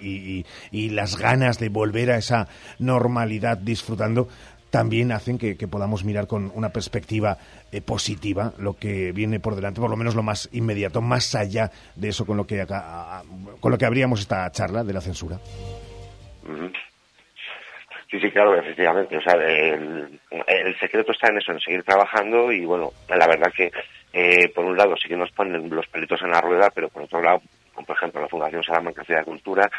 y- 0.00 0.38
y- 0.38 0.46
y 0.70 0.90
las 1.08 1.16
ganas 1.16 1.58
de 1.58 1.70
volver 1.70 2.10
a 2.10 2.18
esa 2.18 2.48
normalidad 2.78 3.56
disfrutando 3.56 4.28
también 4.70 5.12
hacen 5.12 5.38
que, 5.38 5.54
podamos 5.66 6.04
mirar 6.04 6.26
con 6.26 6.52
una 6.54 6.68
perspectiva 6.68 7.38
eh, 7.72 7.80
positiva 7.80 8.52
lo 8.58 8.74
que 8.74 9.12
viene 9.12 9.40
por 9.40 9.54
delante, 9.54 9.80
por 9.80 9.88
lo 9.88 9.96
menos 9.96 10.14
lo 10.14 10.22
más 10.22 10.50
inmediato, 10.52 11.00
más 11.00 11.34
allá 11.34 11.70
de 11.96 12.08
eso 12.08 12.26
con 12.26 12.36
lo 12.36 12.46
que 12.46 12.60
acá, 12.60 13.22
con 13.60 13.72
lo 13.72 13.78
que 13.78 13.86
abríamos 13.86 14.20
esta 14.20 14.50
charla 14.52 14.84
de 14.84 14.92
la 14.92 15.00
censura. 15.00 15.38
Sí, 18.10 18.20
sí, 18.20 18.30
claro, 18.30 18.54
efectivamente. 18.58 19.16
O 19.16 19.22
sea, 19.22 19.34
el, 19.34 20.20
el 20.46 20.78
secreto 20.78 21.12
está 21.12 21.28
en 21.30 21.38
eso, 21.38 21.52
en 21.52 21.60
seguir 21.60 21.82
trabajando 21.82 22.52
y 22.52 22.66
bueno, 22.66 22.92
la 23.08 23.26
verdad 23.26 23.50
que 23.56 23.70
eh, 24.12 24.50
por 24.54 24.66
un 24.66 24.76
lado 24.76 24.96
sí 24.96 25.08
que 25.08 25.16
nos 25.16 25.30
ponen 25.32 25.70
los 25.70 25.86
pelitos 25.86 26.20
en 26.20 26.30
la 26.30 26.42
rueda, 26.42 26.70
pero 26.74 26.90
por 26.90 27.04
otro 27.04 27.22
lado, 27.22 27.40
por 27.84 27.96
ejemplo 27.96 28.20
la 28.20 28.28
Fundación 28.28 28.62
Salamanca 28.62 29.04
Ciudad 29.04 29.20
de 29.20 29.26
Cultura 29.26 29.70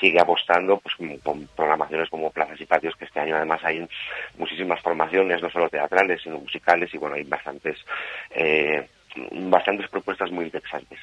sigue 0.00 0.20
apostando 0.20 0.78
pues 0.78 0.94
con- 1.22 1.48
programaciones 1.56 2.08
como 2.10 2.30
plazas 2.30 2.60
y 2.60 2.66
patios, 2.66 2.94
que 2.96 3.04
este 3.04 3.20
año 3.20 3.36
además 3.36 3.60
hay 3.64 3.86
muchísimas 4.38 4.80
formaciones, 4.82 5.42
no 5.42 5.50
solo 5.50 5.68
teatrales, 5.68 6.20
sino 6.22 6.38
musicales 6.38 6.92
y 6.94 6.98
bueno, 6.98 7.16
hay 7.16 7.24
bastantes, 7.24 7.76
eh, 8.30 8.88
bastantes 9.32 9.88
propuestas 9.88 10.30
muy 10.30 10.44
interesantes. 10.46 10.98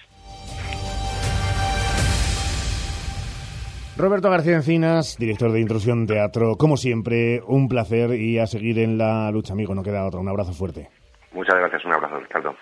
Roberto 3.98 4.30
García 4.30 4.56
Encinas, 4.56 5.16
director 5.18 5.54
de 5.54 5.62
Intrusión 5.62 6.06
Teatro, 6.06 6.58
como 6.58 6.76
siempre, 6.76 7.40
un 7.48 7.70
placer 7.70 8.12
y 8.20 8.40
a 8.40 8.46
seguir 8.46 8.80
en 8.80 8.98
la 8.98 9.32
lucha, 9.32 9.54
amigo, 9.54 9.74
no 9.74 9.84
queda 9.84 10.06
otra. 10.06 10.20
Un 10.20 10.28
abrazo 10.28 10.52
fuerte. 10.52 10.90
Muchas 11.32 11.56
gracias, 11.58 11.86
un 11.86 11.94
abrazo, 11.94 12.20
Ricardo. 12.20 12.56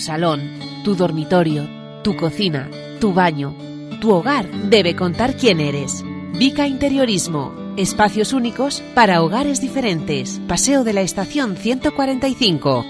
Salón, 0.00 0.58
tu 0.84 0.96
dormitorio, 0.96 1.68
tu 2.02 2.16
cocina, 2.16 2.68
tu 3.00 3.12
baño, 3.12 3.54
tu 4.00 4.12
hogar 4.12 4.50
debe 4.70 4.96
contar 4.96 5.36
quién 5.36 5.60
eres. 5.60 6.02
Vica 6.32 6.66
Interiorismo. 6.66 7.52
Espacios 7.76 8.32
únicos 8.32 8.82
para 8.94 9.22
hogares 9.22 9.60
diferentes. 9.60 10.40
Paseo 10.48 10.84
de 10.84 10.92
la 10.92 11.02
Estación 11.02 11.56
145. 11.56 12.84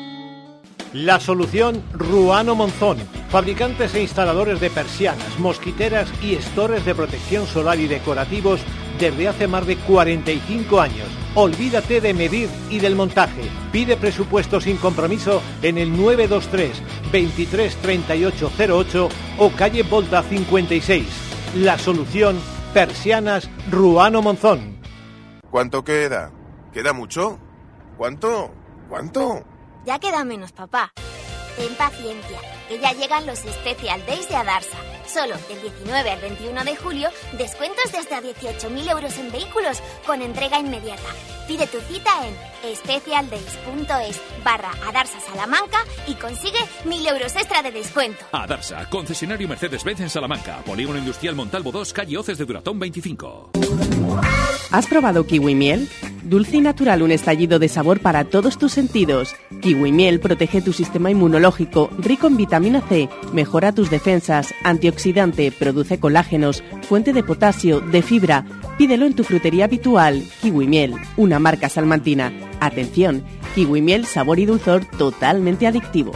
La 0.92 1.20
solución 1.20 1.82
Ruano 1.92 2.54
Monzón. 2.54 2.98
Fabricantes 3.28 3.94
e 3.94 4.02
instaladores 4.02 4.60
de 4.60 4.70
persianas, 4.70 5.38
mosquiteras 5.38 6.08
y 6.22 6.34
estores 6.34 6.84
de 6.84 6.94
protección 6.94 7.46
solar 7.46 7.78
y 7.78 7.86
decorativos 7.86 8.60
desde 8.98 9.28
hace 9.28 9.46
más 9.46 9.66
de 9.66 9.76
45 9.76 10.80
años. 10.80 11.08
Olvídate 11.34 12.00
de 12.00 12.12
medir 12.12 12.48
y 12.70 12.80
del 12.80 12.96
montaje. 12.96 13.42
Pide 13.70 13.96
presupuesto 13.96 14.60
sin 14.60 14.76
compromiso 14.76 15.40
en 15.62 15.78
el 15.78 15.90
923 15.90 16.82
23 17.10 17.76
38 17.76 18.52
08 18.58 19.08
o 19.38 19.50
calle 19.50 19.82
Volta 19.82 20.22
56. 20.22 21.06
La 21.56 21.78
solución 21.78 22.40
Persianas 22.72 23.50
Ruano 23.70 24.22
Monzón. 24.22 24.78
¿Cuánto 25.50 25.82
queda? 25.82 26.30
¿Queda 26.72 26.92
mucho? 26.92 27.38
¿Cuánto? 27.96 28.52
¿Cuánto? 28.88 29.44
Ya 29.84 29.98
queda 29.98 30.24
menos, 30.24 30.52
papá. 30.52 30.92
Ten 31.56 31.74
paciencia, 31.74 32.38
que 32.68 32.78
ya 32.78 32.92
llegan 32.92 33.26
los 33.26 33.38
Special 33.40 34.06
Days 34.06 34.28
de 34.28 34.36
Adarsa. 34.36 34.76
Solo 35.12 35.34
del 35.48 35.60
19 35.60 36.08
al 36.08 36.20
21 36.20 36.64
de 36.64 36.76
julio, 36.76 37.08
descuentos 37.36 37.90
de 37.90 37.98
hasta 37.98 38.20
18.000 38.22 38.90
euros 38.90 39.18
en 39.18 39.32
vehículos 39.32 39.82
con 40.06 40.22
entrega 40.22 40.60
inmediata. 40.60 41.08
Pide 41.48 41.66
tu 41.66 41.80
cita 41.80 42.10
en 42.24 42.76
specialdays.es 42.76 44.20
barra 44.44 44.70
Adarsa 44.86 45.18
Salamanca 45.18 45.78
y 46.06 46.14
consigue 46.14 46.60
1.000 46.84 47.12
euros 47.12 47.34
extra 47.34 47.60
de 47.60 47.72
descuento. 47.72 48.24
Adarsa, 48.30 48.88
concesionario 48.88 49.48
Mercedes-Benz 49.48 50.00
en 50.00 50.10
Salamanca. 50.10 50.62
Polígono 50.64 51.00
Industrial 51.00 51.34
Montalvo 51.34 51.72
2, 51.72 51.92
calle 51.92 52.16
Oces 52.16 52.38
de 52.38 52.44
Duratón 52.44 52.78
25. 52.78 53.50
¿Has 54.70 54.86
probado 54.86 55.26
kiwi 55.26 55.56
miel? 55.56 55.88
Dulce 56.22 56.58
y 56.58 56.60
natural, 56.60 57.02
un 57.02 57.10
estallido 57.10 57.58
de 57.58 57.68
sabor 57.68 58.00
para 58.00 58.24
todos 58.24 58.56
tus 58.56 58.72
sentidos. 58.72 59.34
Kiwi 59.60 59.90
miel 59.90 60.20
protege 60.20 60.62
tu 60.62 60.72
sistema 60.72 61.10
inmunológico, 61.10 61.90
rico 61.98 62.28
en 62.28 62.36
vitamina 62.36 62.80
C, 62.82 63.08
mejora 63.32 63.72
tus 63.72 63.90
defensas, 63.90 64.54
antioxidante, 65.00 65.50
produce 65.50 65.98
colágenos, 65.98 66.62
fuente 66.82 67.12
de 67.12 67.22
potasio, 67.22 67.80
de 67.80 68.02
fibra. 68.02 68.44
Pídelo 68.76 69.06
en 69.06 69.14
tu 69.14 69.24
frutería 69.24 69.64
habitual. 69.64 70.22
Kiwi 70.42 70.66
miel, 70.66 70.94
una 71.16 71.38
marca 71.38 71.68
salmantina. 71.70 72.32
Atención, 72.60 73.24
kiwi 73.54 73.80
miel, 73.80 74.04
sabor 74.04 74.38
y 74.38 74.46
dulzor 74.46 74.84
totalmente 74.84 75.66
adictivo. 75.66 76.12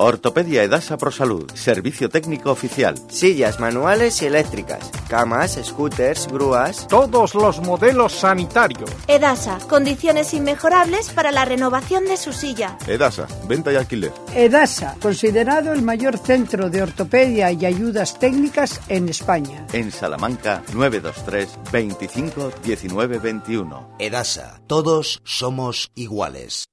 Ortopedia 0.00 0.62
Edasa 0.62 0.96
Prosalud, 0.96 1.50
servicio 1.54 2.08
técnico 2.08 2.52
oficial. 2.52 2.94
Sillas 3.08 3.58
manuales 3.58 4.22
y 4.22 4.26
eléctricas, 4.26 4.92
camas, 5.08 5.58
scooters, 5.60 6.28
grúas. 6.28 6.86
Todos 6.86 7.34
los 7.34 7.60
modelos 7.60 8.12
sanitarios. 8.12 8.88
Edasa, 9.08 9.58
condiciones 9.68 10.32
inmejorables 10.34 11.10
para 11.10 11.32
la 11.32 11.44
renovación 11.44 12.04
de 12.04 12.16
su 12.16 12.32
silla. 12.32 12.78
Edasa, 12.86 13.26
venta 13.48 13.72
y 13.72 13.76
alquiler. 13.76 14.12
Edasa, 14.36 14.94
considerado 15.02 15.72
el 15.72 15.82
mayor 15.82 16.16
centro 16.16 16.70
de 16.70 16.82
ortopedia 16.82 17.50
y 17.50 17.66
ayudas 17.66 18.20
técnicas 18.20 18.80
en 18.88 19.08
España. 19.08 19.66
En 19.72 19.90
Salamanca, 19.90 20.62
923 20.74 21.72
25 21.72 22.52
19 22.62 23.18
21. 23.18 23.96
Edasa, 23.98 24.60
todos 24.68 25.20
somos 25.24 25.90
iguales. 25.96 26.66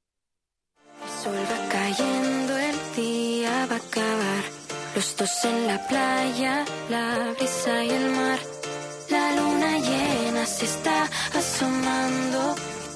El 1.25 1.64
va 3.69 3.75
a 3.75 3.77
acabar. 3.77 4.43
Los 4.95 5.17
dos 5.17 5.45
en 5.45 5.67
la 5.67 5.77
playa, 5.87 6.65
la 6.89 7.33
brisa 7.37 7.83
y 7.83 7.89
el 7.89 8.09
mar. 8.11 8.39
La 9.09 9.25
luna 9.37 9.71
llena 9.79 10.45
se 10.45 10.65
está 10.65 11.09
asomando. 11.33 12.55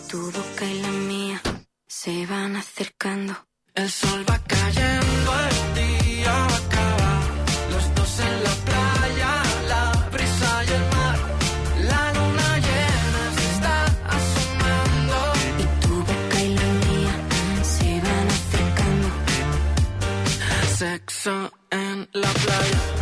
Tu 0.09 0.19
boca 0.31 0.65
y 0.65 0.81
la 0.81 0.91
mía 1.11 1.41
se 1.87 2.25
van 2.25 2.55
acercando. 2.55 3.33
El 3.75 3.89
sol 3.89 4.25
va 4.29 4.37
cayendo, 4.39 5.29
el 5.49 5.59
día 5.79 6.31
va 6.31 6.55
a 6.55 6.57
acabar. 6.65 7.23
Los 7.73 7.85
dos 7.95 8.19
en 8.27 8.43
la 8.43 8.53
playa, 8.65 8.78
Sexo 20.99 21.51
en 21.71 22.09
la 22.11 22.27
playa. 22.27 22.98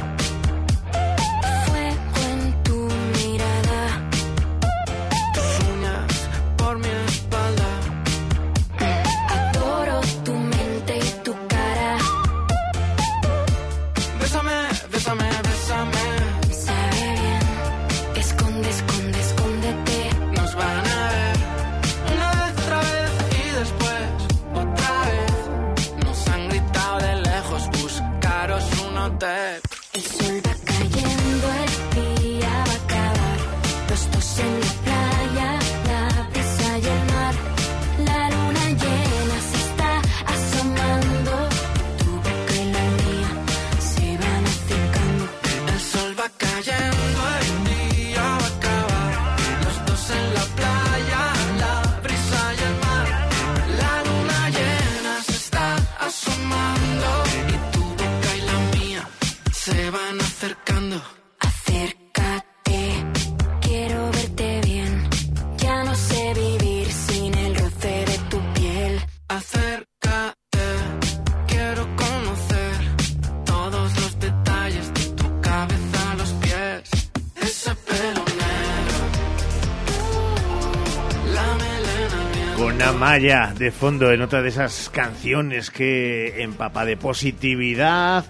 Amaya 83.18 83.52
de 83.58 83.72
fondo 83.72 84.12
en 84.12 84.22
otra 84.22 84.44
de 84.44 84.50
esas 84.50 84.92
canciones 84.92 85.72
que 85.72 86.44
empapa 86.44 86.86
de 86.86 86.98
positividad, 86.98 88.26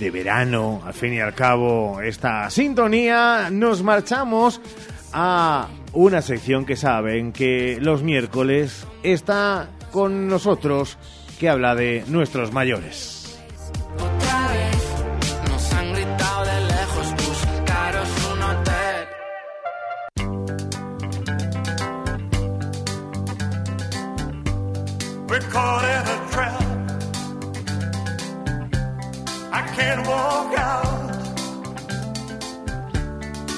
de 0.00 0.10
verano, 0.10 0.80
al 0.86 0.94
fin 0.94 1.12
y 1.12 1.20
al 1.20 1.34
cabo, 1.34 2.00
esta 2.00 2.48
sintonía, 2.48 3.50
nos 3.52 3.82
marchamos 3.82 4.62
a 5.12 5.68
una 5.92 6.22
sección 6.22 6.64
que 6.64 6.76
saben 6.76 7.32
que 7.34 7.80
los 7.82 8.02
miércoles 8.02 8.86
está 9.02 9.68
con 9.90 10.26
nosotros, 10.26 10.96
que 11.38 11.50
habla 11.50 11.74
de 11.74 12.02
nuestros 12.06 12.50
mayores. 12.50 13.21
We're 25.32 25.40
caught 25.48 25.82
in 25.82 26.04
a 26.14 26.30
trap. 26.30 26.60
I 29.50 29.62
can't 29.74 30.06
walk 30.06 30.52
out 30.58 31.08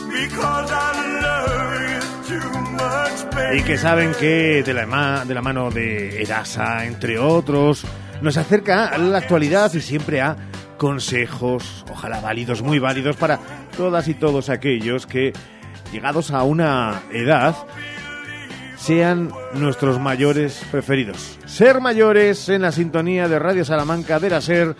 because 0.08 0.70
I 0.70 0.92
love 1.24 1.82
you 1.90 2.38
too 2.38 2.60
much, 2.78 3.34
baby. 3.34 3.58
Y 3.58 3.62
que 3.64 3.76
saben 3.76 4.12
que 4.20 4.62
de 4.62 4.72
la, 4.72 5.24
de 5.24 5.34
la 5.34 5.42
mano 5.42 5.72
de 5.72 6.22
Erasa, 6.22 6.84
entre 6.84 7.18
otros, 7.18 7.84
nos 8.22 8.36
acerca 8.36 8.86
a 8.86 8.96
la 8.96 9.18
actualidad 9.18 9.74
y 9.74 9.80
siempre 9.80 10.20
a 10.20 10.36
consejos, 10.78 11.84
ojalá 11.90 12.20
válidos, 12.20 12.62
muy 12.62 12.78
válidos 12.78 13.16
para 13.16 13.40
todas 13.76 14.06
y 14.06 14.14
todos 14.14 14.48
aquellos 14.48 15.08
que, 15.08 15.32
llegados 15.90 16.30
a 16.30 16.44
una 16.44 17.02
edad, 17.10 17.56
sean 18.84 19.32
nuestros 19.54 19.98
mayores 19.98 20.62
preferidos. 20.70 21.38
Ser 21.46 21.80
mayores 21.80 22.50
en 22.50 22.60
la 22.60 22.70
sintonía 22.70 23.28
de 23.28 23.38
Radio 23.38 23.64
Salamanca 23.64 24.20
de 24.20 24.28
la 24.28 24.42
SER. 24.42 24.76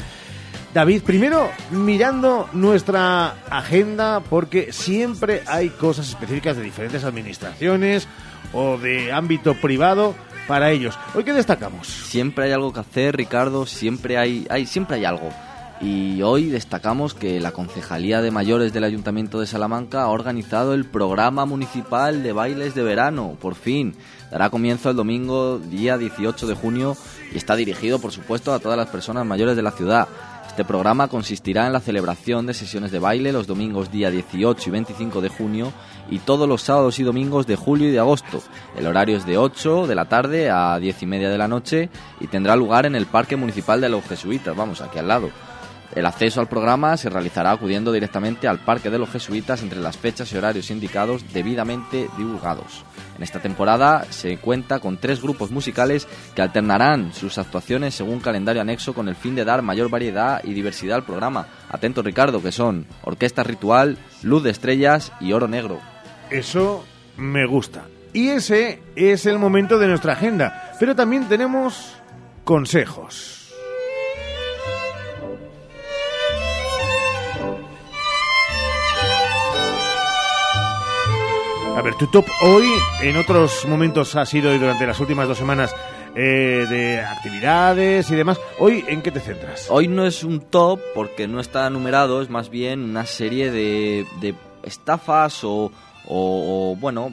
David, 0.74 1.02
primero 1.05 1.48
mirando 1.70 2.51
nuestra 2.52 3.35
agenda 3.48 4.20
porque 4.20 4.72
siempre 4.72 5.43
hay 5.47 5.70
cosas 5.70 6.10
específicas 6.10 6.55
de 6.59 6.64
diferentes 6.64 7.02
administraciones 7.02 8.06
o 8.52 8.76
de 8.76 9.10
ámbito 9.10 9.55
privado 9.55 10.14
para 10.47 10.70
ellos. 10.70 10.98
Hoy 11.14 11.24
qué 11.24 11.32
destacamos? 11.32 11.89
Siempre 11.89 12.44
hay 12.44 12.52
algo 12.52 12.74
que 12.74 12.81
hacer, 12.81 13.16
Ricardo, 13.16 13.64
siempre 13.64 14.18
hay, 14.18 14.47
hay 14.51 14.66
siempre 14.66 14.97
hay 14.97 15.06
algo. 15.06 15.31
Y 15.85 16.23
hoy 16.23 16.47
destacamos 16.47 17.12
que 17.12 17.39
la 17.40 17.52
Concejalía 17.52 18.23
de 18.23 18.31
Mayores 18.31 18.73
del 18.73 18.85
Ayuntamiento 18.85 19.39
de 19.39 19.47
Salamanca 19.47 20.05
ha 20.05 20.09
organizado 20.09 20.73
el 20.73 20.86
programa 20.86 21.44
municipal 21.44 22.23
de 22.23 22.32
bailes 22.32 22.74
de 22.74 22.82
verano, 22.82 23.36
por 23.39 23.55
fin. 23.55 23.94
Dará 24.31 24.48
comienzo 24.48 24.89
el 24.89 24.97
domingo 24.97 25.59
día 25.59 25.98
18 25.98 26.47
de 26.47 26.55
junio 26.55 26.97
y 27.35 27.36
está 27.36 27.55
dirigido, 27.55 27.98
por 27.98 28.12
supuesto, 28.12 28.55
a 28.55 28.61
todas 28.61 28.78
las 28.78 28.89
personas 28.89 29.27
mayores 29.27 29.56
de 29.56 29.62
la 29.62 29.73
ciudad. 29.73 30.09
Este 30.48 30.65
programa 30.65 31.09
consistirá 31.09 31.66
en 31.66 31.74
la 31.74 31.81
celebración 31.81 32.47
de 32.47 32.55
sesiones 32.55 32.90
de 32.90 32.98
baile 32.98 33.31
los 33.31 33.47
domingos 33.47 33.93
día 33.93 34.11
18 34.11 34.66
y 34.66 34.73
25 34.73 35.20
de 35.20 35.28
junio 35.28 35.70
y 36.09 36.20
todos 36.20 36.48
los 36.48 36.62
sábados 36.62 36.98
y 36.98 37.02
domingos 37.02 37.47
de 37.47 37.56
julio 37.56 37.90
y 37.90 37.93
de 37.93 37.98
agosto. 37.98 38.40
El 38.74 38.86
horario 38.86 39.19
es 39.19 39.27
de 39.27 39.36
8 39.36 39.86
de 39.86 39.94
la 39.94 40.06
tarde 40.06 40.48
a 40.48 40.78
10 40.78 41.02
y 41.02 41.06
media 41.06 41.28
de 41.28 41.36
la 41.36 41.48
noche 41.48 41.90
y 42.20 42.28
tendrá 42.28 42.56
lugar 42.56 42.86
en 42.86 42.94
el 42.94 43.05
Parque 43.05 43.36
Municipal 43.36 43.82
de 43.82 43.90
los 43.90 44.02
Jesuitas, 44.05 44.56
vamos, 44.56 44.81
aquí 44.81 44.98
al 44.98 45.09
lado. 45.09 45.28
El 45.94 46.06
acceso 46.06 46.40
al 46.40 46.48
programa 46.48 46.96
se 46.96 47.08
realizará 47.08 47.52
acudiendo 47.52 47.92
directamente 47.92 48.48
al 48.48 48.58
Parque 48.58 48.90
de 48.90 48.98
los 48.98 49.10
Jesuitas 49.10 49.62
entre 49.62 49.78
las 49.78 49.96
fechas 49.96 50.32
y 50.32 50.36
horarios 50.36 50.70
indicados 50.70 51.32
debidamente 51.32 52.08
divulgados. 52.18 52.84
En 53.16 53.22
esta 53.22 53.40
temporada 53.40 54.04
se 54.10 54.38
cuenta 54.38 54.80
con 54.80 54.96
tres 54.96 55.22
grupos 55.22 55.52
musicales 55.52 56.08
que 56.34 56.42
alternarán 56.42 57.12
sus 57.12 57.38
actuaciones 57.38 57.94
según 57.94 58.18
calendario 58.18 58.60
anexo 58.60 58.92
con 58.92 59.08
el 59.08 59.14
fin 59.14 59.36
de 59.36 59.44
dar 59.44 59.62
mayor 59.62 59.88
variedad 59.88 60.42
y 60.42 60.52
diversidad 60.52 60.96
al 60.96 61.04
programa. 61.04 61.46
Atento 61.70 62.02
Ricardo, 62.02 62.42
que 62.42 62.50
son 62.50 62.86
Orquesta 63.02 63.44
Ritual, 63.44 63.96
Luz 64.22 64.42
de 64.42 64.50
Estrellas 64.50 65.12
y 65.20 65.32
Oro 65.32 65.46
Negro. 65.46 65.78
Eso 66.28 66.84
me 67.16 67.46
gusta. 67.46 67.84
Y 68.12 68.28
ese 68.28 68.82
es 68.96 69.26
el 69.26 69.38
momento 69.38 69.78
de 69.78 69.88
nuestra 69.88 70.14
agenda. 70.14 70.72
Pero 70.80 70.96
también 70.96 71.28
tenemos 71.28 71.94
consejos. 72.44 73.34
A 81.76 81.82
ver, 81.82 81.94
tu 81.96 82.06
top 82.06 82.24
hoy, 82.42 82.68
en 83.02 83.16
otros 83.16 83.66
momentos 83.66 84.14
ha 84.14 84.24
sido 84.24 84.55
y 84.55 84.59
durante 84.59 84.86
las 84.86 85.01
últimas 85.01 85.26
dos 85.26 85.36
semanas 85.36 85.74
eh, 86.14 86.66
de 86.70 87.01
actividades 87.01 88.09
y 88.10 88.14
demás. 88.14 88.40
Hoy, 88.60 88.84
¿en 88.86 89.02
qué 89.02 89.10
te 89.10 89.18
centras? 89.18 89.66
Hoy 89.70 89.88
no 89.88 90.06
es 90.06 90.22
un 90.22 90.40
top 90.40 90.80
porque 90.94 91.26
no 91.26 91.40
está 91.40 91.68
numerado, 91.70 92.22
es 92.22 92.30
más 92.30 92.48
bien 92.48 92.84
una 92.84 93.06
serie 93.06 93.51
de, 93.51 94.06
de 94.20 94.36
estafas 94.62 95.42
o, 95.42 95.72
o, 96.06 96.72
o, 96.72 96.76
bueno, 96.76 97.10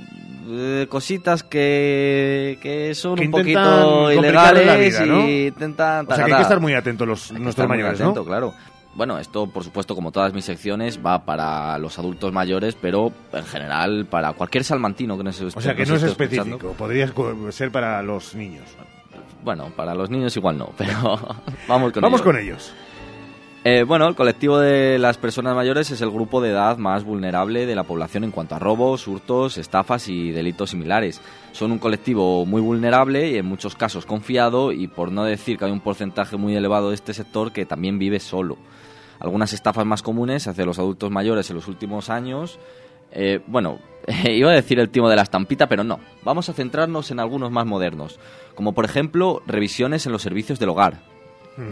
cositas 0.90 1.42
que, 1.42 2.60
que 2.62 2.94
son 2.94 3.16
Que 3.16 3.26
un 3.26 3.32
poquito 3.32 4.12
ilegales 4.12 5.00
vida, 5.00 5.06
¿no? 5.08 5.28
y 5.28 5.48
intentan... 5.48 6.06
O 6.08 6.16
sea, 6.16 6.26
que 6.26 6.32
hay 6.34 6.38
que 6.38 6.44
estar 6.44 6.60
muy 6.60 6.76
atentos 6.76 7.08
los, 7.08 7.32
nuestros 7.32 7.68
mayores, 7.68 8.00
atento, 8.00 8.20
¿no? 8.20 8.26
claro. 8.26 8.54
Bueno, 8.94 9.18
esto 9.18 9.48
por 9.48 9.64
supuesto 9.64 9.96
como 9.96 10.12
todas 10.12 10.34
mis 10.34 10.44
secciones 10.46 11.00
va 11.04 11.24
para 11.24 11.78
los 11.78 11.98
adultos 11.98 12.34
mayores, 12.34 12.76
pero 12.80 13.12
en 13.32 13.46
general 13.46 14.06
para 14.10 14.34
cualquier 14.34 14.64
salmantino 14.64 15.18
que 15.18 15.24
nos 15.24 15.40
esté 15.40 15.58
O 15.58 15.62
sea, 15.62 15.76
que 15.76 15.86
no 15.86 15.96
es 15.96 16.04
específico. 16.04 16.44
escuchando. 16.44 16.74
Podría 16.78 17.12
ser 17.52 17.72
para 17.72 18.02
los 18.04 18.36
niños. 18.36 18.66
Bueno, 19.44 19.72
para 19.76 19.96
los 19.96 20.10
niños 20.10 20.36
igual 20.36 20.58
no, 20.58 20.70
pero 20.78 20.94
vamos 21.68 21.94
con 21.94 22.02
Vamos 22.02 22.20
ello. 22.22 22.26
con 22.32 22.38
ellos. 22.38 22.74
Eh, 23.64 23.84
bueno, 23.84 24.08
el 24.08 24.16
colectivo 24.16 24.58
de 24.58 24.98
las 24.98 25.18
personas 25.20 25.56
mayores 25.56 25.92
es 25.92 26.02
el 26.02 26.10
grupo 26.10 26.42
de 26.42 26.50
edad 26.50 26.78
más 26.78 27.04
vulnerable 27.04 27.68
de 27.68 27.76
la 27.76 27.84
población 27.84 28.24
en 28.24 28.32
cuanto 28.32 28.56
a 28.56 28.60
robos, 28.60 29.08
hurtos, 29.08 29.60
estafas 29.60 30.10
y 30.10 30.32
delitos 30.32 30.72
similares. 30.72 31.22
Son 31.52 31.72
un 31.72 31.78
colectivo 31.78 32.44
muy 32.48 32.60
vulnerable 32.60 33.30
y 33.30 33.38
en 33.38 33.46
muchos 33.46 33.76
casos 33.76 34.08
confiado 34.08 34.72
y 34.72 34.88
por 34.88 35.12
no 35.12 35.24
decir 35.24 35.58
que 35.60 35.66
hay 35.66 35.72
un 35.72 35.80
porcentaje 35.80 36.38
muy 36.38 36.56
elevado 36.56 36.90
de 36.90 36.96
este 36.96 37.14
sector 37.14 37.52
que 37.52 37.66
también 37.68 38.00
vive 38.00 38.20
solo. 38.20 38.58
Algunas 39.22 39.54
estafas 39.54 39.86
más 39.86 40.02
comunes 40.02 40.48
hacia 40.48 40.66
los 40.66 40.80
adultos 40.80 41.10
mayores 41.10 41.50
en 41.50 41.56
los 41.56 41.68
últimos 41.68 42.10
años 42.10 42.60
eh, 43.12 43.42
bueno, 43.48 43.80
iba 44.26 44.52
a 44.52 44.56
decir 44.56 44.80
el 44.80 44.90
timo 44.90 45.10
de 45.10 45.16
la 45.16 45.24
estampita, 45.24 45.68
pero 45.68 45.84
no. 45.84 46.00
Vamos 46.24 46.50
a 46.50 46.54
centrarnos 46.54 47.12
en 47.12 47.20
algunos 47.20 47.52
más 47.52 47.66
modernos, 47.66 48.20
como 48.56 48.74
por 48.74 48.86
ejemplo 48.86 49.42
revisiones 49.46 50.06
en 50.06 50.12
los 50.12 50.22
servicios 50.22 50.60
del 50.60 50.70
hogar. 50.70 51.12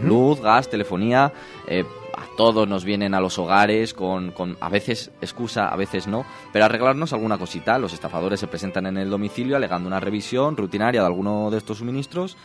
Luz, 0.04 0.40
gas, 0.40 0.68
telefonía, 0.68 1.32
eh, 1.66 1.84
a 2.14 2.36
todos 2.36 2.68
nos 2.68 2.84
vienen 2.84 3.14
a 3.14 3.20
los 3.20 3.38
hogares 3.38 3.92
con, 3.94 4.30
con 4.30 4.56
a 4.60 4.68
veces 4.68 5.10
excusa, 5.22 5.68
a 5.68 5.74
veces 5.74 6.06
no, 6.06 6.24
pero 6.52 6.66
arreglarnos 6.66 7.12
alguna 7.12 7.38
cosita. 7.38 7.78
Los 7.78 7.94
estafadores 7.94 8.38
se 8.38 8.46
presentan 8.46 8.86
en 8.86 8.98
el 8.98 9.10
domicilio 9.10 9.56
alegando 9.56 9.88
una 9.88 9.98
revisión 9.98 10.56
rutinaria 10.56 11.00
de 11.00 11.06
alguno 11.06 11.50
de 11.50 11.58
estos 11.58 11.78
suministros 11.78 12.36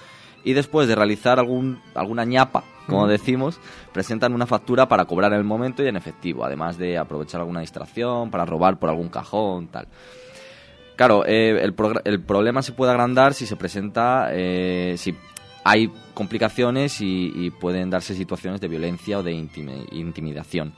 y 0.46 0.54
después 0.54 0.88
de 0.88 0.96
realizar 0.96 1.40
algún, 1.40 1.82
alguna 1.94 2.24
ñapa, 2.24 2.64
como 2.88 3.08
decimos, 3.08 3.60
presentan 3.92 4.34
una 4.34 4.46
factura 4.46 4.88
para 4.88 5.06
cobrar 5.06 5.34
en 5.34 5.40
el 5.40 5.44
momento 5.44 5.84
y 5.84 5.88
en 5.88 5.98
efectivo, 5.98 6.46
además 6.46 6.78
de 6.78 6.98
aprovechar 6.98 7.42
alguna 7.42 7.60
distracción 7.62 8.30
para 8.32 8.46
robar 8.46 8.78
por 8.80 8.90
algún 8.90 9.10
cajón, 9.10 9.68
tal. 9.68 9.88
Claro, 10.96 11.26
eh, 11.26 11.62
el, 11.62 11.76
el 12.06 12.22
problema 12.22 12.62
se 12.62 12.72
puede 12.72 12.92
agrandar 12.92 13.34
si 13.34 13.46
se 13.46 13.56
presenta, 13.58 14.30
eh, 14.32 14.96
si 14.98 15.14
hay 15.64 15.92
complicaciones 16.14 17.02
y, 17.02 17.34
y 17.36 17.50
pueden 17.50 17.90
darse 17.90 18.14
situaciones 18.14 18.62
de 18.62 18.68
violencia 18.68 19.18
o 19.20 19.24
de 19.24 19.34
intimi- 19.34 19.88
intimidación. 19.92 20.74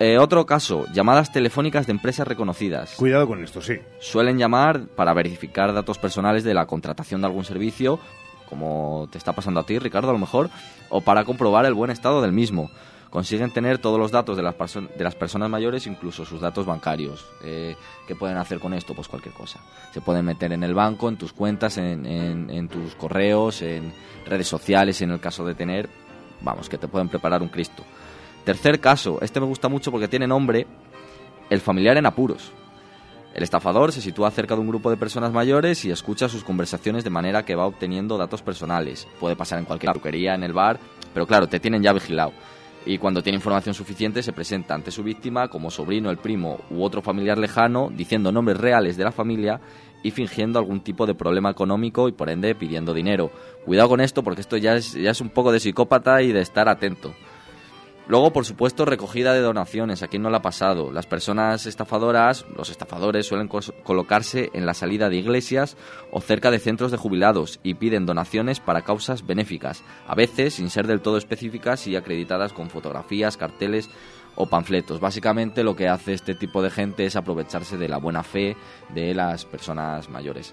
Eh, 0.00 0.18
otro 0.18 0.44
caso, 0.44 0.86
llamadas 0.92 1.30
telefónicas 1.32 1.86
de 1.86 1.92
empresas 1.92 2.26
reconocidas. 2.26 2.94
Cuidado 2.96 3.28
con 3.28 3.42
esto, 3.42 3.60
sí. 3.62 3.74
Suelen 4.00 4.38
llamar 4.38 4.86
para 4.88 5.14
verificar 5.14 5.72
datos 5.72 5.98
personales 5.98 6.42
de 6.42 6.52
la 6.54 6.66
contratación 6.66 7.20
de 7.20 7.28
algún 7.28 7.44
servicio, 7.44 8.00
como 8.48 9.08
te 9.10 9.18
está 9.18 9.32
pasando 9.32 9.60
a 9.60 9.66
ti, 9.66 9.78
Ricardo, 9.78 10.10
a 10.10 10.12
lo 10.12 10.18
mejor, 10.18 10.50
o 10.90 11.00
para 11.00 11.24
comprobar 11.24 11.64
el 11.66 11.74
buen 11.74 11.90
estado 11.90 12.20
del 12.22 12.32
mismo. 12.32 12.70
Consiguen 13.08 13.52
tener 13.52 13.78
todos 13.78 13.96
los 13.96 14.10
datos 14.10 14.36
de 14.36 14.42
las, 14.42 14.56
de 14.74 15.04
las 15.04 15.14
personas 15.14 15.48
mayores, 15.48 15.86
incluso 15.86 16.24
sus 16.24 16.40
datos 16.40 16.66
bancarios. 16.66 17.24
Eh, 17.44 17.76
¿Qué 18.08 18.16
pueden 18.16 18.36
hacer 18.38 18.58
con 18.58 18.74
esto? 18.74 18.92
Pues 18.94 19.06
cualquier 19.06 19.32
cosa. 19.34 19.60
Se 19.92 20.00
pueden 20.00 20.24
meter 20.24 20.52
en 20.52 20.64
el 20.64 20.74
banco, 20.74 21.08
en 21.08 21.16
tus 21.16 21.32
cuentas, 21.32 21.78
en, 21.78 22.04
en- 22.04 22.50
en 22.50 22.68
tus 22.68 22.96
correos, 22.96 23.62
en 23.62 23.92
redes 24.26 24.48
sociales, 24.48 25.00
en 25.02 25.12
el 25.12 25.20
caso 25.20 25.44
de 25.46 25.54
tener. 25.54 25.88
Vamos, 26.40 26.68
que 26.68 26.76
te 26.76 26.88
pueden 26.88 27.08
preparar 27.08 27.40
un 27.40 27.48
Cristo. 27.48 27.84
Tercer 28.44 28.78
caso, 28.78 29.18
este 29.22 29.40
me 29.40 29.46
gusta 29.46 29.68
mucho 29.68 29.90
porque 29.90 30.06
tiene 30.06 30.26
nombre, 30.26 30.66
el 31.48 31.60
familiar 31.60 31.96
en 31.96 32.04
apuros. 32.04 32.52
El 33.34 33.42
estafador 33.42 33.90
se 33.90 34.02
sitúa 34.02 34.30
cerca 34.30 34.54
de 34.54 34.60
un 34.60 34.68
grupo 34.68 34.90
de 34.90 34.98
personas 34.98 35.32
mayores 35.32 35.84
y 35.86 35.90
escucha 35.90 36.28
sus 36.28 36.44
conversaciones 36.44 37.04
de 37.04 37.10
manera 37.10 37.44
que 37.44 37.56
va 37.56 37.66
obteniendo 37.66 38.18
datos 38.18 38.42
personales. 38.42 39.08
Puede 39.18 39.34
pasar 39.34 39.58
en 39.58 39.64
cualquier 39.64 39.92
peluquería, 39.92 40.34
en 40.34 40.44
el 40.44 40.52
bar, 40.52 40.78
pero 41.12 41.26
claro, 41.26 41.48
te 41.48 41.58
tienen 41.58 41.82
ya 41.82 41.94
vigilado. 41.94 42.32
Y 42.86 42.98
cuando 42.98 43.22
tiene 43.22 43.36
información 43.36 43.74
suficiente 43.74 44.22
se 44.22 44.34
presenta 44.34 44.74
ante 44.74 44.90
su 44.90 45.02
víctima 45.02 45.48
como 45.48 45.70
sobrino, 45.70 46.10
el 46.10 46.18
primo 46.18 46.60
u 46.70 46.84
otro 46.84 47.00
familiar 47.00 47.38
lejano, 47.38 47.90
diciendo 47.90 48.30
nombres 48.30 48.58
reales 48.58 48.98
de 48.98 49.04
la 49.04 49.12
familia 49.12 49.58
y 50.02 50.10
fingiendo 50.10 50.58
algún 50.58 50.80
tipo 50.80 51.06
de 51.06 51.14
problema 51.14 51.50
económico 51.50 52.08
y 52.08 52.12
por 52.12 52.28
ende 52.28 52.54
pidiendo 52.54 52.92
dinero. 52.92 53.30
Cuidado 53.64 53.88
con 53.88 54.02
esto 54.02 54.22
porque 54.22 54.42
esto 54.42 54.58
ya 54.58 54.76
es, 54.76 54.92
ya 54.92 55.12
es 55.12 55.20
un 55.22 55.30
poco 55.30 55.50
de 55.50 55.60
psicópata 55.60 56.20
y 56.20 56.30
de 56.30 56.42
estar 56.42 56.68
atento. 56.68 57.14
Luego, 58.06 58.34
por 58.34 58.44
supuesto, 58.44 58.84
recogida 58.84 59.32
de 59.32 59.40
donaciones. 59.40 60.02
¿A 60.02 60.08
quién 60.08 60.22
no 60.22 60.28
la 60.28 60.38
ha 60.38 60.42
pasado? 60.42 60.92
Las 60.92 61.06
personas 61.06 61.64
estafadoras, 61.64 62.44
los 62.54 62.68
estafadores 62.68 63.26
suelen 63.26 63.48
colocarse 63.48 64.50
en 64.52 64.66
la 64.66 64.74
salida 64.74 65.08
de 65.08 65.16
iglesias 65.16 65.78
o 66.12 66.20
cerca 66.20 66.50
de 66.50 66.58
centros 66.58 66.90
de 66.90 66.98
jubilados 66.98 67.60
y 67.62 67.74
piden 67.74 68.04
donaciones 68.04 68.60
para 68.60 68.82
causas 68.82 69.26
benéficas, 69.26 69.82
a 70.06 70.14
veces 70.14 70.54
sin 70.54 70.68
ser 70.68 70.86
del 70.86 71.00
todo 71.00 71.16
específicas 71.16 71.86
y 71.86 71.96
acreditadas 71.96 72.52
con 72.52 72.68
fotografías, 72.68 73.38
carteles 73.38 73.88
o 74.34 74.46
panfletos. 74.46 75.00
Básicamente 75.00 75.64
lo 75.64 75.74
que 75.74 75.88
hace 75.88 76.12
este 76.12 76.34
tipo 76.34 76.60
de 76.62 76.70
gente 76.70 77.06
es 77.06 77.16
aprovecharse 77.16 77.78
de 77.78 77.88
la 77.88 77.96
buena 77.96 78.22
fe 78.22 78.54
de 78.94 79.14
las 79.14 79.46
personas 79.46 80.10
mayores. 80.10 80.52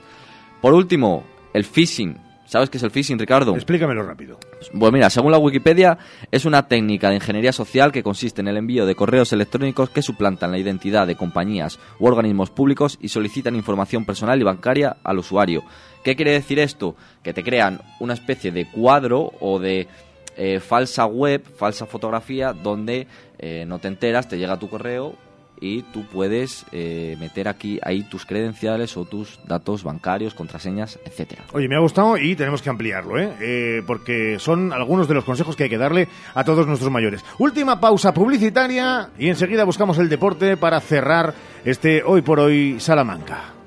Por 0.61 0.73
último, 0.73 1.25
el 1.53 1.65
phishing. 1.65 2.30
¿Sabes 2.51 2.69
qué 2.69 2.79
es 2.79 2.83
el 2.83 2.91
phishing, 2.91 3.17
Ricardo? 3.17 3.55
Explícamelo 3.55 4.03
rápido. 4.03 4.37
Pues 4.77 4.91
mira, 4.91 5.09
según 5.09 5.31
la 5.31 5.37
Wikipedia, 5.37 5.97
es 6.31 6.43
una 6.43 6.67
técnica 6.67 7.07
de 7.07 7.15
ingeniería 7.15 7.53
social 7.53 7.93
que 7.93 8.03
consiste 8.03 8.41
en 8.41 8.49
el 8.49 8.57
envío 8.57 8.85
de 8.85 8.93
correos 8.93 9.31
electrónicos 9.31 9.89
que 9.89 10.01
suplantan 10.01 10.51
la 10.51 10.57
identidad 10.57 11.07
de 11.07 11.15
compañías 11.15 11.79
u 11.97 12.07
organismos 12.07 12.49
públicos 12.49 12.97
y 12.99 13.07
solicitan 13.07 13.55
información 13.55 14.03
personal 14.03 14.41
y 14.41 14.43
bancaria 14.43 14.97
al 15.01 15.19
usuario. 15.19 15.63
¿Qué 16.03 16.17
quiere 16.17 16.33
decir 16.33 16.59
esto? 16.59 16.97
Que 17.23 17.33
te 17.33 17.41
crean 17.41 17.79
una 18.01 18.15
especie 18.15 18.51
de 18.51 18.69
cuadro 18.69 19.31
o 19.39 19.57
de 19.57 19.87
eh, 20.35 20.59
falsa 20.59 21.05
web, 21.05 21.45
falsa 21.55 21.85
fotografía, 21.85 22.51
donde 22.51 23.07
eh, 23.39 23.63
no 23.65 23.79
te 23.79 23.87
enteras, 23.87 24.27
te 24.27 24.37
llega 24.37 24.59
tu 24.59 24.67
correo 24.67 25.15
y 25.61 25.83
tú 25.83 26.03
puedes 26.05 26.65
eh, 26.71 27.15
meter 27.19 27.47
aquí 27.47 27.79
ahí 27.83 28.03
tus 28.03 28.25
credenciales 28.25 28.97
o 28.97 29.05
tus 29.05 29.39
datos 29.45 29.83
bancarios, 29.83 30.33
contraseñas, 30.33 30.99
etcétera. 31.05 31.43
Oye, 31.53 31.69
me 31.69 31.75
ha 31.75 31.79
gustado 31.79 32.17
y 32.17 32.35
tenemos 32.35 32.61
que 32.61 32.69
ampliarlo, 32.69 33.19
¿eh? 33.19 33.31
Eh, 33.39 33.83
porque 33.85 34.39
son 34.39 34.73
algunos 34.73 35.07
de 35.07 35.13
los 35.13 35.23
consejos 35.23 35.55
que 35.55 35.63
hay 35.63 35.69
que 35.69 35.77
darle 35.77 36.09
a 36.33 36.43
todos 36.43 36.67
nuestros 36.67 36.91
mayores. 36.91 37.23
Última 37.37 37.79
pausa 37.79 38.13
publicitaria 38.13 39.11
y 39.17 39.29
enseguida 39.29 39.63
buscamos 39.63 39.99
el 39.99 40.09
deporte 40.09 40.57
para 40.57 40.81
cerrar 40.81 41.33
este 41.63 42.01
Hoy 42.03 42.23
por 42.23 42.39
Hoy 42.39 42.79
Salamanca. 42.79 43.60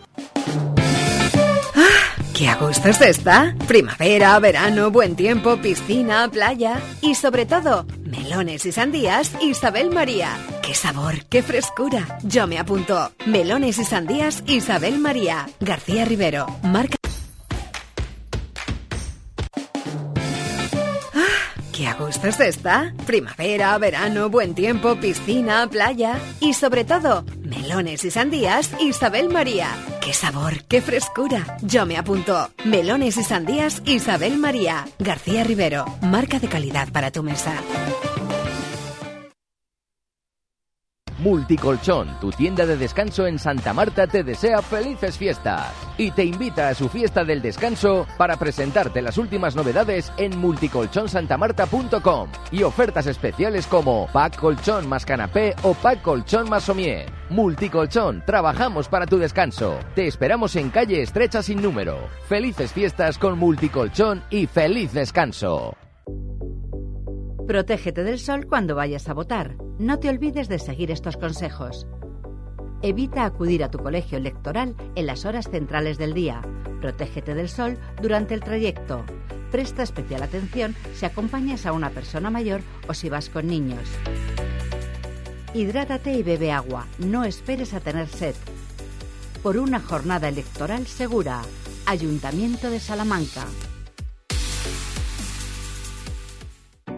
¡Qué 2.44 2.50
a 2.50 2.56
gusto 2.56 2.92
se 2.92 3.08
está! 3.08 3.54
Primavera, 3.66 4.38
verano, 4.38 4.90
buen 4.90 5.16
tiempo, 5.16 5.56
piscina, 5.56 6.28
playa 6.30 6.78
y 7.00 7.14
sobre 7.14 7.46
todo, 7.46 7.86
melones 8.04 8.66
y 8.66 8.72
sandías 8.72 9.32
Isabel 9.40 9.90
María. 9.90 10.36
¡Qué 10.60 10.74
sabor, 10.74 11.24
qué 11.30 11.42
frescura! 11.42 12.18
Yo 12.22 12.46
me 12.46 12.58
apunto. 12.58 13.12
Melones 13.24 13.78
y 13.78 13.84
sandías 13.84 14.44
Isabel 14.46 14.98
María. 14.98 15.48
García 15.58 16.04
Rivero, 16.04 16.46
marca... 16.62 16.98
¡Qué 21.85 21.90
a 21.90 21.97
gusto 21.97 22.28
está! 22.28 22.94
Primavera, 23.05 23.77
verano, 23.77 24.31
buen 24.31 24.55
tiempo, 24.55 24.97
piscina, 24.97 25.69
playa 25.69 26.19
y 26.40 26.55
sobre 26.55 26.82
todo, 26.82 27.27
melones 27.43 28.06
y 28.06 28.11
sandías 28.11 28.70
Isabel 28.81 29.28
María. 29.28 29.69
¡Qué 30.01 30.15
sabor, 30.15 30.65
qué 30.65 30.81
frescura! 30.81 31.59
Yo 31.61 31.85
me 31.85 31.98
apunto. 31.98 32.48
Melones 32.65 33.19
y 33.19 33.23
sandías 33.23 33.82
Isabel 33.85 34.39
María. 34.39 34.86
García 34.98 35.44
Rivero, 35.44 35.85
marca 36.01 36.39
de 36.39 36.48
calidad 36.48 36.89
para 36.90 37.11
tu 37.11 37.23
mesa. 37.23 37.52
Multicolchón, 41.19 42.09
tu 42.20 42.31
tienda 42.32 42.66
de 42.66 42.77
descanso 42.77 43.27
en 43.27 43.39
Santa 43.39 43.73
Marta, 43.73 44.07
te 44.07 44.24
desea 44.24 44.61
felices 44.62 45.16
fiestas 45.16 45.73
y 45.97 46.11
te 46.11 46.24
invita 46.24 46.69
a 46.69 46.74
su 46.74 46.89
fiesta 46.89 47.24
del 47.24 47.41
descanso 47.41 48.07
para 48.19 48.36
presentarte 48.36 49.01
las 49.01 49.16
últimas 49.16 49.55
novedades 49.55 50.12
en 50.16 50.36
multicolchonsantamarta.com 50.39 52.31
y 52.51 52.65
ofertas 52.65 53.07
especiales 53.07 53.66
como 53.69 54.09
pack 54.12 54.36
colchón 54.36 54.89
más 54.89 55.07
canapé 55.07 55.55
o 55.62 55.74
pack 55.74 56.03
colchón 56.03 56.49
más 56.49 56.65
somier. 56.65 57.07
Multicolchón, 57.31 58.24
trabajamos 58.27 58.89
para 58.89 59.07
tu 59.07 59.19
descanso. 59.19 59.78
Te 59.95 60.07
esperamos 60.09 60.57
en 60.57 60.70
calle 60.70 61.01
estrecha 61.01 61.43
sin 61.43 61.62
número. 61.62 62.09
Felices 62.28 62.73
fiestas 62.73 63.19
con 63.19 63.39
Multicolchón 63.39 64.23
y 64.31 64.47
feliz 64.47 64.93
descanso. 64.93 65.77
Protégete 67.46 68.04
del 68.04 68.18
sol 68.18 68.46
cuando 68.46 68.74
vayas 68.74 69.10
a 69.10 69.12
votar. 69.12 69.56
No 69.78 69.98
te 69.98 70.08
olvides 70.08 70.48
de 70.48 70.58
seguir 70.58 70.90
estos 70.90 71.18
consejos. 71.18 71.86
Evita 72.80 73.26
acudir 73.26 73.62
a 73.62 73.70
tu 73.70 73.78
colegio 73.78 74.16
electoral 74.16 74.74
en 74.94 75.06
las 75.06 75.26
horas 75.26 75.50
centrales 75.50 75.98
del 75.98 76.14
día. 76.14 76.40
Protégete 76.80 77.34
del 77.34 77.50
sol 77.50 77.76
durante 78.00 78.32
el 78.32 78.40
trayecto. 78.40 79.04
Presta 79.50 79.82
especial 79.82 80.22
atención 80.22 80.74
si 80.94 81.04
acompañas 81.04 81.66
a 81.66 81.72
una 81.72 81.90
persona 81.90 82.30
mayor 82.30 82.62
o 82.88 82.94
si 82.94 83.10
vas 83.10 83.28
con 83.28 83.46
niños. 83.46 83.90
Hidrátate 85.52 86.14
y 86.14 86.22
bebe 86.22 86.50
agua. 86.50 86.86
No 86.98 87.24
esperes 87.24 87.74
a 87.74 87.80
tener 87.80 88.08
sed. 88.08 88.34
Por 89.42 89.58
una 89.58 89.80
jornada 89.80 90.28
electoral 90.28 90.86
segura. 90.86 91.42
Ayuntamiento 91.84 92.70
de 92.70 92.80
Salamanca. 92.80 93.44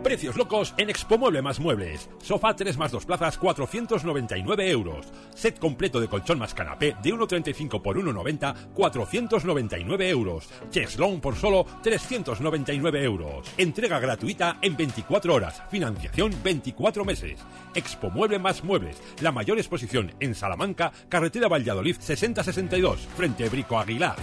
Precios 0.07 0.37
locos 0.37 0.73
en 0.79 0.89
Expo 0.89 1.19
Mueble 1.19 1.43
más 1.43 1.59
Muebles. 1.59 2.09
Sofá 2.23 2.55
3 2.55 2.77
más 2.77 2.93
2 2.93 3.05
plazas, 3.07 3.37
499 3.39 4.71
euros. 4.71 5.05
Set 5.35 5.59
completo 5.59 6.01
de 6.01 6.07
colchón 6.07 6.39
más 6.39 6.55
canapé 6.55 6.95
de 7.03 7.13
1,35 7.13 7.83
por 7.83 7.99
1,90, 7.99 8.69
499 8.73 10.09
euros. 10.09 10.49
Cheslong 10.71 11.21
por 11.21 11.35
solo 11.35 11.67
399 11.83 13.03
euros. 13.03 13.49
Entrega 13.59 13.99
gratuita 13.99 14.59
en 14.63 14.77
24 14.77 15.35
horas. 15.35 15.61
Financiación 15.73 16.33
24 16.41 17.05
meses. 17.05 17.41
Expo 17.75 18.09
Mueble 18.09 18.39
más 18.39 18.63
Muebles. 18.63 19.03
La 19.23 19.33
mayor 19.33 19.59
exposición 19.59 20.15
en 20.21 20.37
Salamanca, 20.37 20.93
carretera 21.09 21.49
Valladolid 21.49 21.97
6062, 21.99 23.09
frente 23.17 23.49
Brico 23.49 23.77
Aguilar. 23.77 24.15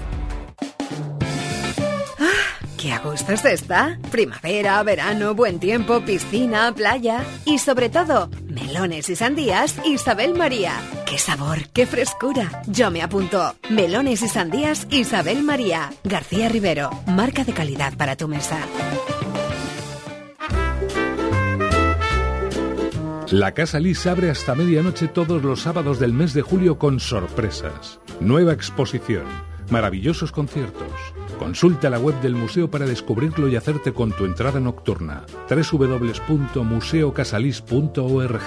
¡Qué 2.83 2.91
a 2.91 2.99
gusto 2.99 3.31
está! 3.31 3.97
Primavera, 4.11 4.83
verano, 4.83 5.33
buen 5.33 5.57
tiempo, 5.57 6.01
piscina, 6.01 6.75
playa 6.75 7.23
y 7.45 7.57
sobre 7.57 7.87
todo, 7.87 8.29
melones 8.49 9.07
y 9.07 9.15
sandías 9.15 9.77
Isabel 9.85 10.35
María. 10.35 10.73
¡Qué 11.05 11.17
sabor, 11.17 11.59
qué 11.71 11.87
frescura! 11.87 12.61
Yo 12.67 12.91
me 12.91 13.01
apunto. 13.01 13.55
Melones 13.69 14.21
y 14.21 14.27
sandías 14.27 14.85
Isabel 14.89 15.43
María. 15.43 15.93
García 16.03 16.49
Rivero, 16.49 16.89
marca 17.07 17.45
de 17.45 17.53
calidad 17.53 17.95
para 17.95 18.17
tu 18.17 18.27
mesa. 18.27 18.57
La 23.29 23.53
Casa 23.53 23.79
Lis 23.79 24.05
abre 24.07 24.29
hasta 24.29 24.55
medianoche 24.55 25.07
todos 25.07 25.41
los 25.41 25.61
sábados 25.61 25.99
del 26.01 26.11
mes 26.11 26.33
de 26.33 26.41
julio 26.41 26.77
con 26.77 26.99
sorpresas. 26.99 28.01
Nueva 28.19 28.51
exposición, 28.51 29.23
maravillosos 29.69 30.31
conciertos. 30.31 30.91
Consulta 31.39 31.89
la 31.89 31.99
web 31.99 32.19
del 32.21 32.35
museo 32.35 32.69
para 32.69 32.85
descubrirlo 32.85 33.47
y 33.47 33.55
hacerte 33.55 33.93
con 33.93 34.11
tu 34.11 34.25
entrada 34.25 34.59
nocturna. 34.59 35.25
www.museocasalis.org. 35.49 38.43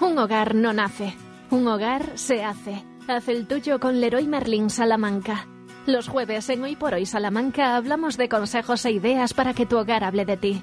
Un 0.00 0.18
hogar 0.18 0.54
no 0.54 0.72
nace, 0.72 1.14
un 1.50 1.68
hogar 1.68 2.18
se 2.18 2.44
hace. 2.44 2.84
Haz 3.08 3.28
el 3.28 3.46
tuyo 3.46 3.80
con 3.80 4.00
Leroy 4.00 4.26
Merlin 4.26 4.70
Salamanca. 4.70 5.46
Los 5.86 6.08
jueves 6.08 6.48
en 6.48 6.62
Hoy 6.62 6.76
por 6.76 6.94
Hoy 6.94 7.06
Salamanca 7.06 7.76
hablamos 7.76 8.16
de 8.16 8.28
consejos 8.28 8.84
e 8.84 8.92
ideas 8.92 9.34
para 9.34 9.54
que 9.54 9.66
tu 9.66 9.78
hogar 9.78 10.04
hable 10.04 10.24
de 10.24 10.36
ti. 10.36 10.62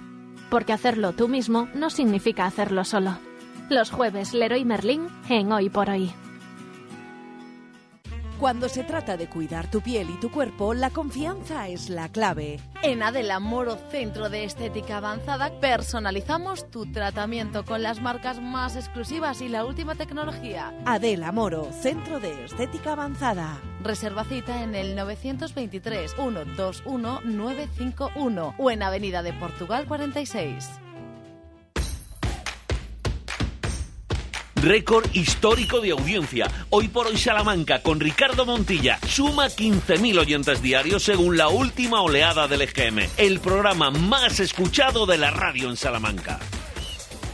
Porque 0.49 0.71
hacerlo 0.71 1.11
tú 1.13 1.27
mismo 1.27 1.67
no 1.73 1.89
significa 1.89 2.45
hacerlo 2.45 2.85
solo. 2.85 3.17
Los 3.69 3.91
jueves 3.91 4.33
Leroy 4.33 4.65
Merlin 4.65 5.07
en 5.29 5.51
Hoy 5.51 5.69
por 5.69 5.91
Hoy. 5.91 6.11
Cuando 8.39 8.67
se 8.67 8.83
trata 8.83 9.15
de 9.15 9.29
cuidar 9.29 9.69
tu 9.69 9.81
piel 9.81 10.09
y 10.09 10.19
tu 10.19 10.31
cuerpo, 10.31 10.73
la 10.73 10.89
confianza 10.89 11.67
es 11.67 11.89
la 11.89 12.09
clave. 12.09 12.59
En 12.81 13.03
Adela 13.03 13.39
Moro 13.39 13.77
Centro 13.91 14.29
de 14.29 14.45
Estética 14.45 14.97
Avanzada 14.97 15.51
personalizamos 15.59 16.71
tu 16.71 16.91
tratamiento 16.91 17.63
con 17.63 17.83
las 17.83 18.01
marcas 18.01 18.41
más 18.41 18.75
exclusivas 18.75 19.41
y 19.41 19.49
la 19.49 19.65
última 19.65 19.93
tecnología. 19.93 20.73
Adela 20.85 21.31
Moro, 21.31 21.71
Centro 21.71 22.19
de 22.19 22.45
Estética 22.45 22.93
Avanzada. 22.93 23.61
Reserva 23.83 24.23
cita 24.23 24.63
en 24.63 24.73
el 24.73 24.95
923 24.95 26.15
121 26.15 27.21
951 27.23 28.55
o 28.57 28.71
en 28.71 28.81
Avenida 28.81 29.21
de 29.21 29.33
Portugal 29.33 29.85
46. 29.85 30.79
Récord 34.61 35.05
histórico 35.13 35.79
de 35.79 35.91
audiencia. 35.91 36.47
Hoy 36.69 36.89
por 36.89 37.07
hoy 37.07 37.15
Salamanca 37.15 37.81
con 37.81 37.99
Ricardo 37.99 38.45
Montilla 38.45 38.99
suma 39.07 39.45
15.000 39.45 40.19
oyentes 40.19 40.61
diarios 40.61 41.03
según 41.03 41.37
la 41.37 41.47
última 41.47 42.01
oleada 42.01 42.47
del 42.49 42.63
EGM. 42.63 43.07
El 43.17 43.39
programa 43.39 43.89
más 43.89 44.41
escuchado 44.41 45.05
de 45.05 45.17
la 45.17 45.31
radio 45.31 45.69
en 45.69 45.77
Salamanca. 45.77 46.39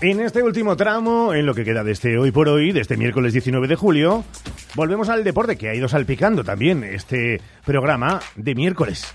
En 0.02 0.20
este 0.20 0.44
último 0.44 0.78
tramo, 0.78 1.34
en 1.34 1.48
lo 1.48 1.56
que 1.56 1.64
queda 1.64 1.84
de 1.84 1.94
este 1.94 2.16
hoy 2.20 2.32
por 2.32 2.48
hoy, 2.48 2.72
de 2.72 2.82
este 2.82 2.96
miércoles 2.96 3.34
19 3.34 3.68
de 3.68 3.76
julio, 3.76 4.24
volvemos 4.76 5.10
al 5.10 5.24
deporte 5.24 5.58
que 5.58 5.70
ha 5.70 5.76
ido 5.76 5.88
salpicando 5.88 6.44
también 6.44 6.84
este 6.84 7.42
programa 7.66 8.20
de 8.36 8.54
miércoles. 8.54 9.12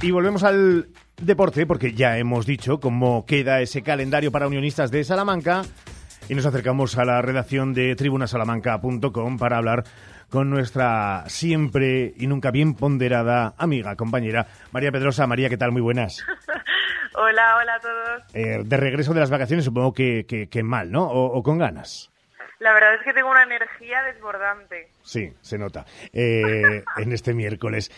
Y 0.00 0.10
volvemos 0.10 0.42
al 0.42 0.88
deporte 1.20 1.64
porque 1.64 1.92
ya 1.92 2.18
hemos 2.18 2.44
dicho 2.44 2.80
cómo 2.80 3.24
queda 3.24 3.60
ese 3.60 3.82
calendario 3.82 4.32
para 4.32 4.48
unionistas 4.48 4.90
de 4.90 5.04
Salamanca 5.04 5.62
y 6.32 6.34
nos 6.34 6.46
acercamos 6.46 6.96
a 6.96 7.04
la 7.04 7.20
redacción 7.20 7.74
de 7.74 7.94
tribunasalamanca.com 7.94 9.36
para 9.36 9.58
hablar 9.58 9.84
con 10.30 10.48
nuestra 10.48 11.24
siempre 11.26 12.14
y 12.16 12.26
nunca 12.26 12.50
bien 12.50 12.72
ponderada 12.72 13.52
amiga, 13.58 13.96
compañera 13.96 14.46
María 14.70 14.90
Pedrosa. 14.90 15.26
María, 15.26 15.50
¿qué 15.50 15.58
tal? 15.58 15.72
Muy 15.72 15.82
buenas. 15.82 16.24
Hola, 17.14 17.56
hola 17.60 17.74
a 17.74 17.80
todos. 17.80 18.22
Eh, 18.32 18.62
de 18.64 18.76
regreso 18.78 19.12
de 19.12 19.20
las 19.20 19.28
vacaciones, 19.28 19.66
supongo 19.66 19.92
que, 19.92 20.24
que, 20.26 20.48
que 20.48 20.62
mal, 20.62 20.90
¿no? 20.90 21.04
O, 21.04 21.36
o, 21.36 21.42
con 21.42 21.58
ganas. 21.58 22.10
La 22.58 22.72
verdad 22.72 22.94
es 22.94 23.02
que 23.02 23.12
tengo 23.12 23.30
una 23.30 23.42
energía 23.42 24.00
desbordante. 24.04 24.88
Sí, 25.02 25.30
se 25.42 25.58
nota. 25.58 25.84
Eh, 26.14 26.82
en 26.96 27.12
este 27.12 27.34
miércoles. 27.34 27.90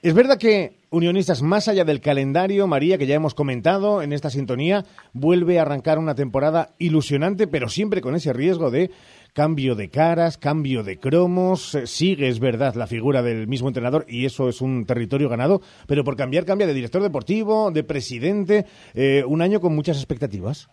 Es 0.00 0.14
verdad 0.14 0.38
que 0.38 0.78
Unionistas, 0.90 1.42
más 1.42 1.66
allá 1.66 1.84
del 1.84 2.00
calendario, 2.00 2.68
María, 2.68 2.98
que 2.98 3.06
ya 3.08 3.16
hemos 3.16 3.34
comentado 3.34 4.00
en 4.00 4.12
esta 4.12 4.30
sintonía, 4.30 4.84
vuelve 5.12 5.58
a 5.58 5.62
arrancar 5.62 5.98
una 5.98 6.14
temporada 6.14 6.70
ilusionante, 6.78 7.48
pero 7.48 7.68
siempre 7.68 8.00
con 8.00 8.14
ese 8.14 8.32
riesgo 8.32 8.70
de 8.70 8.92
cambio 9.32 9.74
de 9.74 9.90
caras, 9.90 10.38
cambio 10.38 10.84
de 10.84 10.98
cromos, 10.98 11.74
eh, 11.74 11.88
sigue, 11.88 12.28
es 12.28 12.38
verdad, 12.38 12.76
la 12.76 12.86
figura 12.86 13.22
del 13.22 13.48
mismo 13.48 13.66
entrenador 13.66 14.06
y 14.08 14.24
eso 14.24 14.48
es 14.48 14.60
un 14.60 14.86
territorio 14.86 15.28
ganado, 15.28 15.62
pero 15.88 16.04
por 16.04 16.16
cambiar 16.16 16.44
cambia 16.44 16.68
de 16.68 16.74
director 16.74 17.02
deportivo, 17.02 17.72
de 17.72 17.82
presidente, 17.82 18.66
eh, 18.94 19.24
un 19.26 19.42
año 19.42 19.60
con 19.60 19.74
muchas 19.74 19.96
expectativas. 19.96 20.68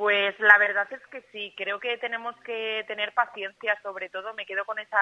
Pues 0.00 0.34
la 0.40 0.56
verdad 0.56 0.88
es 0.90 1.06
que 1.08 1.20
sí, 1.30 1.52
creo 1.58 1.78
que 1.78 1.98
tenemos 1.98 2.34
que 2.36 2.86
tener 2.88 3.12
paciencia, 3.12 3.78
sobre 3.82 4.08
todo 4.08 4.32
me 4.32 4.46
quedo 4.46 4.64
con 4.64 4.78
esa 4.78 4.96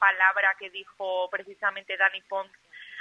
palabra 0.00 0.56
que 0.58 0.68
dijo 0.68 1.30
precisamente 1.30 1.96
Dani 1.96 2.20
Pons 2.22 2.50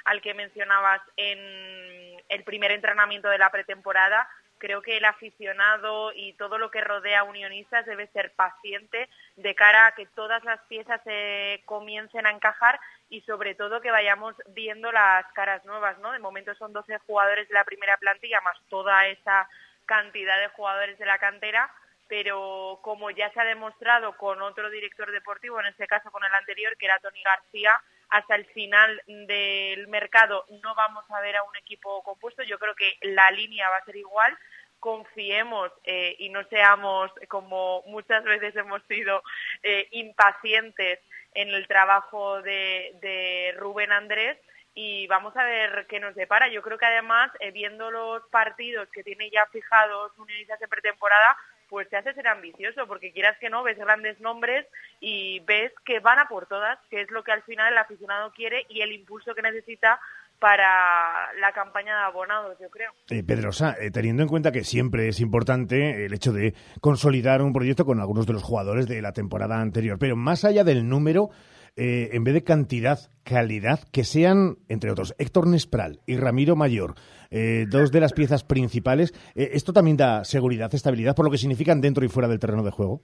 al 0.06 0.22
que 0.22 0.36
mencionabas 0.36 1.02
en 1.18 2.22
el 2.30 2.44
primer 2.44 2.70
entrenamiento 2.72 3.28
de 3.28 3.40
la 3.40 3.50
pretemporada. 3.50 4.30
Creo 4.60 4.84
que 4.84 4.98
el 4.98 5.06
aficionado 5.06 6.14
y 6.14 6.34
todo 6.34 6.60
lo 6.60 6.70
que 6.70 6.82
rodea 6.82 7.22
a 7.22 7.24
Unionistas 7.24 7.88
debe 7.88 8.06
ser 8.10 8.34
paciente 8.34 9.10
de 9.36 9.56
cara 9.56 9.88
a 9.88 9.96
que 9.96 10.06
todas 10.06 10.44
las 10.44 10.62
piezas 10.68 11.02
se 11.04 11.64
comiencen 11.66 12.28
a 12.28 12.30
encajar 12.30 12.80
y 13.10 13.22
sobre 13.22 13.56
todo 13.56 13.82
que 13.82 13.90
vayamos 13.90 14.36
viendo 14.50 14.92
las 14.92 15.26
caras 15.34 15.66
nuevas, 15.66 15.98
¿no? 15.98 16.12
De 16.12 16.20
momento 16.20 16.54
son 16.54 16.72
12 16.72 17.00
jugadores 17.08 17.48
de 17.48 17.56
la 17.56 17.64
primera 17.64 17.98
plantilla 17.98 18.42
más 18.42 18.62
toda 18.70 19.08
esa 19.08 19.50
cantidad 19.92 20.40
de 20.40 20.48
jugadores 20.48 20.98
de 20.98 21.06
la 21.06 21.20
cantera, 21.20 21.70
pero 22.08 22.80
como 22.82 23.12
ya 23.12 23.30
se 23.34 23.42
ha 23.42 23.44
demostrado 23.44 24.16
con 24.16 24.42
otro 24.42 24.70
director 24.70 25.12
deportivo, 25.12 25.60
en 25.60 25.66
este 25.66 25.86
caso 25.86 26.10
con 26.12 26.24
el 26.24 26.34
anterior, 26.34 26.78
que 26.78 26.86
era 26.86 26.98
Tony 27.00 27.22
García, 27.22 27.78
hasta 28.08 28.36
el 28.36 28.46
final 28.46 29.02
del 29.06 29.90
mercado 29.90 30.46
no 30.64 30.74
vamos 30.76 31.04
a 31.10 31.20
ver 31.20 31.36
a 31.36 31.44
un 31.44 31.58
equipo 31.58 32.02
compuesto. 32.04 32.42
Yo 32.44 32.58
creo 32.58 32.74
que 32.74 32.98
la 33.02 33.30
línea 33.32 33.70
va 33.70 33.78
a 33.78 33.86
ser 33.86 33.98
igual. 33.98 34.38
Confiemos 34.80 35.70
eh, 35.84 36.16
y 36.20 36.30
no 36.30 36.46
seamos, 36.46 37.12
como 37.28 37.84
muchas 37.88 38.24
veces 38.24 38.56
hemos 38.56 38.82
sido, 38.88 39.24
eh, 39.62 39.90
impacientes 39.92 41.00
en 41.34 41.50
el 41.50 41.68
trabajo 41.68 42.42
de, 42.42 42.96
de 43.02 43.56
Rubén 43.58 43.92
Andrés 43.92 44.38
y 44.74 45.08
vamos 45.08 45.36
a 45.36 45.44
ver 45.44 45.86
qué 45.90 46.00
nos 46.00 46.16
depara. 46.16 46.50
Yo 46.50 46.62
creo 46.62 46.78
que 46.78 46.86
además, 46.86 47.32
eh, 47.40 47.52
viendo 47.52 47.92
los 47.92 48.24
partidos 48.30 48.88
que 48.90 49.04
tiene 49.04 49.30
ya 49.30 49.46
fijados 49.52 50.12
Unionistas 50.18 50.60
de 50.60 50.68
pretemporada, 50.68 51.38
pues 51.70 51.90
te 51.90 51.98
hace 51.98 52.14
ser 52.14 52.28
ambicioso, 52.28 52.86
porque 52.86 53.14
quieras 53.14 53.38
que 53.40 53.50
no, 53.50 53.64
ves 53.64 53.78
grandes 53.78 54.20
nombres 54.20 54.68
y 55.00 55.40
ves 55.42 55.72
que 55.86 56.00
van 56.00 56.20
a 56.20 56.28
por 56.28 56.46
todas, 56.46 56.78
que 56.90 57.02
es 57.02 57.10
lo 57.12 57.24
que 57.24 57.32
al 57.32 57.44
final 57.44 57.72
el 57.72 57.78
aficionado 57.78 58.32
quiere 58.34 58.66
y 58.68 58.82
el 58.82 58.92
impulso 58.92 59.34
que 59.34 59.42
necesita 59.42 60.00
para 60.38 61.32
la 61.40 61.54
campaña 61.54 61.96
de 61.96 62.04
abonados, 62.04 62.58
yo 62.60 62.70
creo. 62.70 62.92
Eh, 63.10 63.24
Pedrosa, 63.24 63.78
eh, 63.80 63.92
teniendo 63.92 64.24
en 64.24 64.28
cuenta 64.28 64.52
que 64.52 64.64
siempre 64.64 65.08
es 65.08 65.20
importante 65.20 66.04
el 66.06 66.14
hecho 66.14 66.34
de 66.34 66.56
consolidar 66.82 67.42
un 67.44 67.54
proyecto 67.54 67.86
con 67.86 68.00
algunos 68.00 68.26
de 68.26 68.34
los 68.34 68.44
jugadores 68.44 68.88
de 68.88 69.02
la 69.02 69.14
temporada 69.14 69.62
anterior, 69.62 69.98
pero 70.00 70.16
más 70.16 70.44
allá 70.44 70.64
del 70.64 70.90
número, 70.90 71.30
eh, 71.76 72.10
en 72.14 72.24
vez 72.24 72.34
de 72.34 72.44
cantidad, 72.44 73.00
calidad, 73.24 73.80
que 73.92 74.04
sean, 74.04 74.58
entre 74.68 74.92
otros, 74.92 75.16
Héctor 75.18 75.48
Nespral 75.48 76.02
y 76.06 76.18
Ramiro 76.18 76.56
Mayor, 76.56 76.96
eh, 77.30 77.66
dos 77.68 77.92
de 77.92 78.02
las 78.02 78.14
piezas 78.14 78.44
principales. 78.44 79.14
Eh, 79.36 79.52
¿Esto 79.54 79.74
también 79.74 79.98
da 79.98 80.24
seguridad, 80.24 80.74
estabilidad, 80.74 81.16
por 81.16 81.26
lo 81.26 81.32
que 81.32 81.38
significan 81.38 81.82
dentro 81.82 82.04
y 82.06 82.10
fuera 82.10 82.28
del 82.28 82.40
terreno 82.40 82.64
de 82.64 82.72
juego? 82.72 83.02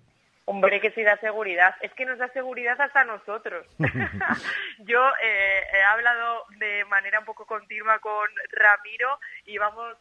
Hombre, 0.49 0.79
que 0.79 0.91
sí 0.91 1.03
da 1.03 1.17
seguridad. 1.17 1.75
Es 1.81 1.93
que 1.93 2.05
nos 2.05 2.17
da 2.17 2.29
seguridad 2.29 2.79
hasta 2.79 3.03
nosotros. 3.03 3.67
Yo 4.79 5.05
eh, 5.21 5.61
he 5.73 5.81
hablado 5.83 6.45
de 6.57 6.85
manera 6.85 7.19
un 7.19 7.25
poco 7.25 7.45
continua 7.45 7.99
con 7.99 8.29
Ramiro 8.53 9.19
y 9.45 9.57
vamos, 9.57 9.97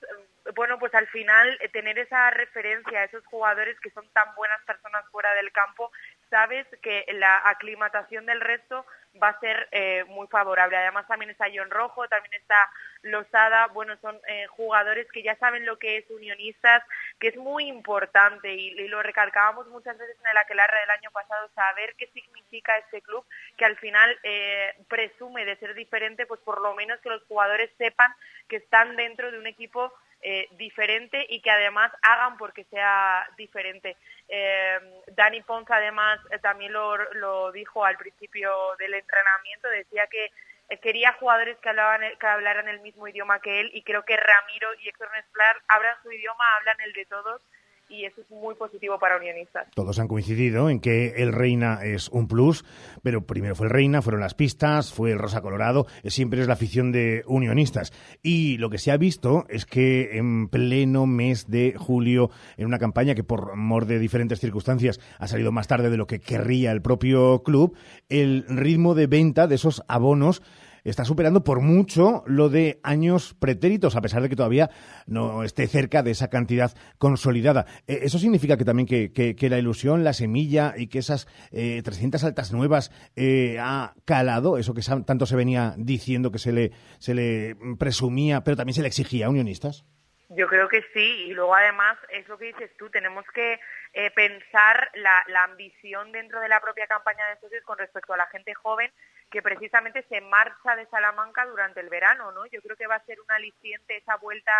bueno, 0.55 0.79
pues 0.79 0.95
al 0.95 1.09
final 1.09 1.59
eh, 1.61 1.69
tener 1.71 1.99
esa 1.99 2.31
referencia 2.31 3.01
a 3.01 3.05
esos 3.07 3.27
jugadores 3.27 3.77
que 3.81 3.91
son 3.91 4.09
tan 4.13 4.37
buenas 4.37 4.63
personas 4.65 5.05
fuera 5.11 5.35
del 5.35 5.51
campo, 5.51 5.91
sabes 6.31 6.67
que 6.83 7.05
la 7.13 7.43
aclimatación 7.45 8.27
del 8.27 8.41
resto 8.41 8.85
va 9.23 9.29
a 9.29 9.41
ser 9.41 9.69
eh, 9.73 10.05
muy 10.09 10.27
favorable. 10.29 10.77
Además 10.77 11.07
también 11.07 11.31
está 11.31 11.47
John 11.53 11.71
Rojo, 11.71 12.07
también 12.09 12.35
está 12.35 12.57
Losada, 13.03 13.69
bueno, 13.69 13.97
son 14.01 14.19
eh, 14.27 14.47
jugadores 14.49 15.07
que 15.13 15.23
ya 15.23 15.37
saben 15.37 15.65
lo 15.65 15.79
que 15.79 15.99
es 15.99 16.11
unionistas, 16.11 16.83
que 17.19 17.29
es 17.29 17.37
muy 17.37 17.69
importante 17.69 18.53
y, 18.53 18.89
lo 18.89 19.03
recalcábamos 19.03 19.67
muchas 19.69 19.97
veces 19.99 20.17
en 20.21 20.31
el 20.31 20.37
aquelarre 20.37 20.81
del 20.81 20.91
año 20.91 21.11
pasado, 21.11 21.49
saber 21.55 21.95
qué 21.97 22.09
significa 22.09 22.77
este 22.79 23.03
club, 23.03 23.25
que 23.57 23.65
al 23.65 23.77
final 23.77 24.19
eh, 24.23 24.75
presume 24.89 25.45
de 25.45 25.57
ser 25.57 25.75
diferente, 25.75 26.27
pues 26.27 26.41
por 26.41 26.61
lo 26.61 26.75
menos 26.75 27.01
que 27.01 27.11
los 27.11 27.23
jugadores 27.25 27.71
sepan 27.79 28.13
que 28.49 28.57
están 28.57 28.97
dentro 28.97 29.31
de 29.31 29.39
un 29.39 29.47
equipo 29.47 29.93
eh, 30.29 30.49
diferente 30.57 31.25
y 31.29 31.41
que 31.41 31.53
además 31.53 31.93
hagan 32.03 32.37
porque 32.37 32.65
sea 32.65 33.29
diferente. 33.37 33.97
Eh, 34.29 34.81
Dani 35.13 35.41
Pons 35.43 35.71
además 35.71 36.19
eh, 36.33 36.41
también 36.41 36.73
lo, 36.73 36.97
lo 37.15 37.53
dijo 37.53 37.85
al 37.85 37.97
principio 37.97 38.51
del 38.77 38.95
entrenamiento, 38.95 39.69
decía 39.69 40.09
que 40.09 40.33
eh, 40.69 40.79
quería 40.79 41.13
jugadores 41.13 41.57
que, 41.59 41.69
hablaban, 41.69 42.01
que 42.19 42.27
hablaran 42.27 42.69
el 42.69 42.81
mismo 42.81 43.07
idioma 43.07 43.39
que 43.39 43.61
él 43.61 43.71
y 43.73 43.83
creo 43.83 44.05
que 44.05 44.17
Ramiro 44.17 44.75
y 44.81 44.89
Héctor 44.89 45.09
Nesplar 45.13 45.63
hablan 45.69 45.95
su 46.03 46.11
idioma, 46.11 46.45
hablan 46.57 46.81
el 46.81 46.93
de 46.93 47.07
todos 47.07 47.41
y 47.89 48.05
eso 48.05 48.21
es 48.21 48.31
muy 48.31 48.55
positivo 48.55 48.99
para 48.99 49.17
unionistas. 49.17 49.69
Todos 49.75 49.99
han 49.99 50.09
coincidido 50.09 50.69
en 50.71 50.81
que 50.81 51.15
el 51.17 51.33
Reina 51.33 51.81
es 51.85 52.09
un 52.09 52.29
plus, 52.29 52.65
pero 53.03 53.27
primero 53.27 53.55
fue 53.55 53.67
el 53.67 53.73
Reina, 53.73 54.03
fueron 54.03 54.21
las 54.21 54.35
pistas, 54.35 54.93
fue 54.93 55.13
el 55.13 55.19
Rosa 55.19 55.41
Colorado, 55.41 55.87
siempre 56.05 56.41
es 56.41 56.47
la 56.47 56.55
afición 56.55 56.93
de 56.93 57.23
unionistas. 57.27 57.93
Y 58.23 58.59
lo 58.59 58.71
que 58.71 58.79
se 58.79 58.91
ha 58.91 58.97
visto 58.97 59.45
es 59.49 59.67
que 59.67 60.17
en 60.17 60.49
pleno 60.49 61.07
mes 61.07 61.49
de 61.49 61.75
julio, 61.77 62.31
en 62.57 62.67
una 62.67 62.79
campaña 62.79 63.15
que 63.15 63.25
por 63.25 63.57
mor 63.57 63.87
de 63.87 63.99
diferentes 63.99 64.41
circunstancias 64.41 65.01
ha 65.19 65.27
salido 65.27 65.53
más 65.53 65.69
tarde 65.69 65.91
de 65.91 65.97
lo 65.97 66.07
que 66.07 66.21
querría 66.21 66.73
el 66.73 66.83
propio 66.83 67.43
club, 67.43 67.77
el 68.09 68.45
ritmo 68.49 68.95
de 68.95 69.07
venta 69.07 69.47
de 69.47 69.55
esos 69.55 69.83
abonos 69.89 70.43
está 70.91 71.05
superando 71.05 71.45
por 71.45 71.61
mucho 71.61 72.23
lo 72.27 72.49
de 72.49 72.81
años 72.83 73.35
pretéritos, 73.39 73.97
a 73.97 74.01
pesar 74.01 74.23
de 74.23 74.29
que 74.29 74.37
todavía 74.37 74.71
no 75.07 75.43
esté 75.43 75.67
cerca 75.67 76.03
de 76.03 76.13
esa 76.13 76.29
cantidad 76.29 76.73
consolidada. 76.99 77.67
Eh, 77.87 78.01
¿Eso 78.03 78.19
significa 78.19 78.57
que 78.57 78.65
también 78.65 78.87
que, 78.87 79.49
la 79.49 79.59
ilusión, 79.59 80.05
la 80.05 80.13
semilla 80.13 80.75
y 80.77 80.89
que 80.89 80.99
esas 80.99 81.27
eh, 81.51 81.81
300 81.85 82.23
altas 82.25 82.53
nuevas 82.53 82.91
eh, 83.15 83.59
ha 83.61 83.95
calado, 84.05 84.59
eso 84.59 84.75
que 84.75 84.83
tanto 85.05 85.27
se 85.27 85.37
venía 85.37 85.75
diciendo 85.77 86.31
que 86.31 86.39
se 86.39 86.53
le, 86.53 86.73
se 86.99 87.15
le 87.15 87.57
presumía, 87.79 88.45
pero 88.45 88.57
también 88.57 88.75
se 88.75 88.83
le 88.83 88.89
exigía 88.89 89.27
a 89.27 89.31
unionistas? 89.31 89.85
Yo 90.29 90.49
creo 90.49 90.69
que 90.69 90.83
sí, 90.93 91.27
y 91.29 91.35
luego 91.35 91.55
además 91.55 91.97
es 92.09 92.27
lo 92.29 92.37
que 92.37 92.47
dices 92.47 92.77
tú, 92.77 92.91
tenemos 92.91 93.25
que 93.33 93.61
eh, 93.93 94.11
pensar 94.11 94.91
la, 94.95 95.25
la 95.29 95.45
ambición 95.45 96.11
dentro 96.11 96.41
de 96.41 96.49
la 96.49 96.61
propia 96.61 96.89
campaña 96.89 97.29
de 97.29 97.41
socios 97.41 97.63
con 97.65 97.79
respecto 97.79 98.13
a 98.13 98.17
la 98.17 98.27
gente 98.27 98.53
joven 98.55 98.91
que 99.31 99.43
precisamente 99.43 100.05
se 100.09 100.21
marcha 100.21 100.77
de 100.77 100.87
Salamanca 100.87 101.45
durante 101.47 101.81
el 101.81 101.89
verano, 101.89 102.33
¿no? 102.33 102.47
Yo 102.47 102.61
creo 102.63 102.77
que 102.77 102.87
va 102.87 102.97
a 102.97 103.05
ser 103.05 103.21
un 103.21 103.31
aliciente 103.31 103.97
esa 103.97 104.17
vuelta 104.17 104.53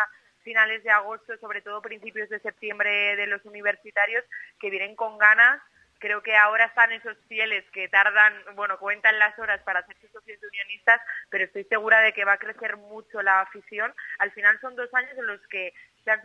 finales 0.43 0.83
de 0.85 0.91
agosto, 0.91 1.37
sobre 1.39 1.61
todo 1.61 1.83
principios 1.83 2.29
de 2.29 2.39
septiembre 2.41 3.17
de 3.17 3.27
los 3.27 3.45
universitarios, 3.45 4.25
que 4.61 4.71
vienen 4.71 4.95
con 4.95 5.19
ganas. 5.19 5.61
Creo 5.99 6.23
que 6.23 6.37
ahora 6.37 6.67
están 6.67 6.93
esos 6.93 7.17
fieles 7.29 7.65
que 7.73 7.89
tardan, 7.89 8.35
bueno, 8.55 8.79
cuentan 8.79 9.19
las 9.19 9.39
horas 9.39 9.61
para 9.63 9.81
hacerse 9.81 10.09
socios 10.09 10.39
unionistas, 10.43 11.01
pero 11.31 11.45
estoy 11.45 11.65
segura 11.65 12.01
de 12.01 12.13
que 12.13 12.25
va 12.25 12.35
a 12.35 12.39
crecer 12.39 12.77
mucho 12.77 13.23
la 13.23 13.41
afición. 13.41 13.95
Al 14.19 14.31
final 14.33 14.59
son 14.61 14.77
dos 14.77 14.93
años 14.95 15.17
en 15.17 15.27
los 15.27 15.41
que 15.49 15.73
se 16.07 16.13
han 16.13 16.23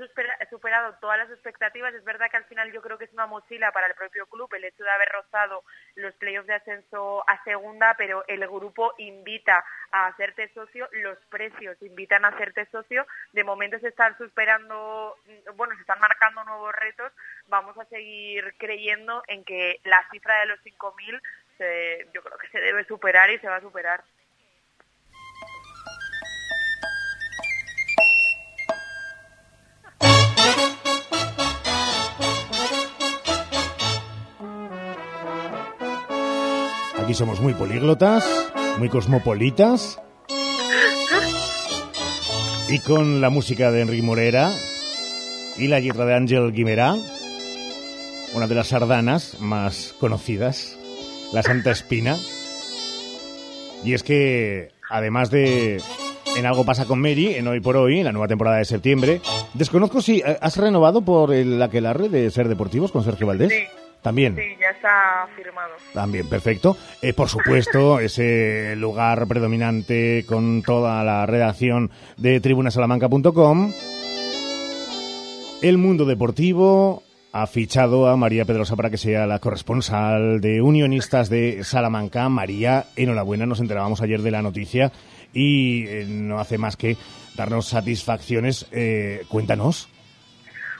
superado 0.48 0.94
todas 1.02 1.18
las 1.18 1.32
expectativas. 1.32 1.92
Es 1.96 2.04
verdad 2.04 2.30
que 2.30 2.38
al 2.38 2.46
final 2.46 2.72
yo 2.72 2.84
creo 2.84 3.00
que 3.00 3.06
es 3.06 3.14
una 3.14 3.26
mochila 3.26 3.72
para 3.72 3.88
el 3.88 3.96
propio 3.96 4.28
club 4.28 4.48
el 4.54 4.64
hecho 4.64 4.84
de 4.84 4.92
haber 4.92 5.10
rozado 5.10 5.64
los 5.96 6.14
playoffs 6.18 6.46
de 6.46 6.54
ascenso 6.54 7.28
a 7.28 7.44
segunda, 7.44 7.96
pero 7.98 8.24
el 8.28 8.48
grupo 8.48 8.94
invita 9.00 9.66
a 9.92 10.06
hacerte 10.06 10.54
socio, 10.54 10.88
los 10.92 11.18
precios 11.30 11.82
invitan 11.82 12.26
a 12.26 12.28
hacerte 12.28 12.68
socio. 12.68 13.08
De 13.34 13.44
momento 13.44 13.80
se 13.80 13.88
están 13.88 14.16
superando, 14.20 15.18
bueno, 15.56 15.74
se 15.74 15.82
están 15.82 16.00
marcando 16.00 16.44
nuevos 16.44 16.76
retos. 16.76 17.12
Vamos 17.48 17.76
a 17.80 17.86
seguir 17.86 18.54
creyendo 18.60 19.24
en 19.28 19.44
que 19.44 19.80
la 19.84 20.08
cifra 20.12 20.42
de 20.42 20.46
los 20.46 20.60
5.000 20.60 21.20
yo 22.14 22.24
creo 22.24 22.38
que 22.38 22.48
se 22.50 22.60
debe 22.60 22.84
superar 22.86 23.32
y 23.32 23.40
se 23.40 23.48
va 23.48 23.56
a 23.56 23.62
superar. 23.62 24.04
Aquí 37.12 37.18
somos 37.18 37.42
muy 37.42 37.54
políglotas, 37.54 38.24
muy 38.78 38.88
cosmopolitas. 38.88 40.00
Y 42.70 42.80
con 42.80 43.20
la 43.20 43.30
música 43.30 43.70
de 43.70 43.82
Enrique 43.82 44.02
Morera 44.02 44.50
y 45.58 45.68
la 45.68 45.82
guitarra 45.82 46.06
de 46.06 46.14
Ángel 46.14 46.54
Guimerá, 46.54 46.96
una 48.34 48.48
de 48.48 48.56
las 48.56 48.68
sardanas 48.68 49.42
más 49.42 49.94
conocidas, 50.00 50.80
la 51.34 51.44
Santa 51.44 51.72
Espina. 51.72 52.16
Y 53.84 53.94
es 53.94 54.04
que, 54.04 54.72
además 54.90 55.32
de 55.32 55.82
en 56.38 56.46
Algo 56.46 56.64
pasa 56.64 56.86
con 56.86 57.02
Mary, 57.02 57.36
en 57.36 57.46
Hoy 57.46 57.60
por 57.60 57.76
Hoy, 57.76 58.00
en 58.00 58.06
la 58.06 58.14
nueva 58.14 58.30
temporada 58.30 58.60
de 58.60 58.64
septiembre, 58.64 59.20
desconozco 59.54 60.02
si 60.02 60.24
has 60.24 60.56
renovado 60.56 61.02
por 61.02 61.34
el 61.34 61.62
aquelarre 61.62 62.08
de 62.08 62.32
Ser 62.32 62.48
Deportivos 62.48 62.94
con 62.94 63.04
Sergio 63.04 63.28
Valdés. 63.28 63.52
Sí. 63.52 63.81
También. 64.02 64.36
Sí, 64.36 64.42
ya 64.60 64.70
está 64.70 65.28
firmado. 65.36 65.74
También, 65.94 66.28
perfecto. 66.28 66.76
Eh, 67.02 67.14
por 67.14 67.30
supuesto, 67.30 68.00
ese 68.02 68.76
lugar 68.76 69.28
predominante 69.28 70.26
con 70.28 70.64
toda 70.64 71.04
la 71.04 71.26
redacción 71.26 71.92
de 72.18 72.40
tribunasalamanca.com. 72.40 73.72
El 75.62 75.78
mundo 75.78 76.06
deportivo 76.06 77.04
ha 77.34 77.48
fichado 77.48 78.08
a 78.08 78.18
María 78.18 78.46
Pedrosa 78.46 78.76
para 78.76 78.90
que 78.90 78.98
sea 78.98 79.28
la 79.28 79.40
corresponsal 79.40 80.42
de 80.42 80.62
Unionistas 80.62 81.30
de 81.30 81.64
Salamanca. 81.64 82.28
María, 82.30 82.88
enhorabuena, 82.96 83.46
nos 83.46 83.60
enterábamos 83.60 84.02
ayer 84.02 84.22
de 84.22 84.32
la 84.32 84.42
noticia 84.42 84.92
y 85.34 85.86
eh, 85.88 86.06
no 86.08 86.40
hace 86.40 86.58
más 86.58 86.76
que 86.76 86.98
darnos 87.36 87.68
satisfacciones. 87.68 88.66
Eh, 88.72 89.24
cuéntanos. 89.30 89.88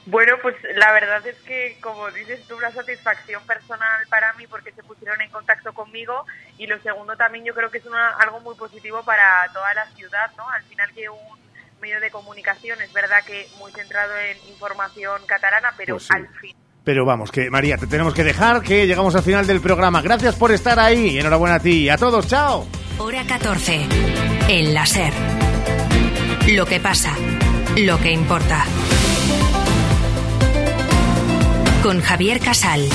Bueno, 0.08 0.36
pues 0.42 0.56
la 0.76 0.92
verdad 0.94 1.26
es 1.28 1.36
que, 1.42 1.78
como 1.80 2.10
dices 2.12 2.42
tú, 2.48 2.56
una 2.58 2.72
satisfacción 2.72 3.44
personal 3.46 4.02
para 4.10 4.34
mí 4.34 4.48
porque 4.48 4.72
se 4.72 4.82
pusieron 4.84 5.22
en 5.22 5.30
contacto 5.30 5.74
conmigo 5.74 6.26
y 6.58 6.66
lo 6.66 6.80
segundo 6.82 7.16
también 7.16 7.46
yo 7.46 7.54
creo 7.54 7.70
que 7.70 7.78
es 7.78 7.86
una, 7.86 8.10
algo 8.18 8.40
muy 8.40 8.56
positivo 8.56 9.04
para 9.04 9.48
toda 9.54 9.74
la 9.76 9.86
ciudad, 9.96 10.32
¿no? 10.38 10.50
Al 10.50 10.64
final 10.64 10.92
que 10.94 11.08
un 11.08 11.40
medio 11.80 12.00
de 12.00 12.10
comunicación 12.10 12.82
es 12.82 12.92
verdad 12.94 13.24
que 13.26 13.48
muy 13.60 13.72
centrado 13.72 14.12
en 14.18 14.38
información 14.50 15.22
catalana, 15.28 15.72
pero 15.78 15.96
Pues 15.96 16.04
sí. 16.08 16.10
al 16.16 16.28
fin 16.40 16.56
Pero 16.84 17.06
vamos, 17.06 17.32
que 17.32 17.50
María, 17.52 17.78
te 17.78 17.86
tenemos 17.88 18.14
que 18.16 18.24
dejar, 18.24 18.62
que 18.64 18.88
llegamos 18.88 19.16
al 19.16 19.24
final 19.24 19.46
del 19.46 19.62
programa. 19.62 20.02
Gracias 20.02 20.36
por 20.36 20.52
estar 20.52 20.80
ahí. 20.80 21.20
Enhorabuena 21.20 21.56
a 21.56 21.60
ti 21.60 21.84
y 21.84 21.90
a 21.90 21.98
todos. 21.98 22.28
Chao. 22.28 22.68
Hora 22.98 23.24
14. 23.28 23.88
El 24.50 24.74
láser. 24.74 25.14
Lo 26.48 26.66
que 26.66 26.80
pasa. 26.80 27.16
Lo 27.78 28.00
que 28.00 28.12
importa. 28.12 28.66
Con 31.84 32.00
Javier 32.00 32.40
Casal. 32.40 32.88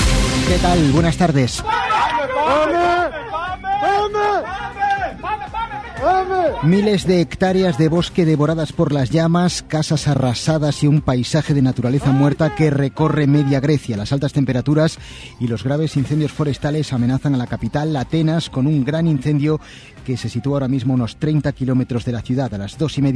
¿Qué 0.47 0.57
tal? 0.59 0.91
Buenas 0.91 1.17
tardes. 1.17 1.61
Miles 6.63 7.05
de 7.05 7.21
hectáreas 7.21 7.77
de 7.77 7.87
bosque 7.87 8.25
devoradas 8.25 8.73
por 8.73 8.91
las 8.91 9.09
llamas, 9.09 9.61
casas 9.61 10.07
arrasadas 10.07 10.83
y 10.83 10.87
un 10.87 11.01
paisaje 11.01 11.53
de 11.53 11.61
naturaleza 11.61 12.11
muerta 12.11 12.55
que 12.55 12.69
recorre 12.69 13.27
media 13.27 13.59
Grecia. 13.59 13.97
Las 13.97 14.11
altas 14.11 14.33
temperaturas 14.33 14.97
y 15.39 15.47
los 15.47 15.63
graves 15.63 15.95
incendios 15.97 16.31
forestales 16.31 16.93
amenazan 16.93 17.35
a 17.35 17.37
la 17.37 17.47
capital, 17.47 17.95
Atenas, 17.95 18.49
con 18.49 18.67
un 18.67 18.83
gran 18.83 19.07
incendio 19.07 19.59
que 20.05 20.17
se 20.17 20.29
sitúa 20.29 20.53
ahora 20.53 20.67
mismo 20.67 20.93
a 20.93 20.95
unos 20.95 21.17
30 21.17 21.51
kilómetros 21.51 22.05
de 22.05 22.13
la 22.13 22.21
ciudad. 22.21 22.53
A 22.53 22.57
las 22.57 22.77
dos 22.77 22.97
y 22.97 23.01
media 23.01 23.15